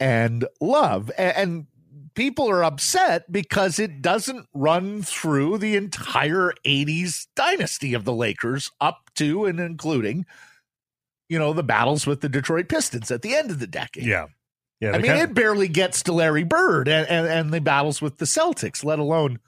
and 0.00 0.46
love. 0.60 1.10
A- 1.18 1.38
And 1.38 1.66
people 2.14 2.48
are 2.50 2.64
upset 2.64 3.30
because 3.30 3.78
it 3.78 4.00
doesn't 4.02 4.46
run 4.54 5.02
through 5.02 5.58
the 5.58 5.76
entire 5.76 6.52
80s 6.64 7.26
dynasty 7.36 7.94
of 7.94 8.04
the 8.04 8.12
Lakers 8.12 8.70
up 8.80 9.10
to 9.16 9.44
and 9.44 9.60
including, 9.60 10.24
you 11.28 11.38
know, 11.38 11.52
the 11.52 11.62
battles 11.62 12.06
with 12.06 12.20
the 12.20 12.28
Detroit 12.28 12.68
Pistons 12.68 13.10
at 13.10 13.22
the 13.22 13.34
end 13.34 13.50
of 13.50 13.58
the 13.58 13.66
decade. 13.66 14.04
Yeah. 14.06 14.26
Yeah. 14.80 14.92
I 14.92 14.98
mean, 14.98 15.10
it 15.22 15.34
barely 15.34 15.68
gets 15.68 16.02
to 16.04 16.12
Larry 16.12 16.44
Bird 16.44 16.88
and, 16.88 17.08
and, 17.08 17.26
and 17.26 17.50
the 17.52 17.60
battles 17.60 18.00
with 18.00 18.18
the 18.18 18.24
Celtics, 18.24 18.84
let 18.84 18.98
alone 18.98 19.40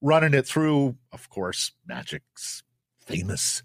running 0.00 0.32
it 0.34 0.46
through, 0.46 0.96
of 1.12 1.28
course, 1.28 1.72
Magic's 1.86 2.62
famous 3.06 3.62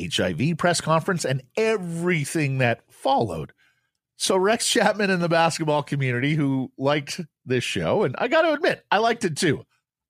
HIV 0.00 0.56
press 0.58 0.80
conference 0.80 1.24
and 1.24 1.42
everything 1.56 2.58
that 2.58 2.82
followed. 2.92 3.52
So 4.16 4.36
Rex 4.36 4.68
Chapman 4.68 5.10
in 5.10 5.20
the 5.20 5.28
basketball 5.28 5.82
community 5.82 6.34
who 6.34 6.70
liked 6.78 7.20
this 7.46 7.64
show, 7.64 8.04
and 8.04 8.14
I 8.18 8.28
got 8.28 8.42
to 8.42 8.52
admit, 8.52 8.84
I 8.90 8.98
liked 8.98 9.24
it 9.24 9.36
too. 9.36 9.64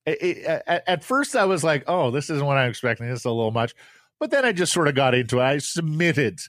It- 0.07 0.23
it- 0.23 0.63
at, 0.67 0.85
at 0.87 1.05
first, 1.05 1.37
I 1.37 1.45
was 1.45 1.63
like, 1.63 1.85
"Oh, 1.87 2.11
this 2.11 2.31
isn't 2.31 2.47
what 2.47 2.57
I'm 2.57 2.71
expecting. 2.71 3.07
This 3.09 3.21
is 3.21 3.25
a 3.27 3.31
little 3.31 3.51
much," 3.51 3.75
but 4.19 4.31
then 4.31 4.45
I 4.47 4.53
just 4.53 4.73
sort 4.73 4.89
of 4.89 4.95
got 4.95 5.15
into 5.15 5.39
it. 5.39 5.43
I 5.43 5.59
submitted 5.59 6.41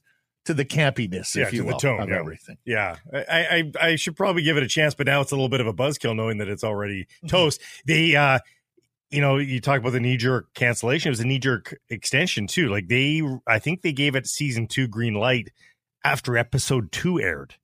to 0.50 0.54
the 0.56 0.66
campiness, 0.66 1.36
Yeah, 1.36 1.44
if 1.48 1.54
you 1.54 1.64
to 1.64 1.70
the 1.70 1.78
tone, 1.78 2.02
of 2.02 2.10
yeah. 2.10 2.20
everything. 2.20 2.58
Yeah, 2.66 2.98
I, 3.14 3.72
I 3.80 3.88
I 3.90 3.96
should 3.96 4.16
probably 4.16 4.42
give 4.42 4.58
it 4.58 4.64
a 4.64 4.68
chance, 4.68 4.94
but 4.96 5.06
now 5.08 5.22
it's 5.22 5.32
a 5.32 5.36
little 5.36 5.50
bit 5.50 5.62
of 5.62 5.68
a 5.68 5.74
buzzkill 5.74 6.16
knowing 6.16 6.38
that 6.40 6.48
it's 6.50 6.64
already 6.64 7.04
Mm-hmm. 7.06 7.28
toast. 7.28 7.62
The 7.86 8.18
uh, 8.18 8.40
you 9.12 9.22
know, 9.22 9.38
you 9.38 9.60
talk 9.60 9.80
about 9.80 9.94
the 9.94 10.00
knee 10.00 10.18
jerk 10.18 10.54
cancellation. 10.54 11.10
It 11.10 11.12
was 11.12 11.20
a 11.20 11.26
knee 11.28 11.40
jerk 11.40 11.76
extension 11.90 12.46
too. 12.46 12.70
Like 12.70 12.88
they, 12.88 13.22
I 13.48 13.58
think 13.60 13.82
they 13.82 13.92
gave 13.92 14.16
it 14.16 14.28
season 14.28 14.68
two 14.68 14.88
green 14.88 15.16
light 15.16 15.50
after 16.04 16.38
episode 16.38 16.92
two 16.92 17.20
aired. 17.20 17.56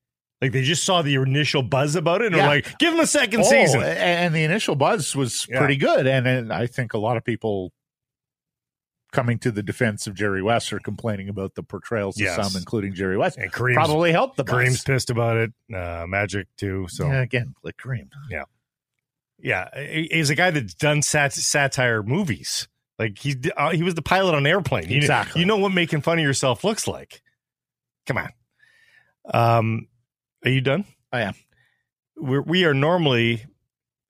Like 0.41 0.51
they 0.53 0.63
just 0.63 0.83
saw 0.83 1.01
the 1.03 1.15
initial 1.15 1.61
buzz 1.61 1.95
about 1.95 2.21
it 2.21 2.27
and 2.27 2.35
Yeah. 2.35 2.43
were 2.49 2.55
like, 2.55 2.77
give 2.79 2.91
them 2.93 2.99
a 2.99 3.07
second 3.07 3.41
Oh, 3.41 3.43
season. 3.49 3.83
and 3.83 4.33
the 4.33 4.43
initial 4.43 4.75
buzz 4.75 5.15
was 5.15 5.47
Yeah. 5.49 5.59
pretty 5.59 5.77
good, 5.77 6.07
and, 6.07 6.27
and 6.27 6.51
I 6.51 6.67
think 6.67 6.93
a 6.93 6.97
lot 6.97 7.15
of 7.17 7.23
people 7.23 7.71
coming 9.15 9.39
to 9.39 9.51
the 9.51 9.63
defense 9.63 10.05
of 10.07 10.13
Jerry 10.13 10.41
West 10.43 10.71
or 10.73 10.79
complaining 10.79 11.29
about 11.29 11.55
the 11.55 11.63
portrayals 11.63 12.19
Yes. 12.19 12.37
of 12.37 12.45
some, 12.45 12.59
including 12.59 12.93
Jerry 12.93 13.17
West. 13.17 13.37
And 13.37 13.51
Kareem's, 13.51 13.75
Probably 13.75 14.11
helped 14.11 14.37
the 14.37 14.43
buzz. 14.43 14.55
Kareem's 14.55 14.83
pissed 14.83 15.09
about 15.09 15.37
it. 15.37 15.51
Uh, 15.73 16.05
Magic 16.07 16.47
too. 16.57 16.87
So 16.89 17.07
Yeah, 17.07 17.21
again, 17.21 17.55
like 17.63 17.77
Kareem. 17.77 18.09
Yeah, 18.29 18.43
yeah. 19.39 19.69
he's 20.11 20.29
a 20.29 20.35
guy 20.35 20.51
that's 20.51 20.73
done 20.73 21.01
sat- 21.01 21.33
satire 21.33 22.03
movies. 22.03 22.67
Like 22.99 23.17
he 23.19 23.35
uh, 23.57 23.71
he 23.71 23.83
was 23.83 23.95
the 23.95 24.01
pilot 24.01 24.35
on 24.35 24.45
Airplane. 24.47 24.89
You, 24.89 24.97
Exactly. 24.97 25.41
You 25.41 25.47
know 25.47 25.57
what 25.57 25.73
making 25.73 26.01
fun 26.01 26.17
of 26.19 26.23
yourself 26.23 26.63
looks 26.63 26.87
like. 26.87 27.21
Come 28.07 28.17
on. 28.17 28.29
Um, 29.33 29.87
are 30.43 30.51
you 30.51 30.61
done? 30.61 30.85
I 31.11 31.21
am. 31.21 31.33
We're, 32.15 32.41
we 32.41 32.63
are 32.65 32.73
normally 32.73 33.45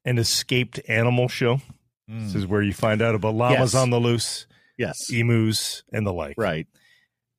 an 0.03 0.18
escaped 0.20 0.80
animal 0.88 1.28
show. 1.28 1.62
This 2.08 2.36
is 2.36 2.45
where 2.45 2.62
you 2.62 2.74
find 2.74 3.01
out 3.01 3.16
about 3.16 3.34
llamas 3.34 3.74
Yes. 3.74 3.76
on 3.76 3.89
the 3.89 3.99
loose, 3.99 4.45
Yes, 4.78 5.09
emus, 5.09 5.84
and 5.91 6.05
the 6.05 6.13
like. 6.13 6.36
right. 6.38 6.67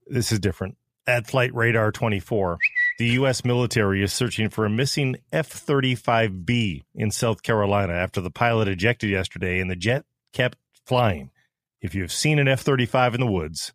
This 0.07 0.33
is 0.33 0.39
different. 0.39 0.77
At 1.09 1.27
Flight 1.27 1.55
Radar 1.55 1.93
24, 1.93 2.59
the 2.99 3.07
U.S. 3.09 3.45
military 3.45 4.03
is 4.03 4.13
searching 4.13 4.49
for 4.49 4.65
a 4.65 4.71
missing 4.71 5.17
F 5.33 5.49
35B 5.49 6.83
in 6.95 7.11
South 7.11 7.43
Carolina 7.43 7.93
after 7.93 8.21
the 8.21 8.31
pilot 8.31 8.69
ejected 8.69 9.11
yesterday 9.11 9.61
and 9.61 9.71
the 9.71 9.77
jet 9.77 10.05
kept 10.33 10.59
flying. 10.85 11.31
If 11.81 11.95
you 11.95 12.03
have 12.03 12.13
seen 12.13 12.39
an 12.39 12.49
F 12.49 12.63
35 12.63 13.15
in 13.15 13.21
the 13.21 13.27
woods, 13.27 13.73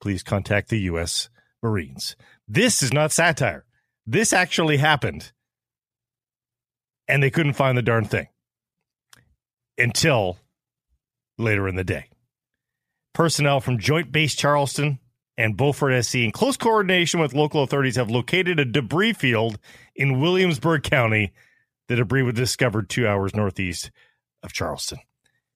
please 0.00 0.22
contact 0.22 0.68
the 0.68 0.80
U.S. 0.80 1.30
Marines. 1.62 2.16
This 2.48 2.82
is 2.82 2.92
not 2.92 3.12
satire. 3.12 3.64
This 4.06 4.32
actually 4.32 4.78
happened. 4.78 5.32
And 7.08 7.22
they 7.22 7.30
couldn't 7.30 7.54
find 7.54 7.76
the 7.76 7.82
darn 7.82 8.04
thing 8.04 8.28
until 9.78 10.38
later 11.38 11.68
in 11.68 11.76
the 11.76 11.84
day. 11.84 12.08
Personnel 13.12 13.60
from 13.60 13.78
Joint 13.78 14.12
Base 14.12 14.34
Charleston 14.34 14.98
and 15.36 15.56
Beaufort 15.56 16.04
SC, 16.04 16.16
in 16.16 16.32
close 16.32 16.56
coordination 16.56 17.18
with 17.20 17.34
local 17.34 17.62
authorities, 17.62 17.96
have 17.96 18.10
located 18.10 18.60
a 18.60 18.64
debris 18.64 19.14
field 19.14 19.58
in 19.96 20.20
Williamsburg 20.20 20.82
County. 20.82 21.32
The 21.88 21.96
debris 21.96 22.22
was 22.22 22.34
discovered 22.34 22.88
two 22.88 23.06
hours 23.06 23.34
northeast 23.34 23.90
of 24.42 24.52
Charleston. 24.52 24.98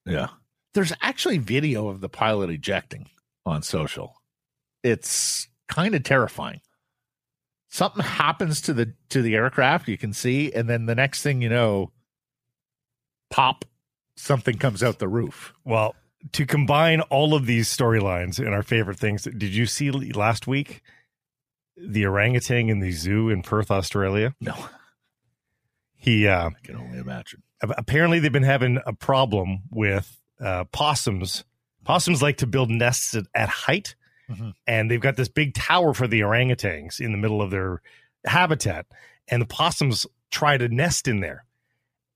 Yeah. 0.06 0.28
There's 0.72 0.92
actually 1.00 1.38
video 1.38 1.88
of 1.88 2.00
the 2.00 2.08
pilot 2.08 2.50
ejecting 2.50 3.08
on 3.46 3.62
social. 3.62 4.20
It's 4.82 5.48
kind 5.68 5.94
of 5.94 6.02
terrifying. 6.02 6.60
Something 7.68 8.04
happens 8.04 8.60
to 8.62 8.72
the 8.72 8.94
to 9.10 9.20
the 9.20 9.34
aircraft, 9.34 9.88
you 9.88 9.98
can 9.98 10.12
see, 10.12 10.52
and 10.52 10.68
then 10.68 10.86
the 10.86 10.94
next 10.94 11.22
thing 11.22 11.42
you 11.42 11.48
know, 11.48 11.92
pop, 13.30 13.64
something 14.16 14.58
comes 14.58 14.82
out 14.82 14.98
the 14.98 15.08
roof. 15.08 15.52
Well, 15.64 15.94
to 16.32 16.46
combine 16.46 17.00
all 17.02 17.34
of 17.34 17.46
these 17.46 17.68
storylines 17.68 18.38
and 18.38 18.48
our 18.54 18.62
favorite 18.62 18.98
things, 18.98 19.22
did 19.24 19.42
you 19.54 19.66
see 19.66 19.90
last 19.90 20.46
week 20.46 20.82
the 21.76 22.06
orangutan 22.06 22.68
in 22.68 22.80
the 22.80 22.92
zoo 22.92 23.28
in 23.28 23.42
Perth, 23.42 23.70
Australia? 23.70 24.34
No, 24.40 24.54
He 25.96 26.26
uh, 26.26 26.50
I 26.50 26.52
can 26.62 26.76
only 26.76 26.98
imagine. 26.98 27.42
apparently 27.62 28.18
they've 28.18 28.32
been 28.32 28.42
having 28.42 28.78
a 28.86 28.92
problem 28.92 29.62
with 29.70 30.20
uh, 30.40 30.64
possums. 30.64 31.44
Possums 31.84 32.22
like 32.22 32.38
to 32.38 32.46
build 32.46 32.70
nests 32.70 33.14
at, 33.14 33.24
at 33.34 33.48
height, 33.48 33.94
Mhm. 34.30 34.54
and 34.66 34.90
they've 34.90 35.00
got 35.02 35.16
this 35.16 35.28
big 35.28 35.52
tower 35.52 35.92
for 35.92 36.06
the 36.06 36.20
orangutans 36.20 36.98
in 36.98 37.12
the 37.12 37.18
middle 37.18 37.42
of 37.42 37.50
their 37.50 37.82
habitat, 38.24 38.86
and 39.28 39.42
the 39.42 39.46
possums 39.46 40.06
try 40.30 40.56
to 40.56 40.66
nest 40.68 41.06
in 41.08 41.20
there. 41.20 41.43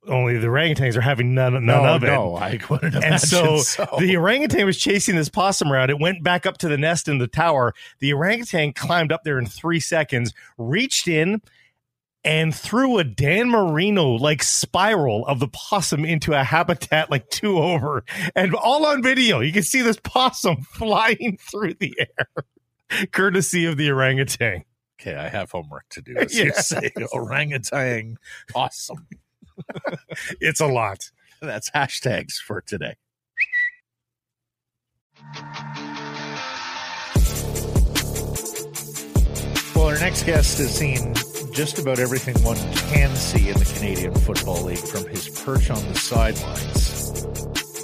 Only 0.08 0.38
the 0.38 0.46
orangutans 0.46 0.96
are 0.96 1.00
having 1.00 1.34
none, 1.34 1.52
none 1.52 1.66
no, 1.66 1.84
of 1.84 2.02
it. 2.02 2.06
no, 2.06 2.36
I 2.36 2.58
wouldn't 2.68 2.94
imagine. 2.94 3.12
And 3.12 3.20
so, 3.20 3.58
so. 3.58 3.86
the 3.98 4.16
orangutan 4.16 4.66
was 4.66 4.78
chasing 4.78 5.16
this 5.16 5.28
possum 5.28 5.72
around. 5.72 5.90
It 5.90 6.00
went 6.00 6.22
back 6.22 6.46
up 6.46 6.58
to 6.58 6.68
the 6.68 6.78
nest 6.78 7.08
in 7.08 7.18
the 7.18 7.26
tower. 7.26 7.74
The 8.00 8.12
orangutan 8.12 8.72
climbed 8.72 9.12
up 9.12 9.24
there 9.24 9.38
in 9.38 9.46
three 9.46 9.80
seconds, 9.80 10.32
reached 10.56 11.08
in, 11.08 11.42
and 12.24 12.54
threw 12.54 12.98
a 12.98 13.04
Dan 13.04 13.48
Marino 13.48 14.10
like 14.10 14.42
spiral 14.42 15.26
of 15.26 15.38
the 15.38 15.48
possum 15.48 16.04
into 16.04 16.32
a 16.32 16.42
habitat 16.42 17.10
like 17.10 17.28
two 17.30 17.58
over, 17.58 18.04
and 18.34 18.54
all 18.54 18.86
on 18.86 19.02
video. 19.02 19.40
You 19.40 19.52
can 19.52 19.62
see 19.62 19.82
this 19.82 19.98
possum 20.02 20.62
flying 20.72 21.38
through 21.40 21.74
the 21.74 21.94
air. 21.98 22.44
courtesy 23.12 23.66
of 23.66 23.76
the 23.76 23.90
orangutan. 23.90 24.64
Okay, 25.00 25.14
I 25.14 25.28
have 25.28 25.50
homework 25.50 25.88
to 25.90 26.02
do. 26.02 26.16
As 26.16 26.34
you 26.38 26.52
say, 26.52 26.90
orangutan, 27.12 28.16
awesome. 28.54 29.06
It's 30.40 30.60
a 30.60 30.66
lot. 30.66 31.10
That's 31.40 31.70
hashtags 31.70 32.34
for 32.34 32.60
today. 32.60 32.94
Well, 39.74 39.86
our 39.86 39.98
next 40.00 40.24
guest 40.24 40.58
has 40.58 40.74
seen 40.76 41.14
just 41.52 41.78
about 41.78 41.98
everything 42.00 42.34
one 42.42 42.56
can 42.90 43.14
see 43.14 43.48
in 43.48 43.56
the 43.58 43.64
Canadian 43.76 44.12
Football 44.14 44.62
League 44.64 44.78
from 44.78 45.06
his 45.06 45.28
perch 45.28 45.70
on 45.70 45.86
the 45.88 45.94
sidelines. 45.94 47.24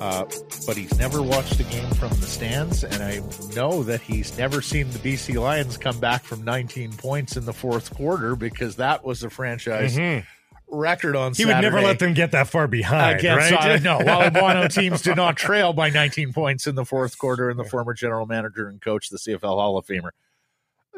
Uh, 0.00 0.24
but 0.66 0.76
he's 0.76 0.98
never 0.98 1.22
watched 1.22 1.58
a 1.60 1.62
game 1.64 1.88
from 1.92 2.10
the 2.10 2.26
stands, 2.26 2.82
and 2.82 3.00
I 3.02 3.20
know 3.54 3.84
that 3.84 4.00
he's 4.00 4.36
never 4.36 4.60
seen 4.60 4.90
the 4.90 4.98
BC 4.98 5.40
Lions 5.40 5.76
come 5.76 5.98
back 6.00 6.24
from 6.24 6.42
19 6.44 6.92
points 6.94 7.36
in 7.36 7.44
the 7.44 7.52
fourth 7.52 7.94
quarter 7.94 8.34
because 8.34 8.76
that 8.76 9.04
was 9.04 9.22
a 9.22 9.30
franchise 9.30 9.96
Mhm. 9.96 10.24
Record 10.68 11.14
on 11.14 11.34
He 11.34 11.44
would 11.44 11.60
never 11.60 11.80
let 11.80 11.98
them 11.98 12.14
get 12.14 12.32
that 12.32 12.48
far 12.48 12.66
behind, 12.66 13.20
against 13.20 13.52
right? 13.52 13.70
uh, 13.70 13.98
no 13.98 14.04
Wally 14.04 14.30
Buono 14.30 14.68
teams 14.68 15.02
did 15.02 15.16
not 15.16 15.36
trail 15.36 15.72
by 15.72 15.90
19 15.90 16.32
points 16.32 16.66
in 16.66 16.74
the 16.74 16.84
fourth 16.84 17.18
quarter 17.18 17.50
and 17.50 17.58
the 17.58 17.64
former 17.64 17.94
general 17.94 18.26
manager 18.26 18.68
and 18.68 18.80
coach 18.80 19.08
the 19.08 19.18
CFL 19.18 19.40
Hall 19.40 19.78
of 19.78 19.86
Famer 19.86 20.10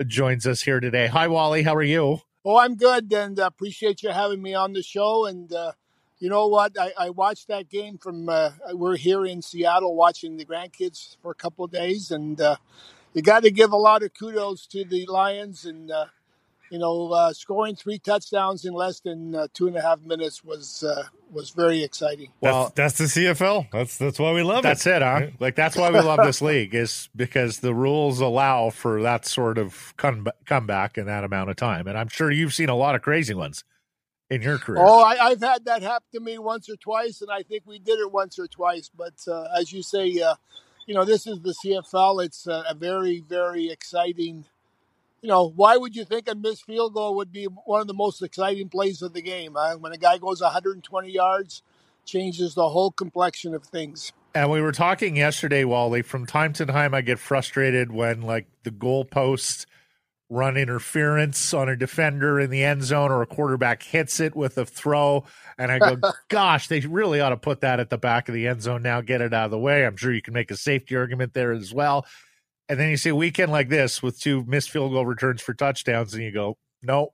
joins 0.07 0.47
us 0.47 0.63
here 0.63 0.79
today 0.81 1.07
hi 1.07 1.27
Wally 1.27 1.63
how 1.63 1.75
are 1.75 1.83
you 1.83 2.21
Oh, 2.49 2.59
I'm 2.59 2.77
good, 2.77 3.13
and 3.13 3.41
uh, 3.41 3.47
appreciate 3.47 4.05
you 4.05 4.11
having 4.11 4.41
me 4.41 4.55
on 4.55 4.73
the 4.73 4.81
show. 4.81 5.27
And 5.27 5.53
uh, 5.53 5.73
you 6.21 6.31
know 6.31 6.47
what? 6.47 6.79
I, 6.79 6.93
I 6.97 7.11
watched 7.11 7.49
that 7.49 7.69
game 7.69 7.99
from. 7.99 8.29
Uh, 8.29 8.51
we're 8.71 8.97
here 8.97 9.27
in 9.27 9.43
Seattle 9.43 9.97
watching 9.97 10.37
the 10.37 10.45
grandkids 10.45 11.17
for 11.21 11.33
a 11.33 11.35
couple 11.35 11.65
of 11.65 11.73
days, 11.73 12.13
and 12.13 12.41
uh, 12.41 12.55
you 13.13 13.21
got 13.21 13.43
to 13.43 13.51
give 13.51 13.73
a 13.73 13.77
lot 13.77 14.05
of 14.05 14.15
kudos 14.15 14.69
to 14.69 14.85
the 14.85 15.07
Lions. 15.07 15.65
And 15.65 15.91
uh, 15.91 16.05
you 16.71 16.79
know, 16.79 17.13
uh, 17.13 17.33
scoring 17.33 17.77
three 17.77 17.99
touchdowns 17.99 18.65
in 18.65 18.73
less 18.73 19.01
than 19.01 19.35
uh, 19.35 19.47
two 19.53 19.69
and 19.69 19.77
a 19.77 19.83
half 19.83 20.01
minutes 20.01 20.45
was 20.45 20.83
uh, 20.83 21.05
was 21.31 21.51
very 21.51 21.83
exciting. 21.83 22.31
well 22.41 22.73
that's, 22.75 22.97
that's 22.99 23.15
the 23.15 23.21
CFL. 23.21 23.71
That's 23.71 23.97
that's 23.97 24.19
why 24.19 24.33
we 24.33 24.43
love 24.43 24.63
that's 24.63 24.87
it. 24.87 25.01
That's 25.01 25.23
it 25.23 25.31
huh 25.31 25.37
like 25.41 25.55
that's 25.55 25.77
why 25.77 25.91
we 25.91 26.01
love 26.01 26.21
this 26.25 26.43
league 26.43 26.75
is 26.75 27.09
because 27.15 27.61
the 27.61 27.75
rules 27.75 28.21
allow 28.21 28.71
for 28.71 29.03
that 29.03 29.27
sort 29.27 29.59
of 29.59 29.95
come 29.97 30.29
comeback 30.45 30.99
in 30.99 31.07
that 31.07 31.25
amount 31.25 31.51
of 31.51 31.57
time 31.57 31.87
and 31.87 31.99
I'm 31.99 32.09
sure 32.09 32.31
you've 32.31 32.55
seen 32.55 32.69
a 32.69 32.77
lot 32.77 32.95
of 32.95 33.03
crazy 33.03 33.35
ones 33.35 33.65
in 34.31 34.43
your 34.43 34.59
career 34.59 34.85
Oh, 34.85 35.03
I, 35.03 35.29
I've 35.29 35.41
had 35.41 35.65
that 35.67 35.83
happen 35.83 36.07
to 36.15 36.21
me 36.21 36.39
once 36.39 36.69
or 36.69 36.77
twice, 36.77 37.21
and 37.23 37.31
I 37.31 37.43
think 37.43 37.63
we 37.67 37.79
did 37.79 37.99
it 37.99 38.11
once 38.11 38.39
or 38.39 38.47
twice. 38.47 38.91
But 38.95 39.15
uh, 39.29 39.47
as 39.57 39.73
you 39.73 39.83
say, 39.83 40.21
uh, 40.21 40.35
you 40.87 40.95
know, 40.95 41.05
this 41.05 41.27
is 41.27 41.41
the 41.41 41.55
CFL. 41.65 42.25
It's 42.25 42.47
uh, 42.47 42.65
a 42.69 42.75
very, 42.75 43.21
very 43.21 43.71
exciting. 43.71 44.45
You 45.23 45.29
know, 45.29 45.49
why 45.49 45.77
would 45.77 45.97
you 45.97 46.05
think 46.05 46.29
a 46.29 46.35
missed 46.35 46.67
field 46.67 46.95
goal 46.95 47.17
would 47.17 47.33
be 47.33 47.45
one 47.45 47.81
of 47.81 47.87
the 47.87 47.95
most 47.95 48.23
exciting 48.23 48.69
plays 48.69 49.03
of 49.03 49.13
the 49.13 49.23
game? 49.23 49.57
Uh, 49.57 49.75
when 49.75 49.93
a 49.93 49.97
guy 49.97 50.19
goes 50.19 50.41
120 50.41 51.11
yards, 51.11 51.63
changes 52.05 52.55
the 52.55 52.69
whole 52.69 52.91
complexion 52.91 53.55
of 53.55 53.65
things. 53.65 54.13
And 54.35 54.51
we 54.51 54.61
were 54.61 54.73
talking 54.73 55.17
yesterday, 55.17 55.65
Wally. 55.65 56.03
From 56.03 56.27
time 56.27 56.53
to 56.55 56.67
time, 56.67 56.95
I 56.95 57.01
get 57.01 57.19
frustrated 57.19 57.91
when 57.91 58.21
like 58.21 58.47
the 58.63 58.71
goalposts 58.71 59.67
run 60.29 60.57
interference 60.57 61.55
on 61.55 61.69
a 61.69 61.77
defender 61.77 62.41
in 62.41 62.51
the 62.51 62.65
end 62.65 62.83
zone 62.83 63.13
or 63.13 63.23
a 63.23 63.27
quarterback 63.27 63.83
hits 63.83 64.19
it 64.19 64.35
with 64.35 64.59
a 64.59 64.67
throw. 64.67 65.25
And 65.57 65.71
I 65.71 65.79
go, 65.79 65.97
gosh, 66.29 66.69
they 66.69 66.81
really 66.81 67.21
ought 67.21 67.31
to 67.31 67.37
put 67.37 67.61
that 67.61 67.81
at 67.81 67.91
the 67.91 67.99
back 67.99 68.29
of 68.29 68.35
the 68.35 68.47
end 68.49 68.63
zone 68.63 68.83
now, 68.83 69.01
get 69.01 69.21
it 69.21 69.33
out 69.33 69.47
of 69.47 69.51
the 69.53 69.59
way. 69.59 69.87
I'm 69.87 69.97
sure 69.97 70.13
you 70.13 70.23
can 70.23 70.35
make 70.35 70.51
a 70.51 70.57
safety 70.57 70.97
argument 70.97 71.33
there 71.33 71.53
as 71.53 71.73
well. 71.73 72.07
And 72.69 72.81
then 72.81 72.91
you 72.91 72.97
see 72.97 73.11
a 73.11 73.15
weekend 73.15 73.53
like 73.53 73.69
this 73.69 74.03
with 74.03 74.21
two 74.21 74.45
missed 74.45 74.71
field 74.71 74.93
goal 74.93 75.07
returns 75.07 75.41
for 75.41 75.55
touchdowns, 75.55 76.15
and 76.15 76.23
you 76.23 76.33
go, 76.33 76.59
no, 76.83 77.13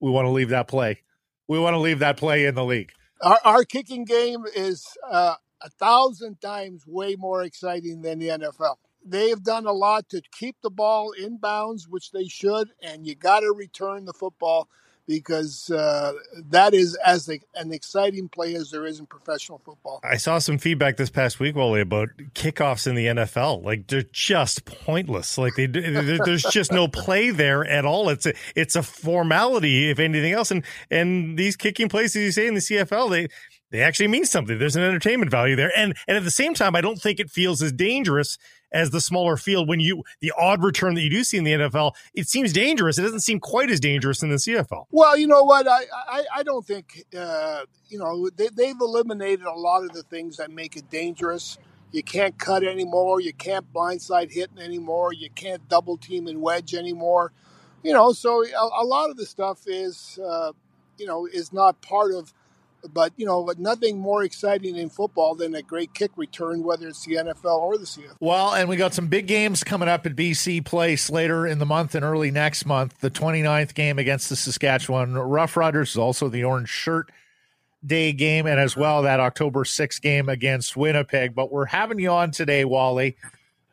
we 0.00 0.10
want 0.10 0.26
to 0.26 0.30
leave 0.30 0.50
that 0.50 0.68
play. 0.68 1.02
We 1.48 1.58
want 1.58 1.74
to 1.74 1.78
leave 1.78 2.00
that 2.00 2.16
play 2.16 2.44
in 2.44 2.54
the 2.54 2.64
league. 2.64 2.92
Our, 3.22 3.38
our 3.44 3.64
kicking 3.64 4.04
game 4.04 4.44
is 4.54 4.86
uh, 5.10 5.34
a 5.60 5.70
thousand 5.70 6.40
times 6.40 6.84
way 6.86 7.16
more 7.16 7.42
exciting 7.42 8.02
than 8.02 8.18
the 8.18 8.28
NFL. 8.28 8.76
They've 9.04 9.42
done 9.42 9.66
a 9.66 9.72
lot 9.72 10.08
to 10.10 10.22
keep 10.32 10.56
the 10.62 10.70
ball 10.70 11.12
in 11.12 11.38
bounds, 11.38 11.88
which 11.88 12.12
they 12.12 12.26
should, 12.26 12.70
and 12.82 13.06
you 13.06 13.14
got 13.14 13.40
to 13.40 13.52
return 13.52 14.04
the 14.04 14.12
football 14.12 14.68
because 15.10 15.68
uh, 15.72 16.12
that 16.50 16.72
is 16.72 16.96
as 17.04 17.28
a, 17.28 17.40
an 17.56 17.72
exciting 17.72 18.28
play 18.28 18.54
as 18.54 18.70
there 18.70 18.86
is 18.86 19.00
in 19.00 19.06
professional 19.06 19.60
football. 19.64 19.98
I 20.04 20.16
saw 20.16 20.38
some 20.38 20.56
feedback 20.56 20.98
this 20.98 21.10
past 21.10 21.40
week, 21.40 21.56
Wally, 21.56 21.80
about 21.80 22.10
kickoffs 22.34 22.86
in 22.86 22.94
the 22.94 23.06
NFL. 23.06 23.64
Like 23.64 23.88
they're 23.88 24.04
just 24.12 24.64
pointless. 24.66 25.36
Like 25.36 25.56
they, 25.56 25.66
there's 25.66 26.44
just 26.44 26.70
no 26.70 26.86
play 26.86 27.30
there 27.30 27.64
at 27.64 27.84
all. 27.84 28.08
It's 28.08 28.24
a, 28.24 28.34
it's 28.54 28.76
a 28.76 28.84
formality, 28.84 29.90
if 29.90 29.98
anything 29.98 30.32
else. 30.32 30.52
And 30.52 30.64
and 30.92 31.36
these 31.36 31.56
kicking 31.56 31.88
plays, 31.88 32.14
as 32.14 32.22
you 32.22 32.30
say 32.30 32.46
in 32.46 32.54
the 32.54 32.60
CFL, 32.60 33.10
they 33.10 33.26
they 33.72 33.82
actually 33.82 34.08
mean 34.08 34.26
something. 34.26 34.60
There's 34.60 34.76
an 34.76 34.84
entertainment 34.84 35.32
value 35.32 35.56
there, 35.56 35.72
and 35.76 35.96
and 36.06 36.16
at 36.16 36.22
the 36.22 36.30
same 36.30 36.54
time, 36.54 36.76
I 36.76 36.80
don't 36.80 37.02
think 37.02 37.18
it 37.18 37.30
feels 37.30 37.60
as 37.62 37.72
dangerous 37.72 38.38
as 38.72 38.90
the 38.90 39.00
smaller 39.00 39.36
field. 39.36 39.68
When 39.68 39.80
you 39.80 40.04
the 40.20 40.32
odd 40.38 40.62
return 40.62 40.94
that 40.94 41.02
you 41.02 41.10
do 41.10 41.24
see 41.24 41.36
in 41.36 41.44
the 41.44 41.52
NFL, 41.52 41.92
it 42.14 42.28
seems 42.28 42.52
dangerous. 42.52 42.98
It 42.98 43.02
doesn't 43.02 43.20
seem 43.20 43.40
quite 43.40 43.70
as 43.70 43.80
dangerous 43.80 44.22
in 44.22 44.30
the 44.30 44.36
CFL. 44.36 44.84
Well, 44.90 45.16
you 45.16 45.26
know 45.26 45.44
what? 45.44 45.66
I 45.66 45.82
I, 45.92 46.24
I 46.36 46.42
don't 46.42 46.66
think 46.66 47.04
uh, 47.16 47.62
you 47.88 47.98
know 47.98 48.30
they, 48.30 48.48
they've 48.48 48.80
eliminated 48.80 49.46
a 49.46 49.52
lot 49.52 49.84
of 49.84 49.92
the 49.92 50.02
things 50.02 50.36
that 50.36 50.50
make 50.50 50.76
it 50.76 50.90
dangerous. 50.90 51.58
You 51.92 52.02
can't 52.02 52.38
cut 52.38 52.62
anymore. 52.62 53.20
You 53.20 53.32
can't 53.32 53.72
blindside 53.72 54.30
hit 54.30 54.50
anymore. 54.58 55.12
You 55.12 55.28
can't 55.30 55.68
double 55.68 55.96
team 55.96 56.28
and 56.28 56.40
wedge 56.40 56.74
anymore. 56.74 57.32
You 57.82 57.92
know, 57.92 58.12
so 58.12 58.44
a, 58.44 58.82
a 58.82 58.84
lot 58.84 59.10
of 59.10 59.16
the 59.16 59.26
stuff 59.26 59.62
is 59.66 60.18
uh, 60.24 60.52
you 60.98 61.06
know 61.06 61.26
is 61.26 61.52
not 61.52 61.80
part 61.82 62.12
of. 62.12 62.32
But 62.92 63.12
you 63.16 63.26
know, 63.26 63.52
nothing 63.58 63.98
more 63.98 64.22
exciting 64.22 64.76
in 64.76 64.88
football 64.88 65.34
than 65.34 65.54
a 65.54 65.62
great 65.62 65.94
kick 65.94 66.12
return, 66.16 66.62
whether 66.62 66.88
it's 66.88 67.04
the 67.04 67.16
NFL 67.16 67.58
or 67.58 67.78
the 67.78 67.84
CFL. 67.84 68.16
Well, 68.20 68.54
and 68.54 68.68
we 68.68 68.76
got 68.76 68.94
some 68.94 69.08
big 69.08 69.26
games 69.26 69.62
coming 69.64 69.88
up 69.88 70.06
at 70.06 70.16
BC 70.16 70.64
Place 70.64 71.10
later 71.10 71.46
in 71.46 71.58
the 71.58 71.66
month 71.66 71.94
and 71.94 72.04
early 72.04 72.30
next 72.30 72.64
month. 72.64 72.98
The 73.00 73.10
29th 73.10 73.74
game 73.74 73.98
against 73.98 74.28
the 74.28 74.36
Saskatchewan 74.36 75.14
Roughriders 75.14 75.90
is 75.90 75.96
also 75.96 76.28
the 76.28 76.44
Orange 76.44 76.68
Shirt 76.68 77.10
Day 77.84 78.12
game, 78.12 78.46
and 78.46 78.60
as 78.60 78.76
well 78.76 79.02
that 79.02 79.20
October 79.20 79.64
6th 79.64 80.02
game 80.02 80.28
against 80.28 80.76
Winnipeg. 80.76 81.34
But 81.34 81.50
we're 81.50 81.66
having 81.66 81.98
you 81.98 82.10
on 82.10 82.30
today, 82.30 82.64
Wally, 82.64 83.16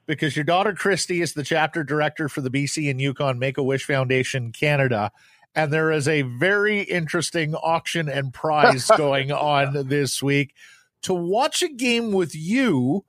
because 0.05 0.35
your 0.35 0.45
daughter 0.45 0.73
Christy 0.73 1.21
is 1.21 1.33
the 1.33 1.43
chapter 1.43 1.83
director 1.83 2.29
for 2.29 2.41
the 2.41 2.49
BC 2.49 2.89
and 2.89 3.01
Yukon 3.01 3.37
Make 3.37 3.57
a 3.57 3.63
Wish 3.63 3.83
Foundation 3.83 4.53
Canada. 4.53 5.11
And 5.57 5.73
there 5.73 5.91
is 5.91 6.07
a 6.07 6.21
very 6.21 6.83
interesting 6.83 7.55
auction 7.55 8.07
and 8.07 8.31
prize 8.31 8.91
going 8.97 9.31
on 9.31 9.87
this 9.87 10.21
week 10.21 10.53
to 11.01 11.15
watch 11.15 11.63
a 11.63 11.67
game 11.67 12.11
with 12.11 12.35
you. 12.35 13.05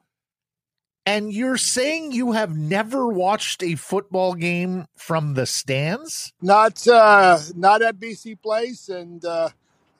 And 1.04 1.30
you're 1.30 1.58
saying 1.58 2.12
you 2.12 2.32
have 2.32 2.56
never 2.56 3.06
watched 3.06 3.62
a 3.62 3.74
football 3.74 4.32
game 4.32 4.86
from 4.96 5.34
the 5.34 5.44
stands? 5.44 6.32
Not 6.40 6.88
uh, 6.88 7.38
not 7.54 7.82
at 7.82 8.00
BC 8.00 8.40
Place, 8.40 8.88
and 8.88 9.22
uh, 9.26 9.50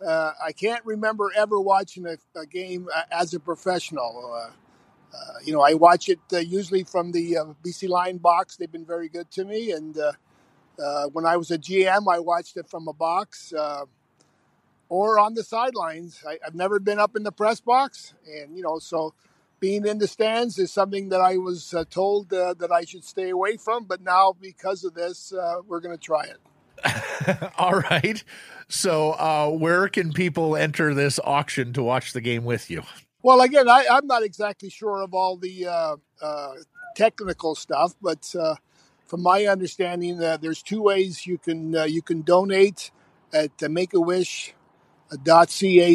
uh, 0.06 0.32
I 0.42 0.52
can't 0.52 0.84
remember 0.86 1.30
ever 1.36 1.60
watching 1.60 2.06
a, 2.06 2.16
a 2.34 2.46
game 2.46 2.88
uh, 2.94 3.02
as 3.10 3.34
a 3.34 3.40
professional. 3.40 4.34
Uh, 4.34 4.50
uh, 5.14 5.38
you 5.44 5.52
know, 5.52 5.60
I 5.60 5.74
watch 5.74 6.08
it 6.08 6.20
uh, 6.32 6.38
usually 6.38 6.84
from 6.84 7.12
the 7.12 7.36
uh, 7.36 7.44
BC 7.62 7.90
Line 7.90 8.16
box. 8.16 8.56
They've 8.56 8.72
been 8.72 8.86
very 8.86 9.10
good 9.10 9.30
to 9.32 9.44
me, 9.44 9.72
and 9.72 9.98
uh, 10.82 11.06
when 11.08 11.26
I 11.26 11.36
was 11.36 11.50
a 11.50 11.58
GM, 11.58 12.12
I 12.12 12.18
watched 12.18 12.56
it 12.56 12.68
from 12.68 12.88
a 12.88 12.92
box 12.92 13.52
uh, 13.52 13.84
or 14.88 15.18
on 15.18 15.34
the 15.34 15.42
sidelines. 15.42 16.22
I, 16.26 16.38
I've 16.46 16.54
never 16.54 16.78
been 16.78 16.98
up 16.98 17.16
in 17.16 17.22
the 17.22 17.32
press 17.32 17.60
box, 17.60 18.14
and 18.26 18.56
you 18.56 18.62
know, 18.62 18.78
so 18.78 19.14
being 19.60 19.86
in 19.86 19.98
the 19.98 20.06
stands 20.06 20.58
is 20.58 20.72
something 20.72 21.08
that 21.08 21.20
I 21.20 21.36
was 21.36 21.74
uh, 21.74 21.84
told 21.90 22.32
uh, 22.32 22.54
that 22.54 22.70
I 22.70 22.84
should 22.84 23.04
stay 23.04 23.30
away 23.30 23.56
from. 23.56 23.84
But 23.84 24.02
now, 24.02 24.34
because 24.40 24.84
of 24.84 24.94
this, 24.94 25.32
uh, 25.32 25.62
we're 25.66 25.80
going 25.80 25.96
to 25.96 26.02
try 26.02 26.24
it. 26.24 27.50
All 27.58 27.72
right. 27.72 28.22
So, 28.68 29.12
uh, 29.12 29.50
where 29.50 29.88
can 29.88 30.12
people 30.12 30.56
enter 30.56 30.94
this 30.94 31.18
auction 31.24 31.72
to 31.72 31.82
watch 31.82 32.12
the 32.12 32.20
game 32.20 32.44
with 32.44 32.70
you? 32.70 32.82
Well, 33.22 33.40
again, 33.40 33.68
I, 33.68 33.86
I'm 33.90 34.06
not 34.06 34.22
exactly 34.22 34.70
sure 34.70 35.02
of 35.02 35.12
all 35.12 35.36
the 35.36 35.66
uh, 35.66 35.96
uh, 36.22 36.52
technical 36.94 37.56
stuff, 37.56 37.94
but 38.00 38.32
uh, 38.38 38.54
from 39.08 39.22
my 39.22 39.46
understanding, 39.46 40.22
uh, 40.22 40.36
there's 40.36 40.62
two 40.62 40.82
ways 40.82 41.26
you 41.26 41.38
can 41.38 41.74
uh, 41.74 41.84
you 41.84 42.02
can 42.02 42.22
donate 42.22 42.90
at 43.32 43.50
uh, 43.62 43.66
Makeawish.ca 43.66 44.52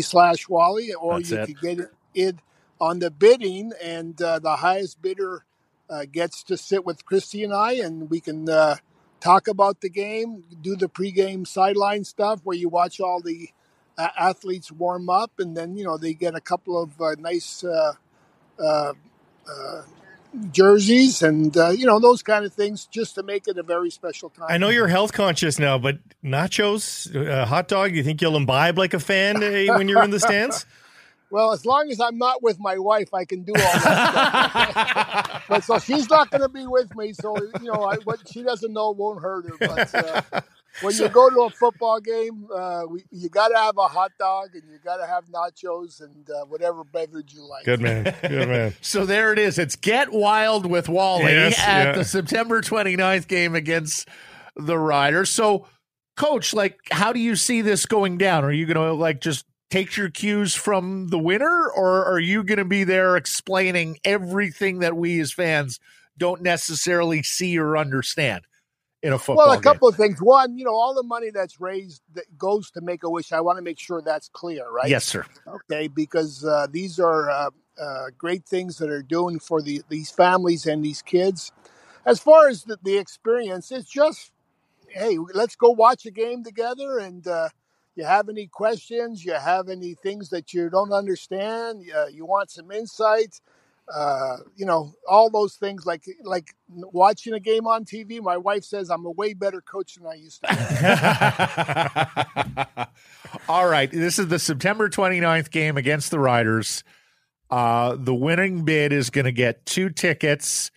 slash 0.01 0.49
Wally, 0.49 0.93
or 0.93 1.17
That's 1.17 1.31
you 1.31 1.37
it. 1.37 1.45
could 1.45 1.61
get 1.61 1.79
it, 1.79 1.91
it 2.13 2.35
on 2.81 2.99
the 2.99 3.11
bidding, 3.11 3.71
and 3.81 4.21
uh, 4.21 4.39
the 4.39 4.57
highest 4.57 5.01
bidder 5.01 5.45
uh, 5.89 6.05
gets 6.11 6.43
to 6.43 6.57
sit 6.57 6.85
with 6.85 7.05
Christy 7.05 7.43
and 7.43 7.53
I, 7.53 7.73
and 7.73 8.09
we 8.09 8.19
can 8.19 8.49
uh, 8.49 8.77
talk 9.19 9.47
about 9.47 9.81
the 9.81 9.89
game, 9.89 10.43
do 10.61 10.75
the 10.75 10.89
pregame 10.89 11.47
sideline 11.47 12.03
stuff 12.03 12.41
where 12.43 12.57
you 12.57 12.67
watch 12.67 12.99
all 12.99 13.21
the 13.21 13.49
uh, 13.97 14.09
athletes 14.17 14.71
warm 14.71 15.09
up, 15.09 15.31
and 15.39 15.55
then 15.55 15.77
you 15.77 15.85
know 15.85 15.97
they 15.97 16.13
get 16.13 16.35
a 16.35 16.41
couple 16.41 16.81
of 16.81 16.99
uh, 16.99 17.15
nice 17.19 17.63
uh, 17.63 17.93
uh, 18.59 18.93
uh, 19.49 19.81
jerseys 20.51 21.21
and 21.21 21.55
uh, 21.57 21.69
you 21.69 21.85
know 21.85 21.99
those 21.99 22.23
kind 22.23 22.45
of 22.45 22.53
things 22.53 22.85
just 22.85 23.15
to 23.15 23.23
make 23.23 23.47
it 23.47 23.57
a 23.57 23.63
very 23.63 23.89
special 23.89 24.29
time. 24.29 24.47
I 24.49 24.57
know 24.57 24.69
you're 24.69 24.87
health 24.87 25.13
conscious 25.13 25.59
now, 25.59 25.77
but 25.77 25.97
nachos, 26.23 27.13
uh, 27.15 27.45
hot 27.45 27.67
dog, 27.67 27.95
you 27.95 28.03
think 28.03 28.21
you'll 28.21 28.37
imbibe 28.37 28.77
like 28.77 28.93
a 28.93 28.99
fan 28.99 29.37
uh, 29.37 29.77
when 29.77 29.87
you're 29.87 30.03
in 30.03 30.11
the 30.11 30.19
stands? 30.19 30.65
Well, 31.33 31.51
as 31.51 31.65
long 31.65 31.89
as 31.89 31.99
I'm 31.99 32.19
not 32.19 32.43
with 32.43 32.59
my 32.59 32.77
wife, 32.77 33.11
I 33.11 33.25
can 33.25 33.41
do 33.41 33.53
all 33.53 33.79
that 33.79 34.69
stuff. 34.69 35.43
but 35.49 35.63
so 35.63 35.79
she's 35.79 36.07
not 36.07 36.29
going 36.29 36.41
to 36.41 36.47
be 36.47 36.67
with 36.67 36.95
me, 36.95 37.11
so 37.11 37.35
you 37.59 37.71
know 37.71 37.85
I, 37.85 37.95
what 38.03 38.19
she 38.29 38.43
doesn't 38.43 38.71
know 38.71 38.91
won't 38.91 39.19
hurt 39.19 39.49
her. 39.49 39.57
But 39.57 39.95
uh, 39.95 40.41
when 40.81 40.95
you 40.95 41.09
go 41.09 41.29
to 41.29 41.41
a 41.41 41.49
football 41.49 41.99
game, 41.99 42.47
uh, 42.53 42.83
we, 42.89 43.03
you 43.11 43.29
got 43.29 43.49
to 43.49 43.57
have 43.57 43.77
a 43.77 43.87
hot 43.87 44.11
dog 44.17 44.49
and 44.53 44.63
you 44.71 44.79
got 44.83 44.97
to 44.97 45.05
have 45.05 45.25
nachos 45.25 46.01
and 46.01 46.29
uh, 46.29 46.45
whatever 46.45 46.83
beverage 46.83 47.33
you 47.33 47.43
like. 47.43 47.65
Good 47.65 47.81
man. 47.81 48.15
Good 48.21 48.49
man. 48.49 48.73
so 48.81 49.05
there 49.05 49.33
it 49.33 49.39
is. 49.39 49.59
It's 49.59 49.75
Get 49.75 50.11
Wild 50.11 50.65
with 50.65 50.89
Wally 50.89 51.25
yes, 51.25 51.59
at 51.59 51.85
yeah. 51.85 51.91
the 51.93 52.05
September 52.05 52.61
29th 52.61 53.27
game 53.27 53.55
against 53.55 54.07
the 54.55 54.77
Riders. 54.77 55.29
So, 55.29 55.67
coach, 56.15 56.53
like, 56.53 56.79
how 56.91 57.13
do 57.13 57.19
you 57.19 57.35
see 57.35 57.61
this 57.61 57.85
going 57.85 58.17
down? 58.17 58.43
Are 58.43 58.51
you 58.51 58.65
going 58.65 58.77
to, 58.77 58.93
like, 58.93 59.21
just 59.21 59.45
take 59.69 59.95
your 59.95 60.09
cues 60.09 60.53
from 60.53 61.07
the 61.09 61.19
winner 61.19 61.69
or 61.75 62.05
are 62.05 62.19
you 62.19 62.43
going 62.43 62.59
to 62.59 62.65
be 62.65 62.83
there 62.83 63.15
explaining 63.17 63.97
everything 64.03 64.79
that 64.79 64.95
we 64.95 65.19
as 65.19 65.31
fans 65.31 65.79
don't 66.17 66.41
necessarily 66.41 67.23
see 67.23 67.57
or 67.57 67.77
understand? 67.77 68.45
In 69.03 69.11
a 69.11 69.19
football. 69.19 69.47
Well, 69.47 69.57
a 69.57 69.61
couple 69.61 69.91
game. 69.91 69.93
of 69.93 69.97
things. 69.97 70.21
One, 70.21 70.57
you 70.57 70.63
know, 70.63 70.73
all 70.73 70.93
the 70.93 71.03
money 71.03 71.29
that's 71.29 71.59
raised 71.59 72.01
that 72.13 72.25
goes 72.37 72.71
to 72.71 72.81
Make 72.81 73.03
a 73.03 73.09
Wish. 73.09 73.31
I 73.33 73.41
want 73.41 73.57
to 73.57 73.61
make 73.61 73.77
sure 73.77 74.01
that's 74.01 74.29
clear, 74.29 74.67
right? 74.69 74.89
Yes, 74.89 75.03
sir. 75.03 75.25
Okay, 75.47 75.87
because 75.89 76.43
uh, 76.45 76.67
these 76.71 76.99
are 76.99 77.29
uh, 77.29 77.49
uh, 77.79 78.05
great 78.17 78.45
things 78.45 78.77
that 78.77 78.89
are 78.89 79.03
doing 79.03 79.39
for 79.39 79.61
the 79.61 79.83
these 79.89 80.09
families 80.09 80.65
and 80.65 80.83
these 80.83 81.01
kids. 81.01 81.51
As 82.05 82.19
far 82.19 82.47
as 82.47 82.63
the, 82.63 82.77
the 82.83 82.97
experience, 82.97 83.71
it's 83.71 83.89
just, 83.89 84.31
hey, 84.87 85.17
let's 85.33 85.55
go 85.55 85.69
watch 85.69 86.05
a 86.05 86.11
game 86.11 86.43
together 86.43 86.97
and. 86.97 87.27
Uh, 87.27 87.49
you 87.95 88.05
have 88.05 88.27
any 88.27 88.47
questions? 88.47 89.23
You 89.23 89.33
have 89.33 89.69
any 89.69 89.93
things 89.93 90.29
that 90.29 90.51
you 90.51 90.67
don't 90.67 90.91
understand? 90.91 91.85
Uh, 91.95 92.07
you 92.07 92.25
want 92.25 92.49
some 92.49 92.71
insight? 92.71 93.39
Uh, 93.93 94.37
you 94.55 94.65
know, 94.65 94.93
all 95.09 95.29
those 95.29 95.55
things 95.55 95.85
like 95.85 96.03
like 96.23 96.55
watching 96.69 97.33
a 97.33 97.39
game 97.39 97.67
on 97.67 97.85
TV. 97.85 98.21
My 98.21 98.37
wife 98.37 98.63
says 98.63 98.89
I'm 98.89 99.05
a 99.05 99.11
way 99.11 99.33
better 99.33 99.61
coach 99.61 99.95
than 99.95 100.07
I 100.07 100.15
used 100.15 100.41
to. 100.43 100.49
all 103.49 103.67
right, 103.67 103.91
this 103.91 104.19
is 104.19 104.29
the 104.29 104.39
September 104.39 104.89
29th 104.89 105.51
game 105.51 105.77
against 105.77 106.11
the 106.11 106.19
Riders. 106.19 106.83
Uh, 107.49 107.97
the 107.99 108.15
winning 108.15 108.63
bid 108.63 108.93
is 108.93 109.09
going 109.09 109.25
to 109.25 109.31
get 109.31 109.65
two 109.65 109.89
tickets, 109.89 110.71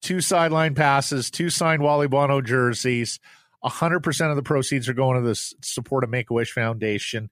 two 0.00 0.20
sideline 0.20 0.74
passes, 0.74 1.30
two 1.30 1.50
signed 1.50 1.82
Wally 1.82 2.08
Buono 2.08 2.40
jerseys. 2.40 3.18
100% 3.64 4.30
of 4.30 4.36
the 4.36 4.42
proceeds 4.42 4.88
are 4.88 4.94
going 4.94 5.20
to 5.20 5.28
the 5.28 5.34
support 5.62 6.04
of 6.04 6.10
Make 6.10 6.30
a 6.30 6.34
Wish 6.34 6.52
Foundation. 6.52 7.28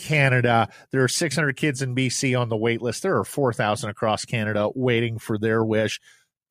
Canada. 0.00 0.68
There 0.90 1.04
are 1.04 1.08
600 1.08 1.56
kids 1.56 1.82
in 1.82 1.94
BC 1.94 2.36
on 2.38 2.48
the 2.48 2.56
wait 2.56 2.80
list. 2.82 3.02
There 3.02 3.16
are 3.16 3.24
4,000 3.24 3.90
across 3.90 4.24
Canada 4.24 4.70
waiting 4.74 5.18
for 5.18 5.38
their 5.38 5.64
wish. 5.64 6.00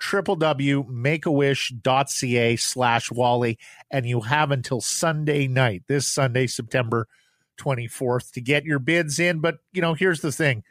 www.makeawish.ca 0.02 2.56
slash 2.56 3.12
Wally. 3.12 3.60
And 3.92 4.06
you 4.06 4.22
have 4.22 4.52
until 4.52 4.80
Sunday 4.82 5.48
night, 5.48 5.84
this 5.88 6.08
Sunday, 6.08 6.46
September 6.48 7.08
24th, 7.60 8.32
to 8.32 8.42
get 8.42 8.66
your 8.66 8.80
bids 8.80 9.20
in. 9.20 9.40
But, 9.40 9.58
you 9.74 9.82
know, 9.82 9.96
here's 9.96 10.22
the 10.22 10.32
thing 10.32 10.64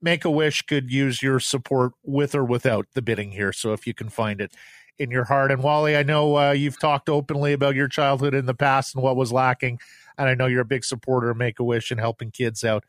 Make 0.00 0.24
a 0.24 0.30
Wish 0.30 0.62
could 0.62 0.90
use 0.90 1.22
your 1.22 1.38
support 1.38 1.92
with 2.02 2.34
or 2.34 2.44
without 2.44 2.86
the 2.94 3.02
bidding 3.02 3.32
here. 3.32 3.52
So 3.52 3.72
if 3.72 3.86
you 3.86 3.94
can 3.94 4.08
find 4.08 4.40
it 4.40 4.52
in 4.98 5.10
your 5.10 5.24
heart. 5.24 5.50
And 5.50 5.62
Wally, 5.62 5.96
I 5.96 6.02
know 6.02 6.36
uh, 6.36 6.52
you've 6.52 6.78
talked 6.78 7.08
openly 7.08 7.52
about 7.52 7.74
your 7.74 7.88
childhood 7.88 8.34
in 8.34 8.46
the 8.46 8.54
past 8.54 8.94
and 8.94 9.02
what 9.02 9.16
was 9.16 9.32
lacking 9.32 9.78
and 10.18 10.28
I 10.28 10.34
know 10.34 10.46
you're 10.46 10.62
a 10.62 10.66
big 10.66 10.84
supporter 10.84 11.30
of 11.30 11.36
Make 11.36 11.58
a 11.58 11.64
Wish 11.64 11.90
and 11.90 12.00
helping 12.00 12.30
kids 12.30 12.64
out. 12.64 12.84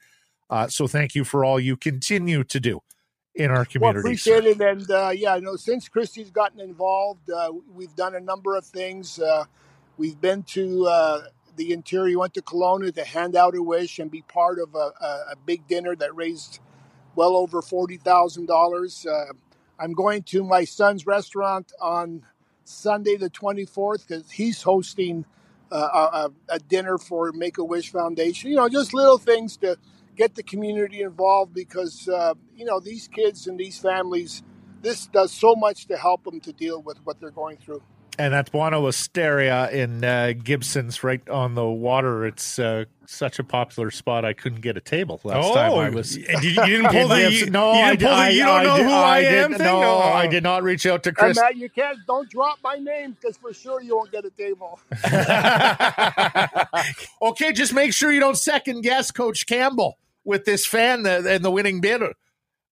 Uh, 0.49 0.67
so 0.67 0.87
thank 0.87 1.15
you 1.15 1.23
for 1.23 1.43
all 1.43 1.59
you 1.59 1.75
continue 1.75 2.43
to 2.43 2.59
do 2.59 2.81
in 3.35 3.49
our 3.49 3.65
community. 3.65 3.79
Well, 3.79 3.99
appreciate 3.99 4.45
it, 4.45 4.61
and 4.61 4.89
uh, 4.89 5.11
yeah, 5.15 5.33
I 5.33 5.39
know 5.39 5.55
since 5.55 5.87
Christy's 5.87 6.29
gotten 6.29 6.59
involved, 6.59 7.29
uh, 7.29 7.51
we've 7.73 7.95
done 7.95 8.15
a 8.15 8.19
number 8.19 8.55
of 8.55 8.65
things. 8.65 9.19
Uh, 9.19 9.45
we've 9.97 10.19
been 10.19 10.43
to 10.43 10.85
uh, 10.85 11.21
the 11.55 11.71
interior, 11.71 12.19
went 12.19 12.33
to 12.35 12.41
Kelowna 12.41 12.93
to 12.93 13.03
hand 13.03 13.35
out 13.35 13.55
a 13.55 13.63
wish 13.63 13.99
and 13.99 14.11
be 14.11 14.21
part 14.21 14.59
of 14.59 14.75
a, 14.75 14.91
a, 15.31 15.35
big 15.45 15.67
dinner 15.67 15.95
that 15.95 16.15
raised 16.15 16.59
well 17.15 17.35
over 17.35 17.61
forty 17.61 17.97
thousand 17.97 18.49
uh, 18.49 18.53
dollars. 18.53 19.07
I'm 19.79 19.93
going 19.93 20.23
to 20.23 20.43
my 20.43 20.65
son's 20.65 21.07
restaurant 21.07 21.71
on 21.81 22.23
Sunday 22.63 23.17
the 23.17 23.29
24th 23.29 24.07
because 24.07 24.31
he's 24.31 24.61
hosting 24.61 25.25
a, 25.77 26.31
a, 26.49 26.59
dinner 26.59 26.97
for 26.97 27.31
Make 27.31 27.57
a 27.57 27.63
Wish 27.63 27.91
Foundation. 27.91 28.49
You 28.51 28.57
know, 28.57 28.69
just 28.69 28.93
little 28.93 29.17
things 29.17 29.57
to 29.57 29.77
get 30.15 30.35
the 30.35 30.43
community 30.43 31.01
involved 31.01 31.53
because 31.53 32.07
uh, 32.07 32.33
you 32.55 32.65
know 32.65 32.79
these 32.79 33.07
kids 33.07 33.47
and 33.47 33.59
these 33.59 33.79
families. 33.79 34.43
This 34.81 35.07
does 35.07 35.31
so 35.31 35.55
much 35.55 35.87
to 35.87 35.97
help 35.97 36.25
them 36.25 36.41
to 36.41 36.51
deal 36.51 36.81
with 36.81 36.97
what 37.05 37.19
they're 37.19 37.31
going 37.31 37.57
through 37.57 37.81
and 38.19 38.33
that's 38.33 38.49
Buono 38.49 38.85
Osteria 38.87 39.69
in 39.71 40.03
uh, 40.03 40.33
Gibsons, 40.43 41.03
right 41.03 41.27
on 41.29 41.55
the 41.55 41.65
water. 41.65 42.25
It's 42.25 42.59
uh, 42.59 42.85
such 43.05 43.39
a 43.39 43.43
popular 43.43 43.91
spot. 43.91 44.25
I 44.25 44.33
couldn't 44.33 44.61
get 44.61 44.77
a 44.77 44.81
table 44.81 45.19
last 45.23 45.45
oh, 45.45 45.55
time. 45.55 45.71
I 45.71 45.89
was. 45.89 46.15
Did, 46.17 46.43
you 46.43 46.53
didn't 46.53 46.85
pull 46.91 47.07
the. 47.07 47.31
You, 47.31 47.49
no, 47.49 47.73
you, 47.73 47.97
didn't 47.97 48.07
pull 48.07 48.17
the, 48.17 48.33
you 48.33 48.43
don't 48.43 48.59
I, 48.59 48.63
know 48.63 48.73
I, 48.73 48.83
who 48.83 48.91
I, 48.91 49.19
am. 49.19 49.51
Did, 49.51 49.59
no, 49.59 49.81
no, 49.81 49.97
I 49.97 50.27
did 50.27 50.43
not 50.43 50.63
reach 50.63 50.85
out 50.85 51.03
to 51.03 51.11
Chris. 51.11 51.37
And 51.37 51.43
Matt, 51.43 51.57
you 51.57 51.69
can't. 51.69 51.97
Don't 52.05 52.29
drop 52.29 52.59
my 52.63 52.75
name 52.75 53.17
because 53.19 53.37
for 53.37 53.53
sure 53.53 53.81
you 53.81 53.95
won't 53.95 54.11
get 54.11 54.25
a 54.25 54.29
table. 54.29 54.79
okay, 57.29 57.51
just 57.51 57.73
make 57.73 57.93
sure 57.93 58.11
you 58.11 58.19
don't 58.19 58.37
second 58.37 58.81
guess 58.81 59.11
Coach 59.11 59.45
Campbell 59.45 59.97
with 60.23 60.45
this 60.45 60.65
fan 60.65 61.05
and 61.05 61.43
the 61.43 61.51
winning 61.51 61.81
bid 61.81 62.01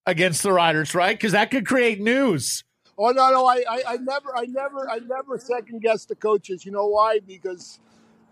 against 0.06 0.42
the 0.42 0.52
Riders, 0.52 0.94
right? 0.94 1.16
Because 1.16 1.32
that 1.32 1.50
could 1.50 1.66
create 1.66 2.00
news. 2.00 2.64
Oh 2.98 3.10
no, 3.10 3.30
no, 3.30 3.46
I, 3.46 3.64
I, 3.68 3.82
I 3.88 3.96
never, 3.96 4.36
I 4.36 4.46
never, 4.46 4.88
I 4.88 4.98
never 4.98 5.38
second 5.38 5.80
guess 5.80 6.04
the 6.04 6.14
coaches. 6.14 6.64
You 6.64 6.72
know 6.72 6.86
why? 6.86 7.20
Because 7.26 7.80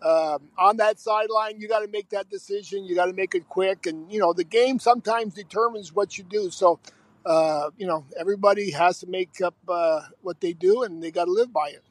um, 0.03 0.49
on 0.59 0.77
that 0.79 1.01
sideline, 1.01 1.61
you 1.61 1.69
got 1.69 1.81
to 1.81 1.89
make 1.89 2.11
that 2.11 2.29
decision. 2.31 2.85
You 2.85 2.95
got 2.95 3.07
to 3.07 3.13
make 3.13 3.35
it 3.35 3.49
quick, 3.49 3.87
and 3.87 4.11
you 4.13 4.21
know 4.21 4.33
the 4.33 4.45
game 4.45 4.79
sometimes 4.79 5.35
determines 5.35 5.95
what 5.95 6.19
you 6.19 6.25
do. 6.25 6.51
So, 6.51 6.79
uh, 7.25 7.71
you 7.79 7.87
know, 7.87 8.05
everybody 8.19 8.71
has 8.71 9.01
to 9.01 9.07
make 9.07 9.41
up 9.41 9.55
uh, 9.69 10.03
what 10.23 10.41
they 10.41 10.53
do, 10.53 10.83
and 10.83 11.03
they 11.03 11.11
got 11.11 11.25
to 11.27 11.33
live 11.33 11.53
by 11.53 11.69
it. 11.69 11.83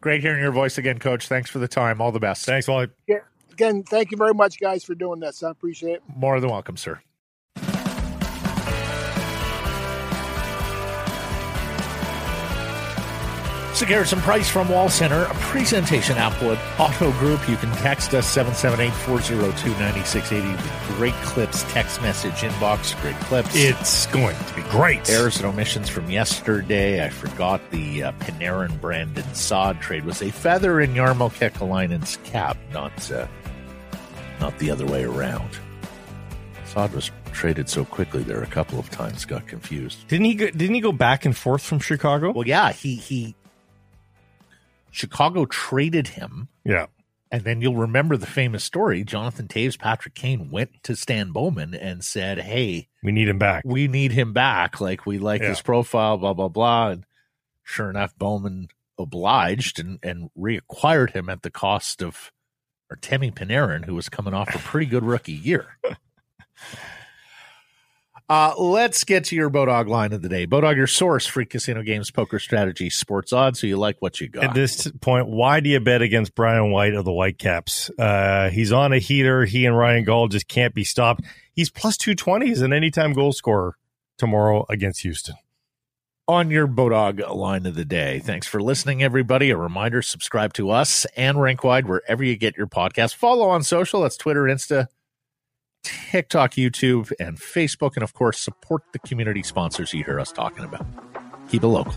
Great 0.00 0.20
hearing 0.20 0.42
your 0.42 0.52
voice 0.52 0.78
again, 0.78 0.98
Coach. 0.98 1.28
Thanks 1.28 1.50
for 1.50 1.58
the 1.58 1.68
time. 1.68 2.00
All 2.00 2.12
the 2.12 2.20
best. 2.20 2.44
Thanks, 2.44 2.68
Wally. 2.68 2.88
Yeah. 3.06 3.18
Again, 3.52 3.82
thank 3.82 4.12
you 4.12 4.16
very 4.16 4.34
much, 4.34 4.60
guys, 4.60 4.84
for 4.84 4.94
doing 4.94 5.18
this. 5.18 5.42
I 5.42 5.50
appreciate 5.50 5.94
it. 5.94 6.02
More 6.14 6.38
than 6.40 6.50
welcome, 6.50 6.76
sir. 6.76 7.00
So 13.78 13.86
Sekeres 13.86 14.12
and 14.12 14.20
Price 14.22 14.50
from 14.50 14.68
Wall 14.68 14.88
Center, 14.88 15.22
a 15.22 15.34
presentation 15.34 16.16
Applewood 16.16 16.58
Auto 16.80 17.12
Group. 17.20 17.48
You 17.48 17.56
can 17.56 17.70
text 17.76 18.12
us 18.12 18.26
778-402-9680. 18.36 20.96
Great 20.96 21.14
clips, 21.22 21.62
text 21.68 22.02
message 22.02 22.32
inbox, 22.32 23.00
great 23.00 23.14
clips. 23.20 23.50
It's 23.52 24.08
going 24.08 24.36
to 24.36 24.54
be 24.54 24.62
great. 24.62 25.08
Errors 25.08 25.36
and 25.36 25.46
omissions 25.46 25.88
from 25.88 26.10
yesterday. 26.10 27.06
I 27.06 27.08
forgot 27.08 27.60
the 27.70 28.02
uh, 28.02 28.10
Panarin 28.18 28.80
Brandon 28.80 29.32
Saad 29.32 29.80
trade 29.80 30.04
was 30.04 30.22
a 30.22 30.32
feather 30.32 30.80
in 30.80 30.94
Jarmo 30.94 31.30
Kekalainen's 31.30 32.18
cap, 32.24 32.56
not 32.72 33.12
uh, 33.12 33.28
not 34.40 34.58
the 34.58 34.72
other 34.72 34.86
way 34.86 35.04
around. 35.04 35.56
Saad 36.64 36.92
was 36.92 37.12
traded 37.32 37.68
so 37.68 37.84
quickly 37.84 38.24
there 38.24 38.42
a 38.42 38.46
couple 38.46 38.80
of 38.80 38.90
times 38.90 39.24
got 39.24 39.46
confused. 39.46 40.08
Didn't 40.08 40.26
he 40.26 40.34
go, 40.34 40.50
didn't 40.50 40.74
he 40.74 40.80
go 40.80 40.90
back 40.90 41.24
and 41.24 41.36
forth 41.36 41.62
from 41.62 41.78
Chicago? 41.78 42.32
Well, 42.32 42.48
yeah, 42.48 42.72
he 42.72 42.96
he 42.96 43.36
Chicago 44.90 45.44
traded 45.46 46.08
him. 46.08 46.48
Yeah. 46.64 46.86
And 47.30 47.44
then 47.44 47.60
you'll 47.60 47.76
remember 47.76 48.16
the 48.16 48.26
famous 48.26 48.64
story. 48.64 49.04
Jonathan 49.04 49.48
Toews, 49.48 49.78
Patrick 49.78 50.14
Kane 50.14 50.50
went 50.50 50.82
to 50.84 50.96
Stan 50.96 51.30
Bowman 51.30 51.74
and 51.74 52.02
said, 52.02 52.38
Hey, 52.38 52.88
we 53.02 53.12
need 53.12 53.28
him 53.28 53.38
back. 53.38 53.64
We 53.66 53.86
need 53.86 54.12
him 54.12 54.32
back. 54.32 54.80
Like, 54.80 55.04
we 55.04 55.18
like 55.18 55.42
yeah. 55.42 55.48
his 55.48 55.60
profile, 55.60 56.16
blah, 56.16 56.32
blah, 56.32 56.48
blah. 56.48 56.88
And 56.90 57.04
sure 57.64 57.90
enough, 57.90 58.16
Bowman 58.16 58.68
obliged 58.98 59.78
and, 59.78 59.98
and 60.02 60.30
reacquired 60.36 61.12
him 61.12 61.28
at 61.28 61.42
the 61.42 61.50
cost 61.50 62.02
of 62.02 62.32
Artemi 62.90 63.32
Panarin, 63.32 63.84
who 63.84 63.94
was 63.94 64.08
coming 64.08 64.32
off 64.32 64.54
a 64.54 64.58
pretty 64.58 64.86
good 64.86 65.04
rookie 65.04 65.32
year. 65.32 65.78
Uh, 68.28 68.52
let's 68.58 69.04
get 69.04 69.24
to 69.24 69.34
your 69.34 69.48
Bodog 69.48 69.88
line 69.88 70.12
of 70.12 70.20
the 70.20 70.28
day. 70.28 70.46
Bodog, 70.46 70.76
your 70.76 70.86
source, 70.86 71.26
free 71.26 71.46
casino 71.46 71.82
games, 71.82 72.10
poker 72.10 72.38
strategy, 72.38 72.90
sports 72.90 73.32
odds. 73.32 73.60
So 73.60 73.66
you 73.66 73.78
like 73.78 73.96
what 74.00 74.20
you 74.20 74.28
got. 74.28 74.44
At 74.44 74.54
this 74.54 74.90
point, 75.00 75.28
why 75.28 75.60
do 75.60 75.70
you 75.70 75.80
bet 75.80 76.02
against 76.02 76.34
Brian 76.34 76.70
White 76.70 76.92
of 76.94 77.06
the 77.06 77.12
Whitecaps? 77.12 77.90
Uh, 77.98 78.50
he's 78.50 78.70
on 78.70 78.92
a 78.92 78.98
heater. 78.98 79.46
He 79.46 79.64
and 79.64 79.76
Ryan 79.76 80.04
Gauld 80.04 80.30
just 80.32 80.46
can't 80.46 80.74
be 80.74 80.84
stopped. 80.84 81.24
He's 81.54 81.70
plus 81.70 81.96
220 81.96 82.50
as 82.52 82.60
an 82.60 82.74
anytime 82.74 83.14
goal 83.14 83.32
scorer 83.32 83.76
tomorrow 84.18 84.66
against 84.68 85.00
Houston. 85.02 85.36
on 86.26 86.50
your 86.50 86.68
Bodog 86.68 87.26
line 87.34 87.64
of 87.64 87.74
the 87.76 87.84
day. 87.86 88.18
Thanks 88.18 88.46
for 88.46 88.60
listening, 88.60 89.02
everybody. 89.02 89.48
A 89.48 89.56
reminder 89.56 90.02
subscribe 90.02 90.52
to 90.54 90.68
us 90.68 91.06
and 91.16 91.40
Rink 91.40 91.64
Wide 91.64 91.88
wherever 91.88 92.22
you 92.22 92.36
get 92.36 92.58
your 92.58 92.66
podcast. 92.66 93.14
Follow 93.14 93.48
on 93.48 93.62
social. 93.62 94.02
That's 94.02 94.18
Twitter, 94.18 94.42
Insta, 94.42 94.88
TikTok, 96.10 96.52
YouTube, 96.52 97.12
and 97.18 97.38
Facebook. 97.38 97.94
And 97.94 98.02
of 98.02 98.14
course, 98.14 98.38
support 98.38 98.82
the 98.92 98.98
community 99.00 99.42
sponsors 99.42 99.92
you 99.92 100.04
hear 100.04 100.20
us 100.20 100.32
talking 100.32 100.64
about. 100.64 100.86
Keep 101.50 101.62
it 101.62 101.68
local. 101.68 101.94